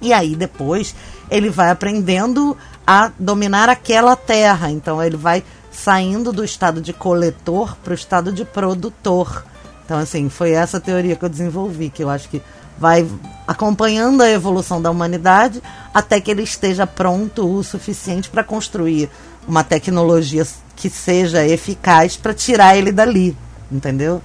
E 0.00 0.12
aí 0.12 0.34
depois 0.34 0.94
ele 1.32 1.50
vai 1.50 1.70
aprendendo 1.70 2.56
a 2.86 3.10
dominar 3.18 3.68
aquela 3.68 4.14
terra. 4.16 4.70
Então 4.70 5.02
ele 5.02 5.16
vai 5.16 5.42
saindo 5.70 6.32
do 6.32 6.44
estado 6.44 6.80
de 6.80 6.92
coletor 6.92 7.76
para 7.82 7.92
o 7.92 7.94
estado 7.94 8.30
de 8.32 8.44
produtor. 8.44 9.44
Então 9.84 9.98
assim, 9.98 10.28
foi 10.28 10.52
essa 10.52 10.78
teoria 10.80 11.16
que 11.16 11.24
eu 11.24 11.28
desenvolvi, 11.28 11.90
que 11.90 12.02
eu 12.04 12.10
acho 12.10 12.28
que 12.28 12.42
vai 12.78 13.06
acompanhando 13.46 14.22
a 14.22 14.30
evolução 14.30 14.80
da 14.80 14.90
humanidade 14.90 15.62
até 15.94 16.20
que 16.20 16.30
ele 16.30 16.42
esteja 16.42 16.86
pronto 16.86 17.46
o 17.46 17.62
suficiente 17.62 18.28
para 18.30 18.42
construir 18.42 19.08
uma 19.46 19.62
tecnologia 19.62 20.46
que 20.76 20.88
seja 20.90 21.46
eficaz 21.46 22.16
para 22.16 22.32
tirar 22.34 22.76
ele 22.76 22.90
dali, 22.90 23.36
entendeu? 23.70 24.20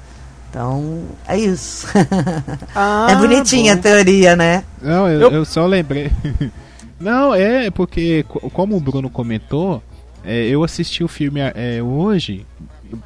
Então, 0.50 1.04
é 1.28 1.38
isso. 1.38 1.86
Ah, 2.74 3.08
é 3.12 3.16
bonitinha 3.16 3.74
bom. 3.74 3.80
a 3.80 3.84
teoria, 3.84 4.36
né? 4.36 4.64
Não, 4.82 5.08
eu, 5.10 5.22
Eu- 5.22 5.32
eu 5.32 5.46
só 5.46 5.66
lembrei. 5.66 6.12
Não, 7.00 7.34
é 7.34 7.70
porque, 7.70 8.24
co- 8.28 8.50
como 8.50 8.76
o 8.76 8.80
Bruno 8.80 9.10
comentou, 9.10 9.82
é, 10.26 10.46
eu 10.48 10.64
assisti 10.64 11.04
o 11.04 11.08
filme 11.08 11.40
é, 11.40 11.82
hoje 11.82 12.46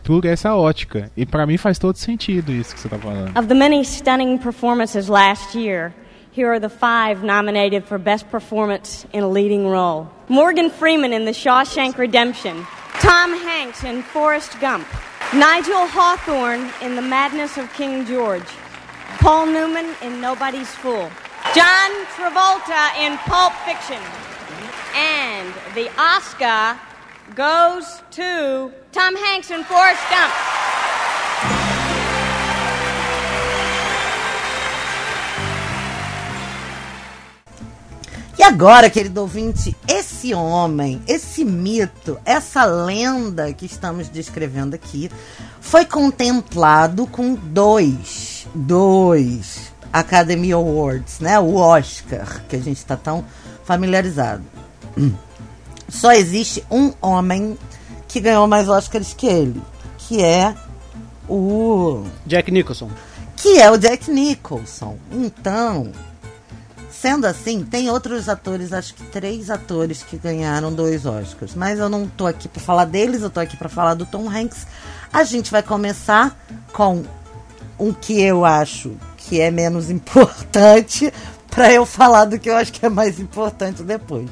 por 0.03 0.25
essa 0.25 0.55
ótica. 0.55 1.11
E 1.17 1.25
pra 1.25 1.45
mim 1.45 1.57
faz 1.57 1.77
todo 1.77 1.95
sentido 1.97 2.51
isso 2.51 2.73
que 2.73 2.79
você 2.79 2.87
tá 2.89 2.97
falando. 2.97 3.37
Of 3.37 3.47
the 3.47 3.53
many 3.55 3.83
stunning 3.83 4.37
performances 4.37 5.07
last 5.07 5.57
year, 5.57 5.91
here 6.35 6.47
are 6.49 6.59
the 6.59 6.69
five 6.69 7.23
nominated 7.25 7.83
for 7.85 7.97
Best 7.99 8.25
Performance 8.29 9.05
in 9.13 9.23
a 9.23 9.27
Leading 9.27 9.67
Role 9.67 10.07
Morgan 10.29 10.69
Freeman 10.69 11.11
in 11.13 11.25
The 11.25 11.33
Shawshank 11.33 11.97
Redemption, 11.97 12.65
Tom 13.01 13.33
Hanks 13.33 13.83
in 13.83 14.01
Forrest 14.03 14.57
Gump, 14.61 14.85
Nigel 15.33 15.85
Hawthorne 15.87 16.69
in 16.81 16.95
The 16.95 17.01
Madness 17.01 17.57
of 17.57 17.67
King 17.73 18.05
George, 18.05 18.47
Paul 19.19 19.47
Newman 19.47 19.87
in 20.01 20.21
Nobody's 20.21 20.69
Fool, 20.75 21.09
John 21.53 22.05
Travolta 22.15 22.95
in 22.97 23.17
Pulp 23.27 23.51
Fiction, 23.65 24.01
and 24.95 25.53
the 25.75 25.89
Oscar 25.99 26.79
goes 27.35 28.01
to 28.11 28.71
Tom 28.93 29.15
Hanks 29.17 29.51
in 29.51 29.63
Forrest 29.65 30.01
Gump. 30.09 30.31
E 38.39 38.43
agora, 38.43 38.89
querido 38.89 39.21
ouvinte, 39.21 39.75
esse 39.87 40.33
homem, 40.33 41.01
esse 41.05 41.43
mito, 41.43 42.17
essa 42.23 42.63
lenda 42.63 43.51
que 43.53 43.65
estamos 43.65 44.07
descrevendo 44.07 44.73
aqui, 44.73 45.11
foi 45.59 45.85
contemplado 45.85 47.05
com 47.05 47.35
dois, 47.35 48.47
dois 48.55 49.70
Academy 49.91 50.51
Awards, 50.51 51.19
né? 51.19 51.39
O 51.39 51.55
Oscar, 51.55 52.43
que 52.47 52.55
a 52.55 52.59
gente 52.59 52.77
está 52.77 52.95
tão 52.95 53.25
familiarizado. 53.63 54.43
Só 55.89 56.11
existe 56.11 56.63
um 56.71 56.93
homem 57.01 57.57
que 58.07 58.19
ganhou 58.19 58.47
mais 58.47 58.69
Oscars 58.69 59.13
que 59.13 59.27
ele, 59.27 59.61
que 59.97 60.21
é 60.21 60.55
o 61.27 62.03
Jack 62.25 62.51
Nicholson. 62.51 62.89
que 63.37 63.59
é 63.59 63.71
o 63.71 63.77
Jack 63.77 64.11
Nicholson. 64.11 64.97
Então, 65.11 65.91
sendo 66.89 67.25
assim, 67.25 67.63
tem 67.63 67.89
outros 67.89 68.29
atores, 68.29 68.73
acho 68.73 68.93
que 68.93 69.03
três 69.03 69.49
atores 69.49 70.03
que 70.03 70.17
ganharam 70.17 70.73
dois 70.73 71.05
Oscars, 71.05 71.55
mas 71.55 71.79
eu 71.79 71.89
não 71.89 72.07
tô 72.07 72.27
aqui 72.27 72.47
para 72.47 72.61
falar 72.61 72.85
deles, 72.85 73.21
eu 73.21 73.29
tô 73.29 73.39
aqui 73.39 73.57
para 73.57 73.69
falar 73.69 73.93
do 73.93 74.05
Tom 74.05 74.29
Hanks. 74.29 74.67
A 75.11 75.23
gente 75.23 75.49
vai 75.51 75.63
começar 75.63 76.37
com 76.73 77.03
um 77.79 77.93
que 77.93 78.21
eu 78.21 78.45
acho 78.45 78.95
que 79.31 79.39
é 79.39 79.49
menos 79.49 79.89
importante 79.89 81.09
para 81.49 81.71
eu 81.71 81.85
falar 81.85 82.25
do 82.25 82.37
que 82.37 82.49
eu 82.49 82.57
acho 82.57 82.73
que 82.73 82.85
é 82.85 82.89
mais 82.89 83.17
importante 83.17 83.81
depois. 83.81 84.29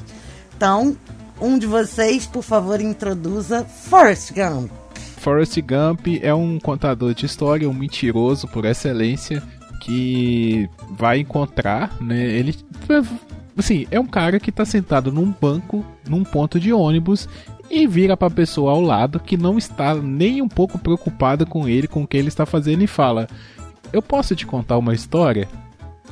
Então, 0.54 0.94
um 1.40 1.58
de 1.58 1.66
vocês, 1.66 2.26
por 2.26 2.42
favor, 2.42 2.78
introduza 2.82 3.64
Forrest 3.64 4.30
Gump. 4.34 4.70
Forrest 5.16 5.58
Gump 5.62 6.06
é 6.20 6.34
um 6.34 6.58
contador 6.58 7.14
de 7.14 7.24
história, 7.24 7.68
um 7.68 7.72
mentiroso 7.72 8.46
por 8.46 8.66
excelência 8.66 9.42
que 9.82 10.68
vai 10.90 11.20
encontrar, 11.20 11.96
né? 11.98 12.22
Ele 12.22 12.54
assim, 13.56 13.86
é 13.90 13.98
um 13.98 14.06
cara 14.06 14.38
que 14.38 14.52
tá 14.52 14.66
sentado 14.66 15.10
num 15.10 15.32
banco, 15.40 15.82
num 16.06 16.22
ponto 16.22 16.60
de 16.60 16.74
ônibus 16.74 17.26
e 17.70 17.86
vira 17.86 18.18
pra 18.18 18.28
pessoa 18.28 18.72
ao 18.72 18.82
lado 18.82 19.18
que 19.18 19.38
não 19.38 19.56
está 19.56 19.94
nem 19.94 20.42
um 20.42 20.48
pouco 20.48 20.78
preocupada 20.78 21.46
com 21.46 21.66
ele, 21.66 21.88
com 21.88 22.02
o 22.02 22.06
que 22.06 22.18
ele 22.18 22.28
está 22.28 22.44
fazendo 22.44 22.82
e 22.82 22.86
fala: 22.86 23.26
"Eu 23.92 24.02
posso 24.02 24.34
te 24.34 24.46
contar 24.46 24.78
uma 24.78 24.94
história?" 24.94 25.48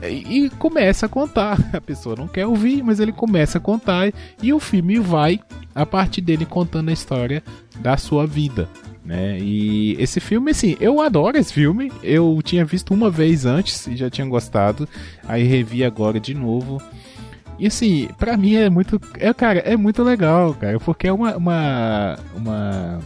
E 0.03 0.47
e 0.47 0.51
começa 0.51 1.07
a 1.07 1.09
contar. 1.09 1.59
A 1.73 1.81
pessoa 1.81 2.17
não 2.17 2.29
quer 2.29 2.47
ouvir, 2.47 2.83
mas 2.83 3.01
ele 3.01 3.13
começa 3.13 3.59
a 3.59 3.61
contar 3.61 4.13
e 4.43 4.53
o 4.53 4.61
filme 4.61 4.99
vai 4.99 5.41
a 5.75 5.87
partir 5.87 6.21
dele 6.21 6.45
contando 6.45 6.89
a 6.89 6.93
história 6.93 7.43
da 7.81 7.97
sua 7.97 8.27
vida. 8.27 8.69
Né? 9.05 9.39
E 9.41 9.97
esse 9.99 10.21
filme, 10.21 10.51
assim, 10.51 10.77
eu 10.81 11.01
adoro 11.01 11.39
esse 11.39 11.53
filme. 11.53 11.91
Eu 12.03 12.39
tinha 12.45 12.65
visto 12.65 12.93
uma 12.93 13.09
vez 13.09 13.47
antes 13.47 13.87
e 13.87 13.97
já 13.97 14.11
tinha 14.11 14.27
gostado. 14.27 14.87
Aí 15.27 15.45
revi 15.45 15.83
agora 15.83 16.21
de 16.21 16.35
novo. 16.35 16.79
E 17.59 17.67
assim, 17.67 18.09
pra 18.19 18.37
mim 18.37 18.55
é 18.55 18.69
muito. 18.69 19.01
É, 19.19 19.33
cara, 19.33 19.61
é 19.61 19.77
muito 19.77 20.03
legal, 20.03 20.53
cara. 20.53 20.79
Porque 20.79 21.09
é 21.09 21.13
uma, 21.13 21.37
uma, 21.37 22.19
uma 22.37 22.99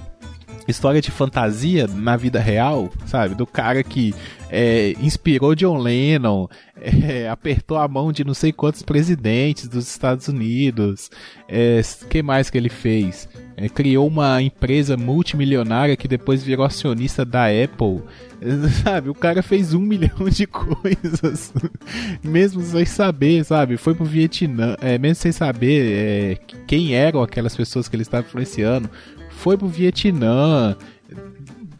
história 0.66 1.00
de 1.00 1.10
fantasia 1.10 1.86
na 1.86 2.16
vida 2.16 2.40
real, 2.40 2.90
sabe? 3.06 3.36
Do 3.36 3.46
cara 3.46 3.82
que 3.84 4.12
é, 4.54 4.92
inspirou 5.00 5.54
John 5.54 5.78
Lennon, 5.78 6.46
é, 6.76 7.26
apertou 7.26 7.78
a 7.78 7.88
mão 7.88 8.12
de 8.12 8.22
não 8.22 8.34
sei 8.34 8.52
quantos 8.52 8.82
presidentes 8.82 9.66
dos 9.66 9.88
Estados 9.88 10.28
Unidos. 10.28 11.10
É, 11.48 11.80
que 12.10 12.22
mais 12.22 12.50
que 12.50 12.58
ele 12.58 12.68
fez? 12.68 13.26
É, 13.56 13.66
criou 13.70 14.06
uma 14.06 14.42
empresa 14.42 14.94
multimilionária 14.94 15.96
que 15.96 16.06
depois 16.06 16.42
virou 16.42 16.66
acionista 16.66 17.24
da 17.24 17.46
Apple. 17.46 18.02
Sabe, 18.84 19.08
o 19.08 19.14
cara 19.14 19.42
fez 19.42 19.72
um 19.72 19.80
milhão 19.80 20.28
de 20.28 20.46
coisas, 20.46 21.54
mesmo 22.22 22.60
sem 22.60 22.84
saber, 22.84 23.44
sabe? 23.46 23.78
Foi 23.78 23.94
pro 23.94 24.04
Vietnã, 24.04 24.76
é, 24.82 24.98
mesmo 24.98 25.22
sem 25.22 25.32
saber 25.32 25.92
é, 25.92 26.54
quem 26.66 26.94
eram 26.94 27.22
aquelas 27.22 27.56
pessoas 27.56 27.88
que 27.88 27.96
ele 27.96 28.02
estava 28.02 28.26
influenciando. 28.26 28.90
Foi 29.30 29.56
pro 29.56 29.66
Vietnã. 29.66 30.76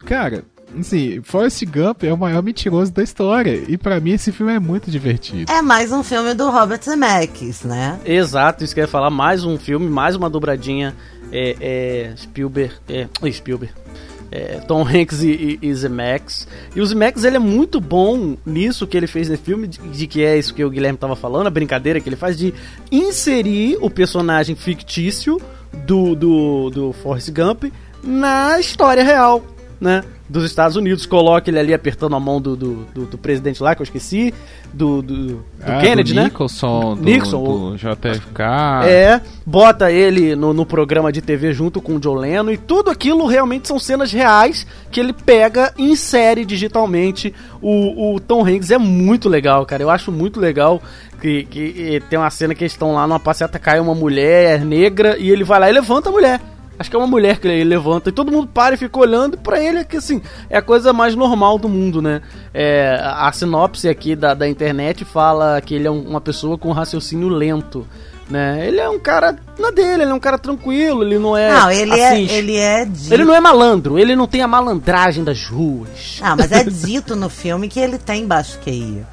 Cara, 0.05 0.43
assim, 0.79 1.21
Forrest 1.23 1.63
Gump 1.65 2.03
é 2.03 2.13
o 2.13 2.17
maior 2.17 2.41
mentiroso 2.43 2.91
da 2.91 3.03
história. 3.03 3.63
E 3.67 3.77
pra 3.77 3.99
mim 3.99 4.11
esse 4.11 4.31
filme 4.31 4.53
é 4.53 4.59
muito 4.59 4.89
divertido. 4.89 5.51
É 5.51 5.61
mais 5.61 5.91
um 5.91 6.03
filme 6.03 6.33
do 6.33 6.49
Robert 6.49 6.81
Zemeckis, 6.83 7.63
né? 7.63 7.99
Exato, 8.05 8.63
isso 8.63 8.73
que 8.73 8.79
eu 8.79 8.83
ia 8.83 8.87
falar. 8.87 9.09
Mais 9.09 9.43
um 9.43 9.57
filme, 9.57 9.89
mais 9.89 10.15
uma 10.15 10.29
dobradinha. 10.29 10.95
É, 11.31 11.55
é, 11.59 12.13
Spielberg. 12.17 12.73
É, 12.87 13.07
Spielberg. 13.31 13.73
É, 14.31 14.59
Tom 14.67 14.81
Hanks 14.81 15.21
e, 15.21 15.59
e, 15.61 15.67
e 15.67 15.75
Zemeckis. 15.75 16.47
E 16.75 16.81
o 16.81 16.85
Zemeckis 16.85 17.23
ele 17.23 17.35
é 17.35 17.39
muito 17.39 17.79
bom 17.79 18.35
nisso 18.43 18.87
que 18.87 18.97
ele 18.97 19.05
fez 19.05 19.29
no 19.29 19.37
filme, 19.37 19.67
de, 19.67 19.77
de 19.77 20.07
que 20.07 20.23
é 20.23 20.37
isso 20.37 20.55
que 20.55 20.65
o 20.65 20.71
Guilherme 20.71 20.97
tava 20.97 21.15
falando, 21.15 21.45
a 21.45 21.51
brincadeira 21.51 21.99
que 21.99 22.09
ele 22.09 22.15
faz 22.15 22.35
de 22.35 22.51
inserir 22.91 23.77
o 23.79 23.91
personagem 23.91 24.55
fictício 24.55 25.39
do, 25.85 26.15
do, 26.15 26.69
do 26.71 26.93
Forrest 26.93 27.29
Gump 27.29 27.65
na 28.03 28.59
história 28.59 29.03
real, 29.03 29.43
né? 29.79 30.03
Dos 30.33 30.43
Estados 30.45 30.75
Unidos. 30.75 31.05
Coloca 31.05 31.47
ele 31.47 31.59
ali 31.59 31.73
apertando 31.75 32.15
a 32.15 32.19
mão 32.19 32.41
do, 32.41 32.55
do, 32.55 32.87
do, 32.91 33.05
do 33.05 33.17
presidente 33.19 33.61
lá, 33.61 33.75
que 33.75 33.81
eu 33.81 33.85
esqueci. 33.85 34.33
Do, 34.73 35.03
do, 35.03 35.45
Ah, 35.61 35.79
Kennedy, 35.79 36.15
né? 36.15 36.23
Nicholson, 36.23 36.95
do, 36.95 37.03
Nixon, 37.03 37.43
do 37.43 37.77
JFK. 37.77 38.41
É, 38.87 39.21
bota 39.45 39.91
ele 39.91 40.35
no, 40.35 40.51
no 40.51 40.65
programa 40.65 41.11
de 41.11 41.21
TV 41.21 41.53
junto 41.53 41.79
com 41.79 41.97
o 41.97 41.99
John 41.99 42.15
Lennon 42.15 42.49
e 42.49 42.57
tudo 42.57 42.89
aquilo 42.89 43.27
realmente 43.27 43.67
são 43.67 43.77
cenas 43.77 44.11
reais 44.11 44.65
que 44.89 44.99
ele 44.99 45.13
pega 45.13 45.71
e 45.77 45.83
insere 45.83 46.43
digitalmente. 46.43 47.31
O, 47.61 48.15
o 48.15 48.19
Tom 48.19 48.43
Hanks 48.43 48.71
é 48.71 48.79
muito 48.79 49.29
legal, 49.29 49.63
cara. 49.67 49.83
Eu 49.83 49.91
acho 49.91 50.11
muito 50.11 50.39
legal 50.39 50.81
que, 51.21 51.43
que 51.45 51.95
eh, 51.95 51.99
tem 52.09 52.17
uma 52.17 52.31
cena 52.31 52.55
que 52.55 52.63
eles 52.63 52.71
estão 52.71 52.93
lá 52.93 53.05
numa 53.05 53.19
passeata, 53.19 53.59
cai 53.59 53.79
uma 53.79 53.93
mulher 53.93 54.65
negra 54.65 55.15
e 55.19 55.29
ele 55.29 55.43
vai 55.43 55.59
lá 55.59 55.69
e 55.69 55.73
levanta 55.73 56.09
a 56.09 56.11
mulher. 56.11 56.41
Acho 56.79 56.89
que 56.89 56.95
é 56.95 56.99
uma 56.99 57.07
mulher 57.07 57.37
que 57.39 57.47
ele 57.47 57.63
levanta 57.63 58.09
e 58.09 58.11
todo 58.11 58.31
mundo 58.31 58.47
para 58.47 58.73
e 58.75 58.77
fica 58.77 58.99
olhando. 58.99 59.35
E 59.35 59.37
pra 59.37 59.59
ele 59.63 59.79
é 59.79 59.83
que 59.83 59.97
assim, 59.97 60.21
é 60.49 60.57
a 60.57 60.61
coisa 60.61 60.91
mais 60.91 61.15
normal 61.15 61.57
do 61.59 61.69
mundo, 61.69 62.01
né? 62.01 62.21
É, 62.53 62.99
a 63.01 63.31
sinopse 63.31 63.87
aqui 63.87 64.15
da, 64.15 64.33
da 64.33 64.47
internet 64.49 65.05
fala 65.05 65.61
que 65.61 65.75
ele 65.75 65.87
é 65.87 65.91
um- 65.91 66.01
uma 66.01 66.19
pessoa 66.19 66.57
com 66.57 66.71
raciocínio 66.71 67.29
lento. 67.29 67.87
Né? 68.29 68.65
Ele 68.67 68.79
é 68.79 68.89
um 68.89 68.97
cara 68.97 69.35
na 69.59 69.69
dele, 69.69 70.03
ele 70.03 70.11
é 70.11 70.13
um 70.13 70.19
cara 70.19 70.37
tranquilo, 70.39 71.03
ele 71.03 71.19
não 71.19 71.35
é. 71.37 71.51
Não, 71.51 71.69
ele 71.69 71.99
é, 71.99 72.21
ele 72.21 72.55
é 72.55 72.85
dito. 72.85 73.13
ele 73.13 73.25
não 73.25 73.35
é 73.35 73.39
malandro, 73.41 73.99
ele 73.99 74.15
não 74.15 74.25
tem 74.25 74.41
a 74.41 74.47
malandragem 74.47 75.23
das 75.25 75.45
ruas. 75.45 76.19
Ah, 76.21 76.33
mas 76.35 76.51
é 76.51 76.63
dito 76.63 77.15
no 77.17 77.29
filme 77.29 77.67
que 77.67 77.79
ele 77.79 77.97
tem 77.97 78.25
baixo 78.25 78.57
QI. 78.59 79.05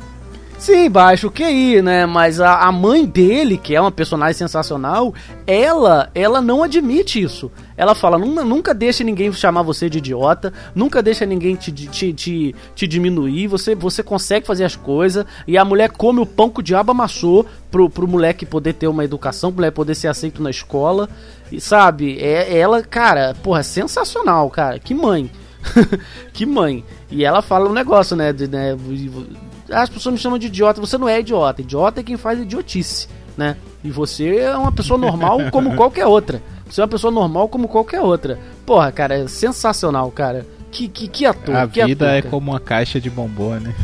Sim, 0.60 0.90
baixo 0.90 1.30
QI, 1.30 1.80
né? 1.80 2.04
Mas 2.04 2.38
a, 2.38 2.66
a 2.66 2.70
mãe 2.70 3.06
dele, 3.06 3.56
que 3.56 3.74
é 3.74 3.80
uma 3.80 3.90
personagem 3.90 4.34
sensacional, 4.34 5.14
ela, 5.46 6.10
ela 6.14 6.42
não 6.42 6.62
admite 6.62 7.18
isso. 7.18 7.50
Ela 7.78 7.94
fala, 7.94 8.18
nunca, 8.18 8.74
deixe 8.74 9.02
ninguém 9.02 9.32
chamar 9.32 9.62
você 9.62 9.88
de 9.88 9.96
idiota, 9.96 10.52
nunca 10.74 11.02
deixa 11.02 11.24
ninguém 11.24 11.56
te, 11.56 11.72
te, 11.72 12.12
te, 12.12 12.54
te 12.74 12.86
diminuir, 12.86 13.46
você, 13.46 13.74
você 13.74 14.02
consegue 14.02 14.46
fazer 14.46 14.64
as 14.64 14.76
coisas, 14.76 15.24
e 15.48 15.56
a 15.56 15.64
mulher 15.64 15.92
come 15.92 16.20
o 16.20 16.26
pão 16.26 16.50
que 16.50 16.60
o 16.60 16.62
diabo 16.62 16.90
amassou 16.90 17.46
pro, 17.70 17.88
pro 17.88 18.06
moleque 18.06 18.44
poder 18.44 18.74
ter 18.74 18.86
uma 18.86 19.02
educação, 19.02 19.50
pro 19.50 19.62
moleque 19.62 19.76
poder 19.76 19.94
ser 19.94 20.08
aceito 20.08 20.42
na 20.42 20.50
escola, 20.50 21.08
e 21.50 21.58
sabe, 21.58 22.18
é, 22.20 22.54
ela, 22.54 22.82
cara, 22.82 23.34
porra, 23.42 23.62
sensacional, 23.62 24.50
cara, 24.50 24.78
que 24.78 24.92
mãe. 24.92 25.30
que 26.34 26.44
mãe. 26.44 26.84
E 27.10 27.24
ela 27.24 27.40
fala 27.40 27.70
um 27.70 27.72
negócio, 27.72 28.14
né, 28.14 28.30
de, 28.30 28.46
né 28.46 28.76
as 29.70 29.88
pessoas 29.88 30.14
me 30.14 30.18
chamam 30.20 30.38
de 30.38 30.46
idiota. 30.46 30.80
Você 30.80 30.98
não 30.98 31.08
é 31.08 31.20
idiota. 31.20 31.62
Idiota 31.62 32.00
é 32.00 32.02
quem 32.02 32.16
faz 32.16 32.40
idiotice, 32.40 33.08
né? 33.36 33.56
E 33.82 33.90
você 33.90 34.36
é 34.36 34.56
uma 34.56 34.72
pessoa 34.72 34.98
normal 34.98 35.38
como 35.50 35.74
qualquer 35.74 36.06
outra. 36.06 36.42
Você 36.68 36.80
é 36.80 36.84
uma 36.84 36.88
pessoa 36.88 37.10
normal 37.10 37.48
como 37.48 37.68
qualquer 37.68 38.00
outra. 38.00 38.38
Porra, 38.64 38.92
cara, 38.92 39.14
é 39.16 39.28
sensacional, 39.28 40.10
cara. 40.10 40.46
Que, 40.70 40.86
que, 40.86 41.08
que 41.08 41.26
ator, 41.26 41.56
A 41.56 41.66
que 41.66 41.84
vida 41.84 42.06
ator, 42.06 42.16
é 42.16 42.22
cara. 42.22 42.30
como 42.30 42.52
uma 42.52 42.60
caixa 42.60 43.00
de 43.00 43.10
bombom, 43.10 43.54
né? 43.54 43.74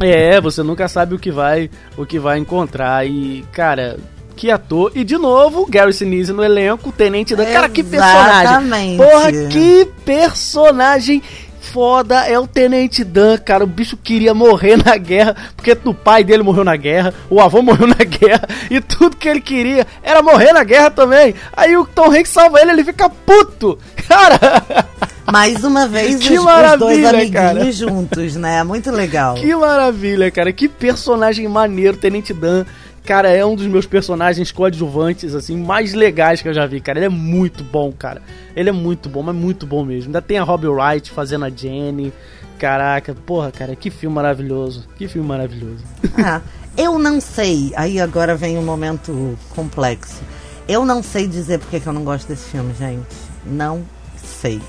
É, 0.00 0.40
você 0.40 0.62
nunca 0.62 0.88
sabe 0.88 1.14
o 1.14 1.18
que 1.18 1.30
vai, 1.30 1.68
o 1.96 2.06
que 2.06 2.18
vai 2.18 2.38
encontrar. 2.38 3.06
E, 3.06 3.44
cara, 3.52 3.98
que 4.36 4.50
ator. 4.50 4.90
E 4.94 5.04
de 5.04 5.18
novo, 5.18 5.66
Gary 5.68 5.92
Sinise 5.92 6.32
no 6.32 6.42
elenco, 6.42 6.90
Tenente 6.92 7.36
Dan. 7.36 7.44
Cara, 7.52 7.68
que 7.68 7.82
personagem. 7.82 8.40
Exatamente. 8.40 8.96
Porra, 8.96 9.32
que 9.50 9.84
personagem 10.02 11.22
foda 11.60 12.26
é 12.26 12.38
o 12.38 12.46
Tenente 12.46 13.04
Dan, 13.04 13.38
cara. 13.38 13.64
O 13.64 13.66
bicho 13.66 13.96
queria 13.96 14.34
morrer 14.34 14.76
na 14.84 14.96
guerra, 14.96 15.36
porque 15.54 15.76
o 15.84 15.94
pai 15.94 16.24
dele 16.24 16.42
morreu 16.42 16.64
na 16.64 16.76
guerra, 16.76 17.14
o 17.28 17.40
avô 17.40 17.60
morreu 17.62 17.86
na 17.86 18.04
guerra, 18.04 18.48
e 18.70 18.80
tudo 18.80 19.16
que 19.16 19.28
ele 19.28 19.40
queria 19.40 19.86
era 20.02 20.22
morrer 20.22 20.52
na 20.52 20.64
guerra 20.64 20.90
também. 20.90 21.34
Aí 21.52 21.76
o 21.76 21.84
Tom 21.84 22.10
Hanks 22.10 22.30
salva 22.30 22.60
ele, 22.60 22.72
ele 22.72 22.84
fica 22.84 23.08
puto. 23.08 23.78
Cara, 24.08 24.86
Mais 25.30 25.62
uma 25.62 25.86
vez, 25.86 26.16
Que 26.16 26.36
os, 26.38 26.44
os 26.44 26.78
dois 26.78 27.04
amiguinhos 27.04 27.30
cara. 27.32 27.72
juntos, 27.72 28.34
né? 28.34 28.64
Muito 28.64 28.90
legal. 28.90 29.34
que 29.34 29.54
maravilha, 29.54 30.30
cara. 30.30 30.52
Que 30.52 30.68
personagem 30.68 31.46
maneiro, 31.46 31.96
Tenente 31.96 32.34
Dan. 32.34 32.64
Cara, 33.10 33.28
é 33.28 33.44
um 33.44 33.56
dos 33.56 33.66
meus 33.66 33.86
personagens 33.86 34.52
coadjuvantes, 34.52 35.34
assim, 35.34 35.56
mais 35.56 35.94
legais 35.94 36.40
que 36.40 36.48
eu 36.48 36.54
já 36.54 36.64
vi, 36.64 36.80
cara. 36.80 36.96
Ele 36.96 37.06
é 37.06 37.08
muito 37.08 37.64
bom, 37.64 37.90
cara. 37.90 38.22
Ele 38.54 38.68
é 38.68 38.72
muito 38.72 39.08
bom, 39.08 39.20
mas 39.20 39.34
muito 39.34 39.66
bom 39.66 39.84
mesmo. 39.84 40.10
Ainda 40.10 40.22
tem 40.22 40.38
a 40.38 40.44
Robbie 40.44 40.68
Wright 40.68 41.10
fazendo 41.10 41.44
a 41.44 41.50
Jenny. 41.50 42.12
Caraca, 42.56 43.12
porra, 43.26 43.50
cara, 43.50 43.74
que 43.74 43.90
filme 43.90 44.14
maravilhoso. 44.14 44.86
Que 44.96 45.08
filme 45.08 45.26
maravilhoso. 45.26 45.82
Ah, 46.24 46.40
Eu 46.76 47.00
não 47.00 47.20
sei, 47.20 47.72
aí 47.74 47.98
agora 47.98 48.36
vem 48.36 48.56
um 48.56 48.62
momento 48.62 49.36
complexo. 49.56 50.22
Eu 50.68 50.84
não 50.84 51.02
sei 51.02 51.26
dizer 51.26 51.58
porque 51.58 51.80
que 51.80 51.88
eu 51.88 51.92
não 51.92 52.04
gosto 52.04 52.28
desse 52.28 52.48
filme, 52.48 52.72
gente. 52.78 53.16
Não 53.44 53.82
sei. 54.14 54.60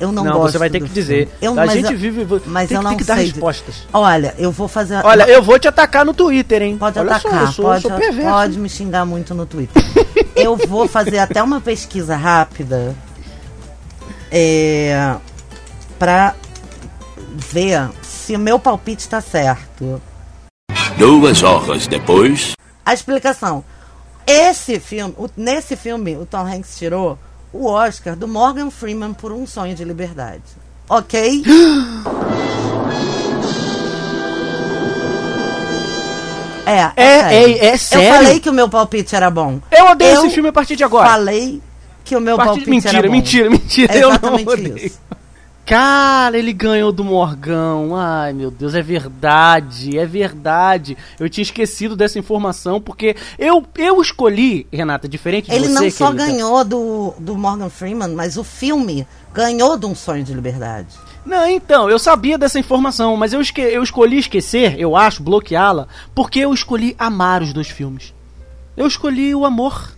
Eu 0.00 0.12
não, 0.12 0.22
Não, 0.24 0.32
gosto 0.34 0.52
você 0.52 0.58
vai 0.58 0.70
ter 0.70 0.80
que 0.80 0.88
dizer. 0.88 1.28
Eu, 1.42 1.52
A 1.52 1.54
mas 1.66 1.72
gente 1.72 1.92
eu- 1.92 1.98
vive- 1.98 2.24
Mas 2.46 2.68
tem 2.68 2.76
eu 2.76 2.82
não 2.82 2.90
tem 2.90 2.98
que 2.98 3.04
dar 3.04 3.16
sei. 3.16 3.26
respostas. 3.26 3.86
Olha, 3.92 4.32
eu 4.38 4.52
vou 4.52 4.68
fazer. 4.68 5.04
Olha, 5.04 5.24
eu 5.28 5.42
vou 5.42 5.58
te 5.58 5.66
atacar 5.66 6.04
no 6.04 6.14
Twitter, 6.14 6.62
hein? 6.62 6.78
Pode 6.78 6.98
Olha 7.00 7.16
atacar, 7.16 7.40
só, 7.40 7.46
eu 7.46 7.52
sou, 7.52 7.64
pode, 7.64 7.82
sou 7.82 7.90
perverso. 7.92 8.30
pode 8.30 8.58
me 8.58 8.68
xingar 8.68 9.04
muito 9.04 9.34
no 9.34 9.44
Twitter. 9.44 9.82
eu 10.36 10.56
vou 10.56 10.86
fazer 10.86 11.18
até 11.18 11.42
uma 11.42 11.60
pesquisa 11.60 12.14
rápida 12.14 12.94
é, 14.30 15.16
pra 15.98 16.34
ver 17.34 17.88
se 18.02 18.36
o 18.36 18.38
meu 18.38 18.58
palpite 18.58 19.08
tá 19.08 19.20
certo. 19.20 20.00
Duas 20.96 21.42
horas 21.42 21.86
depois. 21.86 22.52
A 22.84 22.94
explicação. 22.94 23.64
Esse 24.26 24.78
filme, 24.78 25.14
o- 25.16 25.28
nesse 25.36 25.74
filme, 25.76 26.16
o 26.16 26.26
Tom 26.26 26.46
Hanks 26.46 26.76
tirou 26.78 27.18
o 27.52 27.66
Oscar 27.66 28.14
do 28.16 28.28
Morgan 28.28 28.70
Freeman 28.70 29.12
por 29.14 29.32
Um 29.32 29.46
Sonho 29.46 29.74
de 29.74 29.84
Liberdade. 29.84 30.42
Ok? 30.88 31.42
É, 36.66 36.92
É, 36.96 37.34
é- 37.34 37.66
é 37.68 37.76
sério? 37.78 38.06
Eu 38.08 38.14
falei 38.14 38.40
que 38.40 38.50
o 38.50 38.52
meu 38.52 38.68
palpite 38.68 39.16
era 39.16 39.30
bom. 39.30 39.58
Eu 39.70 39.86
odeio 39.86 40.18
esse 40.18 40.30
filme 40.34 40.50
a 40.50 40.52
partir 40.52 40.76
de 40.76 40.84
agora. 40.84 41.08
Falei 41.08 41.62
que 42.04 42.14
o 42.14 42.20
meu 42.20 42.36
palpite 42.36 42.68
mentira, 42.68 42.98
era 42.98 43.06
bom. 43.08 43.12
mentira, 43.14 43.48
mentira, 43.50 43.92
É 43.94 43.96
eu 43.98 44.02
não 44.02 44.10
exatamente 44.10 44.48
odeio. 44.50 44.76
isso. 44.78 44.98
Cara, 45.68 46.38
ele 46.38 46.54
ganhou 46.54 46.90
do 46.90 47.04
Morgão. 47.04 47.94
Ai, 47.94 48.32
meu 48.32 48.50
Deus, 48.50 48.74
é 48.74 48.80
verdade, 48.80 49.98
é 49.98 50.06
verdade. 50.06 50.96
Eu 51.20 51.28
tinha 51.28 51.42
esquecido 51.42 51.94
dessa 51.94 52.18
informação 52.18 52.80
porque 52.80 53.14
eu, 53.38 53.62
eu 53.76 54.00
escolhi, 54.00 54.66
Renata, 54.72 55.06
diferente 55.06 55.50
de 55.50 55.54
Ele 55.54 55.68
você. 55.68 55.74
não 55.74 55.90
só 55.90 56.06
querida. 56.10 56.26
ganhou 56.26 56.64
do, 56.64 57.14
do 57.18 57.36
Morgan 57.36 57.68
Freeman, 57.68 58.14
mas 58.14 58.38
o 58.38 58.44
filme 58.44 59.06
ganhou 59.34 59.76
de 59.76 59.84
Um 59.84 59.94
Sonho 59.94 60.24
de 60.24 60.32
Liberdade. 60.32 60.88
Não, 61.26 61.46
então, 61.46 61.90
eu 61.90 61.98
sabia 61.98 62.38
dessa 62.38 62.58
informação, 62.58 63.14
mas 63.14 63.34
eu, 63.34 63.40
esque- 63.42 63.60
eu 63.60 63.82
escolhi 63.82 64.16
esquecer, 64.18 64.80
eu 64.80 64.96
acho, 64.96 65.22
bloqueá-la, 65.22 65.86
porque 66.14 66.38
eu 66.38 66.54
escolhi 66.54 66.96
amar 66.98 67.42
os 67.42 67.52
dois 67.52 67.68
filmes. 67.68 68.14
Eu 68.74 68.86
escolhi 68.86 69.34
o 69.34 69.44
amor. 69.44 69.92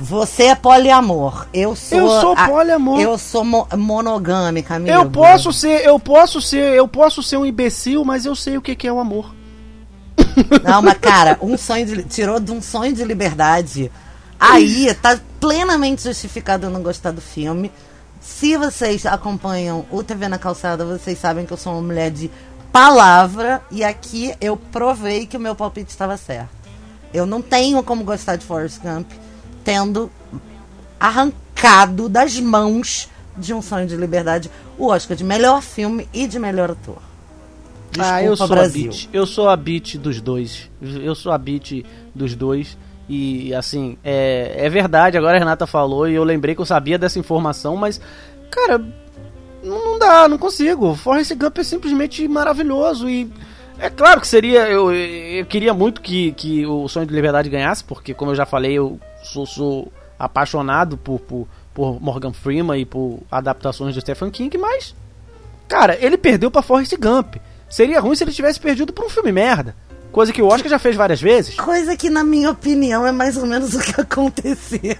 Você 0.00 0.44
é 0.44 0.54
poliamor. 0.54 1.46
Eu 1.52 1.74
sou. 1.74 1.98
Eu 1.98 2.08
sou 2.20 2.34
a- 2.36 2.48
poliamor. 2.48 3.00
Eu 3.00 3.18
sou 3.18 3.44
mo- 3.44 3.66
monogâmica, 3.76 4.76
amigo. 4.76 4.90
Eu 4.96 5.10
posso 5.10 5.52
ser, 5.52 5.84
eu 5.84 5.98
posso 5.98 6.40
ser, 6.40 6.74
eu 6.74 6.86
posso 6.88 7.22
ser 7.22 7.36
um 7.36 7.44
imbecil, 7.46 8.04
mas 8.04 8.24
eu 8.24 8.34
sei 8.36 8.56
o 8.56 8.62
que 8.62 8.74
que 8.74 8.86
é 8.86 8.92
o 8.92 8.98
amor. 9.00 9.34
Não, 10.62 10.82
mas 10.82 10.98
cara, 10.98 11.38
um 11.40 11.56
sonho 11.56 11.86
de, 11.86 12.02
tirou 12.04 12.38
de 12.38 12.52
um 12.52 12.60
sonho 12.62 12.92
de 12.92 13.04
liberdade. 13.04 13.90
Aí 14.38 14.92
tá 14.94 15.18
plenamente 15.40 16.02
justificado 16.02 16.66
eu 16.66 16.70
não 16.70 16.82
gostar 16.82 17.12
do 17.12 17.20
filme. 17.20 17.70
Se 18.20 18.56
vocês 18.56 19.06
acompanham 19.06 19.84
o 19.90 20.02
TV 20.02 20.26
na 20.28 20.38
Calçada, 20.38 20.84
vocês 20.84 21.18
sabem 21.18 21.46
que 21.46 21.52
eu 21.52 21.56
sou 21.56 21.72
uma 21.74 21.82
mulher 21.82 22.10
de 22.10 22.28
palavra. 22.72 23.62
E 23.70 23.84
aqui 23.84 24.34
eu 24.40 24.56
provei 24.56 25.26
que 25.26 25.36
o 25.36 25.40
meu 25.40 25.54
palpite 25.54 25.90
estava 25.90 26.16
certo. 26.16 26.50
Eu 27.14 27.24
não 27.26 27.40
tenho 27.42 27.82
como 27.82 28.02
gostar 28.04 28.36
de 28.36 28.44
Forrest 28.44 28.80
Gump 28.82 29.10
tendo 29.64 30.10
arrancado 30.98 32.08
das 32.08 32.38
mãos 32.38 33.08
de 33.36 33.54
um 33.54 33.62
sonho 33.62 33.86
de 33.86 33.96
liberdade 33.96 34.50
o 34.78 34.88
Oscar 34.88 35.16
de 35.16 35.24
melhor 35.24 35.62
filme 35.62 36.08
e 36.12 36.26
de 36.26 36.38
melhor 36.38 36.70
ator. 36.70 36.98
Desculpa, 37.90 38.14
ah, 38.14 38.22
eu 38.22 38.36
sou 38.36 38.48
Brasil. 38.48 38.84
a 38.84 38.88
beat. 38.88 39.08
Eu 39.12 39.26
sou 39.26 39.48
a 39.48 39.56
beat 39.56 39.96
dos 39.98 40.20
dois. 40.20 40.70
Eu 40.80 41.14
sou 41.14 41.30
a 41.30 41.38
beat 41.38 41.84
dos 42.14 42.34
dois. 42.34 42.76
E 43.08 43.52
assim, 43.54 43.98
é, 44.02 44.54
é 44.56 44.70
verdade, 44.70 45.18
agora 45.18 45.36
a 45.36 45.38
Renata 45.38 45.66
falou 45.66 46.08
e 46.08 46.14
eu 46.14 46.24
lembrei 46.24 46.54
que 46.54 46.60
eu 46.60 46.66
sabia 46.66 46.96
dessa 46.96 47.18
informação, 47.18 47.76
mas, 47.76 48.00
cara, 48.50 48.78
não, 49.62 49.84
não 49.84 49.98
dá, 49.98 50.28
não 50.28 50.38
consigo. 50.38 50.94
Forrest 50.94 51.34
Gump 51.34 51.58
é 51.58 51.64
simplesmente 51.64 52.26
maravilhoso 52.26 53.08
e. 53.08 53.30
É 53.78 53.90
claro 53.90 54.20
que 54.20 54.28
seria. 54.28 54.68
Eu, 54.68 54.92
eu 54.92 55.44
queria 55.46 55.74
muito 55.74 56.00
que, 56.00 56.32
que 56.32 56.64
o 56.64 56.88
Sonho 56.88 57.06
de 57.06 57.14
Liberdade 57.14 57.50
ganhasse, 57.50 57.82
porque, 57.82 58.14
como 58.14 58.30
eu 58.30 58.34
já 58.34 58.46
falei, 58.46 58.78
eu 58.78 58.98
sou, 59.22 59.46
sou 59.46 59.92
apaixonado 60.18 60.96
por, 60.96 61.20
por, 61.20 61.48
por 61.74 62.00
Morgan 62.00 62.32
Freeman 62.32 62.80
e 62.80 62.84
por 62.84 63.20
adaptações 63.30 63.94
do 63.94 64.00
Stephen 64.00 64.30
King, 64.30 64.56
mas. 64.58 64.94
Cara, 65.68 65.96
ele 66.00 66.18
perdeu 66.18 66.50
pra 66.50 66.62
Forrest 66.62 66.94
Gump. 66.96 67.36
Seria 67.68 68.00
ruim 68.00 68.14
se 68.14 68.24
ele 68.24 68.32
tivesse 68.32 68.60
perdido 68.60 68.92
pra 68.92 69.06
um 69.06 69.08
filme 69.08 69.32
merda. 69.32 69.74
Coisa 70.12 70.30
que 70.30 70.42
o 70.42 70.46
Oscar 70.46 70.68
já 70.68 70.78
fez 70.78 70.94
várias 70.94 71.22
vezes. 71.22 71.54
Coisa 71.54 71.96
que, 71.96 72.10
na 72.10 72.22
minha 72.22 72.50
opinião, 72.50 73.06
é 73.06 73.10
mais 73.10 73.38
ou 73.38 73.46
menos 73.46 73.72
o 73.74 73.80
que 73.80 73.98
aconteceu. 73.98 74.80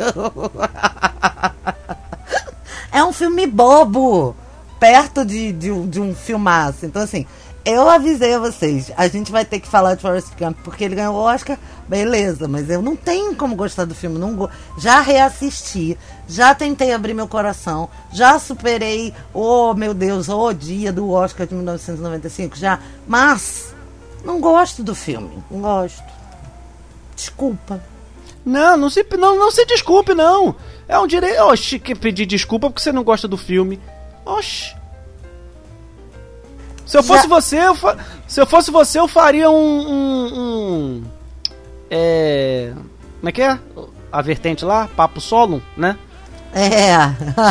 é 2.90 3.04
um 3.04 3.12
filme 3.12 3.46
bobo, 3.46 4.34
perto 4.80 5.24
de, 5.24 5.52
de, 5.52 5.86
de 5.86 6.00
um 6.00 6.14
filmaço. 6.14 6.86
Então, 6.86 7.02
assim, 7.02 7.26
eu 7.64 7.88
avisei 7.88 8.34
a 8.34 8.38
vocês, 8.38 8.90
a 8.96 9.06
gente 9.06 9.30
vai 9.30 9.44
ter 9.44 9.60
que 9.60 9.68
falar 9.68 9.94
de 9.94 10.02
Forrest 10.02 10.28
Gump, 10.38 10.58
porque 10.64 10.84
ele 10.84 10.96
ganhou 10.96 11.14
o 11.14 11.22
Oscar, 11.22 11.58
beleza, 11.88 12.48
mas 12.48 12.68
eu 12.68 12.82
não 12.82 12.96
tenho 12.96 13.36
como 13.36 13.54
gostar 13.54 13.84
do 13.84 13.94
filme. 13.94 14.18
Não 14.18 14.50
já 14.78 15.00
reassisti, 15.00 15.96
já 16.26 16.54
tentei 16.54 16.92
abrir 16.92 17.14
meu 17.14 17.28
coração, 17.28 17.88
já 18.12 18.38
superei, 18.38 19.14
oh 19.32 19.74
meu 19.74 19.94
Deus, 19.94 20.28
o 20.28 20.52
dia 20.52 20.92
do 20.92 21.10
Oscar 21.10 21.46
de 21.46 21.54
1995, 21.54 22.56
já, 22.56 22.80
mas 23.06 23.74
não 24.24 24.40
gosto 24.40 24.82
do 24.82 24.94
filme, 24.94 25.42
não 25.50 25.60
gosto. 25.60 26.02
Desculpa. 27.14 27.82
Não, 28.44 28.76
não 28.76 28.90
se, 28.90 29.06
não, 29.16 29.38
não 29.38 29.50
se 29.52 29.64
desculpe, 29.66 30.14
não. 30.14 30.56
É 30.88 30.98
um 30.98 31.06
direito. 31.06 31.40
Oxi, 31.42 31.78
que 31.78 31.94
pedir 31.94 32.26
desculpa 32.26 32.68
porque 32.68 32.82
você 32.82 32.90
não 32.90 33.04
gosta 33.04 33.28
do 33.28 33.36
filme. 33.36 33.80
Oxi. 34.24 34.74
Se 36.92 36.98
eu 36.98 37.02
fosse 37.02 37.22
Já- 37.22 37.28
você, 37.28 37.58
eu 37.58 37.74
fa- 37.74 37.96
se 38.28 38.40
eu 38.40 38.46
fosse 38.46 38.70
você, 38.70 38.98
eu 39.00 39.08
faria 39.08 39.50
um, 39.50 39.54
um, 39.54 40.26
um- 40.34 41.04
É. 41.90 42.72
Como 43.18 43.28
é 43.28 43.32
que 43.32 43.40
é? 43.42 43.58
A 44.10 44.20
vertente 44.20 44.64
lá? 44.64 44.88
Papo 44.94 45.20
solo, 45.20 45.62
né? 45.76 45.96
É. 46.54 46.96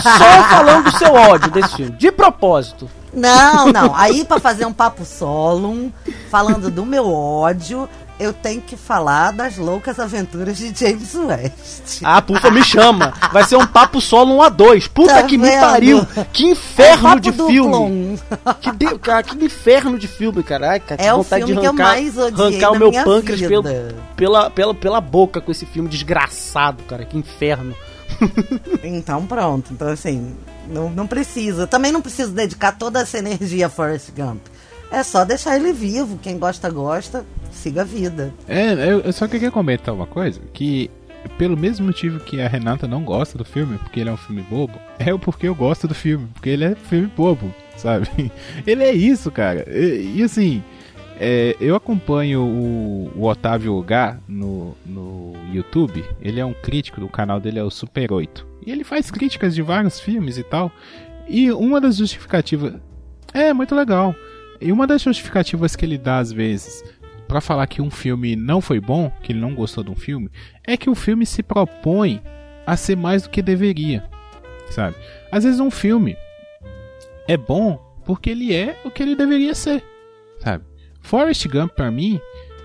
Só 0.01 0.43
falando 0.49 0.83
do 0.91 0.97
seu 0.97 1.13
ódio 1.13 1.49
desse 1.49 1.75
filme. 1.75 1.91
De 1.97 2.11
propósito. 2.11 2.87
Não, 3.13 3.65
não. 3.73 3.95
Aí 3.95 4.23
pra 4.23 4.39
fazer 4.39 4.65
um 4.65 4.71
papo 4.73 5.03
solo, 5.03 5.91
falando 6.29 6.69
do 6.69 6.85
meu 6.85 7.11
ódio, 7.11 7.89
eu 8.21 8.31
tenho 8.33 8.61
que 8.61 8.77
falar 8.77 9.31
das 9.31 9.57
loucas 9.57 9.99
aventuras 9.99 10.57
de 10.57 10.73
James 10.77 11.13
West. 11.15 12.01
Ah, 12.03 12.21
pufa, 12.21 12.49
me 12.51 12.63
chama. 12.63 13.13
Vai 13.31 13.43
ser 13.43 13.55
um 13.57 13.65
papo 13.65 13.99
solo 13.99 14.35
1 14.37 14.41
a 14.43 14.49
2 14.49 14.87
Puta 14.87 15.13
Tá 15.13 15.23
que 15.23 15.37
me 15.37 15.49
vendo? 15.49 15.59
pariu. 15.61 16.07
Que 16.31 16.45
É 16.47 16.51
inferno 16.51 17.03
papo 17.03 17.21
de 17.21 17.31
filme. 17.31 18.19
Que, 18.61 18.71
de- 18.71 18.99
cara, 18.99 19.23
que 19.23 19.43
inferno 19.45 19.97
de 19.97 20.07
filme, 20.07 20.43
cara. 20.43 20.71
Ai, 20.71 20.79
cara, 20.79 20.97
que 21.01 21.07
É 21.07 21.13
o 21.13 21.17
vontade 21.17 21.45
filme 21.45 21.55
de 21.55 21.59
que 21.61 21.65
eu 21.65 21.69
arrancar, 21.71 21.83
mais 21.95 22.17
odiei 22.17 22.47
arrancar 22.47 22.71
o 22.71 22.79
meu 22.79 22.91
pâncreas 22.91 23.41
pelo, 23.41 23.63
pela, 24.15 24.49
pela, 24.49 24.73
pela 24.73 25.01
boca 25.01 25.41
com 25.41 25.51
esse 25.51 25.65
filme 25.65 25.89
desgraçado, 25.89 26.83
cara. 26.83 27.03
Que 27.05 27.17
inferno. 27.17 27.75
Então 28.83 29.25
pronto. 29.25 29.71
Então 29.73 29.87
assim, 29.87 30.35
não, 30.67 30.89
não 30.89 31.07
precisa. 31.07 31.65
Também 31.67 31.91
não 31.91 32.01
preciso 32.01 32.31
dedicar 32.31 32.73
toda 32.73 33.01
essa 33.01 33.17
energia 33.17 33.67
a 33.67 33.69
Forrest 33.69 34.09
Gump. 34.15 34.41
É 34.91 35.03
só 35.03 35.23
deixar 35.23 35.55
ele 35.55 35.71
vivo. 35.71 36.19
Quem 36.21 36.37
gosta, 36.37 36.69
gosta. 36.69 37.25
Siga 37.51 37.81
a 37.81 37.85
vida. 37.85 38.33
É, 38.47 38.73
eu, 38.91 39.11
só 39.13 39.27
queria 39.27 39.51
comentar 39.51 39.93
uma 39.93 40.07
coisa, 40.07 40.41
que 40.53 40.89
pelo 41.37 41.55
mesmo 41.55 41.85
motivo 41.85 42.19
que 42.19 42.41
a 42.41 42.47
Renata 42.47 42.87
não 42.87 43.03
gosta 43.03 43.37
do 43.37 43.45
filme, 43.45 43.77
porque 43.77 43.99
ele 43.99 44.09
é 44.09 44.13
um 44.13 44.17
filme 44.17 44.41
bobo, 44.43 44.73
é 44.97 45.13
o 45.13 45.19
porque 45.19 45.47
eu 45.47 45.53
gosto 45.53 45.87
do 45.87 45.93
filme, 45.93 46.27
porque 46.33 46.49
ele 46.49 46.63
é 46.63 46.75
filme 46.75 47.07
bobo, 47.07 47.53
sabe? 47.77 48.07
Ele 48.65 48.83
é 48.83 48.91
isso, 48.91 49.31
cara. 49.31 49.65
E, 49.69 50.17
e 50.17 50.23
assim, 50.23 50.63
é, 51.19 51.55
eu 51.61 51.75
acompanho 51.75 52.41
o, 52.41 53.11
o 53.15 53.27
Otávio 53.27 53.79
Gá 53.83 54.17
no, 54.27 54.75
no 54.83 55.33
YouTube, 55.53 56.03
ele 56.19 56.39
é 56.39 56.45
um 56.45 56.53
crítico, 56.53 56.99
o 57.03 57.09
canal 57.09 57.39
dele 57.39 57.59
é 57.59 57.63
o 57.63 57.69
Super 57.69 58.11
8. 58.11 58.47
E 58.65 58.71
ele 58.71 58.83
faz 58.83 59.11
críticas 59.11 59.53
de 59.53 59.61
vários 59.61 59.99
filmes 59.99 60.39
e 60.39 60.43
tal. 60.43 60.71
E 61.27 61.51
uma 61.51 61.79
das 61.79 61.97
justificativas. 61.97 62.73
É, 63.33 63.53
muito 63.53 63.75
legal. 63.75 64.15
E 64.61 64.71
uma 64.71 64.85
das 64.85 65.01
justificativas 65.01 65.75
que 65.75 65.83
ele 65.83 65.97
dá 65.97 66.19
às 66.19 66.31
vezes 66.31 66.83
pra 67.27 67.41
falar 67.41 67.65
que 67.65 67.81
um 67.81 67.89
filme 67.89 68.35
não 68.35 68.61
foi 68.61 68.79
bom, 68.79 69.11
que 69.23 69.31
ele 69.31 69.39
não 69.39 69.55
gostou 69.55 69.83
de 69.83 69.89
um 69.89 69.95
filme, 69.95 70.29
é 70.67 70.77
que 70.77 70.89
o 70.89 70.95
filme 70.95 71.25
se 71.25 71.41
propõe 71.41 72.21
a 72.67 72.77
ser 72.77 72.95
mais 72.95 73.23
do 73.23 73.29
que 73.29 73.41
deveria, 73.41 74.03
sabe? 74.69 74.95
Às 75.31 75.45
vezes 75.45 75.59
um 75.59 75.71
filme 75.71 76.15
é 77.27 77.37
bom 77.37 77.79
porque 78.05 78.29
ele 78.29 78.53
é 78.53 78.79
o 78.83 78.91
que 78.91 79.01
ele 79.01 79.15
deveria 79.15 79.55
ser, 79.55 79.83
sabe? 80.39 80.65
Forrest 80.99 81.47
Gump 81.47 81.71
pra 81.71 81.89
mim, 81.89 82.19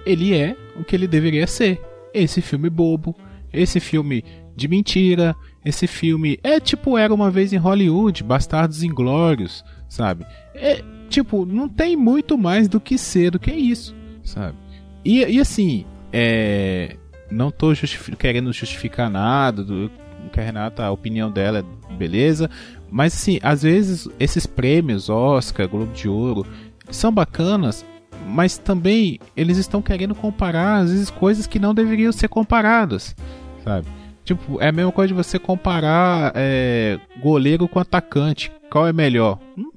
ele 0.04 0.34
é 0.36 0.56
o 0.78 0.84
que 0.84 0.94
ele 0.94 1.06
deveria 1.06 1.46
ser. 1.46 1.80
Esse 2.12 2.42
filme 2.42 2.68
bobo, 2.68 3.14
esse 3.52 3.80
filme 3.80 4.24
de 4.54 4.68
mentira, 4.68 5.34
esse 5.64 5.86
filme 5.86 6.38
é 6.42 6.58
tipo 6.58 6.98
era 6.98 7.14
uma 7.14 7.30
vez 7.30 7.52
em 7.52 7.56
Hollywood, 7.56 8.24
Bastardos 8.24 8.82
Inglórios, 8.82 9.64
sabe? 9.88 10.26
É 10.54 10.82
tipo, 11.08 11.44
não 11.44 11.68
tem 11.68 11.96
muito 11.96 12.36
mais 12.36 12.68
do 12.68 12.80
que 12.80 12.98
ser 12.98 13.30
do 13.30 13.38
que 13.38 13.52
isso, 13.52 13.94
sabe? 14.24 14.56
E, 15.04 15.24
e 15.24 15.40
assim, 15.40 15.84
é, 16.12 16.96
não 17.30 17.50
tô 17.50 17.74
justifi 17.74 18.14
querendo 18.16 18.52
justificar 18.52 19.10
nada 19.10 19.62
do 19.62 19.90
que 20.32 20.40
a 20.40 20.42
Renata, 20.42 20.84
a 20.84 20.90
opinião 20.90 21.30
dela 21.30 21.60
é 21.60 21.94
beleza, 21.94 22.50
mas 22.90 23.14
assim, 23.14 23.38
às 23.42 23.62
vezes 23.62 24.08
esses 24.18 24.46
prêmios, 24.46 25.08
Oscar, 25.08 25.68
Globo 25.68 25.92
de 25.92 26.08
Ouro, 26.08 26.46
são 26.90 27.12
bacanas, 27.12 27.84
mas 28.26 28.58
também 28.58 29.20
eles 29.36 29.56
estão 29.56 29.80
querendo 29.80 30.14
comparar 30.14 30.78
às 30.78 30.90
vezes 30.90 31.10
coisas 31.10 31.46
que 31.46 31.58
não 31.58 31.74
deveriam 31.74 32.12
ser 32.12 32.28
comparadas, 32.28 33.14
sabe? 33.62 33.86
Tipo, 34.24 34.60
é 34.60 34.68
a 34.68 34.72
mesma 34.72 34.90
coisa 34.90 35.08
de 35.08 35.14
você 35.14 35.38
comparar 35.38 36.32
é, 36.34 36.98
goleiro 37.22 37.68
com 37.68 37.78
atacante. 37.78 38.50
Qual 38.68 38.88
é 38.88 38.92
melhor? 38.92 39.38
Hum, 39.56 39.70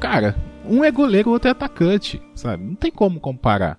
cara, 0.00 0.34
um 0.64 0.84
é 0.84 0.90
goleiro, 0.90 1.30
o 1.30 1.32
outro 1.32 1.48
é 1.48 1.52
atacante, 1.52 2.20
sabe? 2.34 2.64
Não 2.64 2.74
tem 2.74 2.90
como 2.90 3.20
comparar. 3.20 3.78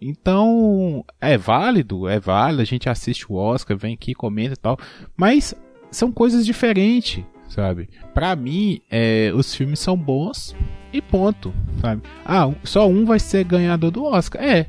Então, 0.00 1.04
é 1.20 1.38
válido, 1.38 2.08
é 2.08 2.18
válido, 2.18 2.60
a 2.62 2.64
gente 2.64 2.88
assiste 2.88 3.30
o 3.30 3.36
Oscar, 3.36 3.76
vem 3.76 3.94
aqui, 3.94 4.14
comenta 4.14 4.54
e 4.54 4.56
tal, 4.56 4.76
mas 5.16 5.54
são 5.92 6.10
coisas 6.10 6.44
diferentes, 6.44 7.24
sabe? 7.48 7.88
Pra 8.12 8.34
mim, 8.34 8.80
é, 8.90 9.30
os 9.32 9.54
filmes 9.54 9.78
são 9.78 9.96
bons 9.96 10.56
e 10.92 11.00
ponto, 11.00 11.54
sabe? 11.80 12.02
Ah, 12.24 12.50
só 12.64 12.88
um 12.88 13.04
vai 13.04 13.20
ser 13.20 13.44
ganhador 13.44 13.92
do 13.92 14.04
Oscar. 14.04 14.42
É, 14.42 14.66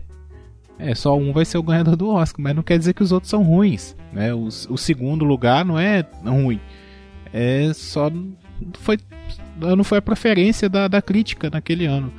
é, 0.78 0.94
só 0.94 1.18
um 1.18 1.34
vai 1.34 1.46
ser 1.46 1.58
o 1.58 1.64
ganhador 1.64 1.96
do 1.96 2.10
Oscar, 2.10 2.44
mas 2.44 2.56
não 2.56 2.62
quer 2.62 2.78
dizer 2.78 2.94
que 2.94 3.04
os 3.04 3.12
outros 3.12 3.32
são 3.32 3.42
ruins, 3.42 3.96
né? 4.12 4.34
O, 4.34 4.46
o 4.46 4.78
segundo 4.78 5.26
lugar 5.26 5.66
não 5.66 5.80
é 5.80 6.06
ruim, 6.24 6.60
é 7.32 7.72
só 7.74 8.12
foi 8.80 8.98
não 9.60 9.84
foi 9.84 10.00
a 10.00 10.02
preferência 10.02 10.70
da, 10.70 10.88
da 10.88 11.02
crítica 11.02 11.50
naquele 11.50 11.86
ano. 11.86 12.12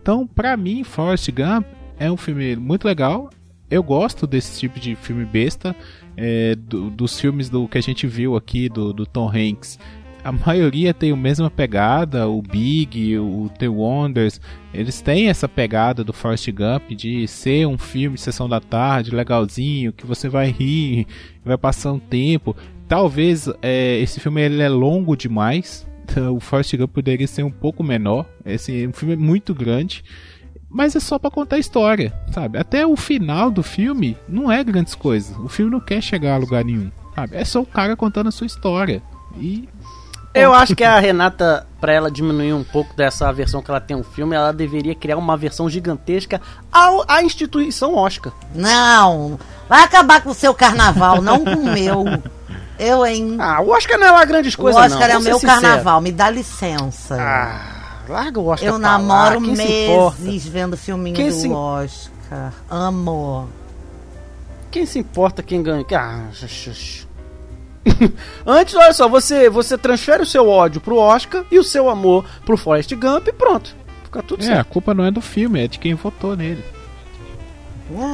Então, 0.00 0.26
pra 0.26 0.56
mim, 0.56 0.84
Forrest 0.84 1.30
Gump 1.30 1.66
é 1.98 2.10
um 2.10 2.16
filme 2.16 2.56
muito 2.56 2.86
legal. 2.86 3.30
Eu 3.70 3.82
gosto 3.82 4.26
desse 4.26 4.58
tipo 4.58 4.80
de 4.80 4.94
filme 4.94 5.24
besta. 5.24 5.74
É, 6.16 6.56
do, 6.56 6.90
dos 6.90 7.20
filmes 7.20 7.48
do 7.48 7.68
que 7.68 7.78
a 7.78 7.80
gente 7.80 8.06
viu 8.06 8.34
aqui 8.34 8.68
do, 8.68 8.92
do, 8.92 9.06
Tom 9.06 9.28
Hanks. 9.28 9.78
A 10.24 10.32
maioria 10.32 10.92
tem 10.92 11.12
a 11.12 11.16
mesma 11.16 11.48
pegada, 11.48 12.28
o 12.28 12.42
Big, 12.42 13.16
o 13.16 13.48
The 13.56 13.68
Wonders, 13.68 14.40
eles 14.74 15.00
têm 15.00 15.28
essa 15.28 15.48
pegada 15.48 16.02
do 16.02 16.12
Forrest 16.12 16.50
Gump 16.50 16.90
de 16.90 17.28
ser 17.28 17.68
um 17.68 17.78
filme 17.78 18.16
de 18.16 18.20
sessão 18.20 18.48
da 18.48 18.60
tarde, 18.60 19.14
legalzinho, 19.14 19.92
que 19.92 20.04
você 20.04 20.28
vai 20.28 20.50
rir, 20.50 21.06
vai 21.44 21.56
passar 21.56 21.92
um 21.92 22.00
tempo. 22.00 22.56
Talvez 22.88 23.48
é, 23.62 23.98
esse 24.00 24.18
filme 24.18 24.42
ele 24.42 24.60
é 24.60 24.68
longo 24.68 25.16
demais, 25.16 25.87
então, 26.10 26.36
o 26.36 26.40
Forrest 26.40 26.74
Gump 26.76 26.92
poderia 26.92 27.26
ser 27.26 27.42
um 27.42 27.50
pouco 27.50 27.82
menor. 27.82 28.26
Esse 28.44 28.86
um 28.86 28.92
filme 28.92 29.14
é 29.14 29.16
muito 29.16 29.54
grande 29.54 30.04
mas 30.70 30.94
é 30.94 31.00
só 31.00 31.18
para 31.18 31.30
contar 31.30 31.56
a 31.56 31.58
história, 31.58 32.12
sabe? 32.30 32.58
Até 32.58 32.86
o 32.86 32.94
final 32.94 33.50
do 33.50 33.62
filme 33.62 34.18
não 34.28 34.52
é 34.52 34.62
grandes 34.62 34.94
coisas. 34.94 35.36
O 35.38 35.48
filme 35.48 35.72
não 35.72 35.80
quer 35.80 36.02
chegar 36.02 36.34
a 36.34 36.38
lugar 36.38 36.64
nenhum, 36.64 36.90
sabe? 37.14 37.36
É 37.36 37.44
só 37.44 37.62
o 37.62 37.66
cara 37.66 37.96
contando 37.96 38.28
a 38.28 38.30
sua 38.30 38.46
história. 38.46 39.02
E 39.38 39.66
eu 40.34 40.52
acho 40.52 40.76
que 40.76 40.84
a 40.84 40.98
Renata, 41.00 41.66
para 41.80 41.92
ela 41.92 42.10
diminuir 42.10 42.52
um 42.52 42.62
pouco 42.62 42.94
dessa 42.94 43.32
versão 43.32 43.62
que 43.62 43.70
ela 43.70 43.80
tem 43.80 43.96
um 43.96 44.04
filme, 44.04 44.36
ela 44.36 44.52
deveria 44.52 44.94
criar 44.94 45.16
uma 45.16 45.36
versão 45.36 45.70
gigantesca 45.70 46.40
ao, 46.70 47.02
à 47.08 47.22
instituição 47.22 47.94
Oscar. 47.94 48.32
Não, 48.54 49.38
vai 49.68 49.82
acabar 49.82 50.22
com 50.22 50.30
o 50.30 50.34
seu 50.34 50.52
carnaval, 50.52 51.22
não 51.22 51.44
com 51.44 51.54
o 51.54 51.72
meu. 51.72 52.04
Eu, 52.78 53.04
hein? 53.04 53.36
Ah, 53.38 53.60
o 53.60 53.70
Oscar 53.70 53.98
não 53.98 54.06
é 54.06 54.10
uma 54.12 54.24
grande 54.24 54.56
coisa, 54.56 54.78
não. 54.78 54.84
O 54.84 54.90
Oscar 54.90 55.08
não, 55.08 55.14
é 55.14 55.18
o 55.18 55.22
meu 55.22 55.38
sincero. 55.38 55.60
carnaval, 55.60 56.00
me 56.00 56.12
dá 56.12 56.30
licença. 56.30 57.16
Ah. 57.20 57.78
Larga 58.08 58.40
o 58.40 58.46
Oscar 58.46 58.68
Eu 58.68 58.78
namoro 58.78 59.40
meses 59.40 60.46
vendo 60.46 60.76
filminho 60.76 61.14
quem 61.14 61.28
do 61.28 61.34
se... 61.34 61.48
Oscar. 61.48 62.52
Amo. 62.70 63.48
Quem 64.70 64.86
se 64.86 64.98
importa 64.98 65.42
quem 65.42 65.62
ganha? 65.62 65.84
Ah, 65.92 66.28
Antes, 68.46 68.74
olha 68.74 68.92
só, 68.92 69.08
você, 69.08 69.48
você 69.48 69.76
transfere 69.78 70.22
o 70.22 70.26
seu 70.26 70.48
ódio 70.48 70.80
pro 70.80 70.96
Oscar 70.96 71.44
e 71.50 71.58
o 71.58 71.64
seu 71.64 71.88
amor 71.88 72.24
pro 72.44 72.56
Forrest 72.56 72.94
Gump 72.94 73.28
e 73.28 73.32
pronto. 73.32 73.74
Fica 74.04 74.22
tudo 74.22 74.42
é, 74.42 74.46
certo. 74.46 74.60
a 74.60 74.64
culpa 74.64 74.94
não 74.94 75.04
é 75.04 75.10
do 75.10 75.20
filme, 75.20 75.64
é 75.64 75.68
de 75.68 75.78
quem 75.78 75.94
votou 75.94 76.36
nele. 76.36 76.64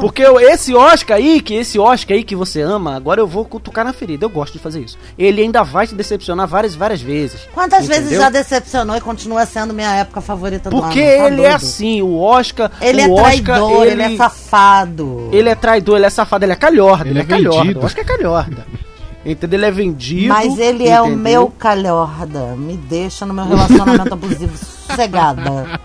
Porque 0.00 0.22
esse 0.22 0.74
Oscar 0.74 1.16
aí, 1.16 1.40
que 1.40 1.54
esse 1.54 1.78
Oscar 1.78 2.16
aí 2.16 2.24
que 2.24 2.36
você 2.36 2.60
ama, 2.60 2.94
agora 2.94 3.20
eu 3.20 3.26
vou 3.26 3.44
cutucar 3.44 3.84
na 3.84 3.92
ferida. 3.92 4.24
Eu 4.24 4.30
gosto 4.30 4.54
de 4.54 4.58
fazer 4.58 4.80
isso. 4.80 4.98
Ele 5.18 5.42
ainda 5.42 5.62
vai 5.62 5.86
te 5.86 5.94
decepcionar 5.94 6.46
várias, 6.46 6.74
várias 6.74 7.00
vezes. 7.00 7.40
Quantas 7.52 7.84
entendeu? 7.84 8.02
vezes 8.02 8.18
já 8.18 8.30
decepcionou 8.30 8.96
e 8.96 9.00
continua 9.00 9.44
sendo 9.46 9.74
minha 9.74 9.92
época 9.96 10.20
favorita 10.20 10.70
do 10.70 10.76
Porque 10.76 11.00
ano? 11.00 11.10
Porque 11.10 11.18
tá 11.18 11.26
ele 11.26 11.42
é 11.42 11.52
assim, 11.52 12.02
o 12.02 12.18
Oscar. 12.18 12.70
Ele 12.80 13.06
o 13.06 13.18
é 13.18 13.22
traidor, 13.22 13.60
Oscar, 13.60 13.82
ele... 13.82 13.90
ele... 13.90 14.14
é 14.14 14.16
safado. 14.16 15.28
Ele 15.32 15.48
é 15.48 15.54
traidor, 15.54 15.96
ele 15.96 16.06
é 16.06 16.10
safado, 16.10 16.44
ele 16.44 16.52
é 16.52 16.56
calhorda. 16.56 17.08
Ele, 17.08 17.10
ele 17.10 17.20
é, 17.20 17.22
é 17.22 17.26
calhorda. 17.26 17.80
O 17.80 17.84
Oscar 17.84 18.04
é 18.04 18.06
calhorda. 18.06 18.66
Entendeu? 19.24 19.58
Ele 19.58 19.66
é 19.66 19.70
vendido. 19.70 20.28
Mas 20.28 20.58
ele 20.58 20.84
entendeu? 20.84 20.92
é 20.92 21.00
o 21.00 21.16
meu 21.16 21.48
calhorda. 21.48 22.54
Me 22.56 22.76
deixa 22.76 23.24
no 23.24 23.32
meu 23.32 23.46
relacionamento 23.46 24.12
abusivo 24.12 24.52
sossegada. 24.86 25.80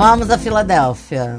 Vamos 0.00 0.30
a 0.30 0.38
Filadélfia. 0.38 1.38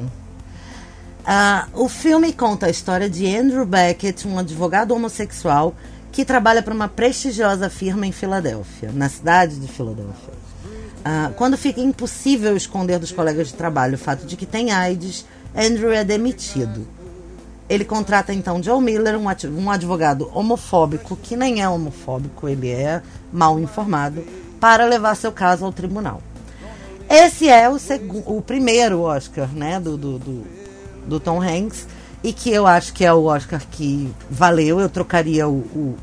Uh, 1.21 1.83
o 1.83 1.89
filme 1.89 2.31
conta 2.31 2.67
a 2.67 2.69
história 2.69 3.09
de 3.09 3.25
Andrew 3.35 3.65
Beckett, 3.65 4.27
um 4.27 4.37
advogado 4.37 4.93
homossexual 4.93 5.73
que 6.11 6.23
trabalha 6.23 6.61
para 6.61 6.71
uma 6.71 6.87
prestigiosa 6.87 7.71
firma 7.71 8.05
em 8.05 8.11
Filadélfia, 8.11 8.91
na 8.93 9.09
cidade 9.09 9.55
de 9.55 9.67
Filadélfia. 9.67 10.33
Uh, 10.99 11.33
quando 11.37 11.57
fica 11.57 11.81
impossível 11.81 12.55
esconder 12.55 12.99
dos 12.99 13.11
colegas 13.11 13.47
de 13.47 13.55
trabalho 13.55 13.95
o 13.95 13.97
fato 13.97 14.27
de 14.27 14.37
que 14.37 14.45
tem 14.45 14.71
AIDS, 14.71 15.25
Andrew 15.55 15.91
é 15.91 16.03
demitido. 16.03 16.87
Ele 17.67 17.83
contrata 17.83 18.31
então 18.31 18.61
Joe 18.61 18.79
Miller, 18.79 19.17
um 19.17 19.71
advogado 19.71 20.29
homofóbico, 20.35 21.15
que 21.15 21.35
nem 21.35 21.63
é 21.63 21.67
homofóbico, 21.67 22.47
ele 22.47 22.69
é 22.69 23.01
mal 23.33 23.59
informado, 23.59 24.23
para 24.59 24.85
levar 24.85 25.15
seu 25.15 25.31
caso 25.31 25.65
ao 25.65 25.73
tribunal. 25.73 26.21
Esse 27.11 27.49
é 27.49 27.69
o, 27.69 27.77
o 28.25 28.41
primeiro 28.41 29.01
Oscar, 29.01 29.49
né, 29.49 29.81
do, 29.81 29.97
do, 29.97 30.17
do, 30.17 30.47
do, 31.05 31.19
Tom 31.19 31.41
Hanks. 31.41 31.85
E 32.23 32.31
que 32.31 32.49
eu 32.49 32.65
acho 32.65 32.93
que 32.93 33.03
é 33.03 33.11
o 33.11 33.25
Oscar 33.25 33.61
que 33.69 34.09
valeu. 34.29 34.79
Eu 34.79 34.87
trocaria 34.87 35.45
o, 35.45 35.57
o, 35.57 35.97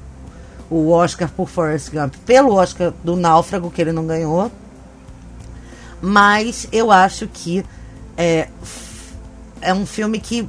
o 0.68 0.90
Oscar 0.90 1.30
por 1.30 1.48
Forrest 1.48 1.90
Gump 1.90 2.14
pelo 2.26 2.52
Oscar 2.52 2.93
do 3.02 3.16
Náufrago, 3.16 3.70
que 3.70 3.80
ele 3.80 3.93
não 3.93 4.06
ganhou. 4.06 4.52
Mas 6.02 6.68
eu 6.70 6.90
acho 6.93 7.26
que 7.26 7.64
é, 8.14 8.48
é 9.62 9.72
um 9.72 9.86
filme 9.86 10.20
que 10.20 10.47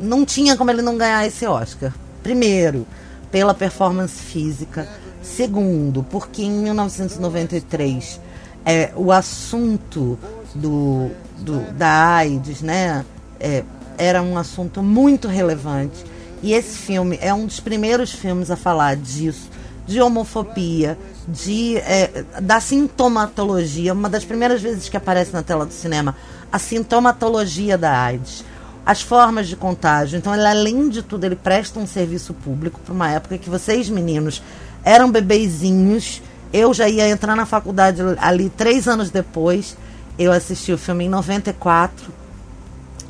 não 0.00 0.24
tinha 0.24 0.56
como 0.56 0.72
ele 0.72 0.82
não 0.82 0.98
ganhar 0.98 1.24
esse 1.24 1.46
Oscar. 1.46 1.94
Primeiro, 2.20 2.84
pela 3.30 3.54
performance 3.54 4.20
física. 4.20 4.88
Segundo, 5.22 6.02
porque 6.02 6.42
em 6.42 6.50
1993 6.50 8.23
é, 8.64 8.92
o 8.96 9.12
assunto 9.12 10.18
do, 10.54 11.10
do, 11.38 11.60
da 11.72 12.16
AIDS, 12.16 12.62
né, 12.62 13.04
é, 13.38 13.62
era 13.98 14.22
um 14.22 14.38
assunto 14.38 14.82
muito 14.82 15.28
relevante. 15.28 16.04
E 16.42 16.52
esse 16.52 16.78
filme 16.78 17.18
é 17.20 17.32
um 17.32 17.46
dos 17.46 17.60
primeiros 17.60 18.12
filmes 18.12 18.50
a 18.50 18.56
falar 18.56 18.96
disso, 18.96 19.48
de 19.86 20.00
homofobia, 20.00 20.98
de, 21.26 21.78
é, 21.78 22.24
da 22.40 22.60
sintomatologia, 22.60 23.92
uma 23.92 24.08
das 24.08 24.24
primeiras 24.24 24.60
vezes 24.60 24.88
que 24.88 24.96
aparece 24.96 25.32
na 25.32 25.42
tela 25.42 25.64
do 25.64 25.72
cinema, 25.72 26.14
a 26.52 26.58
sintomatologia 26.58 27.78
da 27.78 27.98
AIDS, 27.98 28.44
as 28.84 29.00
formas 29.00 29.48
de 29.48 29.56
contágio. 29.56 30.18
Então, 30.18 30.34
ele, 30.34 30.46
além 30.46 30.88
de 30.88 31.02
tudo, 31.02 31.24
ele 31.24 31.36
presta 31.36 31.78
um 31.80 31.86
serviço 31.86 32.34
público 32.34 32.78
para 32.84 32.92
uma 32.92 33.10
época 33.10 33.38
que 33.38 33.48
vocês, 33.48 33.88
meninos, 33.88 34.42
eram 34.84 35.10
bebezinhos 35.10 36.20
eu 36.54 36.72
já 36.72 36.88
ia 36.88 37.08
entrar 37.08 37.34
na 37.34 37.44
faculdade 37.44 38.00
ali 38.16 38.48
três 38.48 38.86
anos 38.86 39.10
depois. 39.10 39.76
Eu 40.16 40.30
assisti 40.30 40.72
o 40.72 40.78
filme 40.78 41.06
em 41.06 41.08
94. 41.08 42.12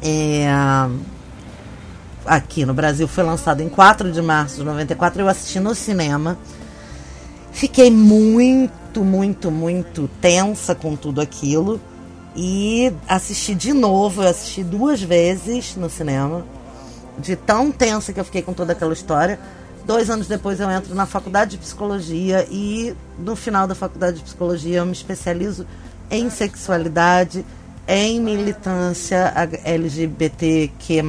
É, 0.00 0.48
aqui 2.24 2.64
no 2.64 2.72
Brasil 2.72 3.06
foi 3.06 3.22
lançado 3.22 3.60
em 3.60 3.68
4 3.68 4.10
de 4.10 4.22
março 4.22 4.56
de 4.56 4.64
94. 4.64 5.20
Eu 5.20 5.28
assisti 5.28 5.60
no 5.60 5.74
cinema. 5.74 6.38
Fiquei 7.52 7.90
muito, 7.90 9.04
muito, 9.04 9.50
muito 9.50 10.08
tensa 10.22 10.74
com 10.74 10.96
tudo 10.96 11.20
aquilo. 11.20 11.78
E 12.34 12.94
assisti 13.06 13.54
de 13.54 13.74
novo. 13.74 14.22
Eu 14.22 14.30
assisti 14.30 14.64
duas 14.64 15.02
vezes 15.02 15.76
no 15.76 15.90
cinema. 15.90 16.46
De 17.18 17.36
tão 17.36 17.70
tensa 17.70 18.10
que 18.10 18.18
eu 18.18 18.24
fiquei 18.24 18.40
com 18.40 18.54
toda 18.54 18.72
aquela 18.72 18.94
história. 18.94 19.38
Dois 19.86 20.08
anos 20.08 20.26
depois 20.26 20.60
eu 20.60 20.70
entro 20.70 20.94
na 20.94 21.04
faculdade 21.04 21.52
de 21.52 21.58
psicologia 21.58 22.46
e 22.50 22.96
no 23.18 23.36
final 23.36 23.66
da 23.66 23.74
faculdade 23.74 24.18
de 24.18 24.22
psicologia 24.24 24.78
eu 24.78 24.86
me 24.86 24.92
especializo 24.92 25.66
em 26.10 26.30
sexualidade 26.30 27.44
em 27.86 28.18
militância 28.18 29.30
LGBTQ+, 29.62 31.02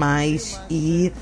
e 0.70 1.14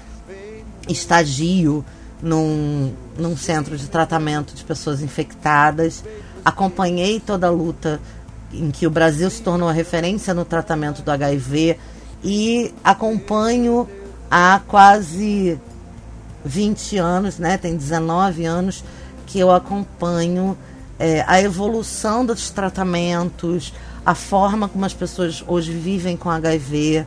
estagio 0.90 1.86
num, 2.22 2.92
num 3.18 3.38
centro 3.38 3.78
de 3.78 3.88
tratamento 3.88 4.56
de 4.56 4.64
pessoas 4.64 5.02
infectadas. 5.02 6.04
Acompanhei 6.44 7.20
toda 7.20 7.48
a 7.48 7.52
luta 7.52 8.00
em 8.52 8.72
que 8.72 8.88
o 8.88 8.90
Brasil 8.90 9.30
se 9.30 9.44
tornou 9.44 9.70
a 9.70 9.72
referência 9.72 10.34
no 10.34 10.44
tratamento 10.44 11.04
do 11.04 11.12
HIV 11.12 11.78
e 12.24 12.74
acompanho 12.84 13.88
há 14.30 14.60
quase 14.68 15.60
20 16.46 16.98
anos, 16.98 17.38
né? 17.38 17.58
Tem 17.58 17.76
19 17.76 18.46
anos 18.46 18.84
que 19.26 19.40
eu 19.40 19.52
acompanho 19.52 20.58
é, 21.00 21.24
a 21.28 21.42
evolução 21.42 22.26
dos 22.26 22.50
tratamentos, 22.50 23.74
a 24.06 24.14
forma 24.14 24.68
como 24.68 24.86
as 24.86 24.94
pessoas 24.94 25.44
hoje 25.48 25.72
vivem 25.72 26.16
com 26.16 26.30
HIV. 26.30 27.06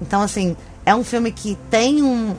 Então, 0.00 0.22
assim, 0.22 0.56
é 0.84 0.94
um 0.94 1.04
filme 1.04 1.32
que 1.32 1.56
tem 1.70 2.02
um. 2.02 2.34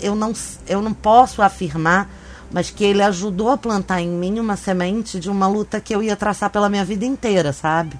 Eu 0.00 0.14
não, 0.14 0.32
eu 0.66 0.80
não 0.80 0.92
posso 0.92 1.42
afirmar, 1.42 2.08
mas 2.50 2.70
que 2.70 2.84
ele 2.84 3.02
ajudou 3.02 3.50
a 3.50 3.56
plantar 3.56 4.00
em 4.00 4.08
mim 4.08 4.38
uma 4.38 4.56
semente 4.56 5.18
de 5.18 5.30
uma 5.30 5.46
luta 5.46 5.80
que 5.80 5.94
eu 5.94 6.02
ia 6.02 6.16
traçar 6.16 6.50
pela 6.50 6.68
minha 6.68 6.84
vida 6.84 7.04
inteira, 7.04 7.52
sabe? 7.52 7.98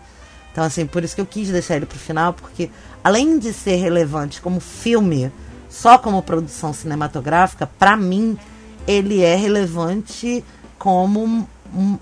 Então, 0.53 0.65
assim, 0.65 0.87
por 0.87 1.05
isso 1.05 1.15
que 1.15 1.21
eu 1.21 1.27
quis 1.27 1.49
deixar 1.49 1.77
ele 1.77 1.87
pro 1.87 1.99
final, 1.99 2.33
porque 2.33 2.71
além 3.05 3.39
de 3.39 3.53
ser 3.53 3.77
relevante 3.77 4.41
como 4.41 4.61
filme, 4.61 5.33
só 5.71 5.97
como 5.97 6.21
produção 6.23 6.73
cinematográfica, 6.73 7.67
para 7.67 7.97
mim, 7.97 8.37
ele 8.87 9.23
é 9.23 9.37
relevante 9.37 10.45
como 10.79 11.25
um, 11.25 11.47
um, 11.73 11.99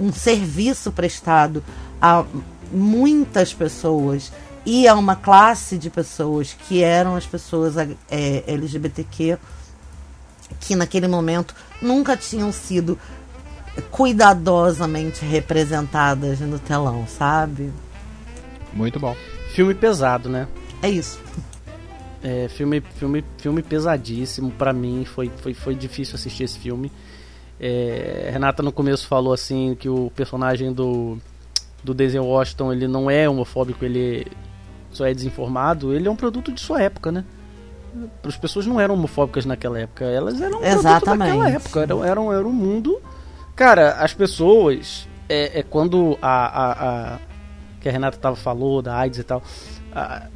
um 0.00 0.12
serviço 0.12 0.90
prestado 0.90 1.62
a 2.00 2.24
muitas 2.72 3.52
pessoas 3.52 4.32
e 4.64 4.88
a 4.88 4.94
uma 4.94 5.14
classe 5.14 5.76
de 5.76 5.90
pessoas 5.90 6.56
que 6.66 6.82
eram 6.82 7.14
as 7.14 7.26
pessoas 7.26 7.76
é, 7.76 8.44
LGBTQ 8.46 9.38
que 10.58 10.74
naquele 10.74 11.06
momento 11.06 11.54
nunca 11.80 12.16
tinham 12.16 12.50
sido 12.50 12.98
cuidadosamente 13.90 15.24
representadas 15.24 16.40
no 16.40 16.58
telão, 16.58 17.06
sabe? 17.06 17.72
Muito 18.72 18.98
bom. 18.98 19.16
Filme 19.54 19.74
pesado, 19.74 20.28
né? 20.28 20.48
É 20.82 20.88
isso. 20.88 21.20
É, 22.22 22.48
filme, 22.48 22.80
filme, 22.80 23.24
filme 23.38 23.62
pesadíssimo 23.62 24.50
para 24.50 24.72
mim. 24.72 25.04
Foi, 25.04 25.30
foi, 25.38 25.54
foi 25.54 25.74
difícil 25.74 26.14
assistir 26.14 26.44
esse 26.44 26.58
filme. 26.58 26.92
É, 27.58 28.30
Renata 28.32 28.62
no 28.62 28.72
começo 28.72 29.06
falou 29.06 29.32
assim 29.32 29.74
que 29.74 29.88
o 29.88 30.10
personagem 30.14 30.72
do 30.72 31.18
do 31.82 31.94
Denzel 31.94 32.24
Washington 32.24 32.72
ele 32.72 32.86
não 32.86 33.10
é 33.10 33.28
homofóbico, 33.28 33.84
ele 33.84 34.26
só 34.90 35.06
é 35.06 35.14
desinformado. 35.14 35.94
Ele 35.94 36.08
é 36.08 36.10
um 36.10 36.16
produto 36.16 36.52
de 36.52 36.60
sua 36.60 36.82
época, 36.82 37.10
né? 37.10 37.24
As 38.22 38.36
pessoas 38.36 38.66
não 38.66 38.80
eram 38.80 38.94
homofóbicas 38.94 39.44
naquela 39.44 39.78
época, 39.78 40.04
elas 40.04 40.40
eram 40.40 40.60
um 40.60 40.64
Exatamente. 40.64 41.00
produto 41.00 41.18
daquela 41.18 41.50
época. 41.50 41.80
Era, 41.80 41.94
era, 41.94 42.20
era 42.38 42.48
um 42.48 42.52
mundo. 42.52 43.00
Cara, 43.56 43.92
as 43.94 44.14
pessoas 44.14 45.08
é, 45.28 45.60
é 45.60 45.62
quando 45.62 46.16
a, 46.22 46.46
a, 46.46 47.14
a 47.14 47.18
que 47.80 47.88
a 47.88 47.92
Renata 47.92 48.18
tava 48.18 48.36
falou 48.36 48.80
da 48.80 48.96
AIDS 48.96 49.18
e 49.18 49.24
tal. 49.24 49.42
A, 49.92 50.26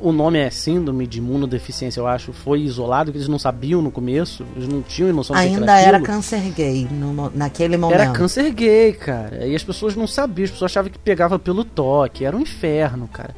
o 0.00 0.12
nome 0.12 0.38
é 0.38 0.50
síndrome 0.50 1.04
de 1.04 1.18
imunodeficiência, 1.18 1.98
eu 1.98 2.06
acho, 2.06 2.32
foi 2.32 2.60
isolado, 2.60 3.10
que 3.10 3.18
eles 3.18 3.26
não 3.26 3.40
sabiam 3.40 3.82
no 3.82 3.90
começo, 3.90 4.46
eles 4.54 4.68
não 4.68 4.80
tinham 4.82 5.12
noção 5.12 5.34
Ainda 5.34 5.58
que 5.58 5.62
era, 5.64 5.80
era 5.80 5.96
aquilo. 5.96 6.06
câncer 6.06 6.52
gay 6.52 6.86
no, 6.88 7.30
naquele 7.34 7.76
momento. 7.76 8.00
Era 8.00 8.12
câncer 8.12 8.52
gay, 8.52 8.92
cara. 8.92 9.44
E 9.46 9.54
as 9.54 9.64
pessoas 9.64 9.96
não 9.96 10.06
sabiam, 10.06 10.44
as 10.44 10.50
pessoas 10.52 10.70
achavam 10.70 10.92
que 10.92 10.98
pegava 10.98 11.40
pelo 11.40 11.64
toque, 11.64 12.24
era 12.24 12.36
um 12.36 12.40
inferno, 12.40 13.08
cara. 13.08 13.34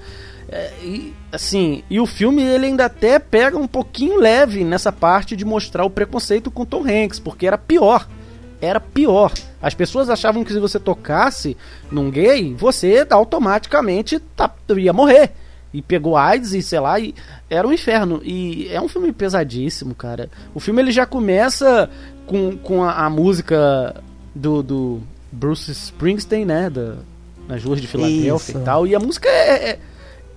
É, 0.49 0.73
e 0.83 1.15
assim, 1.33 1.83
e 1.89 1.99
o 1.99 2.07
filme 2.07 2.43
ele 2.43 2.67
ainda 2.67 2.85
até 2.85 3.19
pega 3.19 3.57
um 3.57 3.67
pouquinho 3.67 4.21
leve 4.21 4.63
nessa 4.63 4.93
parte 4.93 5.35
de 5.35 5.45
mostrar 5.45 5.85
o 5.85 5.91
preconceito 5.91 6.51
com 6.51 6.67
Tom 6.67 6.85
Hanks, 6.87 7.19
porque 7.19 7.47
era 7.47 7.57
pior. 7.57 8.07
Era 8.61 8.79
pior. 8.79 9.33
As 9.61 9.75
pessoas 9.75 10.11
achavam 10.11 10.45
que 10.45 10.53
se 10.53 10.61
você 10.61 10.79
tocasse 10.79 11.57
num 11.91 12.11
gay, 12.11 12.55
você 12.55 13.07
automaticamente 13.11 14.19
tá, 14.19 14.55
ia 14.77 14.93
morrer 14.93 15.33
e 15.77 15.83
pegou 15.83 16.17
AIDS 16.17 16.55
e 16.55 16.63
sei 16.63 16.81
lá, 16.81 16.99
e 16.99 17.15
era 17.51 17.69
um 17.69 17.73
inferno. 17.73 18.23
E 18.25 18.67
é 18.71 18.81
um 18.81 18.89
filme 18.89 19.13
pesadíssimo, 19.13 19.95
cara. 19.95 20.31
O 20.55 20.61
filme 20.61 20.81
ele 20.81 20.91
já 20.91 21.05
começa 21.05 21.91
com, 22.27 22.57
com 22.57 22.83
a, 22.83 23.05
a 23.05 23.11
música 23.11 23.95
do, 24.35 24.63
do 24.63 25.01
Bruce 25.31 25.71
Springsteen, 25.71 26.47
né? 26.47 26.71
Da, 26.71 26.95
nas 27.47 27.63
ruas 27.63 27.81
de 27.81 27.87
Filadélfia 27.87 28.53
Isso. 28.53 28.59
e 28.59 28.65
tal. 28.65 28.87
E 28.87 28.95
a 28.95 28.99
música 28.99 29.29
é, 29.29 29.71
é, 29.71 29.79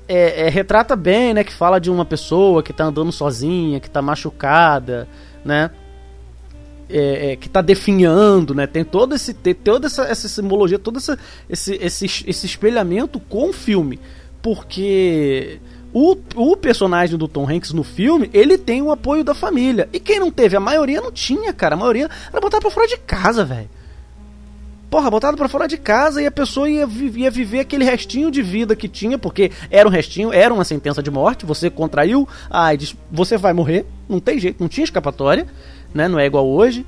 é- 0.07 0.47
é- 0.47 0.49
retrata 0.49 0.93
bem, 0.95 1.33
né? 1.33 1.43
Que 1.43 1.53
fala 1.53 1.79
de 1.79 1.89
uma 1.89 2.03
pessoa 2.03 2.61
que 2.61 2.73
tá 2.73 2.83
andando 2.83 3.11
sozinha, 3.11 3.79
que 3.79 3.89
tá 3.89 4.01
machucada, 4.01 5.07
né? 5.45 5.71
é, 6.89 7.31
é, 7.31 7.35
que 7.35 7.47
está 7.47 7.61
definhando, 7.61 8.55
né? 8.55 8.65
Tem 8.65 8.83
todo 8.83 9.15
esse 9.15 9.33
tem 9.33 9.53
toda 9.53 9.85
essa, 9.87 10.03
essa 10.03 10.27
simbologia, 10.27 10.79
todo 10.79 10.97
essa, 10.97 11.17
esse, 11.47 11.75
esse, 11.75 12.05
esse 12.27 12.45
espelhamento 12.45 13.19
com 13.19 13.49
o 13.49 13.53
filme, 13.53 13.99
porque 14.41 15.59
o, 15.93 16.15
o 16.35 16.55
personagem 16.57 17.17
do 17.17 17.27
Tom 17.27 17.49
Hanks 17.49 17.71
no 17.71 17.83
filme 17.83 18.29
ele 18.33 18.57
tem 18.57 18.81
o 18.81 18.91
apoio 18.91 19.23
da 19.23 19.33
família 19.33 19.89
e 19.91 19.99
quem 19.99 20.19
não 20.19 20.31
teve, 20.31 20.55
a 20.55 20.59
maioria 20.59 21.01
não 21.01 21.11
tinha, 21.11 21.51
cara, 21.53 21.75
a 21.75 21.77
maioria 21.77 22.09
era 22.31 22.41
botada 22.41 22.61
pra 22.61 22.71
fora 22.71 22.87
de 22.87 22.97
casa, 22.97 23.43
velho. 23.43 23.69
Porra, 24.89 25.11
botado 25.11 25.37
pra 25.37 25.47
fora 25.47 25.67
de 25.67 25.77
casa 25.77 26.19
e 26.19 26.25
a 26.25 26.31
pessoa 26.31 26.67
ia, 26.67 26.87
ia 27.15 27.29
viver 27.29 27.59
aquele 27.59 27.85
restinho 27.85 28.31
de 28.31 28.41
vida 28.41 28.75
que 28.75 28.87
tinha, 28.87 29.19
porque 29.19 29.51
era 29.69 29.87
um 29.87 29.91
restinho, 29.91 30.33
era 30.33 30.51
uma 30.51 30.63
sentença 30.63 31.03
de 31.03 31.11
morte. 31.11 31.45
Você 31.45 31.69
contraiu 31.69 32.27
a 32.49 32.65
AIDS, 32.65 32.95
você 33.11 33.37
vai 33.37 33.53
morrer, 33.53 33.85
não 34.07 34.19
tem 34.19 34.39
jeito, 34.39 34.59
não 34.59 34.67
tinha 34.67 34.83
escapatória, 34.83 35.45
né? 35.93 36.07
Não 36.07 36.17
é 36.17 36.25
igual 36.25 36.47
hoje. 36.47 36.83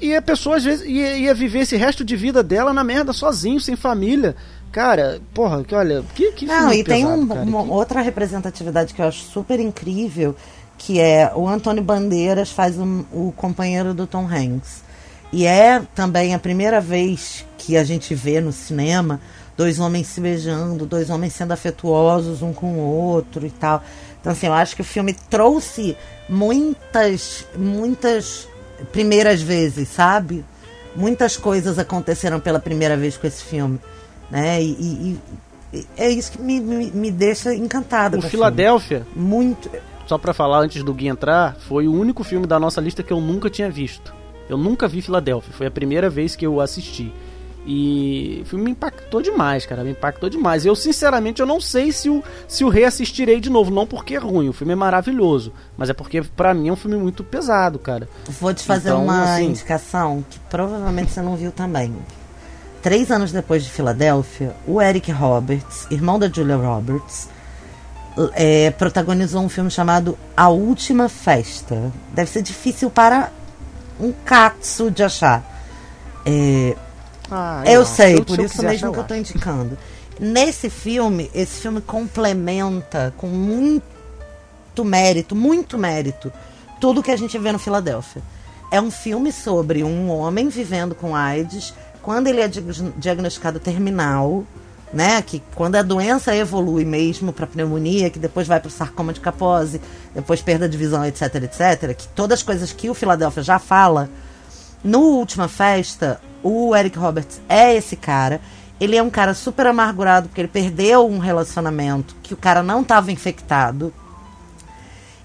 E 0.00 0.14
a 0.14 0.22
pessoa 0.22 0.56
às 0.56 0.64
vezes 0.64 0.86
ia, 0.86 1.18
ia 1.18 1.34
viver 1.34 1.60
esse 1.60 1.76
resto 1.76 2.02
de 2.02 2.16
vida 2.16 2.42
dela 2.42 2.72
na 2.72 2.82
merda, 2.82 3.12
sozinho, 3.12 3.60
sem 3.60 3.76
família. 3.76 4.34
Cara, 4.72 5.20
porra, 5.34 5.64
que 5.64 5.74
olha, 5.74 6.04
que, 6.14 6.32
que 6.32 6.46
Não, 6.46 6.72
e 6.72 6.84
tem 6.84 7.02
pesado, 7.04 7.22
um- 7.22 7.28
cara, 7.28 7.40
uma 7.42 7.64
que- 7.64 7.70
outra 7.70 8.00
representatividade 8.00 8.92
que 8.94 9.00
eu 9.00 9.06
acho 9.06 9.22
super 9.24 9.58
incrível, 9.58 10.36
que 10.76 11.00
é 11.00 11.32
o 11.34 11.48
Antônio 11.48 11.82
Bandeiras 11.82 12.50
faz 12.50 12.78
um- 12.78 13.04
o 13.12 13.32
companheiro 13.36 13.94
do 13.94 14.06
Tom 14.06 14.26
Hanks. 14.26 14.82
E 15.32 15.46
é 15.46 15.82
também 15.94 16.34
a 16.34 16.38
primeira 16.38 16.80
vez 16.80 17.44
que 17.58 17.76
a 17.76 17.84
gente 17.84 18.14
vê 18.14 18.40
no 18.40 18.52
cinema 18.52 19.20
dois 19.56 19.80
homens 19.80 20.06
se 20.06 20.20
beijando, 20.20 20.86
dois 20.86 21.10
homens 21.10 21.32
sendo 21.32 21.52
afetuosos 21.52 22.42
um 22.42 22.52
com 22.52 22.74
o 22.74 22.78
outro 22.94 23.44
e 23.44 23.50
tal. 23.50 23.82
Então, 24.20 24.32
assim, 24.32 24.46
eu 24.46 24.52
acho 24.54 24.76
que 24.76 24.82
o 24.82 24.84
filme 24.84 25.12
trouxe 25.28 25.96
muitas, 26.28 27.44
muitas 27.56 28.46
primeiras 28.92 29.42
vezes, 29.42 29.88
sabe? 29.88 30.44
Muitas 30.94 31.36
coisas 31.36 31.78
aconteceram 31.78 32.38
pela 32.40 32.58
primeira 32.60 32.96
vez 32.96 33.16
com 33.16 33.26
esse 33.26 33.42
filme, 33.42 33.78
né? 34.30 34.62
E, 34.62 34.70
e- 34.70 35.18
e 35.72 35.86
é 35.96 36.08
isso 36.10 36.32
que 36.32 36.40
me, 36.40 36.60
me, 36.60 36.90
me 36.90 37.10
deixa 37.10 37.54
encantada. 37.54 38.16
O 38.18 38.22
Filadélfia, 38.22 39.06
muito. 39.14 39.70
Só 40.06 40.16
pra 40.16 40.32
falar 40.32 40.60
antes 40.60 40.82
do 40.82 40.94
Gui 40.94 41.08
entrar, 41.08 41.56
foi 41.68 41.86
o 41.86 41.92
único 41.92 42.24
filme 42.24 42.46
da 42.46 42.58
nossa 42.58 42.80
lista 42.80 43.02
que 43.02 43.12
eu 43.12 43.20
nunca 43.20 43.50
tinha 43.50 43.70
visto. 43.70 44.14
Eu 44.48 44.56
nunca 44.56 44.88
vi 44.88 45.02
Filadélfia, 45.02 45.52
foi 45.52 45.66
a 45.66 45.70
primeira 45.70 46.08
vez 46.08 46.34
que 46.34 46.46
eu 46.46 46.58
assisti. 46.60 47.12
E 47.66 48.38
o 48.42 48.46
filme 48.46 48.64
me 48.64 48.70
impactou 48.70 49.20
demais, 49.20 49.66
cara, 49.66 49.84
me 49.84 49.90
impactou 49.90 50.30
demais. 50.30 50.64
Eu, 50.64 50.74
sinceramente, 50.74 51.40
eu 51.42 51.46
não 51.46 51.60
sei 51.60 51.92
se 51.92 52.08
o, 52.08 52.24
se 52.46 52.64
o 52.64 52.70
reassistirei 52.70 53.40
de 53.40 53.50
novo, 53.50 53.70
não 53.70 53.86
porque 53.86 54.14
é 54.14 54.18
ruim, 54.18 54.48
o 54.48 54.54
filme 54.54 54.72
é 54.72 54.76
maravilhoso, 54.76 55.52
mas 55.76 55.90
é 55.90 55.92
porque 55.92 56.22
pra 56.22 56.54
mim 56.54 56.68
é 56.68 56.72
um 56.72 56.76
filme 56.76 56.96
muito 56.96 57.22
pesado, 57.22 57.78
cara. 57.78 58.08
Vou 58.40 58.54
te 58.54 58.64
fazer 58.64 58.88
Então, 58.88 59.04
uma 59.04 59.34
assim- 59.34 59.48
indicação 59.50 60.24
que 60.30 60.38
provavelmente 60.48 61.10
você 61.10 61.20
não 61.20 61.36
viu 61.36 61.52
também. 61.52 61.94
Três 62.88 63.10
anos 63.10 63.30
depois 63.32 63.62
de 63.64 63.68
Filadélfia, 63.68 64.56
o 64.66 64.80
Eric 64.80 65.12
Roberts, 65.12 65.86
irmão 65.90 66.18
da 66.18 66.26
Julia 66.26 66.56
Roberts, 66.56 67.28
é, 68.32 68.70
protagonizou 68.70 69.42
um 69.42 69.48
filme 69.50 69.70
chamado 69.70 70.16
A 70.34 70.48
Última 70.48 71.06
Festa. 71.06 71.92
Deve 72.14 72.30
ser 72.30 72.40
difícil 72.40 72.88
para 72.88 73.30
um 74.00 74.10
katsu 74.24 74.90
de 74.90 75.02
achar. 75.02 75.44
É, 76.24 76.74
Ah, 77.30 77.62
eu 77.66 77.84
sei, 77.84 78.14
Eu- 78.14 78.24
por 78.24 78.40
isso 78.40 78.62
mesmo 78.62 78.88
achar, 78.88 78.90
que 78.90 78.98
eu 78.98 79.04
acho. 79.04 79.14
indicando. 79.32 79.76
Nesse 80.18 80.70
filme, 80.70 81.30
esse 81.34 81.60
filme 81.60 81.82
complementa 81.82 83.12
com 83.18 83.26
muito 83.26 84.82
mérito, 84.82 85.36
muito 85.36 85.76
mérito, 85.76 86.32
tudo 86.80 87.02
que 87.02 87.10
a 87.10 87.16
gente 87.18 87.36
vê 87.38 87.52
no 87.52 87.58
Filadélfia. 87.58 88.22
É 88.70 88.80
um 88.80 88.90
filme 88.90 89.30
sobre 89.30 89.84
um 89.84 90.10
homem 90.10 90.48
vivendo 90.48 90.94
com 90.94 91.14
AIDS, 91.14 91.74
quando 92.08 92.26
ele 92.28 92.40
é 92.40 92.48
diag- 92.48 92.94
diagnosticado 92.96 93.60
terminal, 93.60 94.42
né? 94.94 95.20
Que 95.20 95.42
quando 95.54 95.76
a 95.76 95.82
doença 95.82 96.34
evolui 96.34 96.82
mesmo 96.82 97.34
para 97.34 97.46
pneumonia, 97.46 98.08
que 98.08 98.18
depois 98.18 98.48
vai 98.48 98.58
para 98.58 98.68
o 98.68 98.70
sarcoma 98.70 99.12
de 99.12 99.20
Kaposi, 99.20 99.78
depois 100.14 100.40
perda 100.40 100.66
de 100.66 100.78
visão, 100.78 101.04
etc, 101.04 101.34
etc, 101.34 101.94
que 101.94 102.08
todas 102.08 102.38
as 102.38 102.42
coisas 102.42 102.72
que 102.72 102.88
o 102.88 102.94
Filadélfia 102.94 103.42
já 103.42 103.58
fala, 103.58 104.08
no 104.82 105.00
Última 105.00 105.48
Festa, 105.48 106.18
o 106.42 106.74
Eric 106.74 106.98
Roberts 106.98 107.42
é 107.46 107.74
esse 107.74 107.94
cara 107.94 108.40
Ele 108.80 108.96
é 108.96 109.02
um 109.02 109.10
cara 109.10 109.34
super 109.34 109.66
amargurado 109.66 110.28
porque 110.28 110.40
ele 110.40 110.48
perdeu 110.48 111.06
um 111.06 111.18
relacionamento 111.18 112.16
que 112.22 112.32
o 112.32 112.38
cara 112.38 112.62
não 112.62 112.80
estava 112.80 113.12
infectado. 113.12 113.92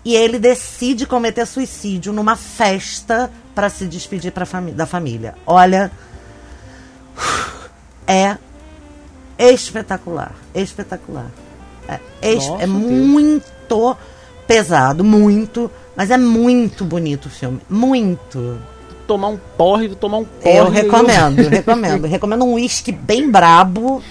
E 0.04 0.18
ele 0.18 0.38
decide 0.38 1.06
cometer 1.06 1.46
suicídio 1.46 2.12
numa 2.12 2.36
festa 2.36 3.32
para 3.56 3.70
se 3.70 3.86
despedir 3.86 4.34
pra 4.34 4.46
fami 4.46 4.74
da 4.74 4.86
família. 4.86 5.36
Olha, 5.48 5.90
é 8.08 8.38
espetacular, 9.38 10.34
espetacular. 10.54 11.28
É, 12.22 12.36
Nossa, 12.36 12.64
é 12.64 12.68
muito 12.68 13.98
pesado, 14.48 15.04
muito, 15.04 15.70
mas 15.96 16.12
é 16.12 16.18
muito 16.18 16.86
bonito 16.86 17.26
o 17.26 17.30
filme, 17.30 17.60
muito. 17.70 18.58
Tomar 19.06 19.28
um 19.30 19.38
porre, 19.58 19.90
tomar 19.90 20.20
um 20.20 20.24
porre. 20.26 20.58
Eu 20.58 20.70
recomendo, 20.70 21.42
recomendo. 21.50 22.08
Recomendo 22.08 22.46
um 22.46 22.54
uísque 22.54 22.92
bem 22.92 23.30
brabo, 23.30 24.02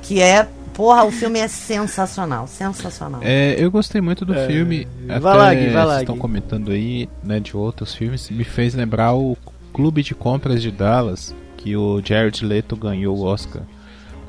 que 0.00 0.22
é, 0.22 0.48
porra, 0.72 1.04
o 1.04 1.10
filme 1.10 1.38
é 1.38 1.46
sensacional, 1.46 2.46
sensacional. 2.46 3.20
É, 3.22 3.54
eu 3.58 3.70
gostei 3.70 4.00
muito 4.00 4.24
do 4.24 4.32
É, 4.34 4.46
filme. 4.46 4.88
vai 5.06 5.16
até 5.18 5.28
lá, 5.28 5.54
Gui, 5.54 5.66
vai 5.66 5.84
lá, 5.84 5.84
Vocês 5.92 6.00
estão 6.02 6.16
comentando 6.16 6.70
aí, 6.70 7.06
né, 7.22 7.38
de 7.38 7.54
outros 7.54 7.94
filmes. 7.94 8.30
Me 8.30 8.44
fez 8.44 8.74
lembrar 8.74 9.12
o 9.14 9.36
Clube 9.74 10.02
de 10.02 10.14
Compras 10.14 10.62
de 10.62 10.70
Dallas, 10.70 11.34
que 11.68 11.76
o 11.76 12.00
Jared 12.04 12.44
Leto 12.44 12.76
ganhou 12.76 13.16
o 13.16 13.24
Oscar. 13.24 13.62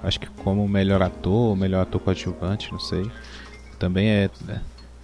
Acho 0.03 0.19
que 0.19 0.27
como 0.43 0.67
melhor 0.67 1.01
ator, 1.01 1.55
melhor 1.55 1.81
ator 1.83 1.99
coadjuvante, 2.01 2.71
não 2.71 2.79
sei. 2.79 3.09
Também 3.77 4.09
é, 4.09 4.29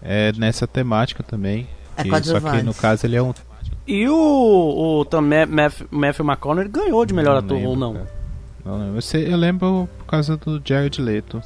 é 0.01 0.31
nessa 0.37 0.67
temática 0.67 1.23
também. 1.23 1.67
É 1.97 2.03
que- 2.03 2.09
só 2.09 2.15
que 2.19 2.23
coadjuvante. 2.31 2.63
no 2.63 2.73
caso 2.73 3.05
ele 3.05 3.15
é 3.15 3.21
um. 3.21 3.33
E 3.87 4.07
o, 4.09 4.99
o 4.99 5.05
também 5.05 5.45
Matthew, 5.45 5.87
Matthew 5.91 6.25
McConaughey 6.25 6.69
ganhou 6.71 7.05
de 7.05 7.13
melhor 7.13 7.37
ator 7.37 7.55
lembro, 7.57 7.69
ou 7.69 7.75
não? 7.75 7.93
cara. 7.93 8.11
Não 8.65 8.79
lembro. 8.79 8.97
Eu, 8.97 9.01
sei- 9.01 9.31
eu 9.31 9.37
lembro 9.37 9.87
por 9.99 10.05
causa 10.05 10.35
do 10.37 10.61
Jared 10.63 11.01
Leto. 11.01 11.41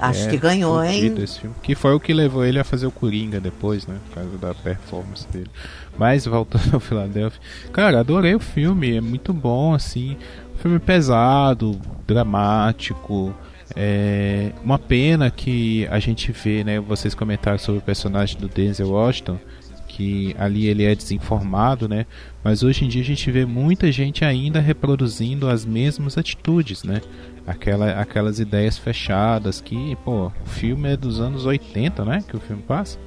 Acho 0.00 0.26
É, 0.26 0.30
que 0.30 0.36
ganhou, 0.38 0.82
hein? 0.82 1.14
Que 1.62 1.74
foi 1.74 1.92
o 1.94 2.00
que 2.00 2.12
levou 2.12 2.44
ele 2.44 2.58
a 2.58 2.64
fazer 2.64 2.86
o 2.86 2.90
Coringa 2.90 3.38
depois, 3.40 3.86
né? 3.86 3.96
Por 4.08 4.14
causa 4.14 4.38
da 4.38 4.54
performance 4.54 5.26
dele. 5.28 5.50
Mas 5.98 6.24
voltando 6.24 6.72
ao 6.74 6.80
Philadelphia. 6.80 7.40
Cara, 7.72 8.00
adorei 8.00 8.34
o 8.34 8.40
filme. 8.40 8.96
É 8.96 9.00
muito 9.00 9.32
bom, 9.32 9.74
assim. 9.74 10.16
Filme 10.62 10.78
pesado, 10.78 11.78
dramático. 12.06 13.34
É 13.76 14.52
uma 14.64 14.78
pena 14.78 15.30
que 15.30 15.86
a 15.90 15.98
gente 15.98 16.32
vê, 16.32 16.64
né? 16.64 16.80
Vocês 16.80 17.14
comentaram 17.14 17.58
sobre 17.58 17.78
o 17.80 17.82
personagem 17.82 18.38
do 18.38 18.48
Denzel 18.48 18.88
Washington. 18.90 19.38
Que 19.86 20.34
ali 20.38 20.66
ele 20.66 20.84
é 20.84 20.94
desinformado, 20.94 21.88
né? 21.88 22.06
Mas 22.42 22.62
hoje 22.62 22.84
em 22.84 22.88
dia 22.88 23.02
a 23.02 23.04
gente 23.04 23.30
vê 23.30 23.44
muita 23.44 23.90
gente 23.92 24.24
ainda 24.24 24.60
reproduzindo 24.60 25.48
as 25.48 25.64
mesmas 25.64 26.16
atitudes, 26.16 26.84
né? 26.84 27.02
Aquela, 27.46 28.00
aquelas 28.00 28.38
ideias 28.38 28.76
fechadas 28.78 29.60
que, 29.60 29.96
pô, 30.04 30.26
o 30.26 30.48
filme 30.48 30.92
é 30.92 30.96
dos 30.96 31.20
anos 31.20 31.46
80, 31.46 32.04
né? 32.04 32.22
Que 32.26 32.36
o 32.36 32.40
filme 32.40 32.62
passa? 32.62 32.98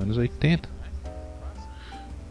Anos 0.00 0.16
80. 0.16 0.68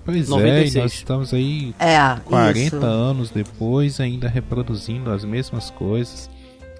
Pois 0.06 0.28
é, 0.28 0.30
96. 0.30 0.76
e 0.76 0.80
nós 0.80 0.94
estamos 0.94 1.34
aí 1.34 1.74
É, 1.80 1.98
40 2.26 2.60
isso. 2.60 2.76
anos 2.86 3.30
depois 3.30 4.00
ainda 4.02 4.28
reproduzindo 4.28 5.10
as 5.12 5.24
mesmas 5.24 5.70
coisas. 5.70 6.30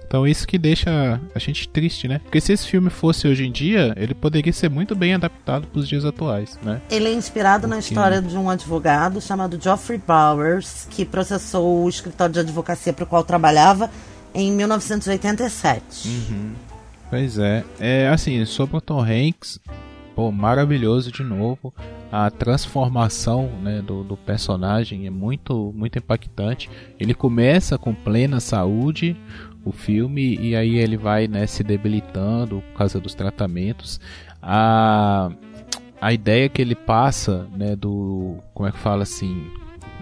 Então 0.06 0.26
isso 0.26 0.46
que 0.46 0.58
deixa 0.58 1.18
a 1.34 1.38
gente 1.38 1.66
triste, 1.68 2.06
né? 2.06 2.18
Porque 2.22 2.40
se 2.40 2.52
esse 2.52 2.68
filme 2.68 2.90
fosse 2.90 3.26
hoje 3.26 3.46
em 3.46 3.50
dia, 3.50 3.94
ele 3.96 4.14
poderia 4.14 4.52
ser 4.52 4.68
muito 4.68 4.94
bem 4.94 5.14
adaptado 5.14 5.66
para 5.66 5.80
os 5.80 5.88
dias 5.88 6.04
atuais, 6.04 6.58
né? 6.62 6.82
Ele 6.90 7.08
é 7.08 7.12
inspirado 7.14 7.66
na 7.66 7.76
Ok. 7.76 7.88
história 7.88 8.20
de 8.20 8.36
um 8.36 8.50
advogado 8.50 9.20
chamado 9.22 9.58
Geoffrey 9.60 10.00
Bowers, 10.06 10.86
que 10.90 11.04
processou 11.06 11.82
o 11.84 11.88
escritório 11.88 12.34
de 12.34 12.40
advocacia 12.40 12.92
para 12.92 13.04
o 13.04 13.06
qual 13.06 13.24
trabalhava 13.24 13.90
em 14.34 14.52
1987. 14.52 16.08
Uhum. 16.08 16.52
Pois 17.08 17.38
é. 17.38 17.64
É 17.78 18.08
assim, 18.08 18.44
sobre 18.44 18.76
o 18.76 18.80
Tom 18.80 19.00
Hanks, 19.00 19.60
pô, 20.14 20.32
maravilhoso 20.32 21.12
de 21.12 21.22
novo. 21.22 21.72
A 22.10 22.30
transformação 22.30 23.50
né, 23.62 23.82
do, 23.82 24.02
do 24.02 24.16
personagem 24.16 25.06
é 25.06 25.10
muito, 25.10 25.72
muito 25.74 25.98
impactante. 25.98 26.70
Ele 26.98 27.14
começa 27.14 27.78
com 27.78 27.94
plena 27.94 28.40
saúde 28.40 29.16
o 29.64 29.72
filme 29.72 30.36
e 30.36 30.54
aí 30.54 30.76
ele 30.76 30.96
vai 30.96 31.26
né, 31.26 31.46
se 31.46 31.62
debilitando 31.62 32.62
por 32.72 32.78
causa 32.78 33.00
dos 33.00 33.14
tratamentos. 33.14 34.00
A, 34.42 35.30
a 36.00 36.12
ideia 36.12 36.48
que 36.48 36.60
ele 36.60 36.74
passa 36.74 37.48
né, 37.56 37.74
do. 37.74 38.36
Como 38.52 38.68
é 38.68 38.72
que 38.72 38.78
fala 38.78 39.04
assim? 39.04 39.50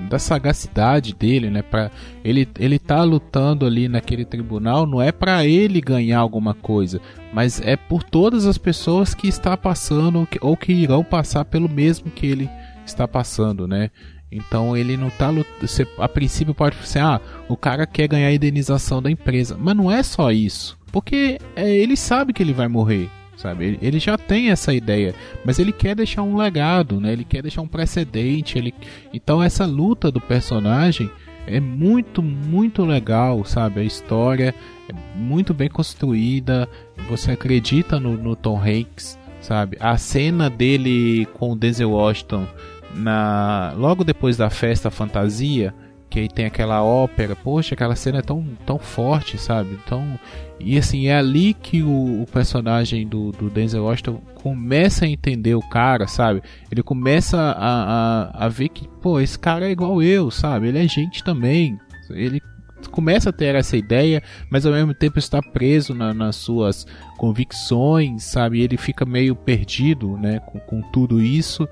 Da 0.08 0.18
sagacidade 0.18 1.14
dele, 1.14 1.50
né? 1.50 1.62
Para 1.62 1.90
ele 2.24 2.48
ele 2.58 2.78
tá 2.78 3.02
lutando 3.02 3.66
ali 3.66 3.88
naquele 3.88 4.24
tribunal 4.24 4.86
não 4.86 5.00
é 5.00 5.10
para 5.12 5.46
ele 5.46 5.80
ganhar 5.80 6.18
alguma 6.18 6.54
coisa, 6.54 7.00
mas 7.32 7.60
é 7.60 7.76
por 7.76 8.02
todas 8.02 8.46
as 8.46 8.58
pessoas 8.58 9.14
que 9.14 9.28
está 9.28 9.56
passando 9.56 10.26
ou 10.40 10.56
que, 10.56 10.72
irão 10.72 11.02
passar 11.02 11.44
pelo 11.44 11.68
mesmo 11.68 12.10
que 12.10 12.26
ele 12.26 12.50
está 12.84 13.06
passando, 13.06 13.66
né? 13.66 13.90
Então 14.30 14.76
ele 14.76 14.96
não 14.96 15.10
tá 15.10 15.28
lut- 15.28 15.46
você 15.60 15.86
a 15.98 16.08
princípio 16.08 16.54
pode 16.54 16.76
ser 16.86 17.00
ah, 17.00 17.20
o 17.48 17.56
cara 17.56 17.86
quer 17.86 18.08
ganhar 18.08 18.28
a 18.28 18.34
indenização 18.34 19.02
da 19.02 19.10
empresa, 19.10 19.56
mas 19.58 19.76
não 19.76 19.90
é 19.90 20.02
só 20.02 20.32
isso, 20.32 20.78
porque 20.90 21.38
é, 21.54 21.76
ele 21.76 21.96
sabe 21.96 22.32
que 22.32 22.42
ele 22.42 22.54
vai 22.54 22.66
morrer, 22.66 23.10
sabe? 23.42 23.78
Ele, 23.82 23.98
já 23.98 24.16
tem 24.16 24.50
essa 24.50 24.72
ideia, 24.72 25.14
mas 25.44 25.58
ele 25.58 25.72
quer 25.72 25.96
deixar 25.96 26.22
um 26.22 26.36
legado, 26.36 27.00
né? 27.00 27.12
Ele 27.12 27.24
quer 27.24 27.42
deixar 27.42 27.60
um 27.60 27.66
precedente, 27.66 28.56
ele 28.56 28.72
então 29.12 29.42
essa 29.42 29.66
luta 29.66 30.10
do 30.10 30.20
personagem 30.20 31.10
é 31.46 31.58
muito, 31.58 32.22
muito 32.22 32.84
legal, 32.84 33.44
sabe? 33.44 33.80
A 33.80 33.84
história 33.84 34.54
é 34.88 35.18
muito 35.18 35.52
bem 35.52 35.68
construída, 35.68 36.68
você 37.08 37.32
acredita 37.32 37.98
no, 37.98 38.16
no 38.16 38.36
Tom 38.36 38.60
Hanks, 38.60 39.18
sabe? 39.40 39.76
A 39.80 39.98
cena 39.98 40.48
dele 40.48 41.26
com 41.34 41.52
o 41.52 41.56
Denzel 41.56 41.90
Washington 41.90 42.46
na 42.94 43.72
logo 43.76 44.04
depois 44.04 44.36
da 44.36 44.50
festa 44.50 44.90
fantasia, 44.90 45.74
que 46.12 46.20
aí 46.20 46.28
tem 46.28 46.44
aquela 46.44 46.82
ópera, 46.84 47.34
poxa, 47.34 47.74
aquela 47.74 47.96
cena 47.96 48.18
é 48.18 48.22
tão, 48.22 48.44
tão 48.66 48.78
forte, 48.78 49.38
sabe? 49.38 49.78
Então, 49.84 50.18
e 50.60 50.76
assim, 50.76 51.06
é 51.06 51.16
ali 51.16 51.54
que 51.54 51.82
o, 51.82 52.22
o 52.22 52.26
personagem 52.30 53.06
do, 53.06 53.32
do 53.32 53.48
Denzel 53.48 53.84
Washington 53.84 54.20
começa 54.34 55.06
a 55.06 55.08
entender 55.08 55.54
o 55.54 55.60
cara, 55.68 56.06
sabe? 56.06 56.42
Ele 56.70 56.82
começa 56.82 57.38
a, 57.40 58.30
a, 58.34 58.44
a 58.46 58.48
ver 58.48 58.68
que, 58.68 58.86
pô, 59.00 59.18
esse 59.20 59.38
cara 59.38 59.66
é 59.66 59.70
igual 59.70 60.02
eu, 60.02 60.30
sabe? 60.30 60.68
Ele 60.68 60.84
é 60.84 60.86
gente 60.86 61.24
também. 61.24 61.78
Ele 62.10 62.42
começa 62.90 63.30
a 63.30 63.32
ter 63.32 63.54
essa 63.54 63.76
ideia, 63.76 64.22
mas 64.50 64.66
ao 64.66 64.72
mesmo 64.72 64.92
tempo 64.92 65.18
está 65.18 65.40
preso 65.40 65.94
na- 65.94 66.12
nas 66.12 66.36
suas 66.36 66.84
convicções, 67.16 68.24
sabe? 68.24 68.60
Ele 68.60 68.76
fica 68.76 69.04
meio 69.06 69.34
perdido, 69.34 70.16
né, 70.18 70.40
com, 70.40 70.58
com 70.60 70.82
tudo 70.90 71.20
isso. 71.22 71.66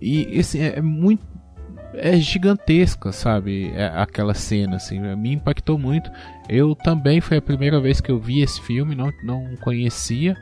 E 0.00 0.38
assim, 0.38 0.60
é, 0.60 0.78
é 0.78 0.80
muito 0.82 1.33
é 1.96 2.16
gigantesca, 2.16 3.12
sabe? 3.12 3.70
É 3.74 3.86
aquela 3.86 4.34
cena, 4.34 4.76
assim, 4.76 5.00
me 5.16 5.32
impactou 5.32 5.78
muito. 5.78 6.10
Eu 6.48 6.74
também 6.74 7.20
foi 7.20 7.38
a 7.38 7.42
primeira 7.42 7.80
vez 7.80 8.00
que 8.00 8.10
eu 8.10 8.18
vi 8.18 8.40
esse 8.40 8.60
filme, 8.60 8.94
não, 8.94 9.12
não 9.22 9.56
conhecia 9.56 10.36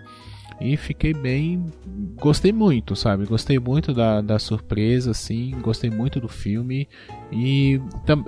e 0.61 0.77
fiquei 0.77 1.13
bem, 1.13 1.67
gostei 2.21 2.53
muito, 2.53 2.95
sabe? 2.95 3.27
Gostei 3.27 3.59
muito 3.59 3.93
da, 3.93 4.21
da 4.21 4.39
surpresa, 4.39 5.11
assim, 5.11 5.53
gostei 5.61 5.91
muito 5.91 6.21
do 6.21 6.29
filme 6.29 6.89
e, 7.33 7.81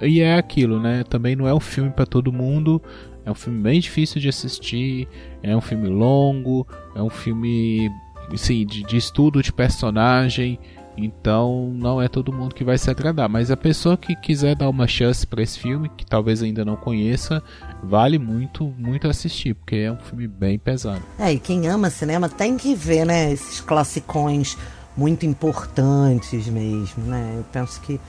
e 0.02 0.20
é 0.20 0.36
aquilo, 0.36 0.80
né? 0.80 1.04
Também 1.04 1.36
não 1.36 1.46
é 1.46 1.54
um 1.54 1.60
filme 1.60 1.90
para 1.90 2.04
todo 2.04 2.32
mundo. 2.32 2.82
É 3.24 3.30
um 3.30 3.34
filme 3.34 3.62
bem 3.62 3.80
difícil 3.80 4.20
de 4.20 4.28
assistir, 4.28 5.08
é 5.42 5.56
um 5.56 5.60
filme 5.60 5.88
longo, 5.88 6.66
é 6.94 7.02
um 7.02 7.08
filme, 7.08 7.90
assim, 8.30 8.66
de, 8.66 8.82
de 8.82 8.96
estudo 8.96 9.42
de 9.42 9.52
personagem. 9.52 10.58
Então 10.96 11.72
não 11.74 12.00
é 12.00 12.08
todo 12.08 12.32
mundo 12.32 12.54
que 12.54 12.64
vai 12.64 12.78
se 12.78 12.90
agradar, 12.90 13.28
mas 13.28 13.50
a 13.50 13.56
pessoa 13.56 13.96
que 13.96 14.14
quiser 14.14 14.54
dar 14.54 14.68
uma 14.68 14.86
chance 14.86 15.26
para 15.26 15.42
esse 15.42 15.58
filme, 15.58 15.90
que 15.96 16.06
talvez 16.06 16.42
ainda 16.42 16.64
não 16.64 16.76
conheça, 16.76 17.42
vale 17.82 18.18
muito, 18.18 18.64
muito 18.78 19.08
assistir, 19.08 19.54
porque 19.54 19.76
é 19.76 19.92
um 19.92 19.98
filme 19.98 20.28
bem 20.28 20.58
pesado. 20.58 21.02
É, 21.18 21.32
e 21.32 21.38
quem 21.38 21.66
ama 21.66 21.90
cinema 21.90 22.28
tem 22.28 22.56
que 22.56 22.74
ver, 22.74 23.04
né, 23.04 23.32
esses 23.32 23.60
classicões 23.60 24.56
muito 24.96 25.26
importantes 25.26 26.46
mesmo, 26.46 27.04
né? 27.04 27.34
Eu 27.36 27.44
penso 27.52 27.80
que 27.80 28.00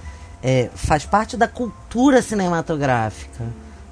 é, 0.44 0.70
faz 0.76 1.06
parte 1.06 1.36
da 1.36 1.48
cultura 1.48 2.22
cinematográfica. 2.22 3.44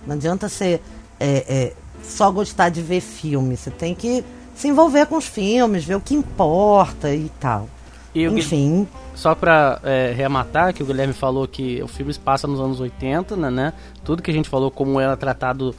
Não 0.05 0.15
adianta 0.15 0.47
você 0.47 0.79
é, 1.19 1.45
é, 1.47 1.73
só 2.03 2.29
gostar 2.29 2.69
de 2.69 2.81
ver 2.81 3.01
filme, 3.01 3.57
você 3.57 3.71
tem 3.71 3.95
que 3.95 4.23
se 4.55 4.67
envolver 4.67 5.07
com 5.07 5.17
os 5.17 5.25
filmes, 5.25 5.83
ver 5.83 5.95
o 5.95 6.01
que 6.01 6.13
importa 6.13 7.13
e 7.13 7.31
tal. 7.39 7.67
Enfim, 8.15 8.87
Só 9.15 9.33
pra 9.33 9.79
é, 9.83 10.13
reamatar, 10.15 10.73
que 10.73 10.83
o 10.83 10.85
Guilherme 10.85 11.13
falou 11.13 11.47
que 11.47 11.81
o 11.81 11.87
filme 11.87 12.13
passa 12.13 12.47
nos 12.47 12.59
anos 12.59 12.79
80, 12.79 13.35
né, 13.35 13.49
né? 13.49 13.73
Tudo 14.03 14.21
que 14.21 14.29
a 14.29 14.33
gente 14.33 14.49
falou, 14.49 14.69
como 14.69 14.99
era 14.99 15.17
tratado 15.17 15.75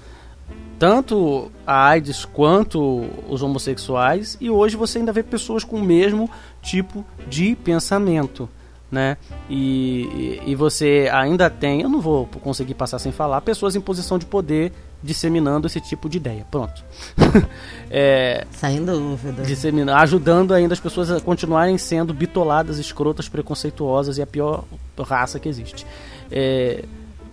tanto 0.78 1.51
a 1.66 1.86
AIDS 1.89 2.24
quanto 2.24 3.09
os 3.28 3.43
homossexuais, 3.43 4.36
e 4.40 4.51
hoje 4.51 4.77
você 4.77 4.98
ainda 4.98 5.12
vê 5.12 5.23
pessoas 5.23 5.65
com 5.65 5.77
o 5.77 5.82
mesmo 5.82 6.28
tipo 6.61 7.05
de 7.28 7.55
pensamento, 7.55 8.48
né? 8.90 9.16
E, 9.48 10.40
e 10.44 10.55
você 10.55 11.09
ainda 11.12 11.48
tem, 11.48 11.82
eu 11.82 11.89
não 11.89 12.01
vou 12.01 12.27
conseguir 12.43 12.74
passar 12.74 12.98
sem 12.98 13.12
falar, 13.12 13.40
pessoas 13.40 13.77
em 13.77 13.81
posição 13.81 14.19
de 14.19 14.27
poder 14.27 14.73
disseminando 15.05 15.67
esse 15.67 15.81
tipo 15.81 16.09
de 16.09 16.17
ideia. 16.17 16.47
Pronto. 16.51 16.83
é, 17.91 18.47
Sem 18.51 18.85
dúvida. 18.85 19.43
dissemina- 19.43 19.97
ajudando 19.99 20.55
ainda 20.55 20.73
as 20.73 20.81
pessoas 20.81 21.11
a 21.11 21.21
continuarem 21.21 21.77
sendo 21.77 22.15
bitoladas, 22.15 22.79
escrotas, 22.79 23.29
preconceituosas 23.29 24.17
e 24.17 24.23
a 24.23 24.27
pior 24.27 24.65
raça 24.99 25.39
que 25.39 25.49
existe. 25.49 25.87
É, 26.33 26.85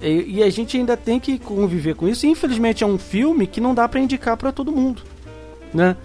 e, 0.02 0.38
e 0.40 0.44
a 0.44 0.50
gente 0.50 0.76
ainda 0.78 0.98
tem 0.98 1.20
que 1.20 1.40
conviver 1.40 1.96
com 1.96 2.08
isso. 2.08 2.26
E, 2.26 2.30
infelizmente 2.30 2.84
é 2.84 2.88
um 2.88 2.98
filme 2.98 3.48
que 3.48 3.62
não 3.62 3.74
dá 3.74 3.88
pra 3.88 4.00
indicar 4.00 4.36
pra 4.36 4.52
todo 4.52 4.72
mundo, 4.72 5.02
né? 5.74 5.96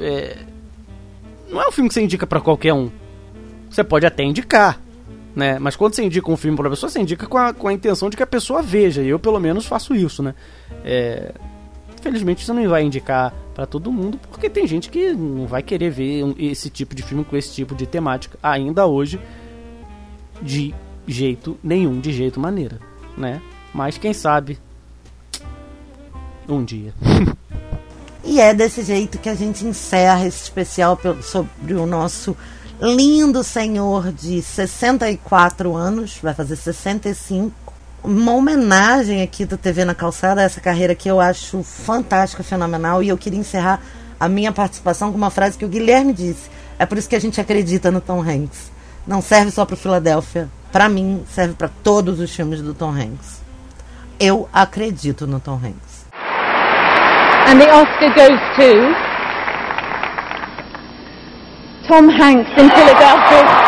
É, 0.00 0.38
não 1.50 1.62
é 1.62 1.68
um 1.68 1.72
filme 1.72 1.88
que 1.88 1.94
você 1.94 2.02
indica 2.02 2.26
pra 2.26 2.40
qualquer 2.40 2.72
um. 2.74 2.90
Você 3.70 3.84
pode 3.84 4.06
até 4.06 4.24
indicar, 4.24 4.80
né? 5.36 5.58
Mas 5.60 5.76
quando 5.76 5.94
você 5.94 6.02
indica 6.02 6.28
um 6.30 6.36
filme 6.36 6.56
pra 6.56 6.70
pessoa, 6.70 6.90
você 6.90 6.98
indica 6.98 7.26
com 7.26 7.38
a, 7.38 7.52
com 7.52 7.68
a 7.68 7.72
intenção 7.72 8.10
de 8.10 8.16
que 8.16 8.22
a 8.22 8.26
pessoa 8.26 8.60
veja. 8.62 9.02
E 9.02 9.08
eu, 9.08 9.18
pelo 9.18 9.38
menos, 9.38 9.66
faço 9.66 9.94
isso, 9.94 10.22
né? 10.22 10.34
É, 10.82 11.32
Infelizmente 12.06 12.44
você 12.44 12.52
não 12.52 12.68
vai 12.68 12.84
indicar 12.84 13.34
pra 13.52 13.66
todo 13.66 13.90
mundo, 13.90 14.16
porque 14.30 14.48
tem 14.48 14.64
gente 14.64 14.88
que 14.88 15.12
não 15.12 15.46
vai 15.46 15.60
querer 15.60 15.90
ver 15.90 16.22
esse 16.38 16.70
tipo 16.70 16.94
de 16.94 17.02
filme 17.02 17.24
com 17.24 17.36
esse 17.36 17.52
tipo 17.52 17.74
de 17.74 17.84
temática 17.84 18.38
ainda 18.40 18.86
hoje 18.86 19.18
de 20.40 20.72
jeito 21.04 21.58
nenhum, 21.64 21.98
de 21.98 22.12
jeito 22.12 22.38
maneira, 22.38 22.78
né? 23.18 23.42
Mas 23.74 23.98
quem 23.98 24.12
sabe 24.12 24.56
um 26.48 26.64
dia. 26.64 26.94
E 28.28 28.40
é 28.40 28.52
desse 28.52 28.82
jeito 28.82 29.18
que 29.18 29.28
a 29.28 29.36
gente 29.36 29.64
encerra 29.64 30.26
esse 30.26 30.42
especial 30.42 30.98
sobre 31.22 31.74
o 31.74 31.86
nosso 31.86 32.36
lindo 32.80 33.42
senhor 33.42 34.12
de 34.12 34.42
64 34.42 35.74
anos, 35.74 36.18
vai 36.22 36.34
fazer 36.34 36.56
65. 36.56 37.52
Uma 38.04 38.32
homenagem 38.32 39.22
aqui 39.22 39.44
do 39.44 39.56
TV 39.56 39.84
na 39.84 39.94
Calçada 39.94 40.42
essa 40.42 40.60
carreira 40.60 40.94
que 40.94 41.10
eu 41.10 41.20
acho 41.20 41.62
fantástica, 41.62 42.42
fenomenal. 42.42 43.02
E 43.02 43.08
eu 43.08 43.18
queria 43.18 43.38
encerrar 43.38 43.80
a 44.18 44.28
minha 44.28 44.52
participação 44.52 45.10
com 45.10 45.18
uma 45.18 45.30
frase 45.30 45.58
que 45.58 45.64
o 45.64 45.68
Guilherme 45.68 46.12
disse. 46.12 46.48
É 46.78 46.86
por 46.86 46.98
isso 46.98 47.08
que 47.08 47.16
a 47.16 47.20
gente 47.20 47.40
acredita 47.40 47.90
no 47.90 48.00
Tom 48.00 48.20
Hanks. 48.20 48.70
Não 49.06 49.20
serve 49.20 49.50
só 49.50 49.64
para 49.64 49.76
Filadélfia. 49.76 50.48
Para 50.70 50.88
mim, 50.88 51.24
serve 51.32 51.54
para 51.54 51.68
todos 51.82 52.20
os 52.20 52.30
filmes 52.30 52.60
do 52.60 52.74
Tom 52.74 52.90
Hanks. 52.90 53.40
Eu 54.20 54.48
acredito 54.52 55.26
no 55.26 55.40
Tom 55.40 55.56
Hanks. 55.56 56.06
And 57.48 57.58
the 57.58 57.72
Oscar 57.72 58.14
goes 58.14 58.40
to 58.56 59.15
Tom 61.86 62.08
Hanks 62.08 62.50
in 62.58 62.68
Philadelphia. 62.68 63.65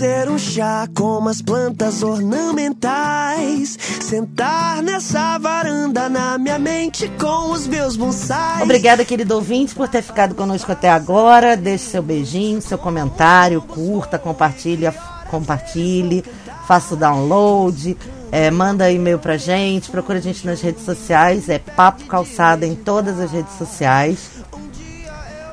Fazer 0.00 0.30
um 0.30 0.38
chá 0.38 0.88
com 0.94 1.18
umas 1.18 1.42
plantas 1.42 2.02
ornamentais. 2.02 3.76
Sentar 4.00 4.82
nessa 4.82 5.36
varanda 5.36 6.08
na 6.08 6.38
minha 6.38 6.58
mente 6.58 7.06
com 7.20 7.52
os 7.52 7.66
meus 7.66 7.98
bonsais. 7.98 8.62
Obrigada, 8.62 9.04
querido 9.04 9.34
ouvinte, 9.34 9.74
por 9.74 9.88
ter 9.88 10.00
ficado 10.00 10.34
conosco 10.34 10.72
até 10.72 10.88
agora. 10.88 11.54
Deixe 11.54 11.84
seu 11.84 12.02
beijinho, 12.02 12.62
seu 12.62 12.78
comentário, 12.78 13.60
curta, 13.60 14.18
compartilha, 14.18 14.90
compartilhe, 15.30 16.24
faça 16.66 16.94
o 16.94 16.96
download, 16.96 17.94
é, 18.32 18.50
manda 18.50 18.90
e-mail 18.90 19.18
pra 19.18 19.36
gente, 19.36 19.90
procura 19.90 20.16
a 20.16 20.22
gente 20.22 20.46
nas 20.46 20.62
redes 20.62 20.82
sociais, 20.82 21.46
é 21.50 21.58
Papo 21.58 22.06
Calçada 22.06 22.66
em 22.66 22.74
todas 22.74 23.20
as 23.20 23.30
redes 23.30 23.52
sociais. 23.58 24.39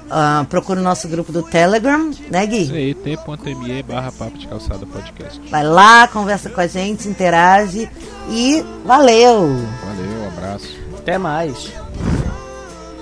Ah, 0.09 0.45
procura 0.49 0.79
o 0.79 0.83
nosso 0.83 1.07
grupo 1.07 1.31
do 1.31 1.43
Telegram, 1.43 2.11
né, 2.31 2.45
Gui? 2.45 2.63
Isso 2.63 2.73
aí, 2.73 2.93
t.me 2.93 3.83
barra 3.83 4.11
papo 4.11 4.37
de 4.37 4.47
calçada 4.47 4.85
podcast. 4.85 5.41
Vai 5.49 5.63
lá, 5.63 6.07
conversa 6.07 6.49
com 6.49 6.61
a 6.61 6.67
gente, 6.67 7.07
interage 7.07 7.89
e 8.29 8.63
valeu! 8.85 9.57
Valeu, 9.85 10.27
abraço. 10.27 10.77
Até 10.97 11.17
mais. 11.17 11.71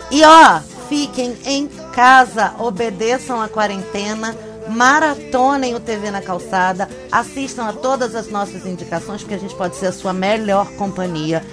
E 0.10 0.24
ó, 0.24 0.60
fiquem 0.88 1.36
em 1.46 1.68
casa, 1.94 2.54
obedeçam 2.60 3.42
a 3.42 3.48
quarentena, 3.48 4.36
maratonem 4.70 5.76
o 5.76 5.80
TV 5.80 6.12
na 6.12 6.22
calçada, 6.22 6.90
assistam 7.12 7.66
a 7.66 7.74
todas 7.74 8.16
as 8.16 8.30
nossas 8.30 8.66
indicações, 8.66 9.22
porque 9.22 9.36
a 9.36 9.40
gente 9.40 9.56
pode 9.56 9.76
ser 9.76 9.88
a 9.88 9.92
sua 9.92 10.14
melhor 10.14 10.68
companhia 10.74 11.44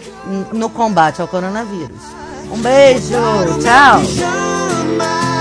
no 0.53 0.71
combate 0.71 1.21
ao 1.21 1.29
coronavírus. 1.29 2.01
Um 2.51 2.59
beijo, 2.59 3.17
tchau! 3.63 5.32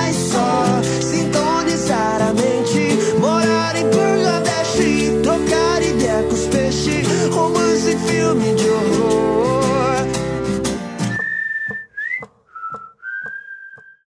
sintonizar 1.02 2.22
a 2.22 2.34
mente. 2.34 3.20
Morar 3.20 3.76
em 3.76 3.90
Bangladesh, 3.90 5.22
trocar 5.24 5.82
ideia 5.82 6.24
com 6.24 6.34
os 6.34 6.48
peixes. 6.48 7.08
Romance 7.32 7.90
e 7.92 7.98
filme 7.98 8.56
de 8.56 8.70
horror. 8.70 9.31